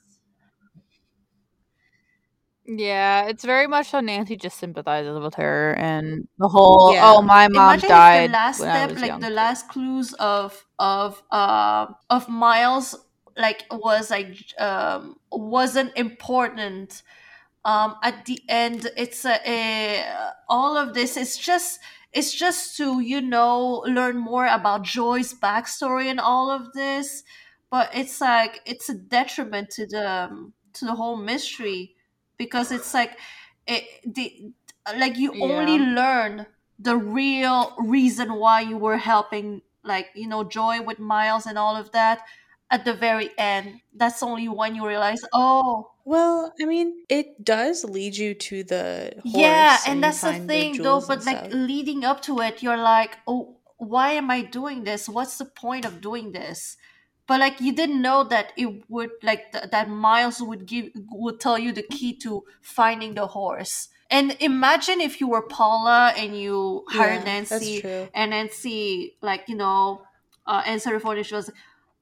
Yeah, 2.66 3.26
it's 3.30 3.44
very 3.44 3.66
much 3.66 3.88
so 3.90 4.00
Nancy 4.00 4.36
just 4.36 4.58
sympathizes 4.58 5.18
with 5.18 5.34
her 5.36 5.72
and 5.78 6.28
the 6.38 6.48
whole 6.48 6.92
Yeah. 6.92 7.14
oh 7.16 7.22
my 7.22 7.48
mom 7.48 7.80
imagine 7.80 7.88
died 7.88 8.24
if 8.24 8.26
the 8.28 8.32
last 8.32 8.60
when 8.60 8.68
I 8.68 8.76
step 8.76 8.90
was 8.90 9.00
like 9.00 9.08
young. 9.08 9.20
the 9.20 9.30
last 9.30 9.68
clues 9.72 10.12
of 10.20 10.64
of 10.78 11.22
uh 11.30 11.86
of 12.10 12.28
miles 12.28 12.94
like 13.36 13.64
was 13.70 14.10
like 14.10 14.36
um 14.58 15.16
wasn't 15.32 15.96
important 15.96 17.02
um 17.64 17.96
at 18.02 18.24
the 18.26 18.40
end 18.48 18.90
it's 18.96 19.24
a, 19.24 19.38
a 19.46 20.32
all 20.48 20.76
of 20.76 20.94
this 20.94 21.16
is 21.16 21.36
just 21.36 21.80
it's 22.12 22.32
just 22.32 22.76
to 22.76 23.00
you 23.00 23.20
know 23.20 23.84
learn 23.86 24.16
more 24.16 24.46
about 24.46 24.82
joy's 24.82 25.34
backstory 25.34 26.06
and 26.06 26.18
all 26.20 26.50
of 26.50 26.72
this. 26.72 27.22
But 27.70 27.90
it's 27.94 28.20
like 28.20 28.60
it's 28.66 28.88
a 28.88 28.94
detriment 28.94 29.70
to 29.70 29.86
the 29.86 30.10
um, 30.10 30.54
to 30.72 30.84
the 30.86 30.94
whole 30.94 31.16
mystery 31.16 31.94
because 32.36 32.72
it's 32.72 32.92
like 32.94 33.16
it 33.66 33.84
the 34.04 34.52
like 34.96 35.16
you 35.16 35.36
only 35.40 35.78
learn 35.78 36.46
the 36.78 36.96
real 36.96 37.74
reason 37.78 38.34
why 38.34 38.60
you 38.62 38.76
were 38.76 38.96
helping 38.96 39.62
like 39.84 40.08
you 40.14 40.26
know 40.26 40.44
joy 40.44 40.82
with 40.82 40.98
miles 40.98 41.46
and 41.46 41.58
all 41.58 41.76
of 41.76 41.92
that 41.92 42.22
at 42.70 42.84
the 42.84 42.94
very 42.94 43.30
end. 43.38 43.80
That's 43.94 44.22
only 44.22 44.48
when 44.48 44.74
you 44.74 44.86
realize 44.86 45.20
oh 45.32 45.89
Well, 46.04 46.52
I 46.60 46.64
mean, 46.66 47.04
it 47.08 47.44
does 47.44 47.84
lead 47.84 48.16
you 48.16 48.34
to 48.34 48.64
the 48.64 49.22
horse 49.24 49.76
yeah 49.76 49.82
and 49.86 50.02
and 50.02 50.02
that's 50.02 50.22
the 50.22 50.32
thing 50.32 50.80
though 50.80 51.00
but 51.00 51.24
like 51.24 51.46
leading 51.50 52.04
up 52.04 52.22
to 52.22 52.40
it 52.40 52.62
you're 52.62 52.76
like 52.80 53.18
oh 53.26 53.56
why 53.82 54.10
am 54.12 54.30
i 54.30 54.42
doing 54.42 54.84
this? 54.84 55.08
What's 55.08 55.38
the 55.38 55.46
point 55.46 55.86
of 55.86 56.02
doing 56.02 56.32
this? 56.32 56.76
But 57.26 57.40
like 57.40 57.62
you 57.62 57.74
didn't 57.74 58.02
know 58.02 58.24
that 58.24 58.52
it 58.58 58.84
would 58.90 59.08
like 59.22 59.52
th- 59.52 59.70
that 59.70 59.88
miles 59.88 60.42
would 60.42 60.66
give 60.66 60.90
would 61.10 61.40
tell 61.40 61.58
you 61.58 61.72
the 61.72 61.82
key 61.82 62.14
to 62.18 62.44
finding 62.60 63.14
the 63.14 63.28
horse. 63.28 63.88
And 64.10 64.36
imagine 64.38 65.00
if 65.00 65.18
you 65.18 65.28
were 65.28 65.40
paula 65.46 66.12
and 66.14 66.38
you 66.38 66.84
hired 66.90 67.24
Yeah, 67.24 67.24
that's 67.48 67.70
nancy 67.70 67.80
true. 67.80 68.10
and 68.12 68.32
nancy 68.32 69.16
like 69.22 69.48
you 69.48 69.54
know 69.56 70.04
uh, 70.46 70.62
answered 70.66 70.94
the 70.96 71.00
phone 71.00 71.16
and 71.16 71.24
she 71.24 71.34
was 71.34 71.50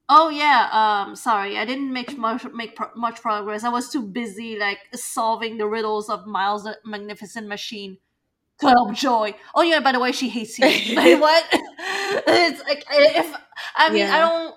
oh 0.09 0.29
yeah 0.29 0.69
um 0.71 1.15
sorry 1.15 1.57
i 1.57 1.65
didn't 1.65 1.93
make 1.93 2.17
much 2.17 2.45
make 2.53 2.75
pro- 2.75 2.93
much 2.95 3.21
progress. 3.21 3.63
I 3.63 3.69
was 3.69 3.89
too 3.91 4.01
busy 4.01 4.57
like 4.57 4.79
solving 4.93 5.57
the 5.57 5.67
riddles 5.67 6.09
of 6.09 6.25
miles 6.27 6.67
magnificent 6.85 7.47
machine. 7.47 7.97
To 8.61 8.67
help 8.69 8.93
joy. 8.93 9.35
Oh 9.55 9.61
yeah 9.63 9.79
by 9.81 9.93
the 9.93 9.99
way 9.99 10.11
she 10.11 10.29
hates 10.29 10.59
you. 10.59 10.65
Like 10.95 11.21
what? 11.21 11.45
It's 12.27 12.61
like 12.63 12.85
if 12.89 13.35
i 13.75 13.89
mean 13.91 14.07
i 14.07 14.19
don't 14.19 14.55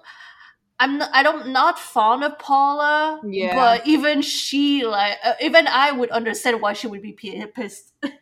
I'm 0.80 0.98
not, 0.98 1.10
I 1.12 1.22
don't 1.22 1.48
not 1.50 1.78
fond 1.78 2.24
of 2.24 2.38
Paula, 2.40 3.20
Yeah. 3.24 3.54
but 3.54 3.86
even 3.86 4.20
she 4.22 4.84
like 4.84 5.18
uh, 5.24 5.34
even 5.40 5.68
I 5.68 5.92
would 5.92 6.10
understand 6.10 6.60
why 6.60 6.72
she 6.72 6.88
would 6.88 7.02
be 7.02 7.12
pissed. 7.12 7.92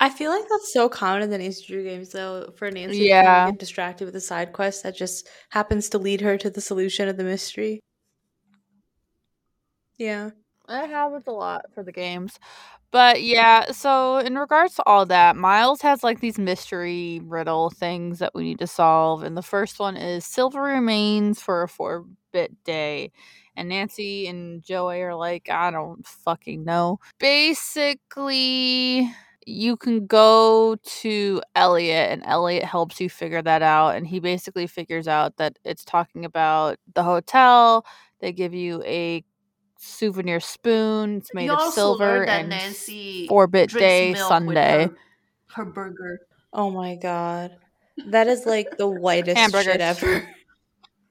I 0.00 0.08
feel 0.08 0.30
like 0.30 0.48
that's 0.48 0.72
so 0.72 0.88
common 0.88 1.22
in 1.22 1.30
the 1.30 1.38
Nancy 1.38 1.64
Drew 1.66 1.84
games, 1.84 2.08
though, 2.10 2.50
for 2.56 2.70
Nancy 2.70 3.00
to 3.00 3.04
Yeah. 3.04 3.22
kind 3.44 3.52
get 3.52 3.60
distracted 3.60 4.06
with 4.06 4.16
a 4.16 4.20
side 4.20 4.52
quest 4.54 4.82
that 4.82 4.96
just 4.96 5.28
happens 5.50 5.90
to 5.90 5.98
lead 5.98 6.22
her 6.22 6.38
to 6.38 6.48
the 6.50 6.60
solution 6.60 7.06
of 7.08 7.16
the 7.18 7.24
mystery. 7.24 7.80
Yeah. 9.98 10.30
It 10.68 10.88
happens 10.90 11.24
a 11.26 11.32
lot 11.32 11.66
for 11.74 11.82
the 11.82 11.92
games. 11.92 12.38
But 12.92 13.22
yeah, 13.22 13.70
so 13.72 14.18
in 14.18 14.36
regards 14.36 14.74
to 14.76 14.82
all 14.86 15.04
that, 15.06 15.36
Miles 15.36 15.80
has 15.82 16.02
like 16.02 16.20
these 16.20 16.38
mystery 16.38 17.20
riddle 17.24 17.70
things 17.70 18.18
that 18.20 18.34
we 18.34 18.42
need 18.44 18.58
to 18.60 18.66
solve. 18.66 19.22
And 19.22 19.36
the 19.36 19.42
first 19.42 19.78
one 19.78 19.96
is 19.96 20.24
silver 20.24 20.62
remains 20.62 21.40
for 21.40 21.62
a 21.62 21.68
four 21.68 22.06
bit 22.32 22.64
day. 22.64 23.12
And 23.56 23.68
Nancy 23.68 24.26
and 24.28 24.62
Joey 24.62 25.02
are 25.02 25.14
like, 25.14 25.50
I 25.50 25.70
don't 25.70 26.06
fucking 26.06 26.64
know. 26.64 26.98
Basically, 27.18 29.10
you 29.50 29.76
can 29.76 30.06
go 30.06 30.76
to 30.82 31.42
Elliot, 31.54 32.10
and 32.10 32.22
Elliot 32.24 32.64
helps 32.64 33.00
you 33.00 33.10
figure 33.10 33.42
that 33.42 33.62
out. 33.62 33.96
And 33.96 34.06
he 34.06 34.20
basically 34.20 34.66
figures 34.66 35.08
out 35.08 35.36
that 35.38 35.58
it's 35.64 35.84
talking 35.84 36.24
about 36.24 36.78
the 36.94 37.02
hotel. 37.02 37.84
They 38.20 38.32
give 38.32 38.54
you 38.54 38.82
a 38.84 39.24
souvenir 39.78 40.40
spoon. 40.40 41.18
It's 41.18 41.34
made 41.34 41.46
you 41.46 41.52
of 41.52 41.58
also 41.60 41.96
silver 41.96 42.24
and 42.24 42.50
Nancy 42.50 43.26
four 43.28 43.46
bit 43.46 43.70
day 43.70 44.14
sundae. 44.14 44.86
her, 44.86 44.96
her 45.54 45.64
burger. 45.64 46.20
Oh 46.52 46.70
my 46.70 46.96
god. 46.96 47.56
That 48.06 48.28
is 48.28 48.46
like 48.46 48.76
the 48.76 48.88
whitest 48.88 49.36
Hamburgers. 49.36 49.64
shit 49.72 49.80
ever. 49.80 50.28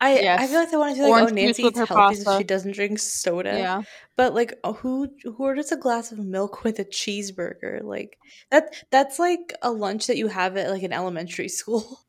I 0.02 0.36
I 0.38 0.48
feel 0.48 0.60
like 0.60 0.72
they 0.72 0.78
want 0.78 0.96
to 0.96 1.02
say 1.02 1.10
like, 1.10 1.12
Orange 1.12 1.32
oh, 1.32 1.36
Nancy 1.36 1.64
with 1.64 1.72
eats 1.72 1.80
her 1.80 1.86
healthy 1.86 2.16
so 2.16 2.38
she 2.38 2.44
doesn't 2.44 2.72
drink 2.74 3.00
soda. 3.00 3.58
Yeah. 3.58 3.82
But 4.16 4.34
like, 4.34 4.54
uh, 4.64 4.74
who 4.74 5.10
who 5.24 5.44
orders 5.44 5.72
a 5.72 5.78
glass 5.78 6.12
of 6.12 6.20
milk 6.20 6.64
with 6.64 6.80
a 6.80 6.86
cheeseburger? 6.86 7.84
Like 7.84 8.18
that 8.50 8.74
that's 8.92 9.20
like 9.20 9.54
a 9.62 9.72
lunch 9.72 10.08
that 10.08 10.18
you 10.18 10.28
have 10.28 10.56
at 10.58 10.70
like 10.70 10.84
an 10.84 10.94
elementary 10.94 11.50
school. 11.60 12.00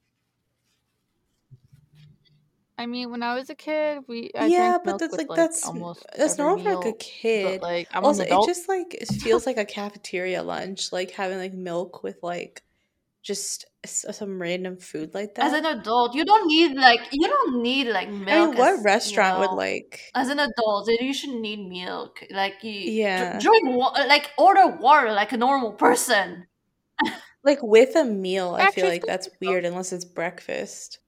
I 2.79 2.87
mean, 2.87 3.11
when 3.11 3.23
I 3.23 3.35
was 3.35 3.51
a 3.51 3.55
kid, 3.55 4.05
we 4.09 4.31
I 4.39 4.47
yeah, 4.47 4.71
drank 4.71 4.85
but 4.85 4.87
milk 4.87 5.01
that's 5.01 5.11
with 5.13 5.19
like 5.19 5.29
like 5.29 5.37
that's 5.37 5.67
almost 5.67 6.07
that's 6.17 6.39
every 6.39 6.45
normal 6.45 6.65
for 6.65 6.87
like 6.87 6.95
a 6.95 6.99
kid. 6.99 7.61
But 7.61 7.67
like 7.67 7.89
I'm 7.93 8.05
also, 8.05 8.23
it 8.23 8.47
just 8.47 8.69
like 8.69 8.95
it 8.95 9.09
feels 9.09 9.47
like 9.47 9.59
a 9.59 9.67
cafeteria 9.67 10.43
lunch, 10.43 10.93
like 10.93 11.11
having 11.11 11.39
like 11.39 11.53
milk 11.53 12.03
with 12.03 12.23
like 12.23 12.63
just 13.23 13.67
some 13.85 14.41
random 14.41 14.77
food 14.79 15.15
like 15.15 15.35
that. 15.35 15.47
As 15.47 15.53
an 15.53 15.67
adult, 15.67 16.15
you 16.15 16.25
don't 16.25 16.47
need 16.47 16.77
like 16.77 17.01
you 17.13 17.29
don't 17.29 17.63
need 17.63 17.89
like 17.89 18.09
milk. 18.09 18.29
I 18.29 18.47
mean, 18.47 18.57
what 18.57 18.75
as, 18.79 18.85
restaurant 18.85 19.35
you 19.35 19.41
would 19.49 19.57
like? 19.57 20.11
As 20.15 20.29
an 20.29 20.39
adult, 20.39 20.89
you 20.89 21.13
shouldn't 21.13 21.41
need 21.41 21.69
milk. 21.69 22.25
Like 22.31 22.63
you, 22.63 22.73
Yeah. 22.73 23.39
drink 23.39 23.65
wa- 23.65 23.95
like 24.07 24.31
order 24.39 24.67
water 24.69 25.13
like 25.13 25.33
a 25.33 25.37
normal 25.37 25.73
person. 25.73 26.47
Like 27.43 27.63
with 27.63 27.97
a 27.97 28.05
meal, 28.05 28.55
I 28.55 28.71
feel 28.71 28.87
like 28.87 29.07
that's 29.07 29.29
weird 29.41 29.65
unless 29.65 29.93
it's 29.93 30.05
breakfast. 30.05 30.99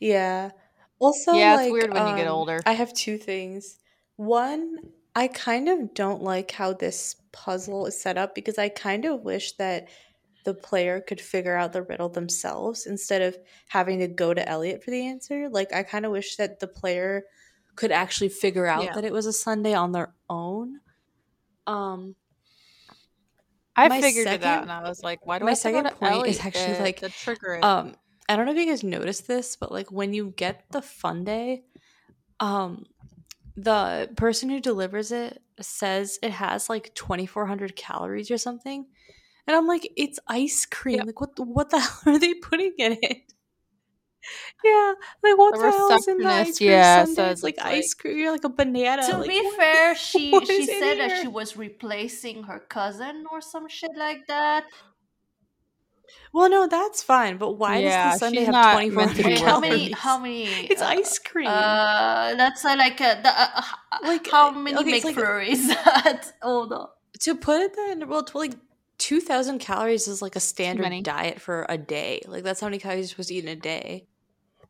Yeah. 0.00 0.50
Also, 0.98 1.32
Yeah, 1.34 1.54
it's 1.54 1.62
like, 1.64 1.72
weird 1.72 1.92
when 1.92 2.08
you 2.08 2.16
get 2.16 2.26
um, 2.26 2.32
older. 2.32 2.60
I 2.66 2.72
have 2.72 2.92
two 2.92 3.18
things. 3.18 3.78
One, 4.16 4.78
I 5.14 5.28
kind 5.28 5.68
of 5.68 5.94
don't 5.94 6.22
like 6.22 6.50
how 6.50 6.72
this 6.72 7.16
puzzle 7.32 7.86
is 7.86 8.00
set 8.00 8.16
up 8.18 8.34
because 8.34 8.58
I 8.58 8.68
kind 8.68 9.04
of 9.04 9.22
wish 9.22 9.52
that 9.56 9.88
the 10.48 10.54
player 10.54 10.98
could 11.02 11.20
figure 11.20 11.54
out 11.54 11.74
the 11.74 11.82
riddle 11.82 12.08
themselves 12.08 12.86
instead 12.86 13.20
of 13.20 13.36
having 13.68 13.98
to 13.98 14.08
go 14.08 14.32
to 14.32 14.48
Elliot 14.48 14.82
for 14.82 14.90
the 14.90 15.06
answer. 15.06 15.50
Like, 15.50 15.74
I 15.74 15.82
kind 15.82 16.06
of 16.06 16.10
wish 16.12 16.36
that 16.36 16.58
the 16.58 16.66
player 16.66 17.24
could 17.76 17.92
actually 17.92 18.30
figure 18.30 18.66
out 18.66 18.84
Yeah. 18.84 18.94
that 18.94 19.04
it 19.04 19.12
was 19.12 19.26
a 19.26 19.32
sundae 19.32 19.74
on 19.74 19.92
their 19.92 20.14
own. 20.30 20.80
Um, 21.66 22.16
I 23.76 24.00
figured 24.00 24.26
it 24.26 24.42
out, 24.42 24.62
and 24.62 24.72
I 24.72 24.88
was 24.88 25.02
like, 25.02 25.26
why 25.26 25.38
do 25.38 25.44
my 25.44 25.50
I 25.50 25.54
second 25.54 25.84
point 25.96 26.26
is 26.28 26.40
actually, 26.40 26.76
to- 26.76 26.82
like, 26.82 27.00
the 27.00 27.10
trigger? 27.10 27.60
Um, 27.62 27.94
I 28.26 28.36
don't 28.36 28.46
know 28.46 28.52
if 28.52 28.58
you 28.58 28.64
guys 28.66 28.82
noticed 28.82 29.28
this, 29.28 29.54
but 29.54 29.70
like 29.70 29.92
when 29.92 30.14
you 30.14 30.32
get 30.34 30.64
the 30.70 30.80
fun 30.82 31.24
day, 31.24 31.64
um, 32.40 32.86
the 33.54 34.10
person 34.16 34.48
who 34.48 34.60
delivers 34.60 35.12
it 35.12 35.42
says 35.60 36.18
it 36.22 36.30
has 36.30 36.70
like 36.70 36.94
twenty 36.94 37.26
four 37.26 37.46
hundred 37.46 37.76
calories 37.76 38.30
or 38.30 38.38
something, 38.38 38.86
and 39.48 39.56
I'm 39.56 39.66
like, 39.66 39.90
it's 39.96 40.20
ice 40.28 40.64
cream. 40.66 40.98
Yep. 40.98 41.06
Like 41.06 41.20
what? 41.20 41.34
the- 41.36 41.42
What 41.42 41.70
the 41.70 41.80
hell 41.86 42.14
are 42.14 42.18
they 42.20 42.34
putting 42.34 42.74
in 42.78 42.98
it? 43.02 43.22
Yeah, 44.62 44.92
like 45.22 45.38
what 45.38 45.54
The 45.54 45.62
the, 45.62 45.70
hell 45.70 45.92
is 45.96 46.08
in 46.08 46.18
the 46.18 46.28
ice 46.28 46.58
cream 46.58 46.70
yeah, 46.70 47.04
sundae? 47.04 47.14
says 47.14 47.32
It's 47.38 47.42
like 47.44 47.54
it's 47.56 47.64
ice 47.64 47.94
cream. 47.94 48.18
You're 48.18 48.32
like 48.32 48.44
a 48.44 48.50
banana. 48.50 49.02
to 49.06 49.16
like, 49.18 49.28
be 49.28 49.40
what- 49.40 49.56
fair, 49.56 49.94
she 50.08 50.38
she 50.44 50.66
said 50.66 50.98
that 50.98 51.22
she 51.22 51.28
was 51.28 51.56
replacing 51.56 52.42
her 52.42 52.58
cousin 52.58 53.24
or 53.32 53.40
some 53.40 53.68
shit 53.68 53.92
like 53.96 54.26
that. 54.26 54.64
Well, 56.32 56.50
no, 56.50 56.66
that's 56.66 57.02
fine. 57.02 57.38
But 57.38 57.52
why 57.52 57.78
Yeah, 57.78 58.10
does 58.10 58.20
the 58.20 58.26
sundae 58.26 58.44
have 58.44 58.72
twenty 58.74 58.90
four 58.90 59.04
meant 59.06 59.16
to 59.16 59.22
be 59.22 59.36
hundred 59.36 59.38
Okay, 59.38 59.44
how 59.46 59.60
many? 59.60 59.92
How 59.92 60.18
many? 60.18 60.44
It's 60.72 60.82
uh, 60.82 60.86
ice 60.86 61.18
cream. 61.18 61.46
Uh, 61.46 62.34
that's 62.34 62.64
uh, 62.64 62.74
like 62.76 63.00
uh, 63.00 63.22
the, 63.22 63.28
uh, 63.40 63.62
Like, 64.02 64.02
like 64.02 64.30
how 64.30 64.50
many 64.50 64.76
okay, 64.76 64.90
it's 64.96 65.04
like- 65.04 65.14
that? 65.16 66.32
Hold 66.42 66.72
on. 66.72 66.88
to 67.20 67.34
put 67.34 67.60
it 67.62 67.72
then 67.76 68.08
well 68.08 68.24
to 68.24 68.38
like 68.38 68.54
2000 68.98 69.58
calories 69.58 70.08
is 70.08 70.20
like 70.22 70.36
a 70.36 70.40
standard 70.40 71.02
diet 71.04 71.40
for 71.40 71.66
a 71.68 71.78
day 71.78 72.20
like 72.26 72.42
that's 72.44 72.60
how 72.60 72.66
many 72.66 72.78
calories 72.78 73.04
you're 73.06 73.08
supposed 73.10 73.28
to 73.28 73.34
eat 73.34 73.44
in 73.44 73.50
a 73.50 73.56
day 73.56 74.06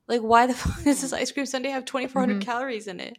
like 0.06 0.20
why 0.20 0.46
the 0.46 0.54
fuck 0.62 0.82
does 0.84 1.00
this 1.02 1.12
ice 1.12 1.32
cream 1.32 1.46
sundae 1.46 1.70
have 1.70 1.84
2400 1.84 2.38
Mhm. 2.38 2.40
calories 2.40 2.86
in 2.86 3.00
it 3.00 3.16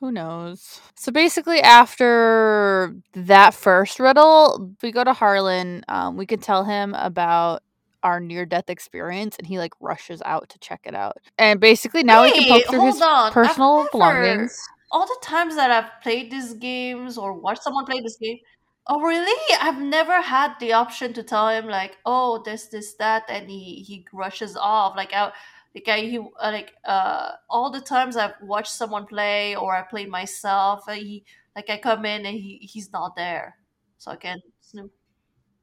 Who 0.00 0.10
knows? 0.10 0.80
So 0.96 1.12
basically, 1.12 1.60
after 1.60 2.92
that 3.12 3.54
first 3.54 4.00
riddle, 4.00 4.74
we 4.82 4.90
go 4.90 5.04
to 5.04 5.12
Harlan. 5.12 5.84
Um, 5.88 6.16
we 6.16 6.26
can 6.26 6.40
tell 6.40 6.64
him 6.64 6.92
about 6.94 7.62
our 8.02 8.18
near 8.18 8.44
death 8.44 8.68
experience, 8.68 9.36
and 9.38 9.46
he 9.46 9.58
like 9.58 9.74
rushes 9.80 10.20
out 10.24 10.48
to 10.48 10.58
check 10.58 10.80
it 10.86 10.94
out. 10.96 11.18
And 11.38 11.60
basically, 11.60 12.02
now 12.02 12.24
we 12.24 12.32
can 12.32 12.44
poke 12.48 12.66
through 12.68 12.84
his 12.86 13.00
on. 13.00 13.32
Personal 13.32 13.86
belongings. 13.92 14.58
All 14.92 15.06
the 15.06 15.18
times 15.22 15.56
that 15.56 15.70
I've 15.70 16.02
played 16.02 16.30
these 16.30 16.54
games 16.54 17.18
or 17.18 17.32
watched 17.32 17.62
someone 17.62 17.86
play 17.86 18.00
this 18.00 18.18
game, 18.18 18.38
oh 18.86 19.00
really? 19.00 19.56
I've 19.60 19.80
never 19.80 20.20
had 20.20 20.54
the 20.60 20.74
option 20.74 21.12
to 21.14 21.22
tell 21.22 21.48
him 21.48 21.66
like, 21.66 21.96
oh, 22.06 22.42
this, 22.44 22.66
this, 22.66 22.94
that, 22.94 23.24
and 23.28 23.50
he 23.50 23.82
he 23.82 24.06
rushes 24.12 24.56
off. 24.56 24.96
Like 24.96 25.12
I, 25.14 25.32
like 25.74 25.88
I, 25.88 26.00
he, 26.00 26.18
uh, 26.18 26.52
like 26.52 26.72
uh, 26.84 27.32
all 27.48 27.70
the 27.70 27.80
times 27.80 28.16
I've 28.16 28.34
watched 28.42 28.72
someone 28.72 29.06
play 29.06 29.56
or 29.56 29.74
I 29.74 29.82
played 29.82 30.08
myself, 30.10 30.84
uh, 30.88 30.92
he 30.92 31.24
like 31.56 31.70
I 31.70 31.78
come 31.78 32.04
in 32.04 32.26
and 32.26 32.36
he 32.36 32.58
he's 32.62 32.92
not 32.92 33.16
there, 33.16 33.56
so 33.98 34.10
I 34.10 34.16
can 34.16 34.40
snoop. 34.60 34.92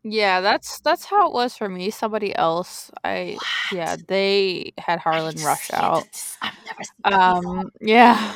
Yeah, 0.03 0.39
that's 0.41 0.79
that's 0.79 1.05
how 1.05 1.27
it 1.27 1.33
was 1.33 1.57
for 1.57 1.67
me. 1.67 1.91
Somebody 1.91 2.33
else, 2.35 2.89
I 3.03 3.37
yeah, 3.71 3.97
they 4.07 4.73
had 4.77 4.99
Harlan 4.99 5.35
rush 5.43 5.69
out. 5.73 6.07
I've 6.41 6.53
never. 7.03 7.21
Um, 7.21 7.71
yeah, 7.81 8.33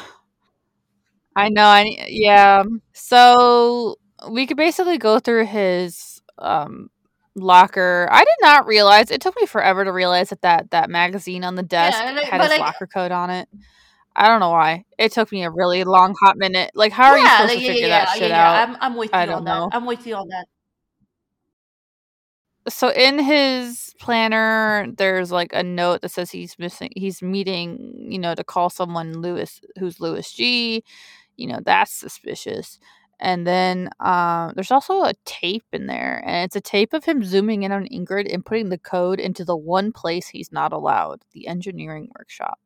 I 1.36 1.50
know. 1.50 1.64
I 1.66 2.06
yeah. 2.08 2.64
So 2.94 3.98
we 4.30 4.46
could 4.48 4.58
basically 4.58 4.98
go 4.98 5.20
through 5.20 5.46
his 5.46 6.22
um 6.38 6.90
locker. 7.36 8.08
I 8.12 8.20
did 8.20 8.36
not 8.42 8.68
realize. 8.68 9.12
It 9.12 9.22
took 9.22 9.36
me 9.40 9.46
forever 9.48 9.84
to 9.86 9.92
realize 9.92 10.30
that 10.30 10.42
that, 10.42 10.72
that 10.72 10.90
magazine 10.90 11.44
on 11.44 11.56
the 11.56 11.64
desk 11.64 11.98
Yeah, 12.00 12.12
like- 12.12 12.26
had 12.26 12.42
his 12.42 12.50
like- 12.52 12.60
locker 12.62 12.88
code 12.88 13.12
on 13.12 13.30
it. 13.30 13.50
I 14.16 14.28
don't 14.28 14.40
know 14.40 14.52
why. 14.52 14.86
It 15.00 15.12
took 15.12 15.32
me 15.32 15.44
a 15.44 15.50
really 15.50 15.84
long 15.84 16.14
hot 16.22 16.38
minute. 16.38 16.70
Like, 16.76 16.92
how 16.92 17.10
are 17.14 17.18
you 17.18 17.28
supposed 17.28 17.50
like, 17.50 17.58
to 17.58 17.64
yeah, 17.66 17.72
figure 17.72 17.88
yeah, 17.88 18.06
that 18.06 18.08
yeah, 18.16 18.20
shit 18.22 18.30
yeah. 18.30 18.52
out? 18.62 18.70
I'm, 18.70 18.78
I'm 18.80 18.96
with 18.96 19.10
you 19.12 19.18
I 19.18 19.22
on 19.24 19.28
don't 19.28 19.44
that. 19.46 19.58
know. 19.58 19.70
I'm 19.72 19.86
with 19.88 20.06
you 20.06 20.16
on 20.16 20.28
that. 20.28 20.46
so 22.70 22.90
in 22.90 23.20
his 23.20 23.94
planner 24.00 24.88
there's 24.98 25.32
like 25.32 25.52
a 25.54 25.64
note 25.64 26.02
that 26.02 26.10
says 26.10 26.32
he's 26.32 26.58
missing 26.58 26.90
he's 26.96 27.22
meeting 27.22 28.08
you 28.10 28.18
know 28.18 28.34
to 28.34 28.44
call 28.44 28.70
someone 28.70 29.20
lewis 29.22 29.60
who's 29.80 30.00
lewis 30.00 30.32
g 30.32 30.82
you 31.38 31.48
know 31.48 31.60
that's 31.66 31.92
suspicious 31.92 32.80
and 33.20 33.48
then 33.48 33.90
um, 34.00 34.52
there's 34.56 34.72
also 34.72 35.04
a 35.04 35.14
tape 35.26 35.66
in 35.72 35.88
there 35.88 36.22
and 36.26 36.46
it's 36.46 36.56
a 36.56 36.62
tape 36.62 36.94
of 36.94 37.06
him 37.06 37.24
zooming 37.24 37.64
in 37.64 37.72
on 37.72 37.88
ingrid 37.88 38.32
and 38.34 38.46
putting 38.46 38.70
the 38.70 38.78
code 38.78 39.20
into 39.20 39.46
the 39.46 39.58
one 39.58 39.92
place 39.92 40.28
he's 40.28 40.52
not 40.52 40.74
allowed 40.74 41.22
the 41.34 41.48
engineering 41.48 42.10
workshop 42.18 42.60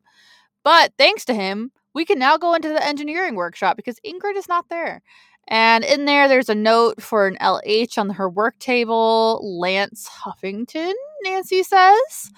but 0.63 0.93
thanks 0.97 1.25
to 1.25 1.33
him 1.33 1.71
we 1.93 2.05
can 2.05 2.19
now 2.19 2.37
go 2.37 2.53
into 2.53 2.69
the 2.69 2.85
engineering 2.85 3.35
workshop 3.35 3.75
because 3.75 3.99
ingrid 4.05 4.35
is 4.35 4.47
not 4.47 4.69
there 4.69 5.01
and 5.47 5.85
in 5.85 6.05
there, 6.05 6.27
there's 6.27 6.49
a 6.49 6.55
note 6.55 7.01
for 7.01 7.25
an 7.25 7.37
LH 7.39 7.97
on 7.97 8.09
her 8.11 8.29
work 8.29 8.59
table. 8.59 9.39
Lance 9.41 10.09
Huffington, 10.09 10.93
Nancy 11.23 11.63
says. 11.63 12.31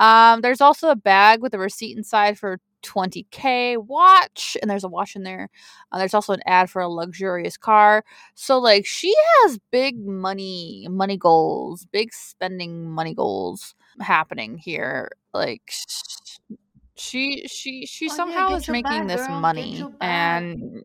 Um, 0.00 0.42
there's 0.42 0.62
also 0.62 0.90
a 0.90 0.96
bag 0.96 1.42
with 1.42 1.54
a 1.54 1.60
receipt 1.60 1.96
inside 1.96 2.38
for 2.38 2.60
20k 2.82 3.76
watch, 3.78 4.56
and 4.62 4.70
there's 4.70 4.84
a 4.84 4.88
watch 4.88 5.16
in 5.16 5.24
there. 5.24 5.50
Uh, 5.92 5.98
there's 5.98 6.14
also 6.14 6.32
an 6.34 6.42
ad 6.46 6.70
for 6.70 6.82
a 6.82 6.88
luxurious 6.88 7.56
car. 7.58 8.04
So 8.34 8.58
like 8.58 8.86
she 8.86 9.14
has 9.44 9.58
big 9.72 9.98
money, 10.04 10.86
money 10.90 11.18
goals, 11.18 11.86
big 11.92 12.12
spending 12.14 12.90
money 12.90 13.14
goals 13.14 13.74
happening 14.00 14.58
here. 14.58 15.10
Like 15.34 15.62
sh- 15.70 16.38
she 16.96 17.46
she 17.48 17.86
she 17.86 18.08
Oh, 18.08 18.16
yeah, 18.16 18.16
somehow 18.16 18.46
get 18.46 18.62
is 18.62 18.68
making 18.68 19.06
bag, 19.06 19.08
this 19.08 19.28
girl, 19.28 19.40
money 19.40 19.88
and 20.00 20.84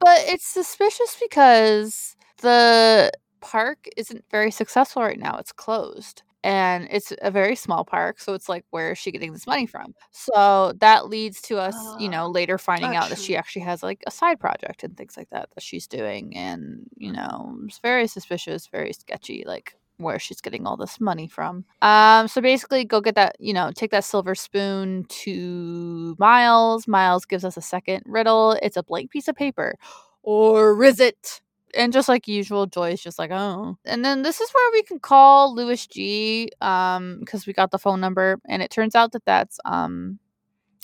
but 0.00 0.18
it's 0.26 0.46
suspicious 0.46 1.16
because 1.20 2.16
the 2.40 3.10
park 3.40 3.86
isn't 3.96 4.24
very 4.30 4.50
successful 4.50 5.02
right 5.02 5.18
now. 5.18 5.36
It's 5.38 5.52
closed. 5.52 6.22
And 6.44 6.88
it's 6.90 7.12
a 7.22 7.30
very 7.30 7.54
small 7.56 7.84
park, 7.84 8.20
so 8.20 8.34
it's 8.34 8.48
like 8.48 8.64
where 8.70 8.92
is 8.92 8.98
she 8.98 9.12
getting 9.12 9.32
this 9.32 9.46
money 9.46 9.66
from? 9.66 9.94
So 10.10 10.72
that 10.80 11.08
leads 11.08 11.40
to 11.42 11.58
us, 11.58 11.92
you 11.96 12.08
know, 12.08 12.26
Ah, 12.26 12.26
later 12.26 12.58
finding 12.58 12.94
out 12.94 13.10
that 13.10 13.18
she 13.18 13.36
actually 13.36 13.62
has 13.62 13.82
like 13.82 14.02
a 14.06 14.10
side 14.10 14.40
project 14.40 14.82
and 14.82 14.96
things 14.96 15.16
like 15.16 15.30
that 15.30 15.50
that 15.54 15.62
she's 15.62 15.86
doing 15.86 16.36
and, 16.36 16.86
you 16.96 17.12
know, 17.12 17.56
it's 17.66 17.78
very 17.78 18.06
suspicious, 18.08 18.66
very 18.66 18.92
sketchy 18.92 19.44
like 19.46 19.74
where 19.98 20.18
she's 20.18 20.40
getting 20.40 20.66
all 20.66 20.76
this 20.76 21.00
money 21.00 21.28
from. 21.28 21.64
Um 21.82 22.26
so 22.28 22.40
basically 22.40 22.84
go 22.84 23.00
get 23.00 23.14
that, 23.14 23.36
you 23.38 23.52
know, 23.52 23.70
take 23.74 23.90
that 23.92 24.04
silver 24.04 24.34
spoon 24.34 25.04
to 25.08 26.16
Miles. 26.18 26.88
Miles 26.88 27.24
gives 27.24 27.44
us 27.44 27.56
a 27.56 27.62
second 27.62 28.02
riddle. 28.06 28.52
It's 28.62 28.76
a 28.76 28.82
blank 28.82 29.10
piece 29.10 29.28
of 29.28 29.36
paper. 29.36 29.76
Or 30.22 30.82
is 30.84 31.00
it? 31.00 31.40
And 31.74 31.92
just 31.92 32.08
like 32.08 32.28
usual, 32.28 32.66
Joy's 32.66 33.00
just 33.00 33.18
like, 33.18 33.30
oh. 33.32 33.78
And 33.84 34.04
then 34.04 34.22
this 34.22 34.40
is 34.40 34.50
where 34.50 34.70
we 34.72 34.82
can 34.82 34.98
call 34.98 35.54
Louis 35.54 35.86
G, 35.86 36.50
um, 36.60 37.18
because 37.20 37.46
we 37.46 37.52
got 37.52 37.70
the 37.70 37.78
phone 37.78 38.00
number, 38.00 38.40
and 38.48 38.62
it 38.62 38.70
turns 38.70 38.94
out 38.94 39.12
that 39.12 39.24
that's 39.24 39.58
um, 39.64 40.18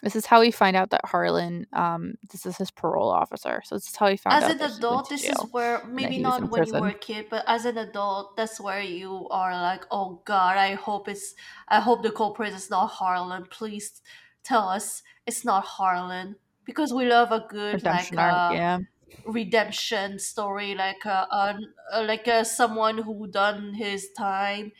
this 0.02 0.14
is 0.14 0.26
how 0.26 0.40
we 0.40 0.52
find 0.52 0.76
out 0.76 0.90
that 0.90 1.00
Harlan, 1.04 1.66
um, 1.72 2.14
this 2.30 2.46
is 2.46 2.56
his 2.56 2.70
parole 2.70 3.10
officer. 3.10 3.62
So 3.64 3.74
this 3.74 3.88
is 3.88 3.96
how 3.96 4.06
he 4.06 4.16
found 4.16 4.36
As 4.36 4.44
out 4.44 4.60
As 4.60 4.76
an 4.76 4.78
adult, 4.78 5.08
this 5.08 5.24
is 5.24 5.36
where 5.50 5.84
maybe 5.86 6.14
he 6.14 6.22
was 6.22 6.36
in 6.36 6.42
not 6.44 6.50
when 6.50 6.66
you 6.66 6.72
were 6.80 6.88
a 6.88 6.94
kid, 6.94 7.26
but 7.28 7.44
as 7.48 7.64
an 7.64 7.78
adult, 7.78 8.36
that's 8.36 8.60
where 8.60 8.80
you 8.80 9.28
are 9.30 9.50
like, 9.50 9.84
oh 9.90 10.22
God, 10.24 10.56
I 10.56 10.74
hope 10.74 11.08
it's, 11.08 11.34
I 11.66 11.80
hope 11.80 12.04
the 12.04 12.12
culprit 12.12 12.52
is 12.52 12.70
not 12.70 12.86
Harlan. 12.86 13.46
Please 13.50 14.00
tell 14.44 14.68
us 14.68 15.02
it's 15.26 15.44
not 15.44 15.64
Harlan 15.64 16.36
because 16.64 16.94
we 16.94 17.06
love 17.06 17.32
a 17.32 17.44
good 17.48 17.74
Redemption 17.74 18.18
like 18.18 18.32
arc, 18.32 18.52
uh, 18.52 18.54
yeah. 18.54 18.78
Redemption 19.24 20.18
story, 20.18 20.74
like 20.74 21.04
uh, 21.06 21.26
uh, 21.30 21.54
uh, 21.92 22.04
like 22.06 22.28
uh, 22.28 22.44
someone 22.44 22.98
who 22.98 23.26
done 23.28 23.74
his 23.74 24.08
time 24.16 24.72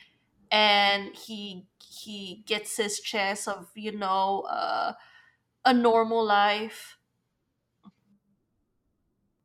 and 0.51 1.15
he 1.15 1.65
he 1.83 2.43
gets 2.47 2.77
his 2.77 2.99
chance 3.01 3.47
of 3.47 3.67
you 3.75 3.91
know 3.97 4.41
uh, 4.49 4.93
a 5.65 5.73
normal 5.73 6.25
life. 6.25 6.97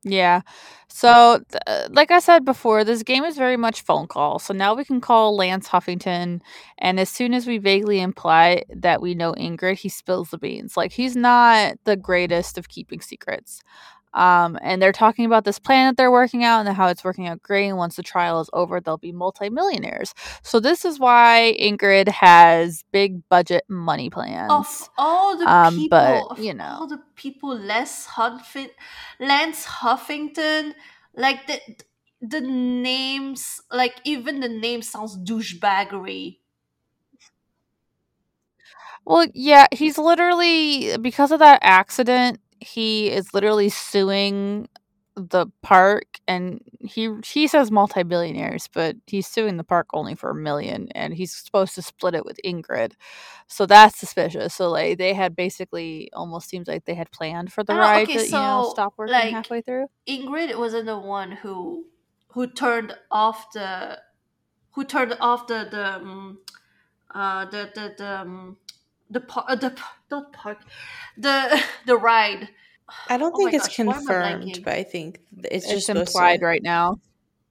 Yeah. 0.07 0.43
So, 0.89 1.41
th- 1.51 1.89
like 1.91 2.11
I 2.11 2.19
said 2.19 2.45
before, 2.45 2.85
this 2.85 3.03
game 3.03 3.25
is 3.25 3.39
very 3.39 3.57
much 3.57 3.83
phone 3.83 4.07
call. 4.07 4.39
So 4.39 4.53
now 4.53 4.75
we 4.75 4.85
can 4.85 5.01
call 5.01 5.35
Lance 5.35 5.69
Huffington, 5.69 6.41
and 6.79 7.01
as 7.01 7.09
soon 7.09 7.33
as 7.33 7.47
we 7.47 7.57
vaguely 7.57 8.01
imply 8.01 8.65
that 8.69 9.01
we 9.01 9.15
know 9.15 9.33
Ingrid, 9.33 9.79
he 9.79 9.89
spills 9.89 10.29
the 10.29 10.37
beans. 10.39 10.77
Like 10.77 10.93
he's 10.93 11.17
not 11.17 11.77
the 11.85 11.97
greatest 11.97 12.59
of 12.59 12.69
keeping 12.69 13.01
secrets. 13.01 13.63
Um, 14.15 14.59
and 14.63 14.81
they're 14.81 14.93
talking 14.93 15.27
about 15.27 15.45
this 15.45 15.59
plan 15.59 15.89
that 15.89 15.97
they're 15.97 16.11
working 16.11 16.45
out 16.45 16.65
and 16.65 16.77
how 16.77 16.87
it's 16.89 17.05
working 17.05 17.27
out 17.27 17.43
great. 17.43 17.69
And 17.69 17.77
once 17.77 17.97
the 17.97 18.03
trial 18.03 18.41
is 18.41 18.49
over, 18.53 18.81
they'll 18.81 18.97
be 18.97 19.13
multimillionaires. 19.13 20.15
So 20.43 20.61
this 20.61 20.85
is 20.85 20.99
why 21.01 21.57
Ingrid 21.61 22.09
has 22.09 22.85
big 22.93 23.29
budget 23.29 23.65
money 23.69 24.11
plans. 24.11 24.53
Of 24.53 24.89
all 24.97 25.37
the 25.37 25.51
Um, 25.51 25.75
people, 25.75 26.29
but, 26.31 26.39
you 26.39 26.55
know. 26.55 26.77
all 26.81 26.87
the 26.87 27.03
people, 27.17 27.59
Les 27.59 28.07
Huffington, 28.07 28.71
Lance 29.19 29.67
Huffington, 29.67 30.75
like 31.15 31.47
the 31.47 31.61
the 32.21 32.41
names, 32.41 33.61
like 33.71 34.01
even 34.05 34.41
the 34.41 34.49
name 34.49 34.81
sounds 34.81 35.19
douchebaggery. 35.19 36.39
Well, 39.05 39.27
yeah, 39.35 39.67
he's 39.71 39.99
literally 39.99 40.97
because 40.97 41.31
of 41.31 41.39
that 41.41 41.59
accident, 41.61 42.41
he 42.65 43.11
is 43.11 43.35
literally 43.35 43.69
suing 43.69 44.69
the 45.17 45.47
park 45.63 46.19
and 46.27 46.61
he 46.81 47.09
he 47.25 47.47
says 47.47 47.71
multi-billionaires, 47.71 48.69
but 48.73 48.97
he's 49.07 49.29
suing 49.29 49.57
the 49.57 49.65
park 49.65 49.87
only 49.95 50.15
for 50.15 50.31
a 50.31 50.35
million 50.35 50.89
and 50.93 51.15
he's 51.15 51.33
supposed 51.33 51.75
to 51.77 51.83
split 51.83 52.15
it 52.15 52.25
with 52.25 52.41
Ingrid. 52.45 52.95
So 53.47 53.67
that's 53.67 53.97
suspicious. 53.97 54.55
So 54.55 54.71
like 54.71 54.99
they 54.99 55.15
had 55.15 55.37
basically 55.37 56.11
almost 56.13 56.49
seems 56.49 56.67
like 56.67 56.85
they 56.85 56.95
had 56.95 57.13
planned 57.13 57.53
for 57.53 57.63
the 57.63 57.75
know, 57.75 57.81
ride 57.81 58.05
okay, 58.05 58.19
to, 58.19 58.25
you 58.25 58.31
know, 58.33 58.69
stop 58.73 58.95
working 58.97 59.13
like, 59.13 59.33
halfway 59.33 59.61
through. 59.61 59.87
Ingrid 60.09 60.59
wasn't 60.59 60.87
the 60.87 60.99
one 60.99 61.33
who 61.33 61.85
who 62.29 62.49
turned 62.49 62.97
off 63.11 63.53
the 63.53 63.99
who 64.73 64.85
turned 64.85 65.17
off 65.21 65.47
the 65.47 65.69
the 65.71 65.95
um, 65.95 66.39
uh 67.15 67.45
the 67.45 67.71
the 67.75 67.95
the 67.97 68.21
um, 68.21 68.57
the 69.11 69.21
par- 69.21 69.45
uh, 69.49 69.55
the 69.57 69.77
not 70.11 70.33
park 70.33 70.59
the 71.17 71.63
the 71.87 71.97
ride. 71.97 72.49
I 73.09 73.17
don't 73.17 73.35
Oh 73.35 73.37
think 73.37 73.55
it's 73.55 73.69
gosh, 73.69 73.79
why 73.79 73.97
am 73.97 74.11
I 74.11 74.33
confirmed, 74.35 74.63
but 74.65 74.75
I 74.75 74.83
think 74.85 75.21
it's 75.45 75.67
It's, 75.71 75.87
just 75.87 75.89
implied 75.89 76.41
to. 76.41 76.47
right 76.47 76.63
now. 76.63 77.01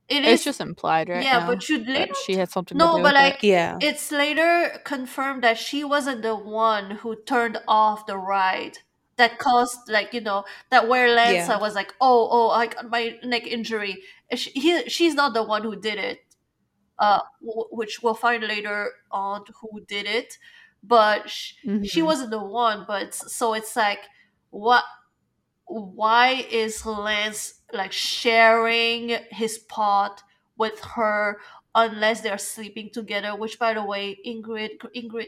It 0.10 0.26
It's 0.26 0.44
just 0.44 0.62
implied 0.62 1.10
right 1.10 1.24
yeah, 1.24 1.40
now. 1.40 1.48
but 1.48 1.68
you 1.70 1.80
later 1.84 2.14
she 2.26 2.36
had 2.36 2.50
something 2.52 2.78
to 2.78 2.86
no, 2.86 2.98
do 2.98 3.04
but 3.04 3.14
with 3.14 3.22
it. 3.22 3.24
like 3.24 3.44
Yeah. 3.44 3.78
it's 3.82 4.12
later 4.12 4.80
confirmed 4.84 5.44
that 5.44 5.58
she 5.58 5.84
wasn't 5.84 6.22
the 6.22 6.36
one 6.36 6.92
who 6.92 7.16
turned 7.24 7.58
off 7.68 8.06
the 8.06 8.18
ride 8.18 8.80
that 9.16 9.40
caused 9.40 9.90
like 9.90 10.14
you 10.14 10.22
know 10.22 10.44
that 10.70 10.88
where 10.88 11.10
Lanza 11.16 11.54
Yeah. 11.54 11.60
was 11.60 11.74
like 11.76 11.94
oh 12.02 12.28
oh 12.32 12.50
I 12.50 12.68
got 12.68 12.90
my 12.90 13.18
neck 13.24 13.48
injury 13.48 14.04
she, 14.36 14.50
he, 14.52 14.90
she's 14.90 15.14
not 15.16 15.34
the 15.34 15.44
one 15.44 15.64
who 15.64 15.76
did 15.76 15.98
it 15.98 16.20
uh 17.00 17.20
w- 17.42 17.68
which 17.72 18.02
we'll 18.04 18.14
find 18.14 18.44
later 18.44 18.92
on 19.12 19.46
who 19.62 19.82
did 19.88 20.06
it 20.06 20.38
but 20.84 21.30
sh- 21.30 21.54
she 21.84 22.02
Mhm. 22.02 22.06
wasn't 22.06 22.32
the 22.32 22.44
one 22.44 22.86
but 22.88 23.14
so 23.14 23.54
it's 23.54 23.76
like 23.76 24.02
what 24.52 24.84
why 25.68 26.46
is 26.52 26.86
Lance 26.86 27.62
like 27.74 27.92
sharing 27.92 29.18
his 29.32 29.58
pot 29.58 30.22
with 30.58 30.80
her 30.82 31.40
unless 31.76 32.22
they're 32.22 32.38
sleeping 32.38 32.90
together? 32.94 33.36
Which, 33.36 33.58
by 33.60 33.74
the 33.74 33.84
way, 33.84 34.20
Ingrid, 34.26 34.80
Ingrid, 34.96 35.28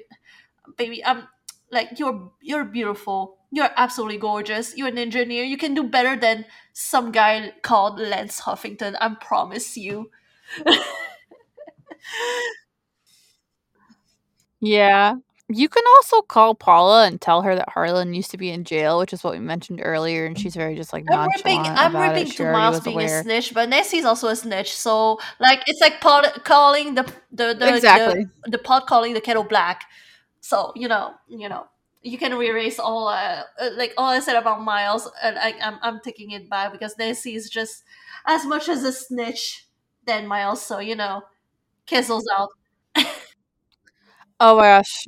baby, 0.77 1.03
I'm 1.05 1.27
like 1.71 1.99
you're 1.99 2.31
you're 2.41 2.65
beautiful. 2.65 3.37
You're 3.51 3.71
absolutely 3.77 4.17
gorgeous. 4.17 4.77
You're 4.77 4.89
an 4.89 4.97
engineer. 4.97 5.43
You 5.43 5.57
can 5.57 5.73
do 5.73 5.83
better 5.83 6.15
than 6.17 6.45
some 6.73 7.11
guy 7.11 7.53
called 7.63 7.99
Lance 7.99 8.41
Huffington. 8.41 8.97
I 9.01 9.15
promise 9.15 9.77
you. 9.77 10.11
Yeah. 14.59 15.15
You 15.47 15.69
can 15.69 15.83
also 15.97 16.21
call 16.21 16.55
Paula 16.55 17.05
and 17.05 17.21
tell 17.21 17.43
her 17.43 17.55
that 17.55 17.69
Harlan 17.69 18.15
used 18.15 18.31
to 18.31 18.37
be 18.37 18.49
in 18.49 18.63
jail, 18.63 18.97
which 18.97 19.13
is 19.13 19.23
what 19.23 19.33
we 19.33 19.39
mentioned 19.39 19.79
earlier, 19.83 20.25
and 20.25 20.37
she's 20.39 20.55
very 20.55 20.75
just 20.75 20.91
like 20.91 21.05
I'm 21.11 21.29
ripping. 21.37 21.59
I'm 21.59 21.95
ripping 21.95 22.31
to 22.31 22.51
Miles 22.51 22.79
being 22.79 22.95
aware. 22.95 23.19
a 23.19 23.23
snitch, 23.23 23.53
but 23.53 23.69
Nessie's 23.69 24.05
also 24.05 24.27
a 24.29 24.35
snitch. 24.35 24.73
So 24.73 25.19
like, 25.39 25.61
it's 25.67 25.81
like 25.81 26.01
pot 26.01 26.43
calling 26.45 26.95
the 26.95 27.03
the 27.31 27.53
the, 27.53 27.75
Exactly. 27.75 28.25
the 28.45 28.51
the 28.51 28.57
pot 28.57 28.87
calling 28.87 29.13
the 29.13 29.21
kettle 29.21 29.43
black. 29.43 29.83
So 30.41 30.71
you 30.75 30.87
know, 30.87 31.13
you 31.27 31.47
know, 31.47 31.67
you 32.01 32.17
can 32.17 32.33
erase 32.33 32.79
all 32.79 33.07
uh, 33.09 33.43
uh, 33.59 33.69
like 33.77 33.93
all 33.99 34.09
I 34.09 34.21
said 34.21 34.37
about 34.37 34.63
Miles, 34.63 35.07
and 35.21 35.37
I, 35.37 35.53
I'm 35.61 35.77
I'm 35.83 35.99
taking 35.99 36.31
it 36.31 36.49
back 36.49 36.71
because 36.71 36.97
Nessie 36.97 37.35
is 37.35 37.51
just 37.51 37.83
as 38.25 38.47
much 38.47 38.67
as 38.67 38.83
a 38.83 38.91
snitch 38.91 39.67
than 40.07 40.25
Miles. 40.25 40.63
So 40.63 40.79
you 40.79 40.95
know, 40.95 41.21
Kizzle's 41.85 42.27
out. 42.35 42.49
Oh 44.39 44.57
my 44.57 44.63
gosh. 44.63 45.07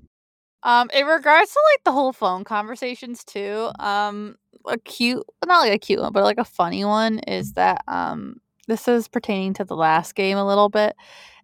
Um, 0.64 0.90
in 0.94 1.06
regards 1.06 1.52
to 1.54 1.60
like 1.74 1.84
the 1.84 1.92
whole 1.92 2.14
phone 2.14 2.44
conversations 2.44 3.24
too, 3.24 3.70
um, 3.80 4.36
a 4.68 4.78
cute, 4.80 5.24
not 5.46 5.60
like 5.60 5.74
a 5.74 5.78
cute 5.78 6.02
one, 6.02 6.12
but 6.12 6.24
like 6.24 6.40
a 6.40 6.44
funny 6.46 6.84
one 6.84 7.20
is 7.20 7.54
that 7.54 7.84
um, 7.88 8.38
this 8.68 8.88
is 8.88 9.08
pertaining 9.08 9.54
to 9.56 9.64
the 9.64 9.76
last 9.76 10.16
game 10.16 10.38
a 10.38 10.46
little 10.46 10.70
bit. 10.70 10.96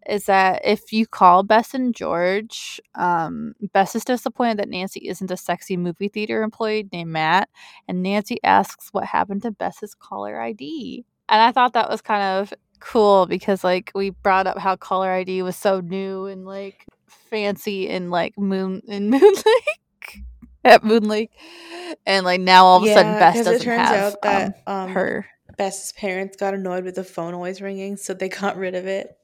Is 0.09 0.25
that 0.25 0.61
if 0.65 0.91
you 0.91 1.07
call 1.07 1.43
Bess 1.43 1.73
and 1.73 1.95
George, 1.95 2.81
um, 2.95 3.53
Bess 3.71 3.95
is 3.95 4.03
disappointed 4.03 4.57
that 4.57 4.67
Nancy 4.67 5.07
isn't 5.07 5.31
a 5.31 5.37
sexy 5.37 5.77
movie 5.77 6.09
theater 6.09 6.43
employee 6.43 6.89
named 6.91 7.11
Matt, 7.11 7.47
and 7.87 8.03
Nancy 8.03 8.37
asks 8.43 8.89
what 8.91 9.05
happened 9.05 9.43
to 9.43 9.51
Bess's 9.51 9.95
caller 9.95 10.41
ID. 10.41 11.05
And 11.29 11.41
I 11.41 11.53
thought 11.53 11.71
that 11.73 11.89
was 11.89 12.01
kind 12.01 12.21
of 12.21 12.53
cool 12.81 13.25
because 13.27 13.63
like 13.63 13.91
we 13.95 14.09
brought 14.09 14.45
up 14.45 14.57
how 14.57 14.75
caller 14.75 15.09
ID 15.09 15.41
was 15.41 15.55
so 15.55 15.79
new 15.79 16.25
and 16.25 16.45
like 16.45 16.85
fancy 17.29 17.87
in 17.89 18.09
like 18.09 18.37
Moon 18.37 18.81
in 18.87 19.09
Moon 19.11 19.21
Lake 19.21 20.21
at 20.63 20.83
Moon 20.83 21.03
Lake, 21.07 21.31
and 22.05 22.25
like 22.25 22.41
now 22.41 22.65
all 22.65 22.77
of 22.77 22.83
a 22.83 22.93
sudden 22.93 23.13
Yeah, 23.13 23.19
Bess 23.19 23.35
'cause 23.35 23.47
it 23.47 23.51
doesn't 23.51 23.65
turns 23.65 23.89
have 23.89 24.13
out 24.13 24.21
that, 24.23 24.61
um, 24.67 24.75
um, 24.87 24.89
her. 24.93 25.25
Bess's 25.57 25.91
parents 25.93 26.35
got 26.37 26.53
annoyed 26.53 26.83
with 26.83 26.95
the 26.95 27.03
phone 27.03 27.33
always 27.33 27.61
ringing, 27.61 27.95
so 27.97 28.13
they 28.13 28.29
got 28.29 28.57
rid 28.57 28.75
of 28.75 28.87
it. 28.87 29.15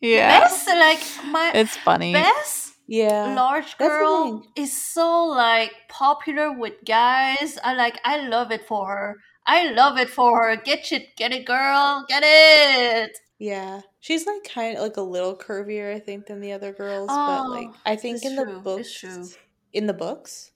Yeah. 0.00 0.40
Bess, 0.40 0.66
like 0.66 1.00
my 1.30 1.52
It's 1.54 1.76
funny. 1.76 2.12
Bess, 2.12 2.72
Yeah. 2.86 3.34
large 3.34 3.76
girl, 3.78 4.42
is 4.56 4.76
so 4.76 5.24
like 5.26 5.72
popular 5.88 6.52
with 6.52 6.74
guys. 6.84 7.58
I 7.62 7.74
like, 7.74 8.00
I 8.04 8.26
love 8.28 8.50
it 8.50 8.66
for 8.66 8.86
her. 8.88 9.16
I 9.46 9.70
love 9.72 9.98
it 9.98 10.10
for 10.10 10.42
her. 10.44 10.56
Get 10.56 10.90
it, 10.92 11.16
get 11.16 11.32
it, 11.32 11.44
girl, 11.44 12.04
get 12.08 12.22
it. 12.24 13.16
Yeah. 13.42 13.80
She's 13.98 14.24
like 14.24 14.44
kind 14.44 14.76
of 14.76 14.82
like 14.84 14.96
a 14.96 15.02
little 15.02 15.36
curvier, 15.36 15.92
I 15.92 15.98
think, 15.98 16.26
than 16.26 16.40
the 16.40 16.52
other 16.52 16.72
girls. 16.72 17.08
but 17.08 17.50
like 17.50 17.66
Oh, 17.70 17.76
I 17.84 17.96
think 17.96 18.24
in 18.24 18.36
the 18.36 18.44
true, 18.44 18.54
it's 18.78 19.02
books 19.02 19.38
in 19.72 19.86
the 19.88 19.92
books. 19.94 20.52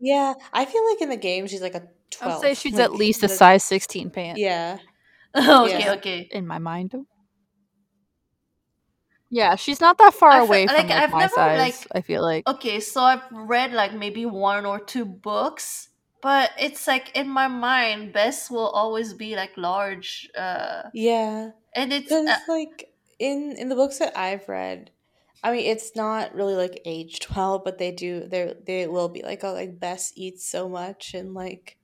Yeah. 0.00 0.34
I 0.52 0.64
feel 0.64 0.84
like 0.90 1.00
in 1.00 1.10
the 1.10 1.16
game 1.16 1.46
she's 1.46 1.62
like 1.62 1.74
a 1.76 1.82
I 1.82 1.88
twelve. 2.10 2.34
I'd 2.34 2.40
say 2.40 2.54
she's 2.54 2.74
like, 2.74 2.82
at 2.84 2.92
least 2.94 3.22
a 3.22 3.28
size 3.28 3.62
16 3.62 4.10
pant 4.10 4.36
Yeah. 4.38 4.78
okay, 5.36 5.78
Yeah. 5.78 5.92
okay. 5.94 6.28
in 6.32 6.44
my 6.44 6.58
mind. 6.58 6.92
Yeah, 9.30 9.56
she's 9.56 9.80
not 9.80 9.98
that 9.98 10.14
far 10.14 10.30
I 10.30 10.38
fe- 10.40 10.44
away 10.46 10.66
from 10.66 10.76
like, 10.76 10.88
like, 10.88 11.02
I've 11.02 11.12
my 11.12 11.20
never, 11.20 11.34
size. 11.34 11.58
like- 11.58 11.86
I 11.94 12.00
feel 12.00 12.22
like. 12.22 12.48
Okay, 12.48 12.80
so 12.80 13.02
I've 13.02 13.22
read 13.30 13.72
like 13.72 13.92
maybe 13.94 14.24
one 14.26 14.64
or 14.66 14.80
two 14.80 15.04
books, 15.04 15.90
but 16.22 16.50
it's 16.58 16.86
like 16.88 17.14
in 17.16 17.28
my 17.28 17.46
mind, 17.46 18.12
Bess 18.12 18.50
will 18.50 18.70
always 18.70 19.12
be 19.14 19.36
like 19.36 19.52
large. 19.56 20.28
Uh, 20.36 20.84
Yeah. 20.94 21.50
And 21.78 21.92
it's 21.92 22.12
uh, 22.12 22.36
like 22.48 22.92
in 23.18 23.54
in 23.58 23.68
the 23.68 23.74
books 23.74 23.98
that 23.98 24.16
I've 24.16 24.48
read, 24.48 24.90
I 25.42 25.52
mean 25.52 25.66
it's 25.66 25.94
not 25.96 26.34
really 26.34 26.54
like 26.54 26.80
age 26.84 27.20
twelve, 27.20 27.64
but 27.64 27.78
they 27.78 27.92
do 27.92 28.26
they 28.26 28.54
they 28.66 28.86
will 28.86 29.08
be 29.08 29.22
like 29.22 29.44
oh 29.44 29.52
like 29.52 29.78
Bess 29.78 30.12
eats 30.16 30.44
so 30.48 30.68
much 30.68 31.14
and 31.14 31.34
like 31.34 31.78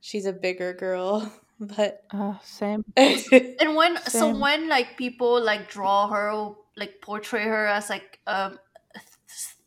she's 0.00 0.26
a 0.26 0.32
bigger 0.32 0.72
girl, 0.72 1.32
but 1.60 2.02
Uh, 2.10 2.38
same. 2.42 2.84
and 2.96 3.76
when 3.76 3.96
so 4.04 4.30
when 4.30 4.68
like 4.68 4.96
people 4.96 5.42
like 5.42 5.68
draw 5.68 6.08
her 6.08 6.54
like 6.76 7.00
portray 7.02 7.44
her 7.44 7.66
as 7.66 7.90
like 7.90 8.20
um 8.26 8.58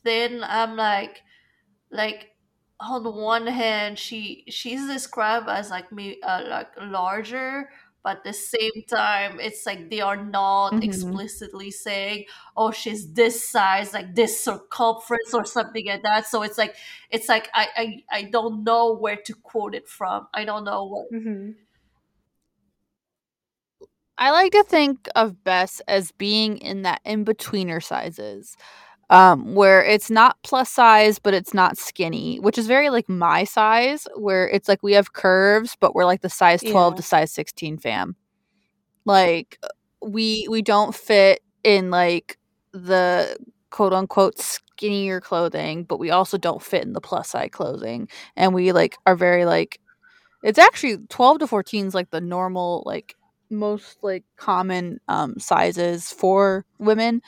thin 0.04 0.44
i'm 0.44 0.76
like 0.76 1.22
like 1.92 2.32
on 2.80 3.04
the 3.04 3.12
one 3.12 3.48
hand 3.48 3.98
she 3.98 4.44
she's 4.50 4.86
described 4.88 5.50
as 5.50 5.70
like 5.70 5.92
me 5.92 6.20
uh, 6.22 6.44
like 6.48 6.70
larger 6.80 7.70
but 8.08 8.18
at 8.20 8.24
the 8.24 8.32
same 8.32 8.84
time 8.88 9.38
it's 9.42 9.66
like 9.66 9.90
they 9.90 10.00
are 10.00 10.16
not 10.16 10.72
Mhm. 10.72 10.84
explicitly 10.84 11.70
saying 11.70 12.24
oh 12.56 12.72
she's 12.72 13.12
this 13.12 13.44
size 13.44 13.94
like 13.94 14.16
this 14.16 14.42
circumference 14.42 15.34
or 15.34 15.44
something 15.44 15.86
like 15.86 16.04
that 16.04 16.26
so 16.26 16.42
it's 16.42 16.58
like 16.58 16.74
it's 17.10 17.28
like 17.28 17.50
i 17.54 17.68
i, 17.76 18.20
I 18.20 18.24
don't 18.24 18.64
know 18.64 18.96
where 18.96 19.18
to 19.18 19.34
quote 19.34 19.76
it 19.76 19.90
from 19.90 20.28
i 20.34 20.46
don't 20.46 20.64
know 20.64 20.86
what 20.86 21.12
mm-hmm. 21.12 21.52
I 24.20 24.32
like 24.32 24.52
to 24.54 24.64
think 24.64 25.08
of 25.16 25.44
Bess 25.44 25.80
as 25.88 26.12
being 26.12 26.58
in 26.58 26.82
that 26.82 27.02
in 27.06 27.24
betweener 27.24 27.84
sizes, 27.84 28.58
um, 29.10 29.56
where 29.56 29.84
it's 29.84 30.10
not 30.10 30.38
plus 30.44 30.70
size, 30.70 31.20
but 31.20 31.34
it's 31.34 31.54
not 31.54 31.78
skinny, 31.78 32.40
which 32.40 32.58
is 32.58 32.68
very 32.68 32.90
like 32.90 33.08
my 33.08 33.44
size, 33.44 34.08
where 34.16 34.48
it's 34.50 34.68
like 34.68 34.84
we 34.84 34.94
have 34.94 35.14
curves, 35.14 35.78
but 35.80 35.96
we're 35.96 36.06
like 36.06 36.22
the 36.22 36.30
size 36.30 36.62
12 36.62 36.94
Yeah. 36.94 36.98
to 36.98 37.02
size 37.02 37.32
16 37.32 37.78
fam. 37.78 38.16
Like 39.06 39.60
we 40.02 40.48
we 40.50 40.62
don't 40.62 40.94
fit 40.94 41.42
in 41.64 41.90
like 41.90 42.38
the 42.74 43.38
quote 43.70 43.94
unquote 43.94 44.40
skinnier 44.40 45.22
clothing, 45.22 45.84
but 45.86 46.00
we 46.00 46.12
also 46.12 46.38
don't 46.38 46.62
fit 46.62 46.84
in 46.84 46.94
the 46.94 47.02
plus 47.02 47.30
size 47.30 47.50
clothing. 47.52 48.10
And 48.36 48.54
we 48.54 48.72
like 48.74 48.98
are 49.06 49.16
very 49.16 49.46
like 49.46 49.80
it's 50.44 50.60
actually 50.60 50.98
12 51.10 51.40
to 51.40 51.48
14 51.48 51.88
is 51.88 51.96
like 51.96 52.12
the 52.12 52.22
normal 52.22 52.84
like 52.86 53.16
most 53.50 53.98
like 54.04 54.24
common 54.36 55.00
um 55.08 55.40
sizes 55.40 56.12
for 56.12 56.66
women 56.80 57.22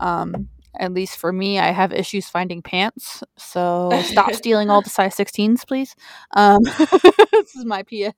um 0.00 0.48
at 0.78 0.92
least 0.92 1.16
for 1.16 1.32
me 1.32 1.58
i 1.58 1.70
have 1.70 1.92
issues 1.92 2.28
finding 2.28 2.62
pants 2.62 3.22
so 3.36 3.90
stop 4.04 4.32
stealing 4.32 4.70
all 4.70 4.82
the 4.82 4.90
size 4.90 5.16
16s 5.16 5.66
please. 5.66 5.94
Um 6.34 6.62
this 6.64 7.54
is 7.54 7.64
my 7.64 7.82
p 7.82 8.10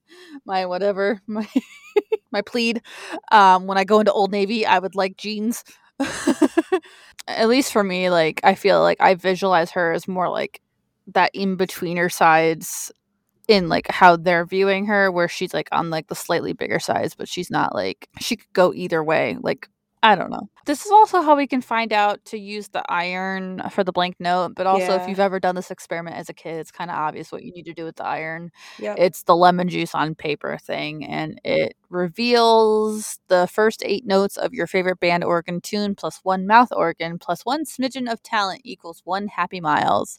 my 0.44 0.66
whatever 0.66 1.20
my 1.26 1.48
my 2.30 2.42
plead. 2.42 2.82
Um 3.32 3.66
when 3.66 3.78
i 3.78 3.84
go 3.84 4.00
into 4.00 4.12
old 4.12 4.32
navy 4.32 4.66
i 4.66 4.78
would 4.78 4.94
like 4.94 5.16
jeans. 5.16 5.64
At 7.26 7.48
least 7.48 7.72
for 7.72 7.82
me 7.82 8.10
like 8.10 8.40
i 8.44 8.54
feel 8.54 8.80
like 8.82 9.00
i 9.00 9.14
visualize 9.14 9.70
her 9.70 9.92
as 9.92 10.06
more 10.06 10.28
like 10.28 10.60
that 11.06 11.30
in 11.34 11.56
betweener 11.56 12.12
sides 12.12 12.92
in 13.48 13.68
like 13.68 13.90
how 13.90 14.16
they're 14.16 14.46
viewing 14.46 14.86
her 14.86 15.10
where 15.10 15.28
she's 15.28 15.54
like 15.54 15.68
on 15.72 15.90
like 15.90 16.08
the 16.08 16.14
slightly 16.14 16.52
bigger 16.52 16.78
size 16.78 17.14
but 17.14 17.28
she's 17.28 17.50
not 17.50 17.74
like 17.74 18.08
she 18.20 18.36
could 18.36 18.52
go 18.52 18.72
either 18.74 19.02
way 19.04 19.36
like 19.42 19.68
i 20.04 20.14
don't 20.14 20.30
know. 20.30 20.48
This 20.66 20.86
is 20.86 20.92
also 20.92 21.20
how 21.20 21.36
we 21.36 21.46
can 21.46 21.60
find 21.60 21.92
out 21.92 22.24
to 22.26 22.38
use 22.38 22.68
the 22.68 22.82
iron 22.90 23.60
for 23.70 23.84
the 23.84 23.92
blank 23.92 24.16
note 24.18 24.52
but 24.54 24.66
also 24.66 24.92
if 24.94 25.08
you've 25.08 25.20
ever 25.20 25.38
done 25.40 25.56
this 25.56 25.70
experiment 25.70 26.16
as 26.16 26.28
a 26.28 26.32
kid 26.34 26.56
it's 26.56 26.70
kind 26.70 26.90
of 26.90 26.96
obvious 26.96 27.32
what 27.32 27.42
you 27.42 27.52
need 27.52 27.64
to 27.64 27.74
do 27.74 27.84
with 27.84 27.96
the 27.96 28.04
iron. 28.04 28.50
Yep. 28.78 28.96
it's 28.98 29.22
the 29.24 29.36
lemon 29.36 29.68
juice 29.68 29.94
on 29.94 30.14
paper 30.14 30.56
thing 30.62 31.04
and 31.04 31.40
it 31.44 31.76
reveals 31.90 33.18
the 33.28 33.46
first 33.46 33.82
eight 33.84 34.06
notes 34.06 34.36
of 34.36 34.52
your 34.54 34.66
favorite 34.66 35.00
band 35.00 35.24
organ 35.24 35.60
tune 35.60 35.94
plus 35.94 36.20
one 36.22 36.46
mouth 36.46 36.68
organ 36.72 37.18
plus 37.18 37.44
one 37.44 37.64
smidgen 37.64 38.10
of 38.10 38.22
talent 38.22 38.60
equals 38.64 39.02
one 39.04 39.26
happy 39.28 39.60
miles 39.60 40.18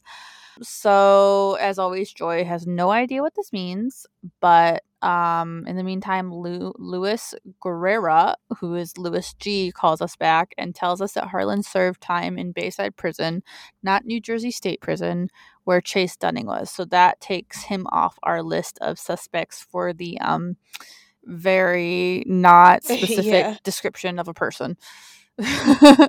so 0.62 1.56
as 1.60 1.78
always 1.78 2.12
joy 2.12 2.44
has 2.44 2.66
no 2.66 2.90
idea 2.90 3.22
what 3.22 3.34
this 3.34 3.52
means 3.52 4.06
but 4.40 4.82
um 5.02 5.64
in 5.66 5.76
the 5.76 5.82
meantime 5.84 6.32
Lu- 6.32 6.74
louis 6.78 7.34
guerrera 7.62 8.34
who 8.58 8.74
is 8.74 8.96
louis 8.96 9.34
g 9.38 9.70
calls 9.72 10.00
us 10.00 10.16
back 10.16 10.54
and 10.56 10.74
tells 10.74 11.00
us 11.02 11.12
that 11.12 11.28
harlan 11.28 11.62
served 11.62 12.00
time 12.00 12.38
in 12.38 12.52
bayside 12.52 12.96
prison 12.96 13.42
not 13.82 14.04
new 14.06 14.20
jersey 14.20 14.50
state 14.50 14.80
prison 14.80 15.28
where 15.64 15.80
chase 15.80 16.16
dunning 16.16 16.46
was. 16.46 16.70
So 16.70 16.84
that 16.86 17.20
takes 17.20 17.64
him 17.64 17.86
off 17.90 18.18
our 18.22 18.42
list 18.42 18.78
of 18.80 18.98
suspects 18.98 19.66
for 19.68 19.92
the 19.92 20.18
um 20.20 20.56
very 21.24 22.22
not 22.26 22.84
specific 22.84 23.26
Yeah. 23.26 23.56
description 23.64 24.18
of 24.18 24.28
a 24.28 24.34
person. 24.34 24.76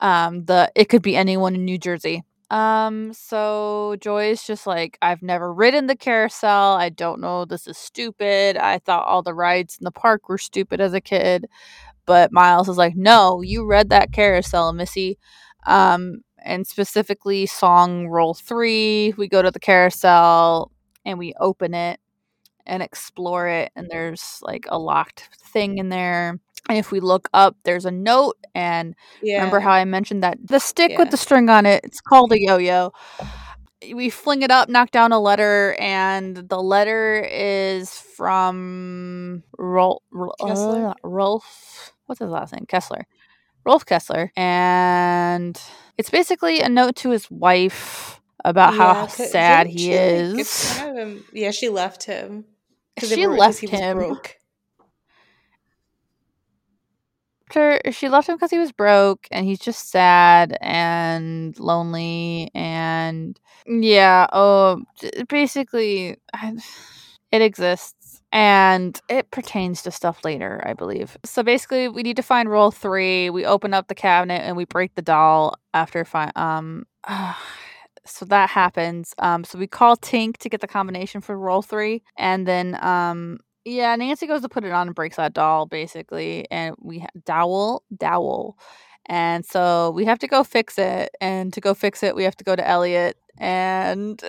Um 0.00 0.44
the 0.44 0.70
it 0.74 0.88
could 0.90 1.02
be 1.02 1.16
anyone 1.16 1.54
in 1.54 1.64
new 1.64 1.78
jersey 1.78 2.24
um 2.54 3.12
so 3.12 3.96
joy's 4.00 4.44
just 4.44 4.66
like 4.66 4.98
i've 5.02 5.22
never 5.22 5.52
ridden 5.52 5.88
the 5.88 5.96
carousel 5.96 6.74
i 6.74 6.88
don't 6.88 7.20
know 7.20 7.44
this 7.44 7.66
is 7.66 7.78
stupid 7.78 8.56
i 8.58 8.78
thought 8.78 9.06
all 9.06 9.22
the 9.22 9.34
rides 9.34 9.78
in 9.80 9.84
the 9.84 9.92
park 9.92 10.28
were 10.30 10.38
stupid 10.38 10.80
as 10.80 10.94
a 10.94 11.02
kid. 11.02 11.46
But 12.06 12.32
miles 12.32 12.68
is 12.68 12.78
like 12.78 12.96
no 12.96 13.42
you 13.42 13.66
read 13.66 13.90
that 13.90 14.12
carousel 14.12 14.72
missy. 14.74 15.18
Um 15.66 16.22
and 16.44 16.66
specifically 16.66 17.46
song 17.46 18.08
roll 18.08 18.34
three 18.34 19.14
we 19.18 19.28
go 19.28 19.42
to 19.42 19.50
the 19.52 19.60
carousel 19.60 20.72
and 21.06 21.18
we 21.18 21.34
open 21.40 21.74
it 21.74 22.00
and 22.66 22.82
explore 22.82 23.48
it 23.48 23.72
and 23.76 23.88
there's 23.90 24.38
like 24.42 24.66
a 24.68 24.78
locked 24.78 25.28
thing 25.36 25.78
in 25.78 25.88
there. 25.88 26.40
And 26.68 26.78
if 26.78 26.90
we 26.90 27.00
look 27.00 27.28
up 27.34 27.56
there's 27.64 27.84
a 27.84 27.90
note 27.90 28.38
and 28.54 28.94
yeah. 29.22 29.36
remember 29.36 29.60
how 29.60 29.72
i 29.72 29.84
mentioned 29.84 30.22
that 30.22 30.38
the 30.42 30.58
stick 30.58 30.96
with 30.96 31.10
the 31.10 31.18
string 31.18 31.50
on 31.50 31.66
it 31.66 31.84
it's 31.84 32.00
called 32.00 32.32
a 32.32 32.40
yo-yo. 32.40 32.92
We 33.94 34.08
fling 34.08 34.42
it 34.42 34.50
up 34.50 34.68
knock 34.68 34.90
down 34.90 35.12
a 35.12 35.20
letter 35.20 35.76
and 35.78 36.36
the 36.36 36.62
letter 36.62 37.26
is 37.30 37.90
from 37.92 39.42
Rolf, 39.58 40.02
uh, 40.40 40.94
Rolf 41.02 41.92
what's 42.06 42.20
his 42.20 42.30
last 42.30 42.52
name? 42.52 42.66
Kessler. 42.66 43.06
Rolf 43.64 43.86
Kessler. 43.86 44.32
And 44.36 45.60
it's 45.96 46.10
basically 46.10 46.60
a 46.60 46.68
note 46.68 46.96
to 46.96 47.10
his 47.10 47.30
wife 47.30 48.20
about 48.44 48.74
how 48.74 49.06
sad 49.06 49.66
he 49.66 49.92
is. 49.92 50.78
yeah, 51.32 51.50
she 51.50 51.68
left 51.68 52.04
him. 52.04 52.44
She 52.98 53.26
were- 53.26 53.36
left 53.36 53.58
he 53.60 53.66
was 53.66 53.80
him. 53.80 53.96
broke. 53.98 54.36
she 57.92 58.08
left 58.08 58.28
him 58.28 58.34
because 58.36 58.50
he 58.50 58.58
was 58.58 58.72
broke 58.72 59.28
and 59.30 59.46
he's 59.46 59.60
just 59.60 59.90
sad 59.90 60.56
and 60.60 61.56
lonely 61.60 62.50
and 62.54 63.38
yeah 63.66 64.26
oh 64.32 64.82
basically 65.28 66.16
it 67.30 67.42
exists 67.42 68.22
and 68.32 69.00
it 69.08 69.30
pertains 69.30 69.82
to 69.82 69.92
stuff 69.92 70.24
later 70.24 70.60
i 70.66 70.72
believe 70.72 71.16
so 71.24 71.44
basically 71.44 71.86
we 71.86 72.02
need 72.02 72.16
to 72.16 72.22
find 72.22 72.50
roll 72.50 72.72
three 72.72 73.30
we 73.30 73.44
open 73.44 73.72
up 73.72 73.86
the 73.86 73.94
cabinet 73.94 74.40
and 74.42 74.56
we 74.56 74.64
break 74.64 74.92
the 74.96 75.02
doll 75.02 75.54
after 75.74 76.04
fi- 76.04 76.32
um 76.34 76.84
so 78.06 78.24
that 78.26 78.50
happens 78.50 79.14
um 79.18 79.44
so 79.44 79.58
we 79.58 79.66
call 79.66 79.96
tink 79.96 80.36
to 80.38 80.48
get 80.48 80.60
the 80.60 80.66
combination 80.66 81.20
for 81.20 81.38
roll 81.38 81.62
three 81.62 82.02
and 82.18 82.46
then 82.46 82.78
um 82.84 83.38
yeah, 83.64 83.96
Nancy 83.96 84.26
goes 84.26 84.42
to 84.42 84.48
put 84.48 84.64
it 84.64 84.72
on 84.72 84.88
and 84.88 84.94
breaks 84.94 85.16
that 85.16 85.32
doll 85.32 85.66
basically, 85.66 86.46
and 86.50 86.76
we 86.80 87.00
ha- 87.00 87.06
dowel 87.24 87.82
dowel, 87.96 88.58
and 89.06 89.44
so 89.44 89.90
we 89.92 90.04
have 90.04 90.18
to 90.20 90.26
go 90.28 90.44
fix 90.44 90.78
it. 90.78 91.10
And 91.20 91.52
to 91.54 91.60
go 91.60 91.74
fix 91.74 92.02
it, 92.02 92.14
we 92.14 92.24
have 92.24 92.36
to 92.36 92.44
go 92.44 92.54
to 92.54 92.66
Elliot, 92.66 93.16
and 93.38 94.20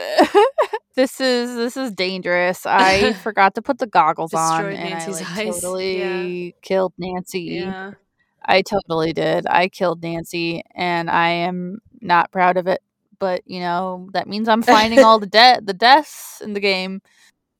this 0.96 1.20
is 1.20 1.56
this 1.56 1.76
is 1.76 1.92
dangerous. 1.92 2.66
I 2.66 3.14
forgot 3.24 3.56
to 3.56 3.62
put 3.62 3.80
the 3.80 3.88
goggles 3.88 4.34
on, 4.34 4.62
Destroyed 4.62 4.80
and 4.80 4.94
I 4.94 5.08
like, 5.08 5.28
eyes, 5.28 5.62
totally 5.62 6.56
killed 6.62 6.94
Nancy. 6.98 7.42
Yeah. 7.42 7.92
I 8.48 8.62
totally 8.62 9.12
did. 9.12 9.48
I 9.48 9.68
killed 9.68 10.02
Nancy, 10.02 10.64
and 10.76 11.10
I 11.10 11.30
am 11.30 11.80
not 12.02 12.32
proud 12.32 12.58
of 12.58 12.68
it. 12.68 12.80
But 13.26 13.42
you 13.48 13.60
know 13.60 14.08
that 14.14 14.28
means 14.28 14.48
I'm 14.48 14.62
finding 14.78 15.00
all 15.04 15.18
the 15.20 15.26
de- 15.26 15.60
the 15.64 15.74
deaths 15.74 16.42
in 16.44 16.54
the 16.54 16.60
game, 16.60 17.02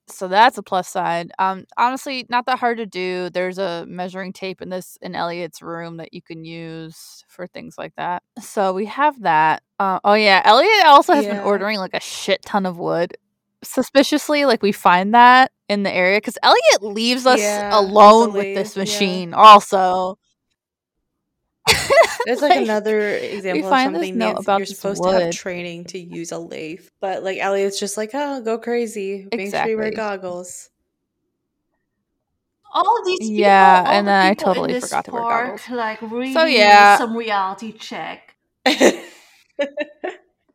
so 0.08 0.28
that's 0.28 0.60
a 0.60 0.64
plus 0.64 0.88
side. 0.88 1.32
Um, 1.40 1.66
honestly, 1.76 2.28
not 2.30 2.46
that 2.46 2.60
hard 2.60 2.78
to 2.78 2.86
do. 2.86 3.32
There's 3.32 3.58
a 3.58 3.84
measuring 3.88 4.32
tape 4.32 4.62
in 4.62 4.70
this 4.70 5.00
in 5.02 5.16
Elliot's 5.16 5.64
room 5.64 5.98
that 5.98 6.14
you 6.14 6.22
can 6.22 6.46
use 6.46 7.26
for 7.28 7.48
things 7.48 7.80
like 7.80 7.96
that. 7.96 8.22
So 8.40 8.74
we 8.74 8.86
have 8.86 9.20
that. 9.24 9.64
Uh, 9.80 10.00
oh 10.04 10.14
yeah, 10.14 10.44
Elliot 10.46 10.86
also 10.86 11.14
has 11.16 11.26
been 11.26 11.40
ordering 11.40 11.80
like 11.80 11.96
a 11.96 12.00
shit 12.00 12.44
ton 12.44 12.68
of 12.68 12.78
wood. 12.78 13.18
Suspiciously, 13.64 14.46
like 14.46 14.62
we 14.62 14.72
find 14.72 15.16
that 15.16 15.52
in 15.68 15.82
the 15.82 15.92
area 15.92 16.18
because 16.18 16.38
Elliot 16.44 16.84
leaves 16.84 17.26
us 17.26 17.40
Yeah, 17.40 17.80
alone 17.80 18.34
with 18.34 18.54
this 18.54 18.76
lathe, 18.76 18.78
yeah. 18.78 18.82
machine. 18.84 19.34
Also, 19.34 20.20
It's 21.68 22.42
like, 22.42 22.58
another 22.58 23.10
example 23.12 23.72
of 23.74 23.80
something 23.82 24.18
note 24.18 24.36
Nancy, 24.36 24.44
about 24.44 24.60
you're 24.60 24.66
this 24.66 24.78
supposed 24.78 25.04
to 25.04 25.12
have 25.12 25.32
training 25.34 25.86
to 25.86 26.00
use 26.00 26.32
a 26.32 26.40
lathe, 26.40 26.88
but 27.00 27.24
like 27.24 27.38
Elliot's 27.40 27.80
just 27.80 27.98
like, 27.98 28.12
oh, 28.14 28.42
go 28.42 28.58
crazy. 28.58 29.28
Make 29.34 29.52
sure 29.52 29.68
you 29.68 29.78
wear 29.78 29.92
goggles. 29.92 30.70
all 32.74 33.04
these 33.06 33.30
people, 33.30 33.36
Yeah, 33.36 33.84
all 33.86 33.92
and 33.92 34.08
the 34.08 34.12
then 34.12 34.26
I 34.26 34.36
people 34.36 34.52
in 34.54 34.56
totally 34.56 34.74
this 34.74 34.86
forgot 34.86 35.06
to 35.06 35.12
wear 35.12 35.22
park, 35.22 35.62
goggles. 35.62 35.70
like 35.70 36.02
really 36.02 36.34
so 36.34 36.46
yeah. 36.46 36.98
some 36.98 37.16
reality 37.16 37.72
check. 37.74 38.36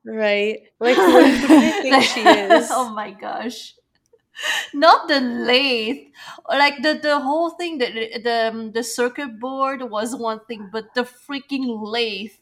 right? 0.05 0.59
Like, 0.81 0.97
who, 1.07 1.21
who 1.21 1.49
do 1.49 1.61
they 1.61 1.71
think 1.83 2.03
she 2.03 2.21
is? 2.21 2.69
oh 2.71 2.91
my 2.95 3.13
gosh. 3.13 3.75
Not 4.75 5.09
the 5.09 5.21
lathe, 5.21 6.09
like 6.49 6.83
the 6.83 6.95
the 6.95 7.21
whole 7.21 7.51
thing. 7.51 7.79
The 7.79 8.19
the 8.23 8.49
um, 8.53 8.73
the 8.73 8.83
circuit 8.83 9.39
board 9.41 9.83
was 9.91 10.15
one 10.17 10.41
thing, 10.47 10.69
but 10.73 10.95
the 10.95 11.05
freaking 11.05 11.67
lathe, 11.83 12.33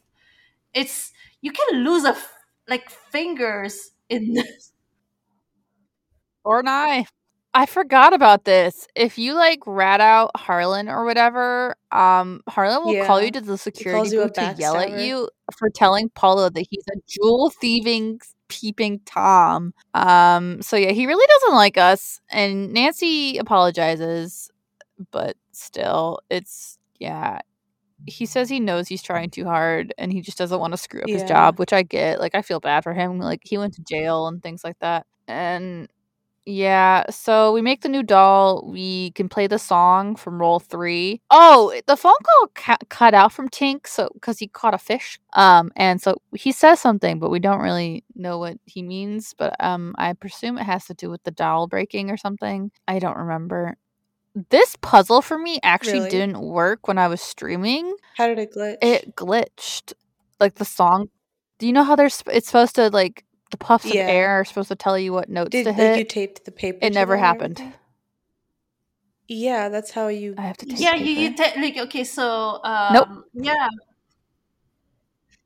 it's 0.73 1.11
you 1.41 1.51
can 1.51 1.83
lose 1.83 2.05
a 2.05 2.09
f- 2.17 2.33
like 2.67 2.89
fingers 2.89 3.91
in 4.09 4.33
this. 4.35 4.73
or 6.43 6.59
an 6.59 6.67
eye. 6.67 7.05
I 7.53 7.65
forgot 7.65 8.13
about 8.13 8.45
this. 8.45 8.87
If 8.95 9.17
you 9.17 9.33
like 9.33 9.59
rat 9.65 10.01
out 10.01 10.31
Harlan 10.37 10.87
or 10.87 11.03
whatever, 11.05 11.75
um, 11.91 12.41
Harlan 12.47 12.83
will 12.83 12.95
call 12.95 13.21
you 13.21 13.31
to 13.31 13.41
the 13.41 13.57
security 13.57 14.11
you 14.11 14.21
booth 14.21 14.33
to 14.33 14.45
yell 14.45 14.79
at 14.79 14.91
you 14.91 15.29
for 15.57 15.69
telling 15.69 16.09
Paula 16.09 16.51
that 16.51 16.65
he's 16.69 16.85
a 16.93 16.97
jewel 17.07 17.49
thieving, 17.49 18.19
peeping 18.49 18.99
Tom. 19.05 19.73
Um, 19.93 20.61
so 20.61 20.75
yeah, 20.75 20.91
he 20.91 21.07
really 21.07 21.25
doesn't 21.27 21.55
like 21.55 21.77
us, 21.77 22.19
and 22.31 22.73
Nancy 22.73 23.37
apologizes, 23.37 24.51
but 25.11 25.35
still, 25.51 26.19
it's 26.29 26.77
yeah. 26.99 27.39
He 28.07 28.25
says 28.25 28.49
he 28.49 28.61
knows 28.61 28.87
he's 28.87 29.01
trying 29.03 29.29
too 29.29 29.45
hard, 29.45 29.93
and 29.97 30.11
he 30.13 30.21
just 30.21 30.37
doesn't 30.37 30.59
want 30.59 30.73
to 30.73 30.77
screw 30.77 31.01
up 31.01 31.09
his 31.09 31.23
job, 31.23 31.59
which 31.59 31.73
I 31.73 31.83
get. 31.83 32.19
Like, 32.19 32.33
I 32.33 32.41
feel 32.41 32.59
bad 32.61 32.83
for 32.83 32.93
him. 32.93 33.19
Like, 33.19 33.41
he 33.43 33.57
went 33.57 33.73
to 33.75 33.83
jail 33.83 34.27
and 34.27 34.41
things 34.41 34.63
like 34.63 34.79
that, 34.79 35.05
and 35.27 35.89
yeah, 36.45 37.03
so 37.09 37.51
we 37.53 37.61
make 37.61 37.81
the 37.81 37.89
new 37.89 38.03
doll. 38.03 38.67
We 38.67 39.11
can 39.11 39.29
play 39.29 39.47
the 39.47 39.59
song 39.59 40.15
from 40.15 40.39
roll 40.39 40.59
three. 40.59 41.21
Oh, 41.29 41.73
the 41.87 41.95
phone 41.95 42.13
call 42.23 42.47
ca- 42.55 42.77
cut 42.89 43.13
out 43.13 43.31
from 43.31 43.49
Tink, 43.49 43.87
so 43.87 44.09
because 44.13 44.39
he 44.39 44.47
caught 44.47 44.73
a 44.73 44.77
fish. 44.79 45.19
Um, 45.33 45.71
and 45.75 46.01
so 46.01 46.17
he 46.35 46.51
says 46.51 46.79
something, 46.79 47.19
but 47.19 47.29
we 47.29 47.39
don't 47.39 47.61
really 47.61 48.03
know 48.15 48.37
what 48.39 48.57
he 48.65 48.81
means. 48.81 49.33
But 49.37 49.55
um, 49.59 49.93
I 49.97 50.13
presume 50.13 50.57
it 50.57 50.63
has 50.63 50.85
to 50.85 50.93
do 50.93 51.09
with 51.09 51.23
the 51.23 51.31
doll 51.31 51.67
breaking 51.67 52.09
or 52.09 52.17
something. 52.17 52.71
I 52.87 52.99
don't 52.99 53.17
remember. 53.17 53.77
This 54.49 54.75
puzzle 54.81 55.21
for 55.21 55.37
me 55.37 55.59
actually 55.63 55.99
Really? 55.99 56.09
didn't 56.09 56.39
work 56.39 56.87
when 56.87 56.97
I 56.97 57.07
was 57.07 57.21
streaming. 57.21 57.95
How 58.15 58.27
did 58.27 58.39
it 58.39 58.53
glitch? 58.53 58.77
It 58.81 59.15
glitched, 59.15 59.93
like 60.39 60.55
the 60.55 60.65
song. 60.65 61.07
Do 61.57 61.67
you 61.67 61.73
know 61.73 61.83
how 61.83 61.95
there's? 61.95 62.23
It's 62.27 62.47
supposed 62.47 62.75
to 62.75 62.89
like 62.89 63.25
the 63.51 63.57
puffs 63.57 63.85
Yeah. 63.85 64.03
of 64.03 64.09
air 64.09 64.29
are 64.29 64.45
supposed 64.45 64.69
to 64.69 64.75
tell 64.75 64.97
you 64.97 65.13
what 65.13 65.29
notes 65.29 65.51
did 65.51 65.63
to 65.63 65.69
like, 65.69 65.77
hit. 65.77 65.97
you 65.99 66.03
taped 66.05 66.45
the 66.45 66.51
paper? 66.51 66.79
It 66.81 66.93
never 66.93 67.17
happened. 67.17 67.61
Yeah, 69.27 69.69
that's 69.69 69.91
how 69.91 70.07
you. 70.07 70.35
I 70.37 70.41
have 70.41 70.57
to 70.57 70.65
take 70.65 70.79
Yeah, 70.79 70.95
you 70.95 71.05
you 71.05 71.29
paper. 71.35 71.51
te- 71.53 71.61
like 71.61 71.77
okay, 71.77 72.03
so 72.03 72.63
um, 72.63 72.93
Nope. 72.93 73.25
yeah, 73.33 73.67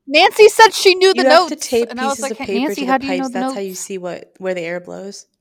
Nancy 0.07 0.47
said 0.49 0.73
she 0.73 0.95
knew 0.95 1.13
the 1.13 1.23
you 1.23 1.29
have 1.29 1.47
notes, 1.49 1.49
to 1.49 1.69
tape 1.69 1.89
and 1.91 1.99
I 1.99 2.07
was 2.07 2.17
pieces 2.17 2.31
like, 2.31 2.31
of 2.31 2.37
paper 2.47 2.53
Nancy, 2.53 2.81
to 2.81 2.85
the 2.85 2.91
how 2.91 2.97
do 2.97 3.07
you 3.07 3.17
know 3.17 3.23
pipes. 3.23 3.29
the 3.29 3.33
That's 3.33 3.43
notes?" 3.43 3.55
how 3.55 3.61
you 3.61 3.75
see 3.75 3.97
what 3.97 4.33
where 4.37 4.53
the 4.53 4.61
air 4.61 4.79
blows. 4.79 5.27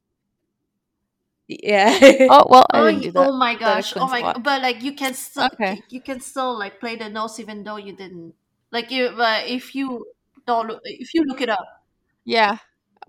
Yeah. 1.48 1.98
Oh 2.30 2.46
well, 2.48 2.64
I 2.72 2.80
oh, 2.80 2.86
didn't 2.86 3.02
do 3.02 3.10
that. 3.12 3.28
oh 3.28 3.36
my 3.36 3.54
That 3.54 3.60
gosh, 3.60 3.92
oh 3.96 4.06
my, 4.08 4.20
lot. 4.20 4.42
but 4.42 4.62
like 4.62 4.82
you 4.82 4.94
can 4.94 5.12
still 5.14 5.48
Okay. 5.52 5.82
you 5.90 6.00
can 6.00 6.20
still 6.20 6.58
like 6.58 6.80
play 6.80 6.96
the 6.96 7.08
notes 7.10 7.38
even 7.40 7.62
though 7.64 7.76
you 7.76 7.92
didn't. 7.92 8.34
Like 8.70 8.90
you, 8.90 9.10
but 9.16 9.46
if 9.48 9.74
you 9.74 10.06
don't 10.46 10.68
look, 10.68 10.80
if 10.84 11.12
you 11.12 11.24
look 11.24 11.40
it 11.42 11.50
up, 11.50 11.81
Yeah, 12.24 12.58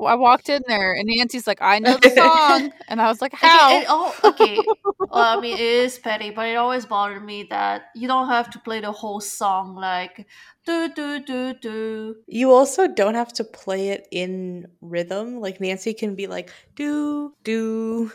I 0.03 0.15
walked 0.15 0.49
in 0.49 0.61
there, 0.67 0.93
and 0.93 1.07
Nancy's 1.07 1.47
like, 1.47 1.61
"I 1.61 1.79
know 1.79 1.97
the 1.97 2.09
song," 2.09 2.71
and 2.87 3.01
I 3.01 3.07
was 3.07 3.21
like, 3.21 3.33
Okay, 3.33 3.47
"How?" 3.47 3.79
it, 3.79 3.85
oh, 3.89 4.15
okay. 4.23 4.57
well, 4.99 5.37
I 5.37 5.41
mean, 5.41 5.53
it 5.53 5.59
is 5.59 5.99
petty, 5.99 6.31
but 6.31 6.47
it 6.47 6.55
always 6.55 6.85
bothered 6.85 7.23
me 7.23 7.43
that 7.49 7.89
you 7.95 8.07
don't 8.07 8.27
have 8.29 8.49
to 8.51 8.59
play 8.59 8.79
the 8.79 8.91
whole 8.91 9.19
song 9.19 9.75
like 9.75 10.25
do 10.65 10.89
do 10.93 11.19
do 11.19 11.53
do. 11.53 12.15
You 12.27 12.51
also 12.51 12.87
don't 12.87 13.15
have 13.15 13.33
to 13.33 13.43
play 13.43 13.89
it 13.89 14.07
in 14.11 14.67
rhythm. 14.81 15.39
Like 15.39 15.61
Nancy 15.61 15.93
can 15.93 16.15
be 16.15 16.27
like 16.27 16.51
do 16.75 17.33
do 17.43 18.11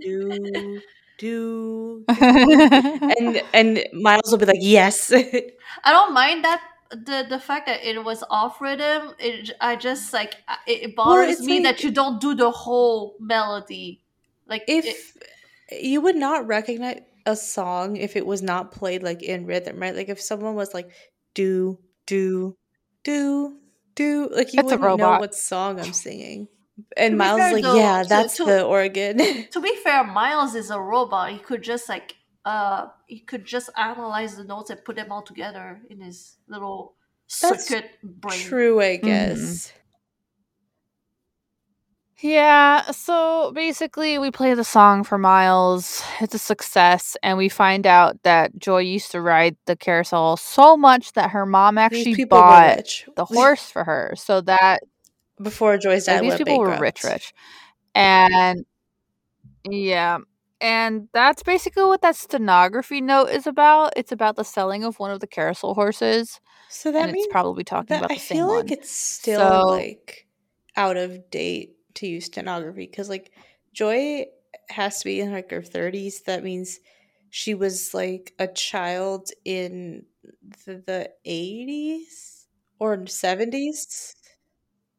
do 0.00 0.80
do, 1.18 2.04
and 2.08 3.42
and 3.52 3.84
Miles 3.92 4.30
will 4.30 4.38
be 4.38 4.46
like 4.46 4.60
yes. 4.60 5.12
I 5.84 5.90
don't 5.90 6.12
mind 6.14 6.44
that 6.44 6.62
the 6.94 7.26
the 7.28 7.38
fact 7.38 7.66
that 7.66 7.84
it 7.84 8.02
was 8.04 8.22
off 8.30 8.60
rhythm. 8.60 9.12
It 9.18 9.50
I 9.60 9.76
just 9.76 10.12
like 10.12 10.34
it, 10.66 10.82
it 10.90 10.96
bothers 10.96 11.38
it's 11.38 11.40
me 11.42 11.54
like- 11.56 11.76
that 11.76 11.84
you 11.84 11.90
don't 11.90 12.20
do 12.20 12.34
the 12.34 12.50
whole 12.50 13.16
melody. 13.20 14.02
Like 14.46 14.64
it- 14.68 14.84
if 14.84 15.16
you 15.82 16.00
would 16.00 16.16
not 16.16 16.46
recognize 16.46 17.00
a 17.26 17.34
song 17.36 17.96
if 17.96 18.16
it 18.16 18.26
was 18.26 18.42
not 18.42 18.70
played 18.70 19.02
like 19.02 19.22
in 19.22 19.46
rhythm, 19.46 19.78
right? 19.80 19.94
Like 19.96 20.08
if 20.08 20.20
someone 20.20 20.54
was 20.54 20.74
like 20.74 20.90
do 21.34 21.78
do 22.06 22.56
do 23.02 23.56
do, 23.94 24.28
like 24.32 24.52
you 24.52 24.60
It's 24.60 24.72
a 24.72 24.76
wouldn't 24.76 24.80
know 24.82 24.88
robot. 24.88 25.20
what 25.20 25.34
song 25.34 25.78
I'm 25.80 25.92
singing. 25.92 26.48
And 26.96 27.14
be 27.14 27.18
Miles 27.18 27.38
fair, 27.38 27.46
is 27.48 27.52
like, 27.54 27.62
though, 27.62 27.76
yeah, 27.76 28.02
to- 28.02 28.08
that's 28.08 28.36
to- 28.38 28.44
the 28.44 28.64
organ. 28.64 29.18
to 29.52 29.60
be 29.60 29.74
fair, 29.84 30.02
Miles 30.04 30.54
is 30.56 30.70
a 30.70 30.80
robot. 30.80 31.30
He 31.30 31.38
could 31.38 31.62
just 31.62 31.88
like 31.88 32.16
uh 32.44 32.88
he 33.06 33.20
could 33.20 33.44
just 33.44 33.70
analyze 33.76 34.36
the 34.36 34.44
notes 34.44 34.70
and 34.70 34.84
put 34.84 34.96
them 34.96 35.10
all 35.12 35.22
together 35.22 35.80
in 35.90 36.00
his 36.00 36.36
little 36.48 36.94
That's 37.40 37.66
circuit 37.66 37.90
brain. 38.02 38.40
True, 38.40 38.80
I 38.80 38.96
Mm-hmm. 39.02 39.04
guess. 39.06 39.72
Yeah, 42.20 42.82
so 42.92 43.52
basically, 43.54 44.18
we 44.18 44.30
play 44.30 44.54
the 44.54 44.64
song 44.64 45.04
for 45.04 45.18
Miles. 45.18 46.02
It's 46.20 46.34
a 46.34 46.38
success, 46.38 47.16
and 47.22 47.36
we 47.36 47.48
find 47.48 47.86
out 47.86 48.22
that 48.22 48.56
Joy 48.58 48.78
used 48.80 49.10
to 49.12 49.20
ride 49.20 49.56
the 49.66 49.76
carousel 49.76 50.36
so 50.36 50.76
much 50.76 51.12
that 51.14 51.30
her 51.32 51.44
mom 51.44 51.76
actually 51.76 52.24
bought 52.30 52.78
the 53.16 53.24
horse 53.26 53.70
for 53.70 53.84
her. 53.84 54.14
So 54.16 54.40
that 54.42 54.80
before 55.42 55.76
Joy's 55.78 56.06
yeah, 56.06 56.14
dad 56.14 56.20
these 56.20 56.30
went 56.30 56.38
people 56.38 56.58
were 56.58 56.76
rich, 56.78 57.02
rich, 57.04 57.34
and 57.94 58.64
yeah, 59.68 60.18
and 60.64 61.08
that's 61.12 61.42
basically 61.42 61.84
what 61.84 62.00
that 62.02 62.16
stenography 62.16 63.00
note 63.00 63.26
is 63.28 63.46
about. 63.46 63.92
It's 63.96 64.12
about 64.12 64.36
the 64.36 64.44
selling 64.44 64.82
of 64.84 64.98
one 64.98 65.10
of 65.10 65.20
the 65.20 65.26
carousel 65.26 65.74
horses, 65.74 66.40
So 66.70 66.90
that 66.92 67.02
and 67.02 67.10
it's 67.10 67.14
means 67.16 67.28
probably 67.30 67.64
talking 67.64 67.88
that 67.94 67.98
about 67.98 68.10
I 68.10 68.14
the 68.14 68.20
same 68.20 68.38
feel 68.38 68.46
one. 68.48 68.60
like 68.62 68.70
it's 68.72 68.90
still 68.90 69.38
So- 69.38 69.66
like 69.68 70.26
out 70.76 70.96
of 70.96 71.30
date 71.30 71.76
to 71.94 72.06
use 72.06 72.24
stenography 72.26 72.86
because 72.86 73.08
like 73.08 73.30
Joy 73.72 74.26
has 74.70 74.98
to 75.00 75.04
be 75.04 75.20
in 75.20 75.32
like 75.32 75.50
her 75.50 75.62
30s. 75.62 76.22
That 76.22 76.42
means 76.42 76.80
she 77.30 77.54
was 77.54 77.92
like 77.94 78.32
a 78.38 78.46
child 78.48 79.28
in 79.44 80.06
the, 80.66 81.10
80s 81.24 82.46
or 82.78 82.96
70s. 83.06 84.14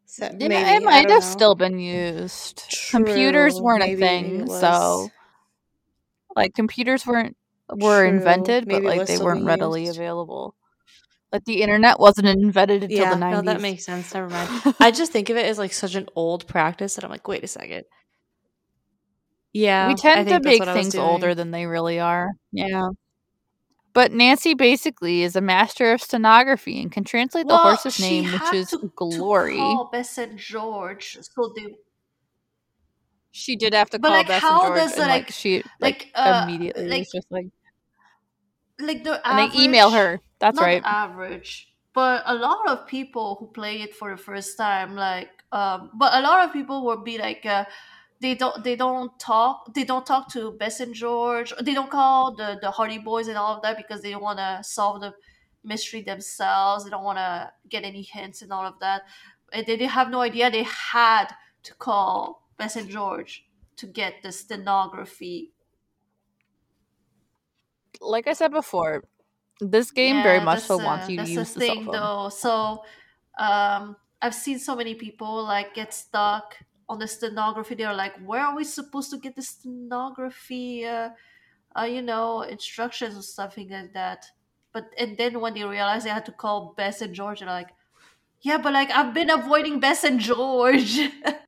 Se- 0.06 0.32
Yeah, 0.40 0.48
maybe 0.48 0.70
it 0.78 0.84
might 0.84 1.10
have 1.10 1.24
know. 1.24 1.30
still 1.30 1.56
been 1.56 1.80
used. 1.80 2.64
Computers 2.92 3.60
weren't 3.60 3.84
a 3.84 3.96
thing, 3.96 4.48
so 4.48 5.10
like 6.36 6.54
computers 6.54 7.06
weren't 7.06 7.36
were 7.70 8.08
True, 8.08 8.18
invented, 8.18 8.66
but 8.66 8.74
maybe 8.84 8.86
it 8.88 8.98
like 8.98 9.08
they 9.08 9.18
weren't 9.18 9.40
being 9.40 9.48
readily 9.48 9.88
available. 9.88 10.56
Like 11.32 11.46
the 11.46 11.62
internet 11.62 12.00
wasn't 12.00 12.28
invented 12.28 12.84
until 12.84 12.98
yeah, 12.98 13.10
the 13.10 13.20
nineties. 13.20 13.44
no, 13.44 13.54
that 13.54 13.62
makes 13.62 13.86
sense. 13.86 14.14
Never 14.14 14.30
mind. 14.30 14.76
I 14.80 14.92
just 14.92 15.12
think 15.12 15.30
of 15.30 15.38
it 15.38 15.46
as 15.46 15.58
like 15.58 15.74
such 15.74 15.96
an 15.96 16.08
old 16.16 16.48
practice 16.48 16.96
that 16.96 17.04
I'm 17.04 17.12
like, 17.12 17.28
wait 17.28 17.44
a 17.44 17.48
second. 17.48 17.84
Yeah, 19.52 19.88
we 19.88 19.96
tend 19.96 20.28
to 20.30 20.40
make 20.42 20.60
what 20.60 20.68
I 20.68 20.74
was 20.76 20.82
things 20.82 20.96
older 20.96 21.34
than 21.34 21.52
they 21.52 21.66
really 21.66 22.00
are. 22.00 22.30
Yeah. 22.52 22.90
But 23.94 24.12
Nancy 24.12 24.54
basically 24.54 25.24
is 25.24 25.38
a 25.38 25.42
master 25.42 25.94
of 25.94 26.02
stenography 26.02 26.82
and 26.82 26.92
can 26.92 27.06
translate 27.06 27.48
the 27.48 27.54
Well, 27.54 27.64
horse's 27.64 27.98
name, 27.98 28.26
which 28.26 28.54
is 28.54 28.76
Glory. 28.94 29.58
George, 30.38 31.18
so 31.22 31.54
they 31.56 31.68
She 33.38 33.58
did 33.58 33.74
have 33.74 33.90
to 33.90 34.00
But, 34.00 34.08
call 34.08 34.18
like, 34.18 34.28
Bess 34.28 34.42
how 34.42 34.60
and 34.62 34.68
George, 34.70 34.80
does, 34.80 34.92
and 34.98 35.10
like, 35.10 35.26
like- 35.26 35.34
she 35.34 35.58
like, 35.58 35.64
like, 35.82 36.12
uh, 36.16 36.46
immediately 36.48 36.88
like- 36.88 37.00
was 37.02 37.12
just 37.12 37.30
like 37.30 37.48
like 38.80 39.04
the 39.04 39.14
and 39.28 39.36
they 39.52 39.64
email 39.64 39.90
her. 39.92 40.22
That's 40.40 40.56
not 40.56 40.64
right. 40.66 40.82
average, 40.86 41.74
but 41.94 42.24
a 42.26 42.34
lot 42.34 42.68
of 42.70 42.88
people 42.88 43.36
who 43.40 43.48
play 43.48 43.82
it 43.82 43.94
for 43.94 44.10
the 44.16 44.22
first 44.22 44.58
time, 44.58 44.96
like, 44.96 45.30
um, 45.52 45.92
but 45.96 46.14
a 46.14 46.22
lot 46.22 46.46
of 46.46 46.54
people 46.54 46.86
will 46.86 47.04
be 47.04 47.18
like, 47.18 47.46
uh, 47.46 47.66
they 48.22 48.36
don't, 48.36 48.64
they 48.64 48.76
don't 48.78 49.12
talk, 49.20 49.74
they 49.74 49.84
don't 49.84 50.06
talk 50.06 50.32
to 50.32 50.52
Bess 50.52 50.80
and 50.80 50.94
George, 50.94 51.54
they 51.62 51.74
don't 51.74 51.90
call 51.90 52.36
the 52.36 52.58
the 52.62 52.72
Hardy 52.72 53.00
Boys 53.00 53.28
and 53.28 53.38
all 53.38 53.56
of 53.58 53.62
that 53.64 53.76
because 53.76 54.02
they 54.02 54.12
don't 54.12 54.24
want 54.24 54.40
to 54.40 54.62
solve 54.64 55.02
the 55.02 55.14
mystery 55.64 56.02
themselves. 56.02 56.84
They 56.86 56.90
don't 56.90 57.04
want 57.04 57.18
to 57.18 57.52
get 57.70 57.84
any 57.84 58.04
hints 58.04 58.42
and 58.42 58.52
all 58.54 58.66
of 58.66 58.80
that. 58.80 59.02
And 59.52 59.66
they, 59.66 59.76
they 59.76 59.86
have 59.88 60.10
no 60.10 60.22
idea 60.22 60.50
they 60.50 60.64
had 60.64 61.28
to 61.64 61.74
call 61.74 62.45
Bess 62.58 62.76
and 62.76 62.90
George 62.90 63.46
to 63.78 63.88
get 63.88 64.24
the 64.24 64.32
stenography. 64.32 65.52
Like 68.02 68.28
I 68.28 68.34
said 68.34 68.52
before, 68.52 69.04
this 69.60 69.92
game 69.92 70.22
very 70.24 70.40
much 70.40 70.62
so 70.62 70.78
wants 70.78 71.10
you 71.10 71.18
to 71.18 71.30
use 71.30 71.54
the 71.54 71.60
thing 71.60 71.86
phone. 71.86 71.94
though. 71.94 72.30
So 72.30 72.84
um 73.38 73.98
i've 74.22 74.34
seen 74.34 74.58
so 74.58 74.78
many 74.78 74.96
people 74.96 75.44
like 75.44 75.74
get 75.74 75.94
stuck 75.94 76.58
on 76.88 77.00
the 77.00 77.08
stenography. 77.08 77.76
They're 77.76 77.94
like 77.94 78.16
where 78.26 78.42
are 78.42 78.56
we 78.56 78.64
supposed 78.64 79.12
to 79.12 79.18
get 79.18 79.36
the 79.36 79.42
stenography 79.42 80.86
uh, 80.86 81.10
uh 81.78 81.84
you 81.84 82.02
know 82.02 82.42
instructions 82.42 83.18
or 83.18 83.22
something 83.22 83.70
like 83.70 83.94
that. 83.94 84.26
But 84.74 84.86
and 84.98 85.18
then 85.18 85.40
when 85.42 85.54
they 85.54 85.64
realize 85.64 86.04
they 86.04 86.10
had 86.10 86.26
to 86.26 86.32
call 86.34 86.74
bess 86.76 87.02
and 87.02 87.14
george 87.16 87.40
they're 87.40 87.48
like 87.48 87.70
yeah 88.42 88.58
but 88.58 88.74
like 88.74 88.92
i've 88.92 89.14
been 89.14 89.30
avoiding 89.30 89.80
bess 89.80 90.04
and 90.04 90.20
george 90.20 91.00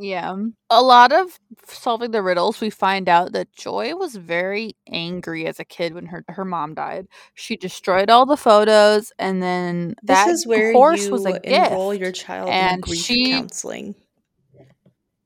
Yeah. 0.00 0.36
A 0.70 0.82
lot 0.82 1.12
of 1.12 1.38
solving 1.66 2.10
the 2.12 2.22
riddles, 2.22 2.60
we 2.60 2.70
find 2.70 3.08
out 3.08 3.32
that 3.32 3.52
Joy 3.52 3.94
was 3.96 4.14
very 4.16 4.76
angry 4.88 5.46
as 5.46 5.58
a 5.58 5.64
kid 5.64 5.94
when 5.94 6.06
her 6.06 6.24
her 6.28 6.44
mom 6.44 6.74
died. 6.74 7.06
She 7.34 7.56
destroyed 7.56 8.08
all 8.10 8.24
the 8.26 8.36
photos 8.36 9.12
and 9.18 9.42
then 9.42 9.94
This 10.02 10.16
that 10.18 10.28
is 10.30 10.46
where 10.46 10.72
horse 10.72 11.06
you 11.06 11.12
was 11.12 11.26
a 11.26 11.40
enroll 11.66 11.90
gift. 11.92 12.00
your 12.02 12.12
child 12.12 12.48
in 12.48 12.80
grief 12.80 13.00
she- 13.00 13.30
counseling. 13.32 13.94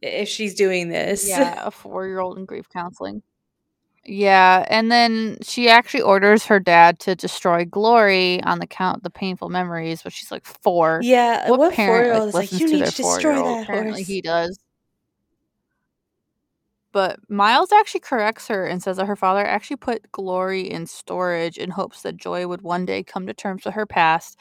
If 0.00 0.28
she's 0.28 0.54
doing 0.54 0.88
this. 0.88 1.28
Yeah, 1.28 1.62
a 1.66 1.70
four 1.70 2.06
year 2.06 2.18
old 2.20 2.38
in 2.38 2.44
grief 2.44 2.66
counseling. 2.72 3.22
Yeah, 4.04 4.66
and 4.68 4.90
then 4.90 5.38
she 5.42 5.68
actually 5.68 6.02
orders 6.02 6.46
her 6.46 6.60
dad 6.60 6.98
to 7.00 7.14
destroy 7.14 7.64
Glory 7.64 8.42
on 8.42 8.58
the 8.58 8.66
count 8.66 8.98
of 8.98 9.02
the 9.04 9.10
painful 9.10 9.48
memories, 9.50 10.02
but 10.02 10.12
she's 10.12 10.32
like 10.32 10.44
four. 10.46 11.00
Yeah, 11.02 11.50
What, 11.50 11.58
what 11.60 11.74
parent 11.74 12.10
like, 12.10 12.28
is 12.28 12.34
like, 12.34 12.52
you 12.52 12.68
to 12.68 12.74
need 12.74 12.86
to 12.86 12.92
destroy 12.92 13.42
that 13.44 13.62
Apparently 13.62 14.02
horse. 14.02 14.08
he 14.08 14.22
does. 14.22 14.58
But 16.92 17.20
Miles 17.30 17.72
actually 17.72 18.00
corrects 18.00 18.48
her 18.48 18.66
and 18.66 18.82
says 18.82 18.98
that 18.98 19.06
her 19.06 19.16
father 19.16 19.46
actually 19.46 19.76
put 19.78 20.12
Glory 20.12 20.62
in 20.70 20.86
storage 20.86 21.58
in 21.58 21.70
hopes 21.70 22.02
that 22.02 22.18
Joy 22.18 22.46
would 22.48 22.62
one 22.62 22.86
day 22.86 23.02
come 23.04 23.26
to 23.28 23.34
terms 23.34 23.64
with 23.64 23.74
her 23.74 23.86
past. 23.86 24.38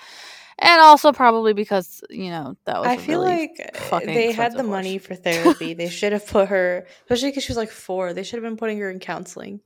And 0.60 0.82
also 0.82 1.12
probably 1.12 1.54
because, 1.54 2.04
you 2.10 2.30
know, 2.30 2.56
that 2.66 2.80
was 2.80 2.88
I 2.88 2.98
feel 2.98 3.22
really 3.22 3.54
like 3.58 3.78
uh, 3.92 4.00
they 4.00 4.32
had 4.32 4.54
the 4.54 4.64
horse. 4.64 4.70
money 4.70 4.98
for 4.98 5.16
therapy. 5.16 5.74
they 5.76 5.90
should 5.90 6.14
have 6.14 6.28
put 6.28 6.50
her, 6.50 6.86
especially 7.04 7.30
because 7.30 7.44
she 7.44 7.52
was 7.52 7.58
like 7.58 7.72
four. 7.72 8.14
They 8.14 8.24
should 8.24 8.38
have 8.38 8.44
been 8.44 8.58
putting 8.58 8.78
her 8.80 8.90
in 8.90 9.00
counseling. 9.00 9.62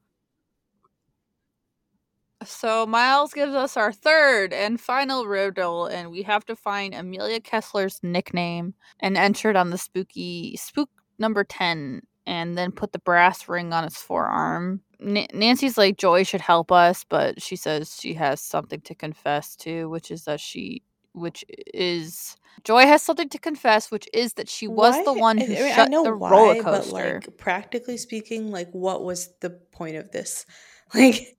So 2.43 2.85
Miles 2.85 3.33
gives 3.33 3.53
us 3.53 3.75
our 3.75 3.91
third 3.91 4.53
and 4.53 4.79
final 4.79 5.25
riddle, 5.25 5.87
and 5.87 6.11
we 6.11 6.23
have 6.23 6.45
to 6.45 6.55
find 6.55 6.93
Amelia 6.93 7.39
Kessler's 7.39 7.99
nickname 8.03 8.75
and 8.99 9.17
enter 9.17 9.49
it 9.49 9.55
on 9.55 9.71
the 9.71 9.77
spooky 9.77 10.55
spook 10.57 10.89
number 11.17 11.43
ten, 11.43 12.01
and 12.27 12.57
then 12.57 12.71
put 12.71 12.91
the 12.91 12.99
brass 12.99 13.49
ring 13.49 13.73
on 13.73 13.83
its 13.83 14.01
forearm. 14.01 14.81
N- 15.01 15.27
Nancy's 15.33 15.77
like 15.77 15.97
Joy 15.97 16.23
should 16.23 16.41
help 16.41 16.71
us, 16.71 17.05
but 17.07 17.41
she 17.41 17.55
says 17.55 17.97
she 17.99 18.15
has 18.15 18.41
something 18.41 18.81
to 18.81 18.95
confess 18.95 19.55
to, 19.57 19.89
which 19.89 20.11
is 20.11 20.25
that 20.25 20.39
she, 20.41 20.83
which 21.13 21.45
is 21.73 22.37
Joy 22.63 22.83
has 22.87 23.03
something 23.03 23.29
to 23.29 23.39
confess, 23.39 23.91
which 23.91 24.07
is 24.13 24.33
that 24.33 24.49
she 24.49 24.67
was 24.67 24.95
the 25.05 25.13
one 25.13 25.39
who 25.39 25.45
I 25.45 25.47
mean, 25.59 25.73
shut 25.75 25.91
the 26.03 26.13
why, 26.13 26.31
roller 26.31 26.55
but 26.63 26.87
coaster. 26.87 27.21
like 27.23 27.37
practically 27.37 27.97
speaking, 27.97 28.51
like 28.51 28.71
what 28.71 29.03
was 29.03 29.29
the 29.41 29.51
point 29.51 29.97
of 29.97 30.11
this? 30.11 30.45
Like 30.95 31.37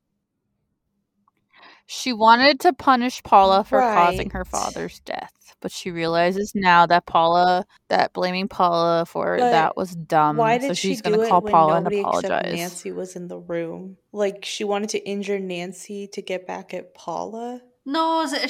She 1.86 2.12
wanted 2.14 2.60
to 2.62 2.74
punish 2.74 3.22
Paula 3.24 3.64
for 3.64 3.82
causing 3.82 4.30
her 4.30 4.44
father's 4.44 5.00
death, 5.00 5.32
but 5.66 5.72
she 5.72 5.90
realizes 5.90 6.52
now 6.55 6.86
that 6.86 7.06
Paula, 7.06 7.64
that 7.88 8.12
blaming 8.12 8.47
Paula 8.47 9.05
for 9.05 9.36
But 9.36 9.51
that 9.51 9.76
was 9.76 9.90
dumb. 9.97 10.36
why 10.36 10.55
Um, 10.56 10.60
so 10.62 10.68
did 10.68 10.76
she 10.78 10.94
do 10.94 11.02
gonna 11.02 11.22
it 11.22 11.28
call 11.28 11.40
when 11.40 11.52
Paula 11.52 11.74
and 11.76 11.84
nobody 11.84 12.01
apologize. 12.01 12.55
Nancy 12.55 12.93
was 12.93 13.16
in 13.16 13.26
the 13.26 13.38
room? 13.38 13.97
Like 14.12 14.44
she 14.44 14.62
wanted 14.62 14.90
to 14.90 15.01
injure 15.14 15.40
Nancy 15.40 16.06
to 16.14 16.22
get 16.22 16.47
back 16.47 16.72
at 16.78 16.94
Paula. 16.94 17.62
no 17.97 18.05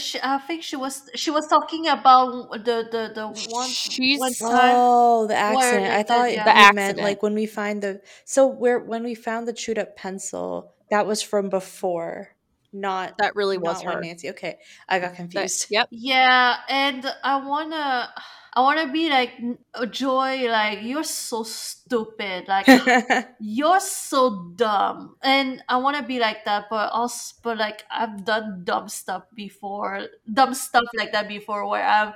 she, 0.04 0.16
i 0.22 0.38
think 0.46 0.60
she 0.62 0.76
was 0.84 0.94
she 1.22 1.30
was 1.30 1.44
talking 1.54 1.84
about 1.96 2.28
the 2.68 2.76
the 2.94 3.02
the 3.18 3.26
one 3.60 3.68
She's- 3.68 4.18
one 4.26 4.32
time 4.32 4.72
Oh, 4.76 5.26
the 5.26 5.34
where 5.34 5.60
accident. 5.60 5.92
I 5.92 6.02
the- 6.02 6.08
thought 6.08 6.28
yeah. 6.32 6.38
you 6.38 6.44
The 6.50 6.54
meant 6.54 6.78
accident. 6.78 7.04
like 7.08 7.20
when 7.24 7.34
we 7.40 7.46
find 7.58 7.76
the 7.86 7.92
so 8.24 8.40
where 8.62 8.78
when 8.92 9.02
we 9.08 9.14
found 9.28 9.42
the 9.48 9.52
chewed 9.60 9.78
up 9.84 9.90
pencil, 10.04 10.72
that 10.92 11.04
was 11.10 11.20
from 11.30 11.48
before, 11.48 12.35
not 12.80 13.18
That 13.18 13.34
really 13.36 13.58
was 13.58 13.82
not 13.84 13.94
her. 13.94 14.00
Nancy. 14.00 14.30
Okay, 14.30 14.58
I 14.88 14.98
got 14.98 15.10
That- 15.10 15.16
confused. 15.16 15.66
yep. 15.70 15.88
Yeah, 15.90 16.56
and 16.68 17.06
I 17.24 17.36
wanna, 17.44 18.12
I 18.54 18.60
wanna 18.60 18.90
be 18.92 19.08
like 19.10 19.32
n- 19.38 19.58
Joy. 19.90 20.48
Like 20.48 20.80
you're 20.82 21.04
so 21.04 21.42
stupid. 21.42 22.48
Like 22.48 22.66
you're 23.40 23.80
so 23.80 24.52
dumb, 24.56 25.16
and 25.22 25.62
I 25.68 25.76
wanna 25.78 26.02
be 26.02 26.18
like 26.18 26.44
that. 26.44 26.66
But 26.70 26.90
also, 26.92 27.34
but 27.42 27.58
like 27.58 27.84
I've 27.90 28.24
done 28.24 28.62
dumb 28.64 28.88
stuff 28.88 29.24
before, 29.34 30.08
dumb 30.32 30.54
stuff 30.54 30.84
like 30.96 31.12
that 31.12 31.28
before, 31.28 31.66
where 31.68 31.84
I'm, 31.86 32.12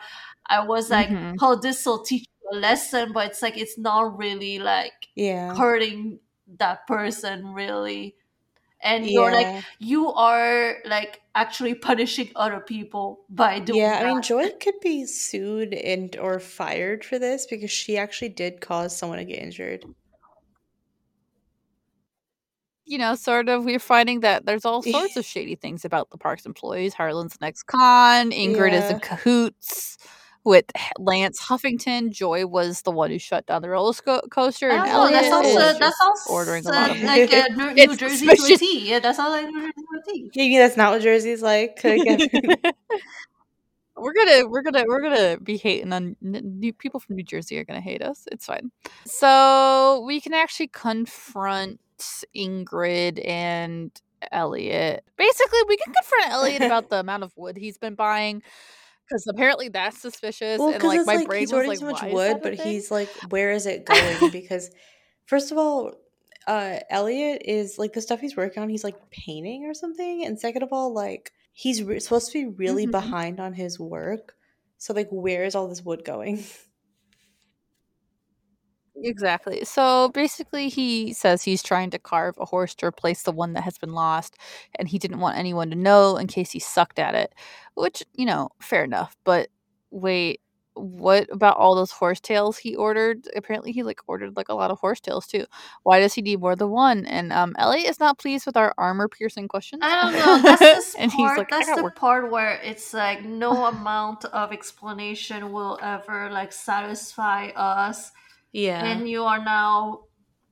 I 0.46 0.64
was 0.64 0.90
like, 0.90 1.08
Mhm. 1.08 1.36
oh, 1.40 1.56
this 1.60 1.84
will 1.86 2.02
teach 2.02 2.26
you 2.42 2.58
a 2.58 2.60
lesson, 2.60 3.12
but 3.12 3.26
it's 3.28 3.42
like 3.42 3.56
it's 3.58 3.78
not 3.78 4.16
really 4.18 4.58
like 4.58 4.92
yeah. 5.14 5.54
hurting 5.54 6.20
that 6.58 6.86
person 6.86 7.52
really. 7.54 8.16
And 8.82 9.04
you're 9.06 9.30
like 9.30 9.62
you 9.78 10.10
are 10.12 10.76
like 10.86 11.20
actually 11.34 11.74
punishing 11.74 12.30
other 12.34 12.60
people 12.60 13.20
by 13.28 13.58
doing 13.58 13.80
Yeah, 13.80 14.00
I 14.02 14.06
mean. 14.06 14.22
Joy 14.22 14.50
could 14.58 14.80
be 14.80 15.04
sued 15.04 15.74
and 15.74 16.16
or 16.16 16.40
fired 16.40 17.04
for 17.04 17.18
this 17.18 17.46
because 17.46 17.70
she 17.70 17.98
actually 17.98 18.30
did 18.30 18.60
cause 18.60 18.96
someone 18.96 19.18
to 19.18 19.24
get 19.24 19.38
injured. 19.38 19.84
You 22.86 22.98
know, 22.98 23.14
sort 23.14 23.48
of, 23.48 23.64
we're 23.64 23.78
finding 23.78 24.20
that 24.20 24.46
there's 24.46 24.64
all 24.64 24.82
sorts 24.82 25.16
of 25.16 25.24
shady 25.24 25.54
things 25.54 25.84
about 25.84 26.10
the 26.10 26.18
park's 26.18 26.44
employees. 26.46 26.94
Harlan's 26.94 27.36
an 27.40 27.46
ex-con. 27.46 28.32
Ingrid 28.32 28.72
is 28.72 28.84
Yeah. 28.84 28.94
in 28.94 29.00
cahoots 29.00 29.98
with 30.44 30.64
Lance 30.98 31.40
Huffington. 31.40 32.10
Joy 32.10 32.46
was 32.46 32.82
the 32.82 32.90
one 32.90 33.10
who 33.10 33.18
shut 33.18 33.46
down 33.46 33.62
the 33.62 33.68
roller 33.68 33.92
co- 33.94 34.22
coaster, 34.30 34.70
and 34.70 34.80
Oh, 34.80 35.10
that 35.10 35.24
Elliot 35.24 35.24
sounds 35.24 35.48
is 35.48 35.56
uh, 35.56 35.60
just 35.60 35.80
that 35.80 35.94
sounds 35.94 36.26
ordering 36.28 36.66
a 36.66 36.70
lot 36.70 36.90
of 36.90 37.02
like 37.02 37.32
uh, 37.32 37.44
New, 37.56 37.74
New 37.74 37.82
It's 37.82 37.96
Jersey 37.96 38.26
to 38.26 38.32
a 38.32 38.36
suspicious. 38.36 38.84
Yeah, 38.84 38.98
that 39.00 39.16
sounds 39.16 39.30
like 39.30 39.46
New 39.46 39.60
Jersey 39.60 39.72
to 39.72 39.98
a 39.98 40.12
T. 40.12 40.30
Maybe 40.36 40.58
that's 40.58 40.76
not 40.76 40.92
what 40.92 41.02
Jersey's 41.02 41.42
like. 41.42 41.80
Again. 41.84 42.28
we're 43.96 44.14
gonna 44.14 44.48
we're 44.48 44.62
gonna 44.62 44.84
we're 44.86 45.02
gonna 45.02 45.38
be 45.38 45.56
hating 45.56 45.92
on 45.92 46.16
new 46.20 46.72
people 46.72 47.00
from 47.00 47.16
New 47.16 47.22
Jersey 47.22 47.58
are 47.58 47.64
gonna 47.64 47.80
hate 47.80 48.02
us. 48.02 48.26
It's 48.32 48.46
fine. 48.46 48.70
So 49.04 50.02
we 50.06 50.20
can 50.20 50.32
actually 50.32 50.68
confront 50.68 51.80
Ingrid 52.34 53.26
and 53.28 53.90
Elliot. 54.32 55.04
Basically, 55.16 55.60
we 55.68 55.76
can 55.76 55.92
confront 55.92 56.32
Elliot 56.32 56.62
about 56.62 56.88
the 56.88 57.00
amount 57.00 57.24
of 57.24 57.36
wood 57.36 57.56
he's 57.56 57.78
been 57.78 57.94
buying 57.94 58.42
because 59.10 59.26
apparently 59.26 59.68
that's 59.68 60.00
suspicious. 60.00 60.58
Well, 60.58 60.70
and 60.70 60.82
like 60.84 61.04
my 61.04 61.16
like 61.16 61.26
brain 61.28 61.40
he's 61.40 61.52
was 61.52 61.66
like, 61.66 61.78
so 61.78 61.86
much 61.86 62.02
wood, 62.12 62.40
but 62.42 62.54
he's 62.54 62.90
like, 62.90 63.08
where 63.30 63.50
is 63.50 63.66
it 63.66 63.84
going? 63.84 64.30
because 64.32 64.70
first 65.26 65.50
of 65.50 65.58
all, 65.58 65.94
uh, 66.46 66.78
Elliot 66.88 67.42
is 67.44 67.78
like 67.78 67.92
the 67.92 68.00
stuff 68.00 68.20
he's 68.20 68.36
working 68.36 68.62
on. 68.62 68.68
He's 68.68 68.84
like 68.84 69.10
painting 69.10 69.66
or 69.66 69.74
something, 69.74 70.24
and 70.24 70.38
second 70.38 70.62
of 70.62 70.72
all, 70.72 70.94
like 70.94 71.32
he's 71.52 71.82
re- 71.82 71.98
supposed 72.00 72.30
to 72.32 72.32
be 72.32 72.54
really 72.56 72.86
Mhm. 72.86 72.92
behind 72.92 73.40
on 73.40 73.52
his 73.54 73.78
work. 73.80 74.34
So 74.78 74.94
like, 74.94 75.08
where 75.10 75.44
is 75.44 75.54
all 75.54 75.68
this 75.68 75.82
wood 75.82 76.04
going? 76.04 76.44
Exactly. 79.02 79.64
So 79.64 80.10
basically, 80.10 80.68
he 80.68 81.12
says 81.12 81.42
he's 81.42 81.62
trying 81.62 81.90
to 81.90 81.98
carve 81.98 82.36
a 82.38 82.44
horse 82.44 82.74
to 82.76 82.86
replace 82.86 83.22
the 83.22 83.32
one 83.32 83.54
that 83.54 83.64
has 83.64 83.78
been 83.78 83.92
lost, 83.92 84.36
and 84.76 84.88
he 84.88 84.98
didn't 84.98 85.20
want 85.20 85.38
anyone 85.38 85.70
to 85.70 85.76
know 85.76 86.16
in 86.16 86.26
case 86.26 86.50
he 86.50 86.58
sucked 86.58 86.98
at 86.98 87.14
it. 87.14 87.34
Which, 87.74 88.02
you 88.14 88.26
know, 88.26 88.50
fair 88.60 88.84
enough. 88.84 89.16
But 89.24 89.48
wait, 89.90 90.40
what 90.74 91.28
about 91.32 91.56
all 91.56 91.74
those 91.74 91.90
horsetails 91.90 92.58
he 92.58 92.76
ordered? 92.76 93.26
Apparently, 93.34 93.72
he 93.72 93.82
like 93.82 94.00
ordered 94.06 94.36
like 94.36 94.48
a 94.48 94.54
lot 94.54 94.70
of 94.70 94.78
horsetails 94.78 95.26
too. 95.26 95.46
Why 95.82 96.00
does 96.00 96.14
he 96.14 96.22
need 96.22 96.40
more 96.40 96.56
than 96.56 96.70
one? 96.70 97.06
And 97.06 97.32
um, 97.32 97.54
Elliot 97.58 97.88
is 97.88 98.00
not 98.00 98.18
pleased 98.18 98.46
with 98.46 98.56
our 98.56 98.74
armor 98.78 99.08
piercing 99.08 99.48
questions. 99.48 99.82
I 99.84 100.02
don't 100.02 100.12
know. 100.14 100.56
That's 100.58 100.94
and 100.98 101.10
part. 101.10 101.30
he's 101.30 101.38
like, 101.38 101.52
I 101.52 101.76
the 101.76 101.84
work. 101.84 101.96
part 101.96 102.30
where 102.30 102.60
it's 102.62 102.92
like 102.92 103.24
no 103.24 103.64
amount 103.66 104.24
of 104.26 104.52
explanation 104.52 105.52
will 105.52 105.78
ever 105.82 106.30
like 106.30 106.52
satisfy 106.52 107.48
us. 107.56 108.12
Yeah, 108.52 108.84
and 108.84 109.08
you 109.08 109.24
are 109.24 109.42
now 109.42 110.04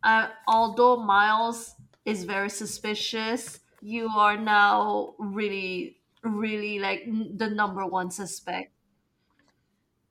uh, 0.03 0.29
although 0.47 0.97
miles 0.97 1.75
is 2.05 2.25
very 2.25 2.51
suspicious, 2.51 3.61
you 3.83 4.09
are 4.09 4.37
now 4.37 5.15
really, 5.19 5.99
really 6.23 6.79
like 6.79 7.03
n- 7.07 7.35
the 7.37 7.49
number 7.51 7.87
one 7.87 8.11
suspect. 8.11 8.73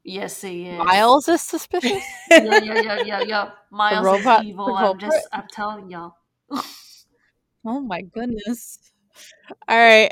Yes, 0.03 0.41
he 0.41 0.68
is. 0.68 0.77
Miles 0.77 1.27
is 1.27 1.41
suspicious. 1.41 2.03
Yeah, 2.30 2.57
yeah, 2.57 2.76
yeah, 2.76 2.97
yeah, 2.97 3.19
yeah. 3.22 3.49
Miles 3.72 4.05
robot- 4.05 4.41
is 4.41 4.49
evil. 4.49 4.76
I'm 4.77 4.99
just, 4.99 5.27
I'm 5.34 5.47
telling 5.51 5.89
y'all. 5.89 6.15
Oh 7.65 7.81
my 7.81 8.01
goodness. 8.01 8.80
All 9.68 9.77
right. 9.77 10.11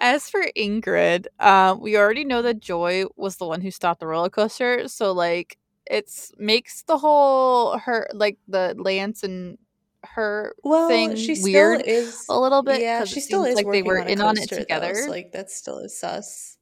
As 0.00 0.30
for 0.30 0.46
Ingrid, 0.56 1.26
um, 1.40 1.80
we 1.80 1.96
already 1.96 2.24
know 2.24 2.40
that 2.42 2.60
Joy 2.60 3.04
was 3.16 3.36
the 3.36 3.46
one 3.46 3.60
who 3.60 3.70
stopped 3.70 4.00
the 4.00 4.06
roller 4.06 4.30
coaster, 4.30 4.86
so 4.88 5.12
like 5.12 5.58
it's 5.90 6.32
makes 6.38 6.82
the 6.82 6.98
whole 6.98 7.78
her 7.78 8.08
like 8.12 8.38
the 8.48 8.74
Lance 8.78 9.22
and 9.22 9.58
her 10.04 10.54
Well, 10.62 10.88
thing 10.88 11.16
she 11.16 11.34
still 11.34 11.44
weird 11.52 11.82
is 11.86 12.24
a 12.28 12.38
little 12.38 12.62
bit. 12.62 12.80
Yeah, 12.80 13.04
she 13.04 13.20
it 13.20 13.22
still 13.24 13.44
seems 13.44 13.58
is 13.58 13.64
like 13.64 13.72
they 13.72 13.82
were 13.82 14.00
on 14.00 14.06
a 14.06 14.10
in 14.10 14.20
on 14.20 14.36
it 14.36 14.40
coaster, 14.40 14.56
though, 14.56 14.60
together. 14.62 14.94
so, 14.94 15.10
like 15.10 15.32
that 15.32 15.50
still 15.50 15.78
is 15.78 15.98
sus. 15.98 16.56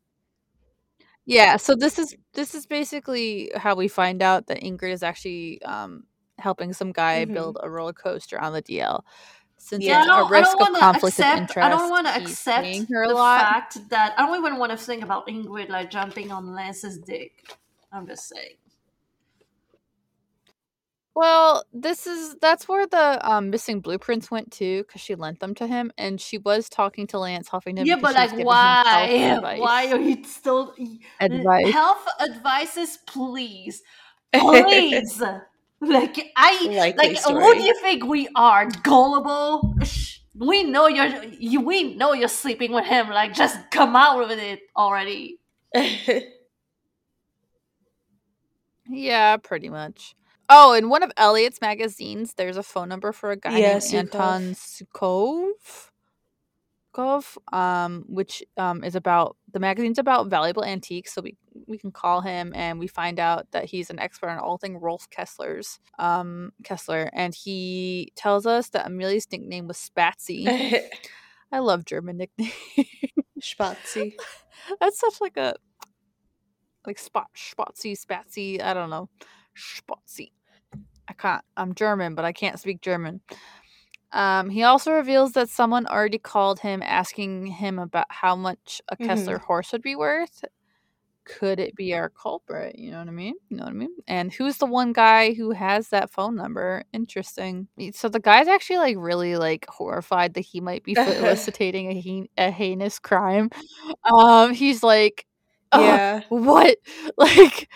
Yeah, 1.26 1.56
so 1.56 1.74
this 1.74 1.98
is 1.98 2.14
this 2.34 2.54
is 2.54 2.66
basically 2.66 3.50
how 3.56 3.74
we 3.74 3.88
find 3.88 4.22
out 4.22 4.46
that 4.46 4.60
Ingrid 4.62 4.92
is 4.92 5.02
actually 5.02 5.60
um 5.62 6.04
helping 6.38 6.72
some 6.72 6.92
guy 6.92 7.24
Mhm. 7.26 7.32
build 7.34 7.58
a 7.62 7.68
roller 7.68 7.92
coaster 7.92 8.38
on 8.40 8.52
the 8.52 8.62
DL. 8.62 9.04
Since 9.58 9.84
Yeah, 9.84 9.98
I 9.98 10.00
it's 10.00 10.06
don't, 10.08 10.30
risk 10.30 10.52
of 10.54 10.60
want 10.60 10.74
to 10.74 10.80
conflict 10.80 11.18
accept. 11.18 11.34
of 11.34 11.40
interest, 11.42 11.66
I 11.66 11.68
don't 11.70 11.90
want 11.90 12.06
to 12.06 12.14
accept 12.14 12.66
her 12.90 13.08
the 13.08 13.14
lot. 13.14 13.40
fact 13.40 13.88
that 13.88 14.14
I 14.18 14.26
don't 14.26 14.38
even 14.38 14.58
want 14.58 14.70
to 14.70 14.78
think 14.78 15.02
about 15.02 15.26
Ingrid 15.26 15.68
like 15.70 15.90
jumping 15.90 16.30
on 16.30 16.54
Lance's 16.54 16.98
dick. 16.98 17.42
I'm 17.90 18.06
just 18.06 18.28
saying. 18.28 18.56
Well, 21.16 21.64
this 21.72 22.06
is 22.06 22.36
that's 22.42 22.68
where 22.68 22.86
the 22.86 23.18
um 23.26 23.48
missing 23.48 23.80
blueprints 23.80 24.30
went 24.30 24.52
to 24.52 24.82
because 24.82 25.00
she 25.00 25.14
lent 25.14 25.40
them 25.40 25.54
to 25.54 25.66
him, 25.66 25.90
and 25.96 26.20
she 26.20 26.36
was 26.36 26.68
talking 26.68 27.06
to 27.06 27.18
Lance, 27.18 27.48
helping 27.48 27.78
him. 27.78 27.86
yeah, 27.86 27.96
but 27.96 28.14
like, 28.14 28.32
giving 28.32 28.46
him 28.46 28.52
health 28.52 29.42
why? 29.42 29.56
Why 29.58 29.92
are 29.92 29.98
you 29.98 30.22
still 30.24 30.74
Advice. 31.18 31.72
health 31.72 32.06
advices, 32.20 32.98
please, 33.06 33.82
please? 34.34 35.22
like 35.80 36.32
I 36.36 36.92
like. 36.94 37.18
Who 37.24 37.54
do 37.54 37.62
you 37.62 37.74
think 37.80 38.04
we 38.04 38.28
are? 38.36 38.68
Gullible? 38.82 39.78
We 40.34 40.64
know 40.64 40.86
you're. 40.86 41.24
You. 41.24 41.62
We 41.62 41.94
know 41.94 42.12
you're 42.12 42.28
sleeping 42.28 42.72
with 42.72 42.84
him. 42.84 43.08
Like, 43.08 43.32
just 43.32 43.58
come 43.70 43.96
out 43.96 44.18
with 44.18 44.38
it 44.38 44.60
already. 44.76 45.40
Yeah, 48.88 49.36
pretty 49.38 49.68
much. 49.68 50.14
Oh, 50.48 50.72
in 50.74 50.88
one 50.88 51.02
of 51.02 51.10
Elliot's 51.16 51.60
magazines, 51.60 52.34
there's 52.34 52.56
a 52.56 52.62
phone 52.62 52.88
number 52.88 53.12
for 53.12 53.30
a 53.30 53.36
guy 53.36 53.58
Yeah, 53.58 53.78
named 53.78 53.82
Sukov. 53.82 53.94
Anton 53.94 54.42
Sukov. 54.54 55.90
Sukov, 56.94 57.36
um, 57.52 58.04
which 58.08 58.42
um 58.56 58.82
is 58.84 58.94
about 58.94 59.36
the 59.52 59.60
magazine's 59.60 59.98
about 59.98 60.28
valuable 60.28 60.64
antiques, 60.64 61.12
so 61.12 61.20
we 61.20 61.36
we 61.66 61.78
can 61.78 61.90
call 61.90 62.20
him 62.20 62.52
and 62.54 62.78
we 62.78 62.86
find 62.86 63.18
out 63.18 63.50
that 63.50 63.64
he's 63.66 63.90
an 63.90 63.98
expert 63.98 64.28
on 64.30 64.38
all 64.38 64.56
things 64.58 64.78
Rolf 64.80 65.08
Kessler's 65.10 65.78
um 65.98 66.52
Kessler, 66.64 67.10
and 67.12 67.34
he 67.34 68.12
tells 68.16 68.46
us 68.46 68.70
that 68.70 68.86
Amelia's 68.86 69.26
nickname 69.30 69.66
was 69.66 69.76
Spatzi. 69.78 70.46
I 71.52 71.58
love 71.58 71.84
German 71.84 72.16
nicknames. 72.16 72.52
Spatzi. 73.40 74.14
That's 74.80 74.98
such 74.98 75.20
like 75.20 75.36
a 75.36 75.54
like 76.86 76.98
spot 76.98 77.28
spatzi 77.36 77.92
spatzi. 77.98 78.62
I 78.62 78.72
don't 78.74 78.90
know. 78.90 79.08
Spatzi. 79.56 80.30
I 81.08 81.12
can't. 81.12 81.44
I'm 81.56 81.74
German, 81.74 82.14
but 82.14 82.24
I 82.24 82.32
can't 82.32 82.58
speak 82.58 82.80
German. 82.80 83.20
Um, 84.12 84.50
he 84.50 84.62
also 84.62 84.92
reveals 84.92 85.32
that 85.32 85.48
someone 85.48 85.86
already 85.86 86.18
called 86.18 86.60
him 86.60 86.82
asking 86.82 87.46
him 87.46 87.78
about 87.78 88.06
how 88.08 88.36
much 88.36 88.80
a. 88.88 88.96
Kessler 88.96 89.38
horse 89.38 89.72
would 89.72 89.82
be 89.82 89.96
worth. 89.96 90.44
Could 91.24 91.58
it 91.58 91.74
be 91.74 91.92
our 91.92 92.08
culprit? 92.08 92.78
You 92.78 92.92
know 92.92 92.98
what 93.00 93.08
I 93.08 93.12
mean? 93.12 93.34
You 93.48 93.56
know 93.56 93.64
what 93.64 93.70
I 93.70 93.74
mean? 93.74 93.90
And 94.06 94.32
who's 94.32 94.58
the 94.58 94.66
one 94.66 94.92
guy 94.92 95.34
who 95.34 95.50
has 95.50 95.88
that 95.88 96.10
phone 96.10 96.36
number? 96.36 96.84
Interesting. 96.92 97.66
So 97.92 98.08
the 98.08 98.20
guy's 98.20 98.46
actually 98.46 98.78
like 98.78 98.96
really 98.96 99.36
like 99.36 99.66
horrified 99.68 100.34
that 100.34 100.42
he 100.42 100.60
might 100.60 100.84
be 100.84 100.94
felicitating 100.94 101.90
a, 101.90 102.00
he- 102.00 102.30
a 102.38 102.50
heinous 102.52 103.00
crime. 103.00 103.50
Um, 104.04 104.54
he's 104.54 104.84
like, 104.84 105.26
"Ugh, 105.72 105.80
Yeah. 105.82 106.22
what? 106.28 106.78
Like, 107.18 107.68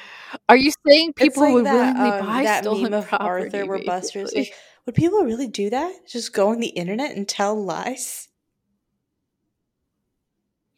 are 0.49 0.57
you 0.57 0.73
saying 0.87 1.15
people 1.15 1.43
like 1.43 1.55
would 1.55 1.65
that, 1.67 1.97
willingly 1.97 2.11
um, 2.13 2.27
buy 2.27 2.43
that 2.45 2.65
stolen 2.65 2.93
meme 2.93 2.95
of 2.95 3.09
property? 3.09 3.45
Arthur 3.45 3.67
where 3.67 3.79
Buster's 3.87 4.35
like, 4.35 4.55
would 4.87 4.95
people 4.95 5.23
really 5.25 5.49
do 5.49 5.71
that? 5.71 6.09
Just 6.09 6.33
go 6.33 6.49
on 6.51 6.61
the 6.61 6.69
internet 6.69 7.17
and 7.17 7.29
tell 7.29 7.55
lies? 7.63 8.29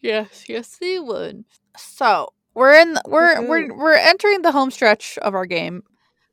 Yes, 0.00 0.48
yes, 0.48 0.76
they 0.80 0.98
would. 0.98 1.44
So 1.76 2.32
we're 2.54 2.74
in. 2.74 2.98
We're 3.06 3.46
we're 3.48 3.76
we're 3.76 3.94
entering 3.94 4.42
the 4.42 4.52
home 4.52 4.70
stretch 4.70 5.18
of 5.18 5.34
our 5.34 5.46
game, 5.46 5.82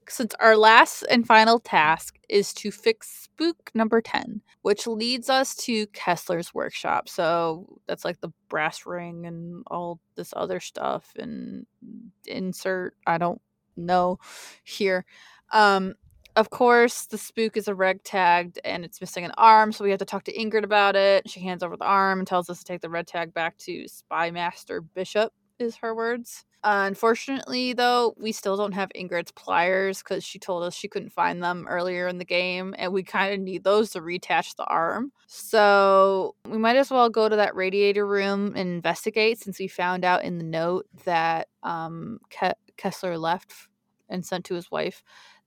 since 0.09 0.33
our 0.39 0.57
last 0.57 1.03
and 1.03 1.25
final 1.25 1.59
task 1.59 2.17
is 2.27 2.53
to 2.55 2.71
fix 2.71 3.09
spook 3.09 3.71
number 3.73 4.01
ten, 4.01 4.41
which 4.61 4.87
leads 4.87 5.29
us 5.29 5.55
to 5.55 5.87
Kessler's 5.87 6.53
workshop. 6.53 7.07
So 7.07 7.79
that's 7.87 8.05
like 8.05 8.19
the 8.21 8.31
brass 8.49 8.85
ring 8.85 9.25
and 9.25 9.63
all 9.67 9.99
this 10.15 10.33
other 10.35 10.59
stuff, 10.59 11.11
and 11.17 11.65
insert. 12.25 12.95
I 13.07 13.17
don't 13.17 13.41
know 13.77 14.19
here. 14.63 15.05
Um, 15.51 15.95
of 16.35 16.51
course, 16.51 17.05
the 17.05 17.17
spook 17.17 17.57
is 17.57 17.67
a 17.67 17.75
reg 17.75 18.03
tagged 18.03 18.59
and 18.63 18.85
it's 18.85 19.01
missing 19.01 19.25
an 19.25 19.31
arm, 19.37 19.71
so 19.71 19.83
we 19.83 19.89
have 19.89 19.99
to 19.99 20.05
talk 20.05 20.23
to 20.25 20.33
Ingrid 20.33 20.63
about 20.63 20.95
it. 20.95 21.29
She 21.29 21.39
hands 21.39 21.63
over 21.63 21.75
the 21.75 21.85
arm 21.85 22.19
and 22.19 22.27
tells 22.27 22.49
us 22.49 22.59
to 22.59 22.65
take 22.65 22.81
the 22.81 22.89
red 22.89 23.07
tag 23.07 23.33
back 23.33 23.57
to 23.59 23.87
Spy 23.87 24.31
Master 24.31 24.79
Bishop, 24.79 25.33
is 25.57 25.75
her 25.77 25.93
words. 25.95 26.45
Unfortunately, 26.61 27.71
though, 27.71 28.13
we 28.17 28.33
still 28.33 28.57
don't 28.57 28.73
have 28.73 28.89
Ingrid's 28.93 29.31
pliers 29.31 29.99
because 29.99 30.25
she 30.25 30.39
told 30.39 30.63
us 30.63 30.75
she 30.75 30.89
couldn't 30.89 31.11
find 31.11 31.41
them 31.41 31.65
earlier 31.69 32.07
in 32.09 32.17
the 32.17 32.25
game, 32.25 32.75
and 32.77 32.91
we 32.91 33.01
kind 33.01 33.33
of 33.33 33.39
need 33.39 33.63
those 33.63 33.91
to 33.91 34.01
reattach 34.01 34.57
the 34.57 34.65
arm. 34.65 35.13
So 35.27 36.35
we 36.45 36.57
might 36.57 36.75
as 36.75 36.91
well 36.91 37.09
go 37.09 37.29
to 37.29 37.35
that 37.37 37.55
radiator 37.55 38.05
room 38.05 38.47
and 38.57 38.69
investigate 38.69 39.39
since 39.39 39.57
we 39.57 39.69
found 39.69 40.03
out 40.03 40.23
in 40.25 40.37
the 40.37 40.43
note 40.43 40.85
that 41.05 41.47
um, 41.63 42.19
Ke- 42.29 42.57
Kessler 42.75 43.17
left 43.17 43.53
and 44.09 44.25
sent 44.25 44.43
to 44.45 44.55
his 44.55 44.69
wife 44.69 45.01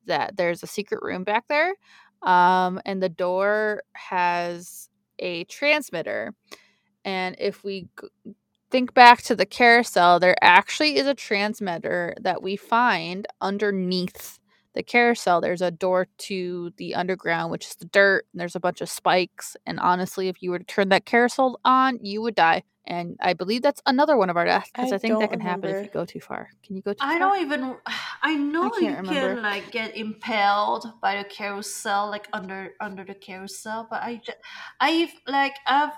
that 0.07 0.37
there's 0.39 0.63
a 0.63 0.67
secret 0.67 1.03
room 1.03 1.25
back 1.25 1.47
there 1.49 1.75
um, 2.23 2.81
and 2.87 3.03
the 3.03 3.09
door 3.09 3.83
has 3.93 4.89
a 5.19 5.45
transmitter 5.45 6.35
and 7.05 7.37
if 7.39 7.65
we 7.65 7.89
think 8.73 8.95
back 8.95 9.21
to 9.21 9.37
the 9.37 9.45
carousel 9.45 10.19
there 10.19 10.35
actually 10.41 10.97
is 10.97 11.07
a 11.07 11.15
transmitter 11.15 12.15
that 12.19 12.43
we 12.43 12.57
find 12.57 13.27
underneath 13.43 14.39
the 14.75 14.83
carousel 14.83 15.43
there's 15.43 15.61
a 15.61 15.71
door 15.71 16.09
to 16.17 16.73
the 16.79 16.95
underground 16.95 17.53
which 17.53 17.67
is 17.67 17.75
the 17.77 17.85
dirt 17.85 18.25
and 18.33 18.41
there's 18.41 18.57
a 18.57 18.61
bunch 18.61 18.81
of 18.81 18.89
spikes 18.89 19.59
and 19.67 19.79
honestly 19.79 20.29
if 20.29 20.43
you 20.43 20.51
were 20.51 20.59
to 20.59 20.65
turn 20.65 20.89
that 20.89 21.05
carousel 21.05 21.61
on 21.67 21.99
you 22.01 22.23
would 22.23 22.35
die 22.35 22.63
and 22.87 23.15
i 23.21 23.35
believe 23.35 23.61
that's 23.61 23.83
another 23.85 24.17
one 24.17 24.31
of 24.31 24.39
our 24.39 24.47
deaths 24.47 24.71
because 24.75 24.91
I 24.91 24.95
I, 24.95 24.99
think 24.99 25.19
that 25.21 25.31
can 25.31 25.41
happen 25.41 25.69
if 25.69 25.85
you 25.85 25.91
go 25.93 26.07
too 26.07 26.21
far 26.21 26.49
can 26.65 26.75
you 26.75 26.81
go 26.81 26.95
too 26.95 26.99
I 27.03 27.19
far 27.19 27.31
don't 27.37 27.43
even. 27.43 27.77
I 28.23 28.37
know 28.37 28.71
can't 28.71 28.83
you 28.83 28.89
remember. 28.89 29.35
can 29.35 29.43
like 29.43 29.71
get 29.73 29.97
impaled 29.97 30.87
by 31.03 31.17
the 31.17 31.25
carousel, 31.25 32.09
like 32.09 32.29
under 32.33 32.71
under 32.81 33.05
the 33.05 33.15
carousel. 33.15 33.89
But 33.91 34.03
I, 34.03 34.21
just, 34.25 34.39
I 34.81 35.13
like 35.27 35.57
I've. 35.67 35.91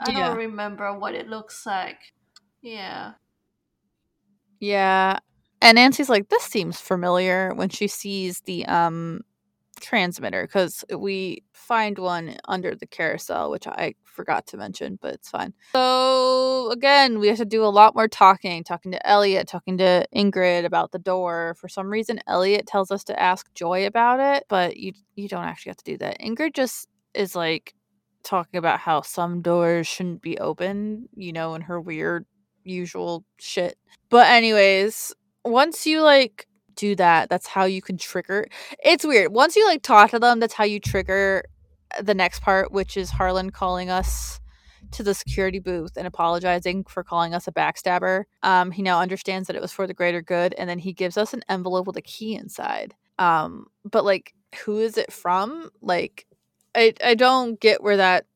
I 0.00 0.10
Yeah. 0.10 0.28
don't 0.28 0.36
remember 0.38 0.98
what 0.98 1.14
it 1.14 1.28
looks 1.28 1.64
like. 1.66 1.98
Yeah. 2.62 3.12
Yeah. 4.60 5.18
And 5.62 5.76
Nancy's 5.76 6.08
like, 6.08 6.28
this 6.28 6.42
seems 6.44 6.80
familiar 6.80 7.52
when 7.54 7.68
she 7.68 7.88
sees 7.88 8.40
the 8.42 8.66
um 8.66 9.20
transmitter 9.80 10.42
because 10.46 10.84
we 10.96 11.42
find 11.52 11.98
one 11.98 12.36
under 12.46 12.74
the 12.74 12.86
carousel, 12.86 13.50
which 13.50 13.66
I 13.66 13.94
forgot 14.04 14.46
to 14.48 14.56
mention, 14.56 14.98
but 15.02 15.14
it's 15.14 15.28
fine. 15.28 15.52
So 15.74 16.70
again, 16.70 17.18
we 17.18 17.28
have 17.28 17.36
to 17.38 17.44
do 17.44 17.62
a 17.64 17.66
lot 17.68 17.94
more 17.94 18.08
talking, 18.08 18.64
talking 18.64 18.92
to 18.92 19.06
Elliot, 19.06 19.46
talking 19.48 19.78
to 19.78 20.06
Ingrid 20.14 20.64
about 20.64 20.92
the 20.92 20.98
door. 20.98 21.56
For 21.60 21.68
some 21.68 21.88
reason, 21.88 22.20
Elliot 22.26 22.66
tells 22.66 22.90
us 22.90 23.04
to 23.04 23.20
ask 23.20 23.52
Joy 23.54 23.86
about 23.86 24.20
it, 24.20 24.44
but 24.48 24.76
you 24.76 24.92
you 25.14 25.28
don't 25.28 25.44
actually 25.44 25.70
have 25.70 25.76
to 25.78 25.92
do 25.92 25.98
that. 25.98 26.20
Ingrid 26.20 26.54
just 26.54 26.88
is 27.14 27.34
like 27.34 27.74
talking 28.26 28.58
about 28.58 28.80
how 28.80 29.00
some 29.00 29.40
doors 29.40 29.86
shouldn't 29.86 30.22
be 30.22 30.38
open, 30.38 31.08
you 31.16 31.32
know, 31.32 31.54
in 31.54 31.62
her 31.62 31.80
weird 31.80 32.26
usual 32.64 33.24
shit. 33.38 33.78
But 34.10 34.26
anyways, 34.26 35.14
once 35.44 35.86
you 35.86 36.02
like 36.02 36.46
do 36.74 36.94
that, 36.96 37.30
that's 37.30 37.46
how 37.46 37.64
you 37.64 37.80
can 37.80 37.96
trigger. 37.96 38.46
It's 38.84 39.04
weird. 39.04 39.32
Once 39.32 39.56
you 39.56 39.66
like 39.66 39.82
talk 39.82 40.10
to 40.10 40.18
them, 40.18 40.40
that's 40.40 40.54
how 40.54 40.64
you 40.64 40.80
trigger 40.80 41.44
the 42.02 42.14
next 42.14 42.42
part, 42.42 42.72
which 42.72 42.96
is 42.96 43.10
Harlan 43.10 43.50
calling 43.50 43.88
us 43.88 44.40
to 44.92 45.02
the 45.02 45.14
security 45.14 45.58
booth 45.58 45.96
and 45.96 46.06
apologizing 46.06 46.84
for 46.84 47.02
calling 47.02 47.34
us 47.34 47.48
a 47.48 47.52
backstabber. 47.52 48.24
Um, 48.42 48.70
he 48.70 48.82
now 48.82 49.00
understands 49.00 49.46
that 49.46 49.56
it 49.56 49.62
was 49.62 49.72
for 49.72 49.86
the 49.86 49.94
greater 49.94 50.22
good, 50.22 50.54
and 50.54 50.68
then 50.68 50.78
he 50.78 50.92
gives 50.92 51.16
us 51.16 51.34
an 51.34 51.42
envelope 51.48 51.86
with 51.86 51.96
a 51.96 52.02
key 52.02 52.34
inside. 52.34 52.94
Um, 53.18 53.66
but 53.84 54.04
like, 54.04 54.34
who 54.64 54.78
is 54.78 54.96
it 54.96 55.12
from? 55.12 55.70
Like, 55.80 56.26
I 56.76 56.94
I 57.04 57.14
don't 57.14 57.58
get 57.60 57.82
where 57.82 57.96
that 57.98 58.26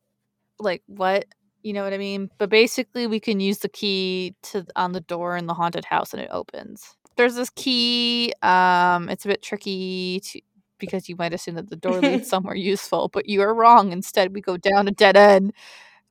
like 0.59 0.83
what 0.87 1.27
you 1.63 1.73
know 1.73 1.85
what 1.85 1.93
I 1.93 1.99
mean. 1.99 2.31
But 2.39 2.51
basically, 2.51 3.07
we 3.07 3.21
can 3.21 3.41
use 3.41 3.59
the 3.59 3.69
key 3.69 4.35
to 4.45 4.67
on 4.77 4.93
the 4.93 5.01
door 5.01 5.37
in 5.37 5.47
the 5.47 5.55
haunted 5.55 5.85
house, 5.85 6.13
and 6.13 6.23
it 6.23 6.29
opens. 6.33 6.97
There's 7.17 7.35
this 7.35 7.51
key. 7.51 8.33
Um, 8.43 9.09
it's 9.09 9.25
a 9.25 9.29
bit 9.29 9.43
tricky 9.43 10.21
to 10.25 10.41
because 10.79 11.09
you 11.09 11.17
might 11.19 11.35
assume 11.35 11.57
that 11.57 11.69
the 11.71 11.77
door 11.77 12.01
leads 12.01 12.29
somewhere 12.29 12.55
useful, 12.57 13.09
but 13.13 13.29
you 13.29 13.43
are 13.43 13.55
wrong. 13.55 13.93
Instead, 13.93 14.35
we 14.35 14.41
go 14.41 14.57
down 14.57 14.89
a 14.89 14.93
dead 14.93 15.17
end. 15.17 15.53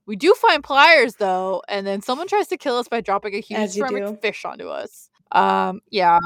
We 0.06 0.16
do 0.16 0.34
find 0.36 0.64
pliers 0.64 1.16
though, 1.16 1.62
and 1.70 1.86
then 1.88 2.02
someone 2.02 2.28
tries 2.28 2.48
to 2.50 2.58
kill 2.58 2.78
us 2.78 2.88
by 2.88 3.02
dropping 3.02 3.36
a 3.36 3.40
huge 3.42 3.72
ceramic 3.72 4.06
fish 4.22 4.46
onto 4.46 4.68
us. 4.68 5.10
Um, 5.32 5.82
yeah, 5.92 6.20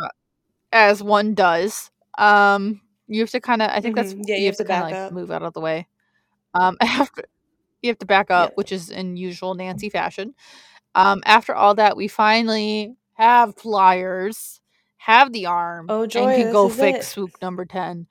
as 0.72 1.04
one 1.04 1.34
does. 1.36 1.92
Um, 2.18 2.82
you 3.08 3.22
have 3.22 3.32
to 3.32 3.42
kind 3.42 3.62
of. 3.62 3.70
I 3.72 3.82
think 3.82 3.96
that's 3.96 4.14
Mhm. 4.14 4.24
Yeah, 4.28 4.38
you, 4.38 4.46
have 4.48 4.58
to, 4.58 4.66
kind 4.66 4.82
of 4.82 4.88
like 4.88 5.12
move 5.12 5.32
out 5.32 5.44
of 5.44 5.54
the 5.54 5.62
way. 5.62 5.88
Um, 6.56 6.78
after 6.82 7.26
you 7.82 7.90
have 7.90 8.00
to 8.00 8.06
back 8.08 8.32
up, 8.32 8.52
Yeah. 8.52 8.56
which 8.56 8.72
is 8.72 8.90
in 8.90 9.18
usual 9.18 9.56
Nancy 9.56 9.90
fashion. 9.90 10.36
Um, 10.96 11.22
after 11.26 11.56
all 11.56 11.76
that, 11.76 11.98
we 11.98 12.08
finally 12.08 12.96
have 13.16 13.56
pliers, 13.58 14.62
have 14.98 15.34
the 15.34 15.48
arm, 15.48 15.94
Oh, 15.94 16.06
and 16.16 16.26
joy, 16.26 16.34
can 16.34 16.50
go 16.50 16.70
fix 16.70 17.08
it. 17.08 17.10
spook 17.10 17.42
number 17.42 17.66
ten. 17.66 18.08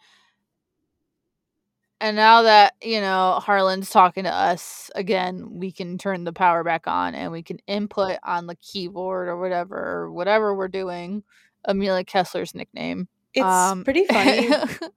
And 2.01 2.17
now 2.17 2.43
that 2.43 2.75
you 2.83 3.01
know 3.01 3.41
Harlan's 3.43 3.91
talking 3.91 4.25
to 4.25 4.35
us 4.35 4.91
again, 4.97 5.49
we 5.59 5.73
can 5.73 5.99
turn 5.99 6.25
the 6.25 6.33
power 6.33 6.65
back 6.65 6.87
on 6.89 7.15
and 7.15 7.33
we 7.33 7.43
can 7.43 7.59
input 7.69 8.19
on 8.25 8.47
the 8.47 8.57
keyboard 8.57 9.29
or 9.29 9.39
whatever, 9.39 9.77
or 9.79 10.13
whatever 10.13 10.55
we're 10.55 10.69
doing. 10.69 11.25
Amelia 11.65 12.05
Kessler's 12.05 12.55
nickname. 12.55 13.09
It's 13.35 13.47
Um, 13.47 13.85
pretty 13.85 14.07
funny. 14.07 14.49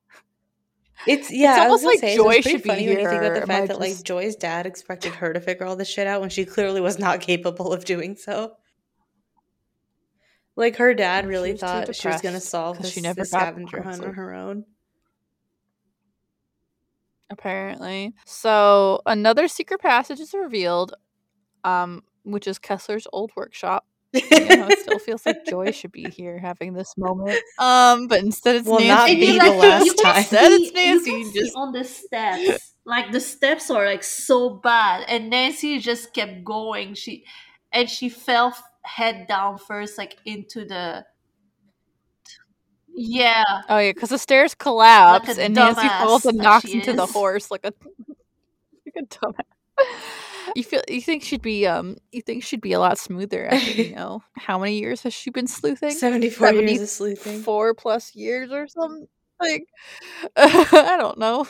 It's 1.08 1.32
yeah, 1.32 1.56
I 1.62 1.70
was 1.70 1.84
almost 1.84 1.86
like 1.86 2.00
say, 2.00 2.16
Joy 2.16 2.36
it's 2.36 2.50
should 2.50 2.64
be 2.64 2.70
funny 2.70 2.88
when 2.88 3.00
you 3.00 3.08
think 3.08 3.22
here. 3.22 3.34
about 3.34 3.42
the 3.42 3.48
fact 3.48 3.68
that 3.68 3.80
like 3.80 4.02
Joy's 4.04 4.36
dad 4.36 4.66
expected 4.66 5.14
her 5.16 5.34
to 5.34 5.40
figure 5.40 5.66
all 5.66 5.76
this 5.76 5.90
shit 5.90 6.08
out 6.08 6.22
when 6.22 6.30
she 6.30 6.46
clearly 6.46 6.82
was 6.82 6.98
not 7.00 7.22
capable 7.22 7.74
of 7.74 7.86
doing 7.86 8.16
so. 8.16 8.54
Like 10.56 10.78
her 10.78 10.94
dad 10.94 11.28
really 11.28 11.52
too 11.52 11.58
thought 11.58 11.96
she 11.96 12.08
was 12.08 12.22
gonna 12.22 12.40
solve 12.40 12.78
solve 12.78 12.84
this, 12.84 12.94
she 12.94 13.02
never 13.02 13.22
this 13.22 13.30
scavenger 13.30 13.82
hunt 13.82 14.04
on 14.04 14.14
her 14.14 14.34
own. 14.34 14.66
apparently. 17.30 18.14
So 18.26 19.02
another 19.06 19.48
secret 19.48 19.82
passage 19.82 20.20
is 20.20 20.34
revealed, 20.34 20.94
um, 21.64 22.04
which 22.24 22.48
is 22.48 22.58
Kessler's 22.58 23.08
old 23.12 23.32
workshop. 23.36 23.86
You 24.16 24.58
know, 24.58 24.68
it 24.68 24.80
still 24.84 25.00
feels 25.00 25.26
like 25.26 25.46
Joy 25.46 25.72
should 25.72 25.92
be 25.92 26.10
here 26.10 26.38
having 26.40 26.74
this 26.74 26.96
moment. 26.98 27.40
Um, 27.60 28.08
but 28.08 28.20
instead 28.24 28.56
it's 28.58 28.68
Will 28.68 28.80
not 28.80 29.08
Nancy. 29.08 29.16
be 29.16 29.26
you 29.34 29.40
the 29.40 29.52
last 29.52 29.86
you 29.86 29.96
time. 29.96 30.18
Instead 30.18 30.52
it's 30.52 30.74
Nancy, 30.74 31.12
You 31.12 31.18
can 31.24 31.32
see 31.34 31.40
just- 31.42 31.56
on 31.56 31.72
the 31.72 31.84
steps, 31.84 32.74
like 32.86 33.12
the 33.12 33.20
steps 33.20 33.70
are 33.72 33.86
like 33.86 34.04
so 34.04 34.50
bad, 34.52 35.06
and 35.08 35.30
Nancy 35.30 35.80
just 35.80 36.14
kept 36.14 36.44
going. 36.44 36.94
She 36.94 37.26
and 37.72 37.90
she 37.90 38.10
fell 38.10 38.56
head 38.84 39.28
down 39.28 39.58
first, 39.58 39.98
like 39.98 40.18
into 40.26 40.66
the. 40.66 41.06
Yeah, 42.98 43.44
Oh 43.68 43.78
yeah, 43.78 43.92
because 43.92 44.08
the 44.10 44.18
stairs 44.18 44.56
collapse 44.56 45.28
Like 45.28 45.38
and 45.40 45.54
Nancy 45.54 45.86
falls 45.88 46.26
and 46.26 46.38
knocks 46.38 46.70
she 46.70 46.78
into 46.78 46.94
the 46.94 47.06
horse 47.06 47.52
like 47.52 47.66
a 47.66 47.74
like 48.08 48.96
a 48.96 49.02
dumbass. 49.04 49.44
You 50.56 50.64
feel 50.64 50.82
you 50.88 51.02
think 51.02 51.24
she'd 51.24 51.42
be 51.42 51.66
um 51.66 51.98
you 52.12 52.22
think 52.22 52.44
she'd 52.44 52.62
be 52.62 52.74
a 52.74 52.80
lot 52.80 52.98
smoother 52.98 53.48
after 53.48 53.72
you 53.82 53.96
know 53.96 54.22
how 54.38 54.60
many 54.60 54.80
years 54.80 55.02
has 55.04 55.14
she 55.14 55.30
been 55.30 55.48
sleuthing? 55.48 55.92
74 55.92 56.52
years 56.54 56.82
of 56.82 56.90
sleeping. 56.90 57.42
four 57.42 57.74
plus 57.74 58.16
years 58.16 58.52
or 58.52 58.68
something. 58.68 59.08
Like, 59.42 59.68
I 60.38 60.96
don't 60.98 61.18
know. 61.18 61.46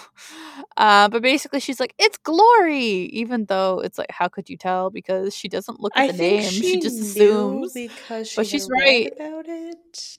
Uh, 0.75 1.07
but 1.09 1.21
basically, 1.21 1.59
she's 1.59 1.79
like, 1.79 1.93
"It's 1.99 2.17
Glory," 2.17 3.05
even 3.13 3.45
though 3.45 3.79
it's 3.79 3.99
like, 3.99 4.09
how 4.09 4.27
could 4.27 4.49
you 4.49 4.57
tell? 4.57 4.89
Because 4.89 5.35
she 5.35 5.47
doesn't 5.47 5.79
look 5.79 5.93
at 5.95 6.01
I 6.09 6.11
the 6.11 6.17
name; 6.17 6.41
she, 6.49 6.61
she, 6.63 6.79
just 6.79 6.99
assumes. 6.99 7.73
because 7.73 8.27
she 8.27 8.35
But 8.37 8.47
she's 8.47 8.67
right. 8.69 9.13
about 9.15 9.45
it. 9.47 10.17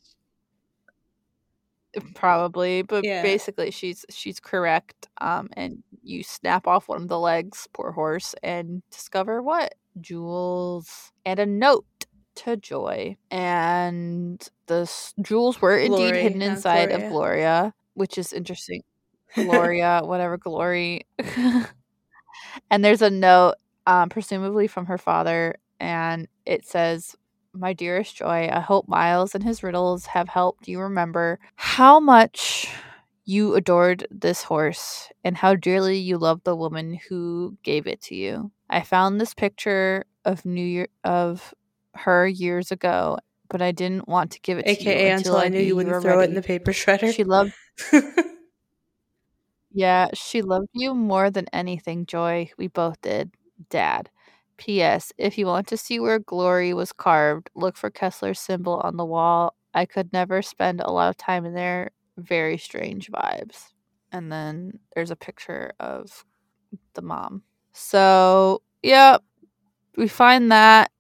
Probably, 2.15 2.83
but 2.83 3.05
Yeah. 3.05 3.23
basically, 3.23 3.71
she's 3.71 4.05
she's 4.11 4.41
correct. 4.41 5.09
Um, 5.21 5.49
and 5.55 5.83
you 6.03 6.23
snap 6.23 6.67
off 6.67 6.89
one 6.89 7.03
of 7.03 7.09
the 7.09 7.19
legs, 7.19 7.69
poor 7.73 7.93
horse, 7.93 8.35
and 8.43 8.83
discover 8.91 9.43
what 9.43 9.75
jewels 10.01 11.13
and 11.25 11.39
a 11.41 11.47
note 11.47 11.87
to 12.37 12.57
Joy, 12.57 13.17
and 13.31 14.47
the 14.67 14.83
s- 14.83 15.15
jewels 15.23 15.61
were 15.63 15.77
indeed 15.77 15.91
Glory, 15.91 16.23
hidden 16.23 16.43
inside 16.43 16.89
Gloria. 16.91 17.07
of 17.07 17.13
Gloria, 17.13 17.75
which 17.95 18.19
is 18.19 18.33
interesting. 18.33 18.83
Gloria, 19.35 20.01
whatever 20.05 20.37
glory. 20.39 21.07
and 22.71 22.85
there's 22.85 23.03
a 23.03 23.11
note, 23.11 23.55
um, 23.87 24.09
presumably 24.09 24.67
from 24.67 24.87
her 24.87 24.99
father, 24.99 25.57
and 25.81 26.29
it 26.45 26.67
says, 26.67 27.17
My 27.57 27.73
dearest 27.73 28.17
Joy, 28.17 28.49
I 28.53 28.61
hope 28.61 28.89
Miles 28.89 29.35
and 29.35 29.43
his 29.43 29.63
riddles 29.63 30.07
have 30.07 30.29
helped 30.29 30.69
you 30.69 30.81
remember 30.81 31.39
how 31.57 32.01
much 32.01 32.69
you 33.25 33.55
adored 33.55 34.07
this 34.11 34.43
horse 34.45 35.11
and 35.25 35.37
how 35.37 35.55
dearly 35.55 35.99
you 35.99 36.19
loved 36.19 36.45
the 36.45 36.55
woman 36.57 36.99
who 37.09 37.57
gave 37.63 37.87
it 37.87 38.01
to 38.03 38.15
you. 38.15 38.51
I 38.71 38.83
found 38.83 39.21
this 39.21 39.35
picture 39.35 40.05
of 40.25 40.45
New 40.45 40.65
Year 40.65 40.89
of 41.05 41.55
her 41.95 42.27
years 42.27 42.71
ago, 42.71 43.19
but 43.49 43.63
I 43.63 43.73
didn't 43.73 44.09
want 44.09 44.33
to 44.33 44.41
give 44.41 44.59
it 44.59 44.65
to 44.67 44.85
you 44.85 44.91
AKA 44.91 45.11
until 45.11 45.37
I 45.37 45.49
knew 45.49 45.61
you 45.61 45.77
wouldn't 45.77 46.03
throw 46.03 46.21
it 46.21 46.29
in 46.29 46.35
the 46.35 46.43
paper 46.43 46.73
shredder. 46.73 47.13
She 47.13 47.25
loved 47.25 47.53
yeah, 49.73 50.09
she 50.15 50.43
loved 50.43 50.69
you 50.73 50.95
more 50.95 51.31
than 51.31 51.47
anything, 51.53 52.07
Joy. 52.07 52.51
We 52.57 52.69
both 52.69 53.01
did. 53.03 53.33
Dad. 53.71 54.11
P.S. 54.57 55.13
If 55.19 55.39
you 55.39 55.47
want 55.47 55.67
to 55.69 55.77
see 55.77 56.01
where 56.01 56.19
glory 56.19 56.75
was 56.75 56.93
carved, 56.93 57.51
look 57.55 57.77
for 57.77 57.91
Kessler's 57.91 58.41
symbol 58.41 58.81
on 58.81 58.97
the 58.97 59.05
wall. 59.05 59.55
I 59.75 59.85
could 59.87 60.13
never 60.13 60.43
spend 60.43 60.81
a 60.81 60.91
lot 60.91 61.11
of 61.11 61.17
time 61.17 61.45
in 61.45 61.55
there. 61.55 61.91
Very 62.17 62.57
strange 62.59 63.11
vibes. 63.11 63.73
And 64.13 64.33
then 64.33 64.79
there's 64.95 65.11
a 65.11 65.17
picture 65.17 65.73
of 65.79 66.25
the 66.95 67.03
mom. 67.03 67.43
So, 67.73 68.63
yep, 68.83 69.23
we 69.97 70.09
find 70.09 70.51
that. 70.51 70.91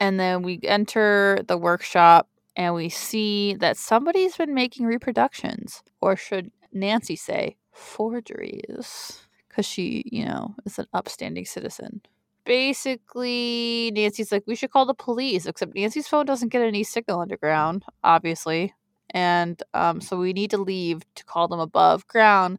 And 0.00 0.18
then 0.20 0.42
we 0.42 0.60
enter 0.62 1.38
the 1.46 1.58
workshop 1.58 2.28
and 2.54 2.74
we 2.74 2.88
see 2.88 3.54
that 3.54 3.76
somebody's 3.76 4.36
been 4.36 4.54
making 4.54 4.86
reproductions. 4.86 5.82
Or 6.00 6.16
should 6.16 6.50
Nancy 6.72 7.16
say, 7.16 7.56
forgeries? 7.72 9.20
Because 9.48 9.66
she, 9.66 10.04
you 10.10 10.24
know, 10.24 10.54
is 10.64 10.78
an 10.78 10.86
upstanding 10.92 11.44
citizen. 11.44 12.02
Basically, 12.46 13.92
Nancy's 13.94 14.32
like, 14.32 14.44
we 14.46 14.56
should 14.56 14.70
call 14.70 14.86
the 14.86 14.94
police, 14.94 15.46
except 15.46 15.74
Nancy's 15.74 16.08
phone 16.08 16.26
doesn't 16.26 16.50
get 16.50 16.62
any 16.62 16.84
signal 16.84 17.20
underground, 17.20 17.84
obviously. 18.04 18.74
And 19.10 19.62
um, 19.74 20.00
so 20.00 20.18
we 20.18 20.32
need 20.32 20.50
to 20.52 20.58
leave 20.58 21.02
to 21.16 21.24
call 21.26 21.48
them 21.48 21.60
above 21.60 22.06
ground. 22.08 22.58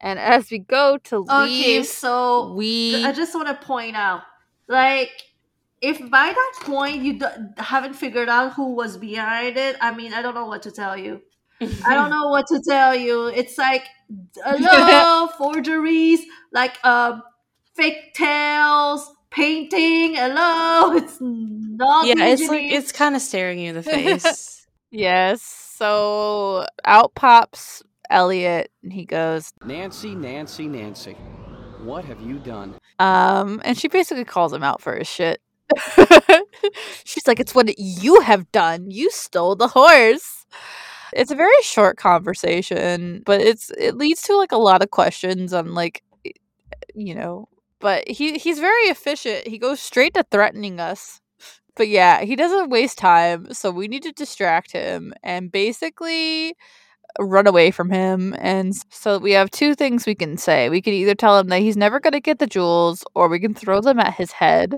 And 0.00 0.18
as 0.18 0.50
we 0.50 0.60
go 0.60 0.98
to 1.04 1.18
Okay, 1.30 1.44
leave, 1.46 1.80
okay, 1.80 1.82
so 1.84 2.52
we 2.54 3.04
I 3.04 3.12
just 3.12 3.34
want 3.34 3.48
to 3.48 3.66
point 3.66 3.96
out, 3.96 4.22
like, 4.68 5.10
if 5.80 5.98
by 6.10 6.32
that 6.32 6.52
point 6.62 7.02
you 7.02 7.18
haven't 7.58 7.94
figured 7.94 8.28
out 8.28 8.54
who 8.54 8.74
was 8.74 8.96
behind 8.98 9.56
it, 9.56 9.76
I 9.80 9.94
mean, 9.94 10.12
I 10.14 10.22
don't 10.22 10.34
know 10.34 10.46
what 10.46 10.62
to 10.64 10.70
tell 10.72 10.96
you. 10.96 11.22
I 11.84 11.94
don't 11.94 12.10
know 12.10 12.28
what 12.28 12.46
to 12.48 12.60
tell 12.68 12.94
you. 12.94 13.26
It's 13.28 13.58
like, 13.58 13.86
hello, 14.44 15.28
forgeries, 15.38 16.20
like, 16.52 16.84
um, 16.84 17.22
fake 17.76 18.14
tails, 18.14 19.10
painting. 19.32 20.14
Hello, 20.14 20.92
it's 20.96 21.18
not. 21.20 22.06
yeah, 22.06 22.26
it's 22.26 22.48
like 22.48 22.64
it's 22.64 22.92
kind 22.92 23.16
of 23.16 23.22
staring 23.22 23.58
you 23.58 23.70
in 23.70 23.74
the 23.74 23.82
face. 23.96 24.66
Yes. 24.90 25.42
So 25.42 26.66
out 26.84 27.14
pops 27.14 27.82
Elliot 28.10 28.70
and 28.82 28.92
he 28.92 29.04
goes, 29.04 29.52
Nancy, 29.64 30.14
Nancy, 30.14 30.68
Nancy. 30.68 31.16
What 31.82 32.04
have 32.04 32.20
you 32.20 32.38
done? 32.38 32.76
um, 33.00 33.60
and 33.64 33.76
she 33.76 33.88
basically 33.88 34.24
calls 34.24 34.52
him 34.52 34.62
out 34.62 34.80
for 34.80 34.96
his 34.96 35.08
shit. 35.08 35.40
She's 37.04 37.26
like, 37.26 37.40
It's 37.40 37.54
what 37.54 37.76
you 37.78 38.20
have 38.20 38.50
done. 38.52 38.90
You 38.90 39.10
stole 39.10 39.56
the 39.56 39.68
horse. 39.68 40.46
It's 41.14 41.30
a 41.30 41.34
very 41.34 41.60
short 41.62 41.96
conversation, 41.96 43.22
but 43.26 43.40
it's 43.40 43.70
it 43.78 43.96
leads 43.96 44.22
to 44.22 44.36
like 44.36 44.52
a 44.52 44.58
lot 44.58 44.82
of 44.82 44.90
questions 44.90 45.52
on 45.52 45.74
like 45.74 46.02
you 46.94 47.14
know, 47.14 47.48
but 47.82 48.08
he 48.08 48.38
he's 48.38 48.60
very 48.60 48.84
efficient. 48.84 49.46
He 49.48 49.58
goes 49.58 49.80
straight 49.80 50.14
to 50.14 50.24
threatening 50.30 50.80
us. 50.80 51.20
But 51.76 51.88
yeah, 51.88 52.22
he 52.22 52.36
doesn't 52.36 52.70
waste 52.70 52.98
time, 52.98 53.52
so 53.54 53.70
we 53.70 53.88
need 53.88 54.02
to 54.04 54.12
distract 54.12 54.72
him 54.72 55.14
and 55.22 55.50
basically 55.52 56.54
run 57.18 57.46
away 57.46 57.70
from 57.70 57.90
him. 57.90 58.34
And 58.38 58.74
so 58.90 59.18
we 59.18 59.32
have 59.32 59.50
two 59.50 59.74
things 59.74 60.06
we 60.06 60.14
can 60.14 60.36
say. 60.38 60.68
We 60.70 60.82
can 60.82 60.94
either 60.94 61.14
tell 61.14 61.38
him 61.38 61.48
that 61.48 61.60
he's 61.60 61.76
never 61.76 62.00
going 62.00 62.12
to 62.14 62.20
get 62.20 62.38
the 62.38 62.46
jewels, 62.46 63.04
or 63.14 63.28
we 63.28 63.40
can 63.40 63.54
throw 63.54 63.80
them 63.80 63.98
at 64.00 64.14
his 64.14 64.32
head. 64.32 64.76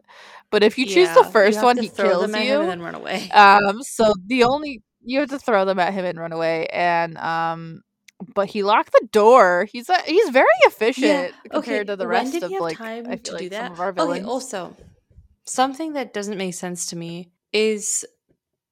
But 0.51 0.63
if 0.63 0.79
you 0.79 0.87
choose 0.87 1.09
Yeah, 1.09 1.15
the 1.15 1.25
first 1.25 1.63
one, 1.63 1.79
he 1.79 1.89
kills 1.89 2.33
you. 2.33 2.41
him 2.41 2.61
and 2.63 2.71
then 2.71 2.83
run 2.83 2.95
away. 2.95 3.29
Um, 3.31 3.83
so 3.83 4.13
the 4.27 4.45
only 4.45 4.83
you 5.05 5.21
have 5.21 5.31
to 5.31 5.39
throw 5.39 5.65
them 5.65 5.79
at 5.81 5.93
him 5.93 6.05
and 6.05 6.19
run 6.19 6.33
away. 6.33 6.67
And 6.69 7.19
um, 7.19 7.83
but 8.35 8.49
he 8.49 8.63
locked 8.63 8.93
the 8.93 9.09
door. 9.13 9.67
He's 9.71 9.89
a, 9.89 9.99
he's 10.03 10.29
very 10.31 10.47
efficient 10.65 11.35
Yeah, 11.35 11.51
compared 11.51 11.87
to 11.89 11.97
the 11.97 12.07
when 12.07 12.17
rest 12.17 12.33
did 12.33 12.43
of 12.45 12.49
he 12.51 12.55
have 12.55 12.63
like 12.63 12.77
time 12.79 13.07
I 13.07 13.17
to 13.17 13.23
feel 13.23 13.39
do 13.39 13.45
like 13.45 13.51
that? 13.51 13.65
some 13.65 13.73
of 13.73 13.81
our 13.81 13.91
Okay, 13.99 14.23
also, 14.23 14.77
something 15.45 15.93
that 15.95 16.15
doesn't 16.15 16.39
make 16.39 16.55
sense 16.55 16.87
to 16.87 16.97
me 16.97 17.31
is 17.53 18.05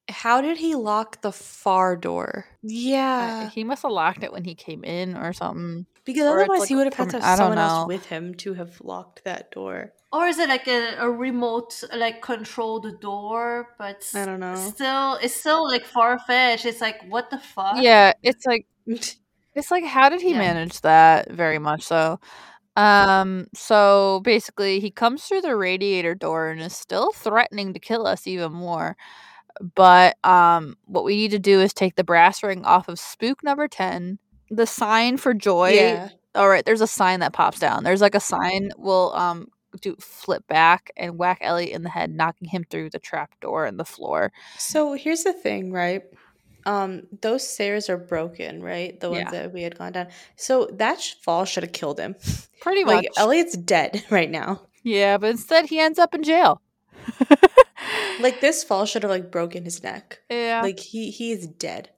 how 0.09 0.41
did 0.41 0.57
he 0.57 0.75
lock 0.75 1.21
the 1.21 1.31
far 1.31 1.95
door? 1.95 2.45
Uh, 2.47 2.67
Yeah, 2.69 3.49
he 3.49 3.63
must 3.63 3.83
have 3.83 3.91
locked 3.91 4.23
it 4.23 4.31
when 4.33 4.43
he 4.43 4.55
came 4.55 4.83
in 4.83 5.15
or 5.17 5.33
something. 5.33 5.85
because 6.05 6.23
or 6.25 6.39
otherwise 6.41 6.59
like 6.61 6.69
he 6.69 6.75
would 6.75 6.85
have 6.85 6.93
had 6.93 7.09
to 7.11 7.17
I 7.17 7.21
have 7.21 7.37
don't 7.37 7.37
someone 7.37 7.57
else 7.57 7.81
know. 7.81 7.87
with 7.87 8.05
him 8.05 8.33
to 8.35 8.53
have 8.53 8.81
locked 8.81 9.23
that 9.23 9.51
door. 9.51 9.93
Or 10.11 10.27
is 10.27 10.37
it 10.37 10.47
like 10.49 10.67
a, 10.67 10.95
a 10.99 11.09
remote 11.09 11.83
like 11.95 12.21
control 12.21 12.79
the 12.79 12.91
door? 12.91 13.69
But 13.79 14.09
I 14.13 14.25
don't 14.25 14.39
know. 14.39 14.55
Still, 14.55 15.15
it's 15.15 15.33
still 15.35 15.67
like 15.67 15.85
far 15.85 16.19
fetched. 16.19 16.65
It's 16.65 16.81
like 16.81 17.01
what 17.09 17.29
the 17.29 17.39
fuck? 17.39 17.77
Yeah, 17.81 18.13
it's 18.21 18.45
like 18.45 18.65
It's 19.55 19.71
like 19.71 19.83
how 19.83 20.09
did 20.09 20.21
he 20.21 20.33
Yeah. 20.33 20.39
manage 20.39 20.81
that? 20.81 21.31
Very 21.31 21.59
much 21.59 21.83
so. 21.83 22.19
Um 22.75 23.47
so 23.53 24.21
basically 24.23 24.79
he 24.79 24.91
comes 24.91 25.25
through 25.25 25.41
the 25.41 25.55
radiator 25.55 26.15
door 26.15 26.49
and 26.49 26.61
is 26.61 26.75
still 26.75 27.11
threatening 27.13 27.73
to 27.73 27.79
kill 27.79 28.07
us 28.07 28.27
even 28.27 28.51
more. 28.53 28.95
But 29.75 30.17
um 30.25 30.77
what 30.85 31.03
we 31.05 31.15
need 31.15 31.31
to 31.31 31.39
do 31.39 31.61
is 31.61 31.73
take 31.73 31.95
the 31.95 32.03
brass 32.03 32.43
ring 32.43 32.65
off 32.65 32.87
of 32.87 32.99
spook 32.99 33.43
number 33.43 33.67
10. 33.67 34.19
The 34.51 34.65
sign 34.67 35.17
for 35.17 35.33
joy. 35.33 35.73
yeah, 35.73 36.09
All 36.35 36.49
right, 36.49 36.65
there's 36.65 36.81
a 36.81 36.87
sign 36.87 37.19
that 37.21 37.33
pops 37.33 37.59
down. 37.59 37.83
There's 37.83 38.01
like 38.01 38.15
a 38.15 38.19
sign 38.19 38.71
will 38.77 39.13
um 39.15 39.47
do 39.81 39.95
flip 39.99 40.45
back 40.47 40.91
and 40.97 41.17
whack 41.17 41.39
Elliot 41.41 41.73
in 41.75 41.83
the 41.83 41.89
head 41.89 42.11
knocking 42.11 42.47
him 42.49 42.63
through 42.69 42.89
the 42.91 42.99
trap 42.99 43.31
door 43.41 43.65
in 43.67 43.77
the 43.77 43.85
floor. 43.85 44.31
So 44.57 44.93
here's 44.93 45.23
the 45.23 45.33
thing, 45.33 45.71
right? 45.71 46.03
Um, 46.65 47.03
those 47.21 47.47
stairs 47.47 47.89
are 47.89 47.97
broken, 47.97 48.61
right? 48.63 48.99
The 48.99 49.09
ones 49.09 49.23
Yeah. 49.25 49.31
that 49.31 49.53
we 49.53 49.63
had 49.63 49.77
gone 49.77 49.91
down. 49.93 50.07
So 50.35 50.67
that 50.73 51.01
sh- 51.01 51.13
fall 51.21 51.45
should 51.45 51.63
have 51.63 51.73
killed 51.73 51.99
him. 51.99 52.15
Pretty 52.61 52.83
like 52.83 53.05
much. 53.05 53.07
Elliot's 53.17 53.57
dead 53.57 54.03
right 54.09 54.29
now. 54.31 54.61
yeah, 54.83 55.17
but 55.17 55.29
instead 55.31 55.65
he 55.67 55.79
ends 55.79 55.99
up 55.99 56.13
in 56.15 56.23
jail. 56.23 56.61
Like 58.19 58.39
this 58.41 58.63
fall 58.63 58.85
should 58.85 59.03
have 59.03 59.09
like 59.11 59.31
broken 59.31 59.63
his 59.65 59.83
neck. 59.83 60.19
yeah. 60.29 60.61
Like 60.61 60.79
he 60.79 61.09
he 61.11 61.31
is 61.31 61.47
dead. 61.47 61.89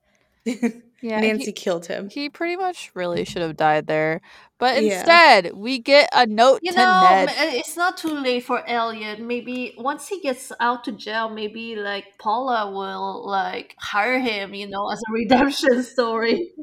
yeah, 1.09 1.19
Nancy 1.19 1.45
he- 1.45 1.51
killed 1.53 1.85
him. 1.85 2.09
He 2.09 2.29
pretty 2.29 2.55
much 2.55 2.91
really 2.93 3.25
should 3.25 3.41
have 3.41 3.55
died 3.57 3.87
there. 3.87 4.21
But 4.57 4.81
Yeah. 4.81 4.97
instead, 4.99 5.53
we 5.53 5.79
get 5.79 6.09
a 6.13 6.25
note 6.25 6.59
You 6.63 6.71
to 6.71 6.77
know, 6.77 7.01
Ned. 7.03 7.29
Eh, 7.29 7.51
it's 7.59 7.75
not 7.75 7.97
too 7.97 8.09
late 8.27 8.43
for 8.45 8.65
Elliot. 8.67 9.19
Maybe 9.19 9.75
once 9.77 10.07
he 10.07 10.19
gets 10.21 10.51
out 10.59 10.83
to 10.85 10.91
jail, 10.93 11.29
maybe 11.29 11.75
like 11.75 12.05
Paula 12.17 12.71
will 12.71 13.25
like 13.27 13.75
hire 13.79 14.19
him, 14.19 14.53
you 14.53 14.67
know, 14.67 14.89
as 14.91 15.01
a 15.07 15.11
redemption 15.21 15.83
story. 15.83 16.51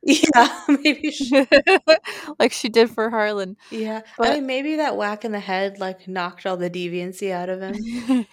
Yeah, 0.00 0.48
maybe. 0.68 1.10
She, 1.10 1.44
like 2.38 2.52
she 2.52 2.68
did 2.68 2.88
for 2.88 3.10
Harlan. 3.10 3.56
yeah, 3.70 4.02
But- 4.16 4.28
I 4.28 4.34
mean, 4.36 4.46
maybe 4.46 4.76
that 4.76 4.96
whack 4.96 5.24
in 5.24 5.32
the 5.32 5.40
head 5.40 5.80
like 5.80 6.06
knocked 6.08 6.46
all 6.46 6.56
the 6.56 6.70
deviancy 6.70 7.30
out 7.32 7.48
of 7.50 7.60
him. 7.60 8.26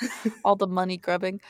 All 0.44 0.56
the 0.56 0.66
money 0.66 0.96
grubbing. 0.96 1.40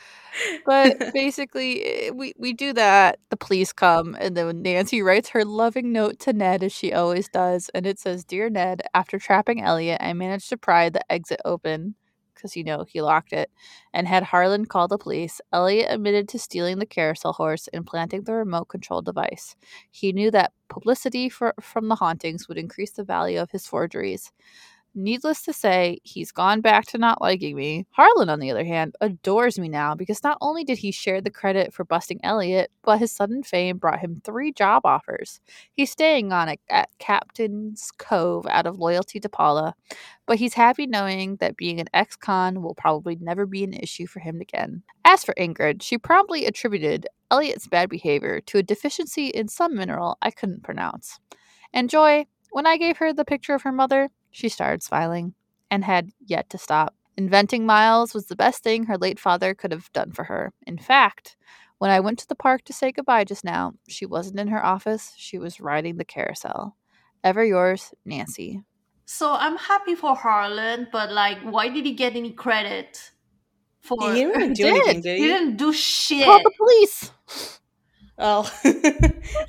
But 0.65 0.97
basically, 1.13 1.83
eh, 1.85 2.09
we, 2.11 2.33
we 2.37 2.53
do 2.53 2.73
that. 2.73 3.19
The 3.29 3.37
police 3.37 3.73
come, 3.73 4.15
and 4.19 4.35
then 4.35 4.61
Nancy 4.61 5.01
writes 5.01 5.29
her 5.29 5.45
loving 5.45 5.91
note 5.91 6.19
to 6.19 6.33
Ned, 6.33 6.63
as 6.63 6.71
she 6.73 6.93
always 6.93 7.27
does. 7.29 7.69
And 7.73 7.85
it 7.85 7.99
says 7.99 8.23
Dear 8.23 8.49
Ned, 8.49 8.81
after 8.93 9.19
trapping 9.19 9.61
Elliot, 9.61 9.99
I 10.01 10.13
managed 10.13 10.49
to 10.49 10.57
pry 10.57 10.89
the 10.89 11.09
exit 11.11 11.41
open 11.45 11.95
because, 12.33 12.55
you 12.55 12.63
know, 12.63 12.83
he 12.87 13.01
locked 13.01 13.33
it 13.33 13.51
and 13.93 14.07
had 14.07 14.23
Harlan 14.23 14.65
call 14.65 14.87
the 14.87 14.97
police. 14.97 15.41
Elliot 15.53 15.87
admitted 15.91 16.27
to 16.29 16.39
stealing 16.39 16.79
the 16.79 16.85
carousel 16.87 17.33
horse 17.33 17.67
and 17.71 17.85
planting 17.85 18.23
the 18.23 18.33
remote 18.33 18.65
control 18.65 19.01
device. 19.01 19.55
He 19.91 20.11
knew 20.11 20.31
that 20.31 20.51
publicity 20.67 21.29
for, 21.29 21.53
from 21.61 21.87
the 21.87 21.95
hauntings 21.95 22.47
would 22.47 22.57
increase 22.57 22.91
the 22.91 23.03
value 23.03 23.39
of 23.39 23.51
his 23.51 23.67
forgeries. 23.67 24.31
Needless 24.93 25.43
to 25.43 25.53
say, 25.53 25.99
he's 26.03 26.33
gone 26.33 26.59
back 26.59 26.85
to 26.87 26.97
not 26.97 27.21
liking 27.21 27.55
me. 27.55 27.87
Harlan, 27.91 28.27
on 28.27 28.41
the 28.41 28.51
other 28.51 28.65
hand, 28.65 28.93
adores 28.99 29.57
me 29.57 29.69
now 29.69 29.95
because 29.95 30.21
not 30.21 30.37
only 30.41 30.65
did 30.65 30.77
he 30.77 30.91
share 30.91 31.21
the 31.21 31.29
credit 31.29 31.73
for 31.73 31.85
busting 31.85 32.19
Elliot, 32.23 32.69
but 32.83 32.99
his 32.99 33.09
sudden 33.09 33.41
fame 33.41 33.77
brought 33.77 33.99
him 33.99 34.21
three 34.25 34.51
job 34.51 34.81
offers. 34.83 35.39
He's 35.71 35.91
staying 35.91 36.33
on 36.33 36.55
at 36.69 36.89
Captain's 36.99 37.89
Cove 37.99 38.45
out 38.47 38.67
of 38.67 38.79
loyalty 38.79 39.21
to 39.21 39.29
Paula, 39.29 39.75
but 40.25 40.37
he's 40.37 40.55
happy 40.55 40.87
knowing 40.87 41.37
that 41.37 41.55
being 41.55 41.79
an 41.79 41.87
ex 41.93 42.17
con 42.17 42.61
will 42.61 42.75
probably 42.75 43.15
never 43.21 43.45
be 43.45 43.63
an 43.63 43.73
issue 43.73 44.07
for 44.07 44.19
him 44.19 44.41
again. 44.41 44.83
As 45.05 45.23
for 45.23 45.33
Ingrid, 45.35 45.81
she 45.81 45.97
promptly 45.97 46.45
attributed 46.45 47.07
Elliot's 47.31 47.67
bad 47.67 47.89
behavior 47.89 48.41
to 48.41 48.57
a 48.57 48.63
deficiency 48.63 49.27
in 49.27 49.47
some 49.47 49.73
mineral 49.73 50.17
I 50.21 50.31
couldn't 50.31 50.63
pronounce. 50.63 51.17
And 51.73 51.89
Joy, 51.89 52.25
when 52.51 52.67
I 52.67 52.75
gave 52.75 52.97
her 52.97 53.13
the 53.13 53.23
picture 53.23 53.53
of 53.53 53.61
her 53.61 53.71
mother, 53.71 54.09
she 54.31 54.49
started 54.49 54.81
smiling 54.83 55.33
and 55.69 55.83
had 55.83 56.11
yet 56.25 56.49
to 56.49 56.57
stop. 56.57 56.95
Inventing 57.17 57.65
Miles 57.65 58.13
was 58.13 58.27
the 58.27 58.35
best 58.35 58.63
thing 58.63 58.85
her 58.85 58.97
late 58.97 59.19
father 59.19 59.53
could 59.53 59.71
have 59.71 59.91
done 59.93 60.11
for 60.11 60.23
her. 60.25 60.53
In 60.65 60.77
fact, 60.77 61.35
when 61.77 61.91
I 61.91 61.99
went 61.99 62.19
to 62.19 62.27
the 62.27 62.35
park 62.35 62.63
to 62.65 62.73
say 62.73 62.91
goodbye 62.91 63.25
just 63.25 63.43
now, 63.43 63.73
she 63.87 64.05
wasn't 64.05 64.39
in 64.39 64.47
her 64.47 64.63
office, 64.63 65.13
she 65.17 65.37
was 65.37 65.59
riding 65.59 65.97
the 65.97 66.05
carousel. 66.05 66.75
Ever 67.23 67.43
yours, 67.43 67.93
Nancy. 68.05 68.63
So 69.05 69.33
I'm 69.33 69.57
happy 69.57 69.95
for 69.95 70.15
Harlan, 70.15 70.87
but 70.91 71.11
like, 71.11 71.39
why 71.41 71.69
did 71.69 71.85
he 71.85 71.93
get 71.93 72.15
any 72.15 72.31
credit 72.31 73.11
for? 73.81 73.97
He 73.99 74.13
didn't 74.21 74.31
really 74.37 74.53
do 74.53 74.63
did. 74.63 74.75
anything, 74.75 75.01
did 75.01 75.17
He 75.17 75.23
he? 75.23 75.27
didn't 75.27 75.57
do 75.57 75.73
shit. 75.73 76.25
Call 76.25 76.39
the 76.43 76.51
police. 76.57 77.11
Oh, 78.17 78.51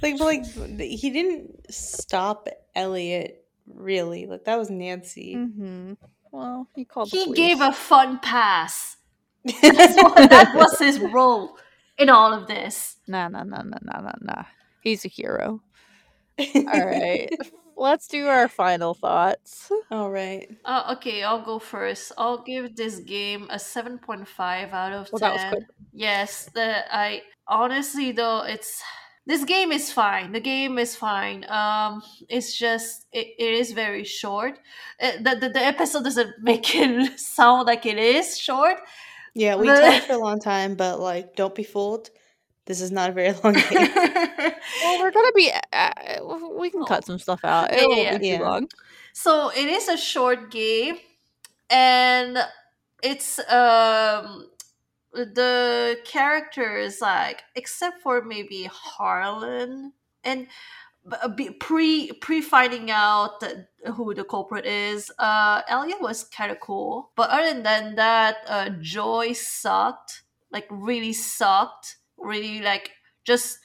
like, 0.03 0.19
but 0.19 0.21
like 0.21 0.45
he 0.81 1.11
didn't 1.11 1.73
stop 1.73 2.49
Elliot. 2.75 3.42
Really, 3.67 4.27
like 4.27 4.45
that 4.45 4.59
was 4.59 4.71
Nancy. 4.71 5.37
Mm-hmm. 5.37 5.93
Well, 6.31 6.69
he 6.75 6.85
called 6.85 7.11
the 7.11 7.17
He 7.19 7.25
police. 7.25 7.37
gave 7.37 7.61
a 7.61 7.73
fun 7.73 8.19
pass. 8.21 8.97
That's 9.45 9.97
what, 9.97 10.31
that 10.31 10.53
was 10.55 10.79
his 10.79 11.01
role 11.01 11.59
in 11.99 12.09
all 12.09 12.33
of 12.33 12.47
this. 12.47 12.97
Nah, 13.09 13.29
nah, 13.29 13.43
nah, 13.45 13.63
nah, 13.63 13.79
nah, 13.83 14.01
nah, 14.01 14.13
nah. 14.21 14.45
He's 14.83 15.05
a 15.05 15.09
hero. 15.09 15.61
All 16.39 16.87
right. 16.87 17.29
Let's 17.77 18.07
do 18.07 18.27
our 18.27 18.49
final 18.49 18.95
thoughts. 18.95 19.71
All 19.91 20.11
right. 20.11 20.49
Uh, 20.65 20.95
okay, 20.97 21.23
I'll 21.23 21.45
go 21.45 21.59
first. 21.59 22.13
I'll 22.17 22.43
give 22.43 22.77
this 22.77 23.01
game 23.01 23.49
a 23.51 23.57
7.5 23.57 24.73
out 24.73 24.93
of 24.93 25.07
10. 25.07 25.11
Well, 25.13 25.19
that 25.21 25.33
was 25.33 25.45
quick. 25.49 25.65
Yes, 25.93 26.49
the 26.55 26.85
I 26.95 27.23
honestly 27.49 28.13
though 28.13 28.43
it's 28.43 28.83
this 29.27 29.45
game 29.45 29.73
is 29.73 29.93
fine. 29.93 30.33
The 30.33 30.41
game 30.41 30.79
is 30.79 30.97
fine. 30.97 31.45
Um, 31.49 32.03
it's 32.29 32.57
just 32.59 33.07
it, 33.13 33.29
it 33.39 33.55
is 33.55 33.73
very 33.73 34.05
short. 34.05 34.59
Uh, 35.01 35.13
the, 35.21 35.37
the 35.41 35.49
the 35.51 35.65
episode 35.65 36.05
doesn't 36.05 36.35
make 36.43 36.75
it 36.75 37.19
sound 37.21 37.67
like 37.67 37.87
it 37.87 37.99
is 37.99 38.39
short. 38.39 38.79
Yeah, 39.35 39.57
we 39.57 39.67
The- 39.69 39.77
talked 39.81 40.05
for 40.09 40.13
a 40.15 40.19
long 40.19 40.41
time, 40.41 40.75
but 40.75 41.01
like, 41.01 41.37
don't 41.37 41.55
be 41.55 41.63
fooled. 41.65 42.11
This 42.67 42.81
is 42.81 42.93
not 42.93 43.11
a 43.11 43.13
very 43.13 43.33
long 43.43 43.55
game. 43.71 43.89
Well, 44.83 45.01
we're 45.01 45.11
gonna 45.11 45.33
be. 45.35 45.51
Uh, 45.73 45.91
we 46.59 46.71
can 46.71 46.85
cut 46.85 47.05
some 47.05 47.19
stuff 47.19 47.45
out. 47.45 47.73
Yeah, 47.73 47.79
It 47.83 47.89
won't 47.89 48.21
be 48.21 48.29
yeah. 48.29 48.39
too 48.39 48.45
long. 48.45 48.69
so 49.13 49.51
it 49.51 49.67
is 49.67 49.89
a 49.89 49.97
short 49.97 50.51
game, 50.51 50.97
and 51.71 52.39
it's 53.03 53.39
um 53.51 54.47
the 55.13 55.99
characters 56.05 57.01
like 57.01 57.43
except 57.55 58.03
for 58.03 58.23
maybe 58.23 58.69
Harlan 58.73 59.93
and 60.25 60.47
uh, 61.11 61.29
pre 61.61 62.13
pre 62.13 62.41
finding 62.41 62.91
out 62.91 63.41
that 63.41 63.69
who 63.95 64.15
the 64.15 64.25
culprit 64.25 64.65
is 64.65 65.11
uh 65.19 65.63
elliot 65.69 66.01
was 66.01 66.25
kind 66.25 66.51
of 66.53 66.61
cool. 66.61 67.11
But 67.17 67.31
other 67.31 67.61
than 67.61 67.97
that 67.97 68.39
uh 68.47 68.71
joy 68.81 69.33
sucked 69.33 70.23
like 70.51 70.67
really 70.71 71.13
sucked 71.13 71.97
really 72.17 72.61
like 72.63 72.93
just 73.25 73.59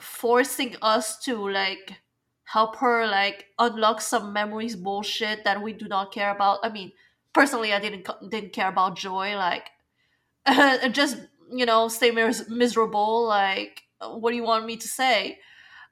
forcing 0.00 0.76
us 0.82 1.18
to 1.24 1.48
like 1.50 2.00
help 2.44 2.76
her 2.76 3.06
like 3.06 3.46
unlock 3.58 4.00
some 4.00 4.32
memories 4.32 4.76
bullshit 4.76 5.44
that 5.44 5.62
we 5.62 5.72
do 5.72 5.86
not 5.88 6.12
care 6.12 6.30
about. 6.30 6.60
I 6.62 6.70
mean 6.70 6.92
personally 7.34 7.72
i 7.72 7.78
didn't 7.78 8.08
didn't 8.30 8.52
care 8.52 8.68
about 8.68 8.96
joy 8.96 9.36
like 9.36 9.70
just 10.92 11.16
you 11.52 11.66
know 11.66 11.88
stay 11.88 12.10
mis- 12.10 12.48
miserable 12.48 13.26
like 13.26 13.82
what 14.00 14.30
do 14.30 14.36
you 14.36 14.44
want 14.44 14.66
me 14.66 14.76
to 14.76 14.88
say? 14.88 15.38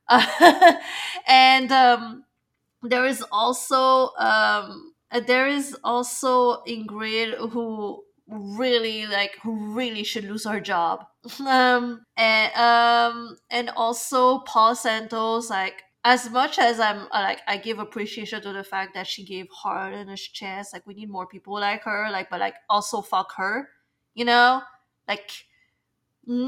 And 1.28 1.72
um 1.72 2.24
there 2.82 3.06
is 3.06 3.24
also 3.32 4.10
um 4.18 4.92
uh, 5.10 5.20
there 5.20 5.48
is 5.48 5.76
also 5.84 6.62
ingrid 6.64 7.50
who 7.50 8.02
really 8.28 9.06
like 9.06 9.36
who 9.42 9.74
really 9.74 10.04
should 10.04 10.24
lose 10.24 10.46
her 10.46 10.60
job. 10.60 11.06
Um 11.40 12.04
and 12.16 12.54
um 12.56 13.36
and 13.50 13.70
also 13.76 14.40
paul 14.40 14.74
santos 14.76 15.50
like 15.50 15.82
as 16.04 16.30
much 16.30 16.58
as 16.58 16.78
i'm 16.80 17.00
uh, 17.12 17.20
like 17.28 17.40
i 17.48 17.56
give 17.56 17.78
appreciation 17.80 18.40
to 18.42 18.52
the 18.52 18.62
fact 18.64 18.94
that 18.94 19.06
she 19.08 19.24
gave 19.24 19.46
harlan 19.52 20.08
a 20.08 20.16
chance 20.16 20.72
like 20.72 20.86
we 20.86 20.94
need 20.94 21.10
more 21.10 21.26
people 21.26 21.54
like 21.58 21.82
her 21.84 22.08
like 22.12 22.30
but 22.30 22.40
like 22.40 22.54
also 22.70 23.02
fuck 23.02 23.32
her 23.36 23.68
you 24.16 24.26
know? 24.26 24.62
Like 25.08 25.32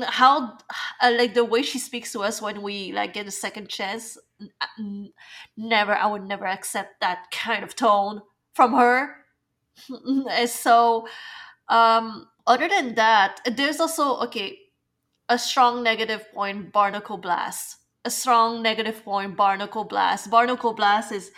how 0.04 0.58
uh, 1.00 1.12
like 1.16 1.34
the 1.34 1.44
way 1.44 1.62
she 1.62 1.78
speaks 1.78 2.10
to 2.12 2.20
us 2.22 2.42
when 2.42 2.62
we 2.62 2.92
like 2.92 3.12
get 3.12 3.28
a 3.28 3.30
second 3.30 3.68
chance 3.68 4.18
n- 4.78 5.12
never 5.56 5.94
i 5.94 6.04
would 6.06 6.24
never 6.26 6.46
accept 6.46 7.00
that 7.00 7.26
kind 7.30 7.62
of 7.62 7.74
tone 7.76 8.20
from 8.54 8.74
her. 8.74 9.14
And 10.30 10.50
so 10.50 11.08
um 11.68 12.28
other 12.46 12.68
than 12.68 12.94
that 12.96 13.40
there's 13.56 13.80
also 13.80 14.18
okay 14.26 14.58
a 15.28 15.38
strong 15.38 15.82
negative 15.82 16.26
point 16.34 16.72
barnacle 16.72 17.18
blast. 17.18 17.78
A 18.04 18.10
strong 18.10 18.62
negative 18.62 19.04
point 19.04 19.36
barnacle 19.36 19.84
blast. 19.84 20.30
Barnacle 20.30 20.74
blast 20.74 21.12
is 21.12 21.32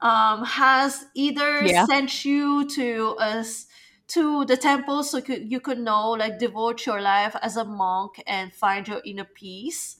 um 0.00 0.44
has 0.44 1.06
either 1.14 1.66
Yeah. 1.66 1.86
sent 1.90 2.24
you 2.24 2.68
to 2.70 3.16
us 3.18 3.66
to 4.08 4.44
the 4.44 4.56
temple 4.56 5.02
so 5.02 5.20
you 5.28 5.60
could 5.60 5.78
know 5.78 6.10
like 6.10 6.38
devote 6.38 6.86
your 6.86 7.00
life 7.00 7.36
as 7.42 7.56
a 7.56 7.64
monk 7.64 8.22
and 8.26 8.52
find 8.54 8.86
your 8.88 9.00
inner 9.04 9.24
peace 9.24 9.98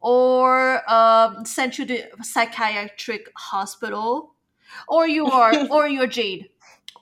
or 0.00 0.82
um 0.90 1.44
sent 1.44 1.78
you 1.78 1.86
to 1.86 2.02
psychiatric 2.22 3.30
hospital 3.36 4.34
or 4.88 5.06
you 5.08 5.26
are 5.26 5.66
or 5.70 5.88
you're 5.88 6.06
jade 6.06 6.48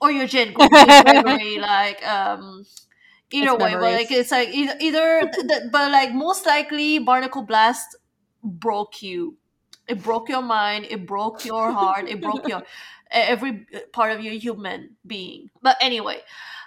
or 0.01 0.11
you're 0.11 0.27
jade 0.27 0.55
like 1.59 2.05
um 2.07 2.65
either 3.31 3.51
It's 3.51 3.57
way 3.57 3.75
but 3.75 3.93
like 3.93 4.11
it's 4.11 4.31
like 4.31 4.49
either, 4.49 4.75
either 4.79 5.31
th- 5.33 5.47
th- 5.47 5.63
but 5.71 5.91
like 5.91 6.13
most 6.13 6.45
likely 6.45 6.99
barnacle 6.99 7.43
blast 7.43 7.95
broke 8.43 9.01
you. 9.01 9.37
It 9.87 10.01
broke 10.03 10.29
your 10.29 10.41
mind 10.41 10.85
it 10.89 11.05
broke 11.05 11.43
your 11.45 11.71
heart 11.71 12.07
it 12.07 12.21
broke 12.21 12.47
your 12.47 12.63
every 13.11 13.65
part 13.93 14.11
of 14.11 14.23
your 14.23 14.33
human 14.33 14.95
being. 15.05 15.49
But 15.61 15.77
anyway 15.81 16.21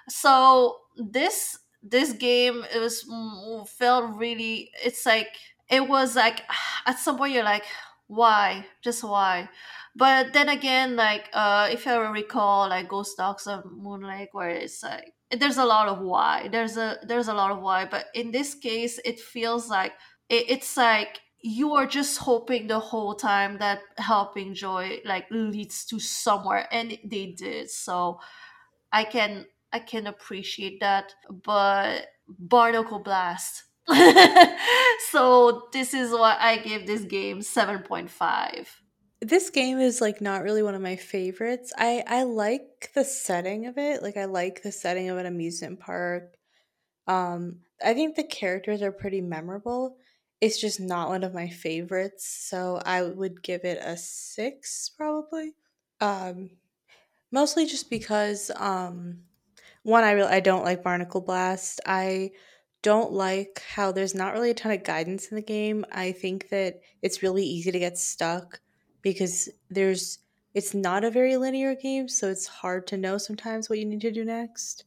so 0.08 0.78
this 0.96 1.58
this 1.82 2.12
game 2.12 2.64
it 2.74 2.78
was 2.78 3.04
mm, 3.10 3.68
felt 3.68 4.16
really 4.16 4.70
it's 4.84 5.04
like 5.06 5.28
it 5.70 5.86
was 5.88 6.16
like 6.16 6.42
at 6.86 6.98
some 6.98 7.16
point 7.16 7.32
you're 7.32 7.44
like 7.44 7.64
why? 8.06 8.66
Just 8.82 9.02
why? 9.02 9.48
But 9.96 10.34
then 10.34 10.50
again 10.50 10.94
like 10.94 11.30
uh 11.32 11.68
if 11.70 11.86
i 11.86 11.96
recall 11.96 12.68
like 12.68 12.88
ghost 12.88 13.16
dogs 13.16 13.46
of 13.46 13.64
moonlight 13.72 14.28
where 14.32 14.50
it's 14.50 14.82
like 14.82 15.14
there's 15.30 15.56
a 15.56 15.64
lot 15.64 15.88
of 15.88 16.00
why. 16.00 16.48
There's 16.52 16.76
a 16.76 16.98
there's 17.06 17.28
a 17.28 17.34
lot 17.34 17.50
of 17.50 17.60
why 17.60 17.86
but 17.86 18.06
in 18.14 18.30
this 18.30 18.54
case 18.54 19.00
it 19.04 19.18
feels 19.20 19.68
like 19.70 19.92
it, 20.28 20.50
it's 20.50 20.76
like 20.76 21.20
you 21.46 21.74
are 21.74 21.86
just 21.86 22.16
hoping 22.16 22.66
the 22.68 22.80
whole 22.80 23.14
time 23.14 23.58
that 23.58 23.80
helping 23.98 24.54
joy 24.54 24.98
like 25.04 25.26
leads 25.30 25.84
to 25.84 26.00
somewhere 26.00 26.66
and 26.72 26.98
they 27.04 27.34
did 27.36 27.68
so 27.68 28.18
i 28.90 29.04
can 29.04 29.44
i 29.70 29.78
can 29.78 30.06
appreciate 30.06 30.80
that 30.80 31.12
but 31.44 32.06
barnacle 32.26 32.98
blast 32.98 33.64
so 35.10 35.68
this 35.74 35.92
is 35.92 36.12
why 36.12 36.34
i 36.40 36.56
give 36.56 36.86
this 36.86 37.02
game 37.02 37.40
7.5 37.40 38.66
This 39.20 39.50
game 39.50 39.78
is 39.78 40.00
like 40.00 40.22
not 40.22 40.42
really 40.42 40.62
one 40.62 40.74
of 40.74 40.82
my 40.82 40.96
favorites. 40.96 41.72
I 41.78 42.04
I 42.06 42.24
like 42.24 42.90
the 42.94 43.04
setting 43.04 43.64
of 43.64 43.78
it. 43.78 44.02
Like 44.02 44.18
I 44.18 44.26
like 44.26 44.60
the 44.62 44.72
setting 44.72 45.08
of 45.08 45.16
an 45.16 45.24
amusement 45.24 45.80
park. 45.80 46.36
Um 47.06 47.60
I 47.82 47.94
think 47.94 48.16
the 48.16 48.24
characters 48.24 48.82
are 48.82 48.92
pretty 48.92 49.22
memorable. 49.22 49.96
It's 50.44 50.60
just 50.60 50.80
not 50.80 51.08
one 51.08 51.24
of 51.24 51.34
my 51.34 51.48
favorites, 51.48 52.26
so 52.26 52.80
I 52.84 53.02
would 53.02 53.42
give 53.42 53.64
it 53.64 53.78
a 53.82 53.96
6 53.96 54.90
probably. 54.90 55.54
Um 56.00 56.50
mostly 57.30 57.66
just 57.66 57.90
because 57.90 58.50
um 58.56 59.24
one 59.82 60.04
I 60.04 60.12
really 60.12 60.30
I 60.32 60.40
don't 60.40 60.64
like 60.64 60.82
Barnacle 60.82 61.20
Blast. 61.22 61.80
I 61.86 62.32
don't 62.82 63.12
like 63.12 63.62
how 63.68 63.92
there's 63.92 64.14
not 64.14 64.34
really 64.34 64.50
a 64.50 64.54
ton 64.54 64.72
of 64.72 64.84
guidance 64.84 65.28
in 65.28 65.36
the 65.36 65.42
game. 65.42 65.84
I 65.92 66.12
think 66.12 66.50
that 66.50 66.80
it's 67.02 67.22
really 67.22 67.44
easy 67.44 67.72
to 67.72 67.78
get 67.78 67.98
stuck 67.98 68.60
because 69.02 69.48
there's 69.70 70.18
it's 70.54 70.74
not 70.74 71.04
a 71.04 71.10
very 71.10 71.36
linear 71.36 71.74
game, 71.74 72.08
so 72.08 72.28
it's 72.30 72.46
hard 72.46 72.86
to 72.88 72.96
know 72.96 73.18
sometimes 73.18 73.68
what 73.70 73.78
you 73.78 73.86
need 73.86 74.02
to 74.02 74.12
do 74.12 74.24
next 74.24 74.84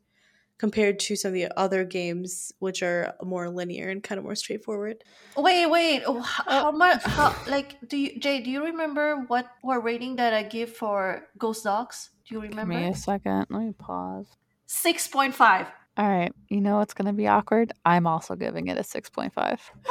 compared 0.57 0.99
to 0.99 1.15
some 1.15 1.29
of 1.29 1.33
the 1.33 1.47
other 1.57 1.83
games 1.83 2.51
which 2.59 2.81
are 2.81 3.13
more 3.23 3.49
linear 3.49 3.89
and 3.89 4.03
kind 4.03 4.17
of 4.19 4.25
more 4.25 4.35
straightforward. 4.35 5.03
wait 5.35 5.67
wait 5.67 6.03
oh, 6.07 6.19
h- 6.19 6.47
uh, 6.47 6.63
how 6.63 6.71
much 6.71 7.03
how 7.03 7.33
like 7.47 7.77
do 7.87 7.95
you 7.97 8.19
jay 8.19 8.41
do 8.41 8.49
you 8.49 8.65
remember 8.65 9.23
what 9.27 9.45
what 9.61 9.83
rating 9.83 10.15
that 10.15 10.33
i 10.33 10.41
give 10.41 10.73
for 10.75 11.23
ghost 11.37 11.63
dogs 11.63 12.09
do 12.27 12.35
you 12.35 12.41
remember 12.41 12.61
Give 12.61 12.67
remember 12.67 12.87
me 12.87 12.91
a 12.91 12.95
second. 12.95 13.45
Let 13.49 13.61
me 13.61 13.71
pause. 13.77 14.27
6.5 14.67 15.67
All 15.97 16.09
right. 16.09 16.33
You 16.49 16.59
know 16.59 16.77
what's 16.77 16.93
going 16.93 17.05
to 17.05 17.13
be 17.13 17.27
awkward? 17.27 17.71
I'm 17.85 18.05
also 18.05 18.35
giving 18.35 18.67
it 18.67 18.77
a 18.77 18.81
6.5. 18.81 19.31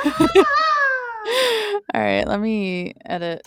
All 1.95 2.01
right. 2.01 2.27
Let 2.27 2.41
me 2.41 2.95
edit. 3.07 3.47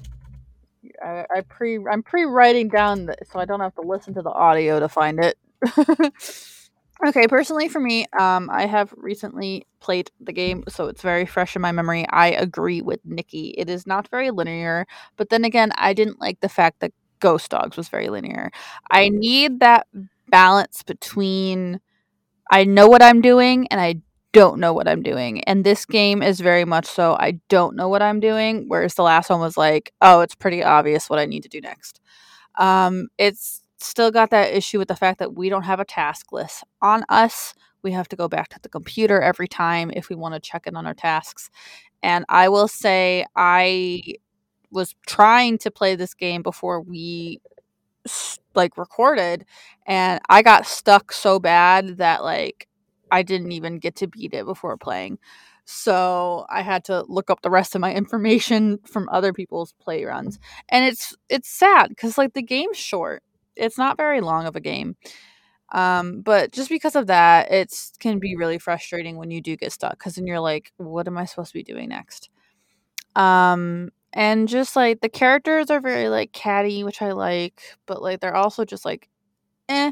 I, 1.05 1.25
I 1.35 1.41
pre 1.41 1.77
I'm 1.91 2.01
pre-writing 2.03 2.69
down 2.69 3.05
the, 3.07 3.15
so 3.31 3.39
I 3.39 3.45
don't 3.45 3.59
have 3.59 3.75
to 3.75 3.81
listen 3.81 4.13
to 4.15 4.21
the 4.21 4.31
audio 4.31 4.79
to 4.79 4.89
find 4.89 5.19
it. 5.23 5.37
okay, 7.07 7.27
personally 7.27 7.69
for 7.69 7.79
me, 7.79 8.05
um, 8.19 8.49
I 8.51 8.65
have 8.65 8.93
recently 8.97 9.65
played 9.79 10.11
the 10.19 10.33
game, 10.33 10.63
so 10.67 10.87
it's 10.87 11.01
very 11.01 11.25
fresh 11.25 11.55
in 11.55 11.61
my 11.61 11.71
memory. 11.71 12.05
I 12.09 12.29
agree 12.31 12.81
with 12.81 12.99
Nikki. 13.05 13.55
It 13.57 13.69
is 13.69 13.87
not 13.87 14.09
very 14.09 14.31
linear, 14.31 14.85
but 15.17 15.29
then 15.29 15.45
again, 15.45 15.71
I 15.75 15.93
didn't 15.93 16.19
like 16.19 16.39
the 16.41 16.49
fact 16.49 16.79
that 16.81 16.91
Ghost 17.19 17.51
Dogs 17.51 17.77
was 17.77 17.89
very 17.89 18.09
linear. 18.09 18.51
I 18.91 19.09
need 19.09 19.59
that 19.59 19.87
balance 20.29 20.83
between 20.83 21.79
I 22.51 22.63
know 22.63 22.87
what 22.87 23.03
I'm 23.03 23.21
doing 23.21 23.67
and 23.67 23.79
I 23.79 24.01
don't 24.31 24.59
know 24.59 24.73
what 24.73 24.87
I'm 24.87 25.01
doing. 25.03 25.43
And 25.45 25.63
this 25.63 25.85
game 25.85 26.21
is 26.21 26.39
very 26.39 26.65
much 26.65 26.85
so 26.85 27.15
I 27.19 27.39
don't 27.49 27.75
know 27.75 27.89
what 27.89 28.01
I'm 28.01 28.19
doing, 28.19 28.65
whereas 28.67 28.95
the 28.95 29.03
last 29.03 29.29
one 29.29 29.39
was 29.39 29.57
like, 29.57 29.93
oh, 30.01 30.21
it's 30.21 30.35
pretty 30.35 30.63
obvious 30.63 31.09
what 31.09 31.19
I 31.19 31.25
need 31.25 31.43
to 31.43 31.49
do 31.49 31.61
next. 31.61 31.99
Um, 32.57 33.07
it's 33.17 33.63
still 33.79 34.11
got 34.11 34.29
that 34.31 34.53
issue 34.53 34.79
with 34.79 34.87
the 34.87 34.95
fact 34.95 35.19
that 35.19 35.35
we 35.35 35.49
don't 35.49 35.63
have 35.63 35.79
a 35.79 35.85
task 35.85 36.31
list 36.31 36.63
on 36.81 37.03
us. 37.09 37.53
We 37.81 37.91
have 37.93 38.09
to 38.09 38.15
go 38.15 38.27
back 38.27 38.49
to 38.49 38.59
the 38.61 38.69
computer 38.69 39.21
every 39.21 39.47
time 39.47 39.91
if 39.93 40.09
we 40.09 40.15
want 40.15 40.33
to 40.35 40.39
check 40.39 40.67
in 40.67 40.75
on 40.75 40.85
our 40.85 40.93
tasks. 40.93 41.49
And 42.03 42.25
I 42.29 42.49
will 42.49 42.67
say, 42.67 43.25
I 43.35 44.01
was 44.71 44.95
trying 45.07 45.57
to 45.59 45.71
play 45.71 45.95
this 45.95 46.13
game 46.13 46.43
before 46.43 46.81
we 46.81 47.41
like 48.55 48.77
recorded 48.77 49.45
and 49.85 50.19
I 50.29 50.41
got 50.41 50.65
stuck 50.65 51.11
so 51.11 51.39
bad 51.39 51.97
that 51.97 52.23
like 52.23 52.67
I 53.11 53.23
didn't 53.23 53.51
even 53.51 53.79
get 53.79 53.95
to 53.97 54.07
beat 54.07 54.33
it 54.33 54.45
before 54.45 54.77
playing. 54.77 55.19
So 55.65 56.45
I 56.49 56.61
had 56.61 56.83
to 56.85 57.03
look 57.07 57.29
up 57.29 57.41
the 57.41 57.49
rest 57.49 57.75
of 57.75 57.81
my 57.81 57.93
information 58.03 58.79
from 58.85 59.09
other 59.11 59.33
people's 59.33 59.73
play 59.73 60.03
runs. 60.05 60.39
And 60.69 60.85
it's 60.85 61.15
it's 61.29 61.49
sad 61.49 61.95
cuz 61.97 62.17
like 62.17 62.33
the 62.33 62.41
game's 62.41 62.77
short. 62.77 63.23
It's 63.59 63.77
not 63.77 63.97
very 63.97 64.21
long 64.21 64.45
of 64.47 64.55
a 64.55 64.61
game. 64.61 64.95
Um, 65.73 66.21
but 66.21 66.51
just 66.53 66.69
because 66.69 66.95
of 66.95 67.07
that, 67.07 67.51
it's 67.51 67.93
can 67.99 68.19
be 68.19 68.35
really 68.35 68.59
frustrating 68.59 69.17
when 69.17 69.31
you 69.31 69.41
do 69.41 69.55
get 69.57 69.71
stuck 69.73 69.99
cuz 69.99 70.15
then 70.15 70.27
you're 70.27 70.39
like 70.41 70.71
what 70.77 71.07
am 71.07 71.17
I 71.17 71.25
supposed 71.25 71.51
to 71.51 71.59
be 71.59 71.63
doing 71.63 71.89
next? 71.89 72.29
Um 73.15 73.91
and 74.13 74.47
just 74.49 74.75
like 74.75 75.01
the 75.01 75.09
characters 75.09 75.69
are 75.71 75.81
very 75.81 76.09
like 76.09 76.33
catty, 76.33 76.83
which 76.85 77.01
I 77.01 77.11
like, 77.13 77.61
but 77.87 78.01
like 78.03 78.21
they're 78.21 78.35
also 78.35 78.65
just 78.65 78.85
like 78.85 79.09
eh. 79.69 79.91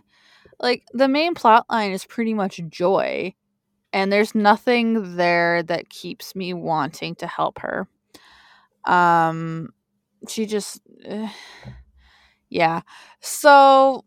Like 0.61 0.85
the 0.93 1.07
main 1.09 1.35
plot 1.35 1.65
line 1.71 1.91
is 1.93 2.05
pretty 2.05 2.33
much 2.35 2.61
joy, 2.69 3.33
and 3.93 4.11
there's 4.13 4.35
nothing 4.35 5.17
there 5.17 5.63
that 5.63 5.89
keeps 5.89 6.35
me 6.35 6.53
wanting 6.55 7.15
to 7.17 7.27
help 7.27 7.59
her. 7.61 7.87
Um 8.85 9.69
she 10.29 10.45
just 10.47 10.81
eh. 11.05 11.29
Yeah. 12.49 12.81
So 13.19 14.05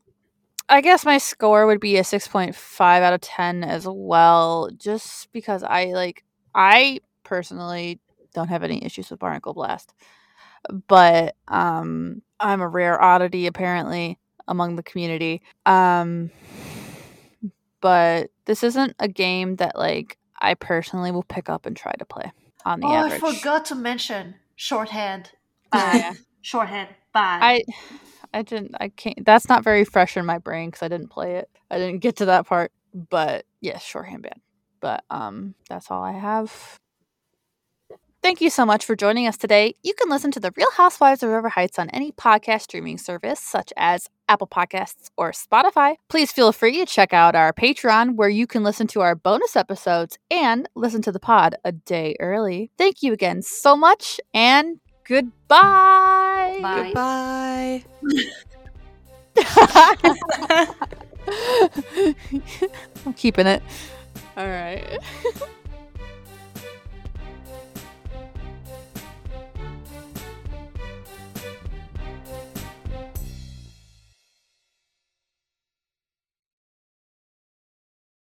I 0.69 0.81
guess 0.81 1.05
my 1.05 1.19
score 1.19 1.67
would 1.67 1.81
be 1.81 1.97
a 1.97 2.03
6.5 2.03 2.81
out 2.81 3.12
of 3.12 3.21
10 3.21 3.65
as 3.65 3.87
well 3.89 4.71
just 4.77 5.33
because 5.33 5.62
I 5.62 5.87
like 5.87 6.25
I 6.55 7.01
personally 7.25 8.01
don't 8.35 8.49
have 8.49 8.62
any 8.62 8.85
issues 8.85 9.11
with 9.11 9.21
Barnacle 9.21 9.55
Blast. 9.55 9.93
But 10.89 11.37
um 11.49 12.23
I'm 12.39 12.61
a 12.61 12.69
rare 12.69 13.01
oddity 13.01 13.47
apparently 13.47 14.19
among 14.47 14.77
the 14.77 14.83
community. 14.83 15.43
Um 15.67 16.31
but 17.81 18.31
this 18.45 18.62
isn't 18.62 18.95
a 18.99 19.09
game 19.09 19.57
that 19.57 19.77
like 19.77 20.19
I 20.39 20.55
personally 20.55 21.11
will 21.11 21.23
pick 21.23 21.49
up 21.49 21.67
and 21.67 21.77
try 21.77 21.93
to 21.99 22.05
play 22.05 22.33
on 22.65 22.81
the 22.81 22.87
oh 22.87 22.93
average. 22.93 23.23
i 23.23 23.33
forgot 23.33 23.65
to 23.65 23.75
mention 23.75 24.35
shorthand 24.55 25.31
yeah. 25.75 26.12
shorthand 26.43 26.91
Bye. 27.12 27.39
I 27.43 27.62
I 28.32 28.43
didn't 28.43 28.74
I 28.81 28.89
can't 28.89 29.24
that's 29.24 29.48
not 29.48 29.65
very 29.65 29.85
fresh 29.85 30.16
in 30.16 30.24
my 30.24 30.39
brain 30.39 30.70
cuz 30.70 30.82
I 30.82 30.89
didn't 30.89 31.09
play 31.09 31.36
it. 31.36 31.51
I 31.70 31.78
didn't 31.78 32.01
get 32.01 32.16
to 32.16 32.27
that 32.27 32.47
part, 32.47 32.73
but 32.94 33.44
yes, 33.61 33.82
shorthand 33.82 34.23
band. 34.23 34.40
But 34.81 35.05
um 35.11 35.55
that's 35.69 35.90
all 35.90 36.02
I 36.02 36.12
have. 36.12 36.78
Thank 38.23 38.43
you 38.43 38.51
so 38.51 38.66
much 38.66 38.85
for 38.85 38.94
joining 38.94 39.27
us 39.27 39.39
today. 39.39 39.74
You 39.82 39.94
can 39.94 40.11
listen 40.11 40.31
to 40.32 40.40
The 40.40 40.52
Real 40.55 40.70
Housewives 40.73 41.23
of 41.23 41.31
River 41.31 41.48
Heights 41.48 41.78
on 41.78 41.89
any 41.89 42.12
podcast 42.12 42.62
streaming 42.62 42.98
service, 42.98 43.40
such 43.40 43.73
as 43.78 44.11
Apple 44.28 44.47
Podcasts 44.47 45.09
or 45.16 45.32
Spotify. 45.32 45.94
Please 46.11 46.31
feel 46.31 46.52
free 46.52 46.77
to 46.77 46.85
check 46.85 47.15
out 47.15 47.35
our 47.35 47.51
Patreon, 47.51 48.16
where 48.16 48.28
you 48.28 48.47
can 48.47 48.62
listen 48.62 48.86
to 48.89 49.01
our 49.01 49.15
bonus 49.15 49.57
episodes 49.57 50.19
and 50.31 50.69
listen 50.74 51.01
to 51.01 51.12
the 51.12 51.19
pod 51.19 51.55
a 51.65 51.73
day 51.73 52.15
early. 52.20 52.70
Thank 52.77 53.02
you 53.02 53.15
again 53.15 53.40
so 53.40 53.74
much, 53.74 54.20
and 54.35 54.81
goodbye. 55.05 56.59
Bye. 56.62 56.85
Goodbye. 56.85 57.85
I'm 63.06 63.14
keeping 63.14 63.47
it. 63.47 63.62
All 64.36 64.47
right. 64.47 64.98